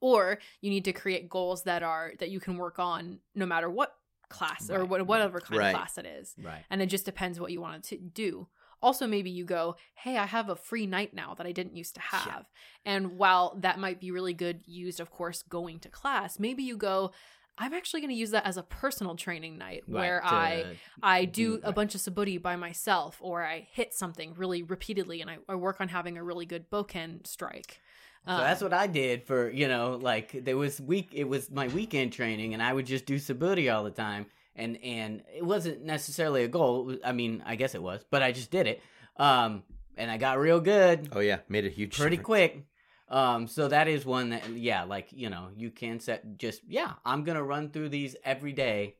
or 0.00 0.38
you 0.60 0.70
need 0.70 0.84
to 0.84 0.92
create 0.92 1.28
goals 1.28 1.64
that 1.64 1.82
are 1.82 2.12
that 2.18 2.30
you 2.30 2.40
can 2.40 2.56
work 2.56 2.78
on 2.78 3.18
no 3.34 3.44
matter 3.46 3.68
what 3.68 3.96
class 4.30 4.70
or 4.70 4.80
Right, 4.80 4.88
what, 4.88 5.06
whatever 5.06 5.40
kind 5.40 5.58
Right. 5.58 5.68
of 5.70 5.76
class 5.76 5.98
it 5.98 6.06
is 6.06 6.34
Right. 6.42 6.64
and 6.70 6.80
it 6.80 6.86
just 6.86 7.04
depends 7.04 7.38
what 7.38 7.52
you 7.52 7.60
want 7.60 7.84
to 7.84 7.98
do 7.98 8.48
also 8.82 9.06
maybe 9.06 9.28
you 9.30 9.44
go 9.44 9.76
hey 9.94 10.16
i 10.16 10.24
have 10.24 10.48
a 10.48 10.56
free 10.56 10.86
night 10.86 11.12
now 11.12 11.34
that 11.34 11.46
i 11.46 11.52
didn't 11.52 11.76
used 11.76 11.94
to 11.96 12.00
have 12.00 12.46
and 12.86 13.18
while 13.18 13.54
that 13.60 13.78
might 13.78 14.00
be 14.00 14.10
really 14.10 14.32
good 14.32 14.62
used 14.66 15.00
of 15.00 15.10
course 15.10 15.42
going 15.42 15.78
to 15.80 15.88
class 15.90 16.38
maybe 16.38 16.62
you 16.62 16.76
go 16.78 17.10
i'm 17.58 17.74
actually 17.74 18.00
going 18.00 18.08
to 18.10 18.16
use 18.16 18.30
that 18.30 18.46
as 18.46 18.56
a 18.56 18.62
personal 18.62 19.14
training 19.16 19.58
night 19.58 19.82
where 19.86 20.20
Right, 20.24 20.32
i 20.32 20.62
to- 20.62 20.76
I 21.02 21.24
do- 21.26 21.56
do 21.58 21.62
a 21.62 21.66
right. 21.66 21.74
bunch 21.74 21.94
of 21.94 22.00
suburi 22.00 22.40
by 22.40 22.56
myself, 22.56 23.18
or 23.20 23.44
I 23.44 23.66
hit 23.72 23.92
something 23.94 24.32
really 24.34 24.62
repeatedly, 24.62 25.20
and 25.20 25.28
I, 25.30 25.38
I 25.48 25.54
work 25.56 25.80
on 25.80 25.88
having 25.88 26.16
a 26.18 26.24
really 26.24 26.46
good 26.46 26.70
bokken 26.70 27.26
strike. 27.26 27.80
So 28.26 28.36
that's 28.36 28.62
what 28.62 28.72
I 28.72 28.86
did 28.86 29.24
for 29.24 29.50
you 29.50 29.66
know 29.66 29.98
like 30.00 30.44
there 30.44 30.56
was 30.56 30.80
week 30.80 31.10
it 31.12 31.24
was 31.24 31.50
my 31.50 31.68
weekend 31.68 32.12
training 32.12 32.54
and 32.54 32.62
I 32.62 32.72
would 32.72 32.86
just 32.86 33.04
do 33.06 33.16
suburi 33.16 33.74
all 33.74 33.82
the 33.82 33.90
time 33.90 34.26
and 34.54 34.78
and 34.84 35.22
it 35.34 35.44
wasn't 35.44 35.84
necessarily 35.84 36.44
a 36.44 36.48
goal. 36.48 36.84
Was- 36.84 36.98
I 37.04 37.12
mean 37.12 37.42
I 37.46 37.56
guess 37.56 37.74
it 37.74 37.82
was, 37.82 38.04
but 38.10 38.22
I 38.22 38.32
just 38.32 38.50
did 38.50 38.66
it. 38.66 38.82
Um, 39.16 39.64
and 39.96 40.10
I 40.10 40.16
got 40.16 40.38
real 40.38 40.60
good 40.60 41.08
Oh 41.12 41.20
yeah, 41.20 41.38
made 41.48 41.64
a 41.66 41.70
huge 41.70 41.96
pretty 41.96 42.16
difference. 42.18 42.26
quick. 42.26 42.64
Um, 43.08 43.48
so 43.48 43.66
that 43.66 43.88
is 43.88 44.06
one 44.06 44.30
that 44.30 44.48
yeah, 44.50 44.84
like 44.84 45.08
you 45.12 45.28
know 45.30 45.48
you 45.56 45.70
can 45.70 45.98
set 45.98 46.38
just 46.38 46.60
yeah 46.68 46.92
I'm 47.04 47.24
gonna 47.24 47.42
run 47.42 47.70
through 47.70 47.88
these 47.88 48.14
every 48.24 48.52
day. 48.52 48.96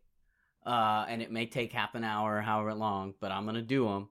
Uh, 0.66 1.06
and 1.08 1.22
it 1.22 1.30
may 1.32 1.46
take 1.46 1.72
half 1.72 1.94
an 1.94 2.04
hour 2.04 2.36
or 2.36 2.42
however 2.42 2.74
long, 2.74 3.14
but 3.20 3.32
I'm 3.32 3.46
gonna 3.46 3.62
do 3.62 3.84
them. 3.86 4.08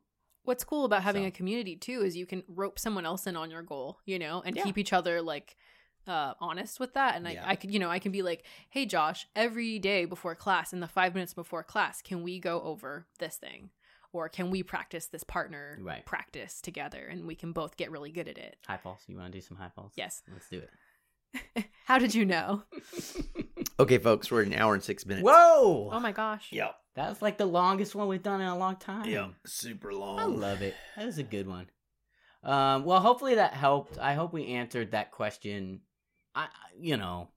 What's 0.50 0.64
cool 0.64 0.84
about 0.86 1.04
having 1.04 1.24
So- 1.26 1.28
a 1.28 1.32
community 1.32 1.76
too 1.76 2.02
is 2.02 2.18
you 2.18 2.26
can 2.26 2.41
rope 2.47 2.80
someone 2.80 3.06
else 3.06 3.28
in 3.28 3.36
on 3.36 3.52
your 3.52 3.62
goal, 3.62 4.00
you 4.06 4.18
know, 4.18 4.41
and 4.43 4.56
Yeah. 4.56 4.64
keep 4.64 4.80
each 4.80 4.93
other 4.93 5.22
like 5.22 5.56
uh 6.08 6.34
honest 6.39 6.80
with 6.80 6.95
that. 6.95 7.16
And 7.16 7.28
Yeah. 7.28 7.45
I, 7.45 7.52
I 7.52 7.56
could, 7.56 7.72
you 7.72 7.78
know, 7.78 7.89
I 7.91 8.00
can 8.00 8.12
be 8.12 8.24
like, 8.24 8.43
hey 8.72 8.88
Josh, 8.88 9.28
every 9.36 9.78
day 9.78 10.06
before 10.06 10.34
class, 10.34 10.74
in 10.74 10.80
the 10.80 10.88
five 10.88 11.14
minutes 11.14 11.36
before 11.36 11.64
class, 11.64 12.02
can 12.02 12.24
we 12.24 12.39
go 12.39 12.62
over 12.64 13.06
this 13.20 13.38
thing? 13.38 13.70
Or 14.12 14.28
can 14.28 14.50
we 14.50 14.64
practice 14.64 15.06
this 15.06 15.24
partner 15.24 15.78
Right. 15.82 16.04
practice 16.04 16.62
together 16.62 17.06
and 17.06 17.28
we 17.28 17.36
can 17.36 17.52
both 17.52 17.78
get 17.78 17.91
really 17.91 18.12
good 18.12 18.28
at 18.28 18.39
it? 18.39 18.58
High 18.66 18.78
falls. 18.78 19.04
You 19.08 19.18
want 19.18 19.32
to 19.32 19.38
do 19.38 19.41
some 19.41 19.58
high 19.58 19.70
falls? 19.70 19.93
Yes. 19.95 20.24
Let's 20.34 20.50
do 20.50 20.64
it. 20.64 21.66
How 21.86 22.00
did 22.00 22.16
you 22.16 22.26
know? 22.26 22.64
Okay, 23.80 23.98
folks, 23.98 24.30
we're 24.30 24.42
at 24.42 24.48
an 24.48 24.54
hour 24.56 24.74
and 24.74 24.84
six 24.84 25.06
minutes. 25.06 25.24
Whoa! 25.26 25.90
Oh 25.92 26.00
my 26.00 26.12
gosh. 26.12 26.50
Yep. 26.52 26.76
That 26.96 27.10
was 27.10 27.22
like 27.22 27.38
the 27.38 27.46
longest 27.46 27.96
one 27.96 28.08
we've 28.10 28.22
done 28.24 28.42
in 28.42 28.48
a 28.48 28.58
long 28.58 28.76
time. 28.76 29.06
Yep. 29.10 29.32
Super 29.46 29.94
long. 29.94 30.20
I 30.20 30.26
love 30.26 30.62
it. 30.62 30.76
That 30.98 31.06
was 31.06 31.18
a 31.18 31.24
good 31.24 31.48
one. 31.48 31.68
Um, 32.44 32.84
well, 32.84 33.00
hopefully 33.00 33.36
that 33.36 33.54
helped. 33.54 33.98
I 33.98 34.16
hope 34.16 34.34
we 34.34 34.48
answered 34.48 34.92
that 34.92 35.12
question. 35.12 35.80
I, 36.36 36.44
I- 36.44 36.48
you 36.80 36.98
know, 36.98 37.30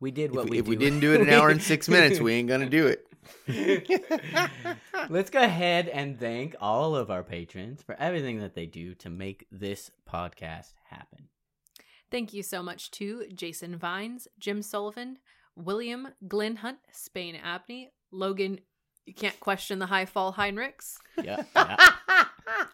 we 0.00 0.10
did 0.12 0.30
If, 0.30 0.36
what 0.36 0.44
we, 0.44 0.50
we 0.50 0.58
if 0.58 0.66
we 0.68 0.76
didn't 0.76 1.00
do 1.00 1.12
it 1.14 1.20
an 1.20 1.30
hour 1.30 1.48
and 1.48 1.60
six 1.62 1.88
minutes, 1.96 2.20
we 2.20 2.32
ain't 2.34 2.48
gonna 2.48 2.68
do 2.70 2.86
it. 2.86 3.02
Let's 5.10 5.30
go 5.30 5.42
ahead 5.42 5.88
and 5.88 6.18
thank 6.20 6.54
all 6.60 6.94
of 6.94 7.10
our 7.10 7.24
patrons 7.24 7.82
for 7.82 7.96
everything 7.98 8.40
that 8.40 8.54
they 8.54 8.66
do 8.66 8.94
to 8.96 9.10
make 9.10 9.46
this 9.50 9.90
podcast 10.08 10.72
happen. 10.88 11.28
Thank 12.10 12.32
you 12.32 12.42
so 12.42 12.62
much 12.62 12.90
to 12.92 13.24
Jason 13.34 13.76
Vines, 13.76 14.28
Jim 14.38 14.62
Sullivan, 14.62 15.18
William 15.56 16.08
Glenn 16.28 16.56
Hunt, 16.56 16.78
Spain 16.92 17.36
Abney, 17.36 17.90
Logan, 18.12 18.60
you 19.06 19.14
can't 19.14 19.38
question 19.40 19.78
the 19.78 19.86
high 19.86 20.04
fall 20.06 20.32
Heinrichs, 20.32 20.96
Yeah. 21.22 21.42
yeah. 21.56 21.76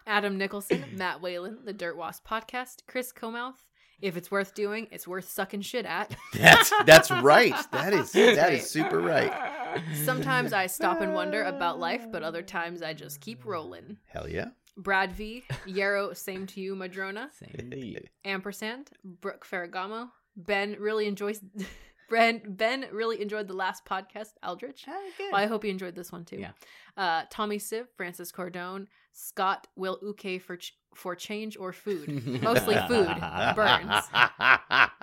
Adam 0.05 0.37
Nicholson, 0.37 0.83
Matt 0.93 1.21
Whalen, 1.21 1.59
the 1.65 1.73
Dirt 1.73 1.97
Wasp 1.97 2.27
Podcast, 2.27 2.81
Chris 2.87 3.11
Comouth. 3.11 3.65
If 4.01 4.17
it's 4.17 4.29
worth 4.29 4.53
doing, 4.53 4.87
it's 4.91 5.07
worth 5.07 5.29
sucking 5.29 5.61
shit 5.61 5.85
at. 5.85 6.13
That's 6.33 6.73
that's 6.85 7.09
right. 7.09 7.55
That 7.71 7.93
is 7.93 8.11
that 8.11 8.51
is 8.51 8.69
super 8.69 8.99
right. 8.99 9.31
Sometimes 10.03 10.51
I 10.51 10.67
stop 10.67 10.99
and 10.99 11.13
wonder 11.13 11.43
about 11.43 11.79
life, 11.79 12.05
but 12.11 12.21
other 12.21 12.41
times 12.41 12.81
I 12.81 12.93
just 12.93 13.21
keep 13.21 13.45
rolling. 13.45 13.97
Hell 14.09 14.27
yeah. 14.27 14.49
Brad 14.77 15.11
V, 15.13 15.43
Yarrow, 15.65 16.13
same 16.13 16.47
to 16.47 16.59
you, 16.61 16.75
Madrona. 16.75 17.29
Same 17.39 17.69
to 17.71 17.85
you. 17.85 17.99
ampersand 18.25 18.89
brooke 19.03 19.45
ferragamo 19.45 20.09
ben 20.35 20.75
really 20.79 21.07
enjoys 21.07 21.39
ben 22.09 22.41
ben 22.47 22.85
really 22.91 23.21
enjoyed 23.21 23.47
the 23.47 23.53
last 23.53 23.85
podcast 23.85 24.31
aldrich 24.43 24.85
Oh, 24.87 25.09
good. 25.17 25.31
well, 25.31 25.41
i 25.41 25.45
hope 25.45 25.63
you 25.63 25.71
enjoyed 25.71 25.95
this 25.95 26.11
one 26.11 26.25
too 26.25 26.37
Yeah. 26.39 26.51
uh 26.97 27.23
tommy 27.29 27.57
siv 27.59 27.85
francis 27.97 28.31
cordone 28.31 28.87
scott 29.11 29.67
will 29.75 29.99
uke 30.01 30.41
for 30.41 30.57
ch- 30.57 30.75
for 30.95 31.15
change 31.15 31.57
or 31.57 31.71
food 31.73 32.07
Mostly 32.43 32.75
food. 32.87 33.07
Burns. 33.55 34.05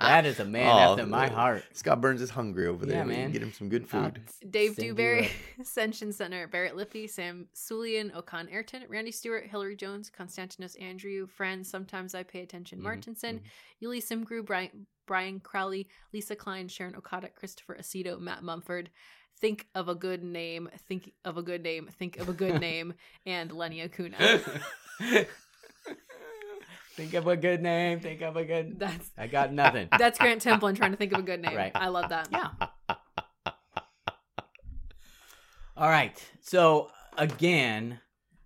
That 0.11 0.25
is 0.25 0.39
a 0.39 0.45
man 0.45 0.67
Oh, 0.67 0.91
after 0.93 1.05
my 1.05 1.27
heart. 1.27 1.63
Scott 1.73 2.01
Burns 2.01 2.21
is 2.21 2.29
hungry 2.29 2.67
over 2.67 2.85
there. 2.85 2.97
Yeah, 2.97 3.05
we 3.05 3.13
man. 3.15 3.31
get 3.31 3.41
him 3.43 3.53
some 3.53 3.69
good 3.69 3.87
food. 3.87 4.21
I'll 4.43 4.49
dave 4.49 4.73
send 4.75 4.85
you 4.85 4.91
dewberry 4.93 5.29
ascension 5.61 6.11
center 6.11 6.47
barrett 6.47 6.75
lippy 6.75 7.07
sam 7.07 7.47
sulian 7.55 8.11
okan 8.13 8.51
ayrton 8.51 8.83
randy 8.89 9.11
stewart 9.11 9.45
hillary 9.45 9.75
jones 9.75 10.11
constantinos 10.11 10.75
andrew 10.81 11.27
friends 11.27 11.69
sometimes 11.69 12.15
i 12.15 12.23
pay 12.23 12.41
attention 12.41 12.79
Mhm, 12.79 12.83
martinson 12.83 13.39
mhm. 13.39 13.87
Yuli 13.87 14.01
Simgru, 14.01 14.45
Brian, 14.45 14.85
Brian 15.07 15.39
Crowley, 15.39 15.87
Lisa 16.13 16.35
Klein, 16.35 16.67
Sharon 16.67 16.95
Okada, 16.95 17.29
Christopher 17.29 17.75
Aceto, 17.79 18.19
Matt 18.19 18.43
Mumford. 18.43 18.89
Think 19.39 19.67
of 19.73 19.89
a 19.89 19.95
good 19.95 20.23
name. 20.23 20.69
Think 20.87 21.11
of 21.25 21.37
a 21.37 21.41
good 21.41 21.63
name. 21.63 21.89
Think 21.97 22.17
of 22.19 22.29
a 22.29 22.33
good 22.33 22.59
name. 22.69 22.93
And 23.25 23.51
Lenny 23.51 23.81
Acuna. 23.81 24.39
Think 27.01 27.13
of 27.15 27.27
a 27.27 27.35
good 27.35 27.61
name. 27.61 27.99
Think 27.99 28.21
of 28.21 28.37
a 28.37 28.45
good. 28.45 28.79
That's 28.79 29.09
I 29.17 29.27
got 29.27 29.51
nothing. 29.51 29.89
that's 29.97 30.19
Grant 30.19 30.43
Templin 30.43 30.75
trying 30.75 30.91
to 30.91 30.97
think 30.97 31.13
of 31.13 31.19
a 31.19 31.23
good 31.23 31.41
name. 31.41 31.55
Right. 31.55 31.71
I 31.73 31.87
love 31.87 32.09
that. 32.09 32.29
yeah. 32.31 32.51
All 35.75 35.89
right. 35.89 36.23
So 36.41 36.91
again, 37.17 37.99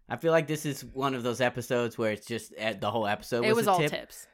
I 0.08 0.16
feel 0.16 0.32
like 0.32 0.48
this 0.48 0.66
is 0.66 0.86
one 0.86 1.16
of 1.16 1.24
those 1.24 1.42
episodes 1.42 1.98
where 1.98 2.12
it's 2.12 2.26
just 2.26 2.54
uh, 2.58 2.74
the 2.80 2.90
whole 2.90 3.08
episode. 3.08 3.46
It 3.46 3.56
was 3.56 3.68
all 3.68 3.80
tip. 3.80 3.92
tips. 3.92 4.28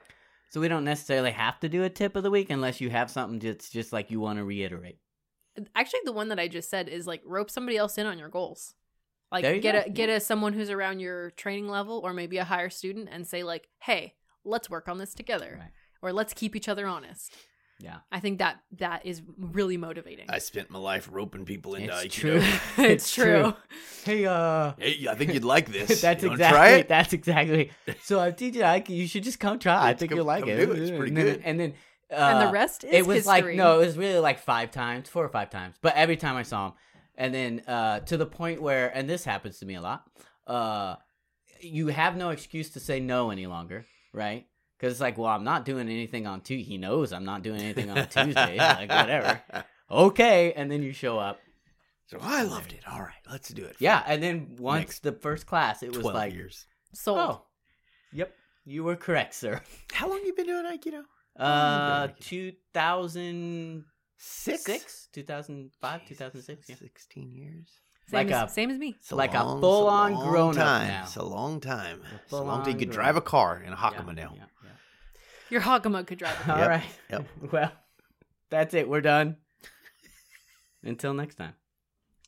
So 0.49 0.59
we 0.59 0.67
don't 0.67 0.83
necessarily 0.83 1.31
have 1.31 1.59
to 1.61 1.69
do 1.69 1.83
a 1.83 1.89
tip 1.89 2.15
of 2.15 2.23
the 2.23 2.31
week 2.31 2.49
unless 2.49 2.81
you 2.81 2.89
have 2.89 3.09
something 3.09 3.39
that's 3.39 3.69
just 3.69 3.93
like 3.93 4.11
you 4.11 4.19
want 4.19 4.37
to 4.37 4.43
reiterate. 4.43 4.97
Actually, 5.75 6.01
the 6.03 6.11
one 6.11 6.27
that 6.27 6.39
I 6.39 6.47
just 6.47 6.69
said 6.69 6.89
is 6.89 7.07
like 7.07 7.21
rope 7.25 7.49
somebody 7.49 7.77
else 7.77 7.97
in 7.97 8.05
on 8.05 8.19
your 8.19 8.29
goals. 8.29 8.75
Like 9.31 9.61
get 9.61 9.73
go. 9.73 9.83
a 9.85 9.89
get 9.89 10.09
a 10.09 10.19
someone 10.19 10.53
who's 10.53 10.69
around 10.69 10.99
your 10.99 11.31
training 11.31 11.69
level 11.69 12.01
or 12.03 12.13
maybe 12.13 12.37
a 12.37 12.43
higher 12.43 12.69
student 12.69 13.09
and 13.11 13.25
say 13.25 13.43
like, 13.43 13.67
"Hey, 13.79 14.15
let's 14.43 14.69
work 14.69 14.87
on 14.89 14.97
this 14.97 15.13
together." 15.13 15.57
Right. 15.59 15.69
Or 16.01 16.11
let's 16.11 16.33
keep 16.33 16.55
each 16.55 16.67
other 16.67 16.87
honest. 16.87 17.31
Yeah. 17.79 17.97
I 18.11 18.19
think 18.19 18.39
that 18.39 18.59
that 18.77 19.05
is 19.05 19.21
really 19.39 19.77
motivating. 19.77 20.25
I 20.29 20.37
spent 20.39 20.69
my 20.69 20.77
life 20.79 21.09
roping 21.11 21.45
people 21.45 21.73
into 21.75 21.91
It's 22.03 22.15
Aikido. 22.15 22.19
true. 22.19 22.43
it's 22.85 23.13
true. 23.13 23.53
Hey, 24.03 24.25
uh. 24.25 24.73
Hey, 24.77 25.07
I 25.09 25.15
think 25.15 25.33
you'd 25.33 25.43
like 25.43 25.67
this. 25.71 26.01
that's 26.01 26.23
You 26.23 26.31
exactly. 26.31 26.57
Try 26.57 26.69
it. 26.73 26.87
That's 26.87 27.13
exactly. 27.13 27.71
So 28.03 28.19
I'm 28.19 28.35
teaching 28.35 28.61
Aikido. 28.61 28.89
You 28.89 29.07
should 29.07 29.23
just 29.23 29.39
come 29.39 29.57
try. 29.59 29.89
I 29.89 29.93
think 29.93 30.09
come- 30.11 30.17
you'll 30.17 30.25
like 30.27 30.41
come 30.41 30.49
it. 30.49 30.65
do 30.65 30.71
it. 30.73 30.79
It's 30.79 30.91
pretty 30.91 31.07
and 31.09 31.17
then, 31.17 31.25
good. 31.25 31.41
And 31.43 31.59
then. 31.59 31.73
Uh, 32.11 32.15
and 32.15 32.47
the 32.49 32.51
rest 32.51 32.83
is 32.83 32.93
it 32.93 33.05
was 33.07 33.25
like 33.25 33.45
no, 33.45 33.79
it 33.79 33.85
was 33.85 33.97
really 33.97 34.19
like 34.19 34.39
five 34.39 34.69
times, 34.69 35.07
four 35.07 35.23
or 35.23 35.29
five 35.29 35.49
times. 35.49 35.75
But 35.81 35.95
every 35.95 36.17
time 36.17 36.35
I 36.35 36.43
saw 36.43 36.67
him, 36.67 36.73
and 37.15 37.33
then 37.33 37.61
uh, 37.67 37.99
to 38.01 38.17
the 38.17 38.25
point 38.25 38.61
where, 38.61 38.89
and 38.95 39.09
this 39.09 39.23
happens 39.23 39.59
to 39.59 39.65
me 39.65 39.75
a 39.75 39.81
lot, 39.81 40.03
uh, 40.47 40.95
you 41.59 41.87
have 41.87 42.15
no 42.15 42.29
excuse 42.29 42.71
to 42.71 42.79
say 42.79 42.99
no 42.99 43.29
any 43.29 43.45
longer, 43.47 43.85
right? 44.13 44.45
Because 44.77 44.93
it's 44.93 45.01
like, 45.01 45.17
well, 45.17 45.27
I'm 45.27 45.43
not 45.43 45.65
doing 45.65 45.89
anything 45.89 46.25
on 46.25 46.41
Tuesday. 46.41 46.63
He 46.63 46.77
knows 46.77 47.13
I'm 47.13 47.25
not 47.25 47.43
doing 47.43 47.61
anything 47.61 47.89
on 47.91 48.07
Tuesday. 48.07 48.57
like, 48.57 48.89
whatever. 48.89 49.41
Okay. 49.91 50.53
And 50.53 50.71
then 50.71 50.81
you 50.81 50.91
show 50.91 51.19
up. 51.19 51.39
So 52.07 52.17
I 52.19 52.41
loved 52.43 52.73
it. 52.73 52.81
All 52.91 52.99
right, 52.99 53.21
let's 53.29 53.49
do 53.49 53.63
it. 53.63 53.75
Yeah. 53.79 54.03
And 54.05 54.21
then 54.21 54.55
once 54.57 54.99
the 54.99 55.11
first 55.11 55.45
class, 55.45 55.83
it 55.83 55.95
was 55.95 56.03
like, 56.03 56.33
years. 56.33 56.65
So, 56.93 57.15
Oh, 57.17 57.41
yep. 58.11 58.33
You 58.65 58.83
were 58.83 58.95
correct, 58.95 59.33
sir. 59.35 59.61
How 59.93 60.09
long 60.09 60.21
you 60.25 60.33
been 60.33 60.45
doing 60.47 60.65
Aikido? 60.65 61.03
Uh, 61.39 62.09
2000. 62.19 63.85
Six? 64.23 64.63
Six? 64.63 65.07
2005, 65.13 66.05
2006. 66.07 66.69
Yeah. 66.69 66.75
16 66.75 67.31
years. 67.31 67.67
Same, 68.07 68.17
like 68.17 68.31
as, 68.31 68.51
a, 68.51 68.53
same 68.53 68.69
as 68.69 68.77
me. 68.77 68.95
It's 68.99 69.11
like 69.11 69.33
long, 69.33 69.57
a 69.57 69.61
full 69.61 69.87
on 69.87 70.13
grown 70.13 70.53
time. 70.53 70.83
up. 70.83 70.87
Now. 70.87 71.03
It's 71.03 71.15
a 71.15 71.23
long 71.23 71.59
time. 71.59 72.01
It's 72.23 72.31
a 72.31 72.35
long, 72.35 72.47
long 72.47 72.63
time. 72.63 72.73
You 72.73 72.77
could 72.77 72.91
drive 72.91 73.15
a 73.15 73.21
car 73.21 73.63
in 73.65 73.73
a 73.73 73.75
Hakama 73.75 74.09
yeah, 74.09 74.23
now. 74.23 74.33
Yeah, 74.35 74.43
yeah. 74.63 74.69
Your 75.49 75.61
Hakama 75.61 76.05
could 76.05 76.19
drive 76.19 76.39
a 76.39 76.43
car. 76.43 76.55
All 76.55 76.61
yep, 76.61 76.69
right. 76.69 76.83
Yep. 77.09 77.27
well, 77.51 77.71
that's 78.51 78.75
it. 78.75 78.87
We're 78.87 79.01
done. 79.01 79.37
Until 80.83 81.15
next 81.15 81.35
time. 81.35 81.53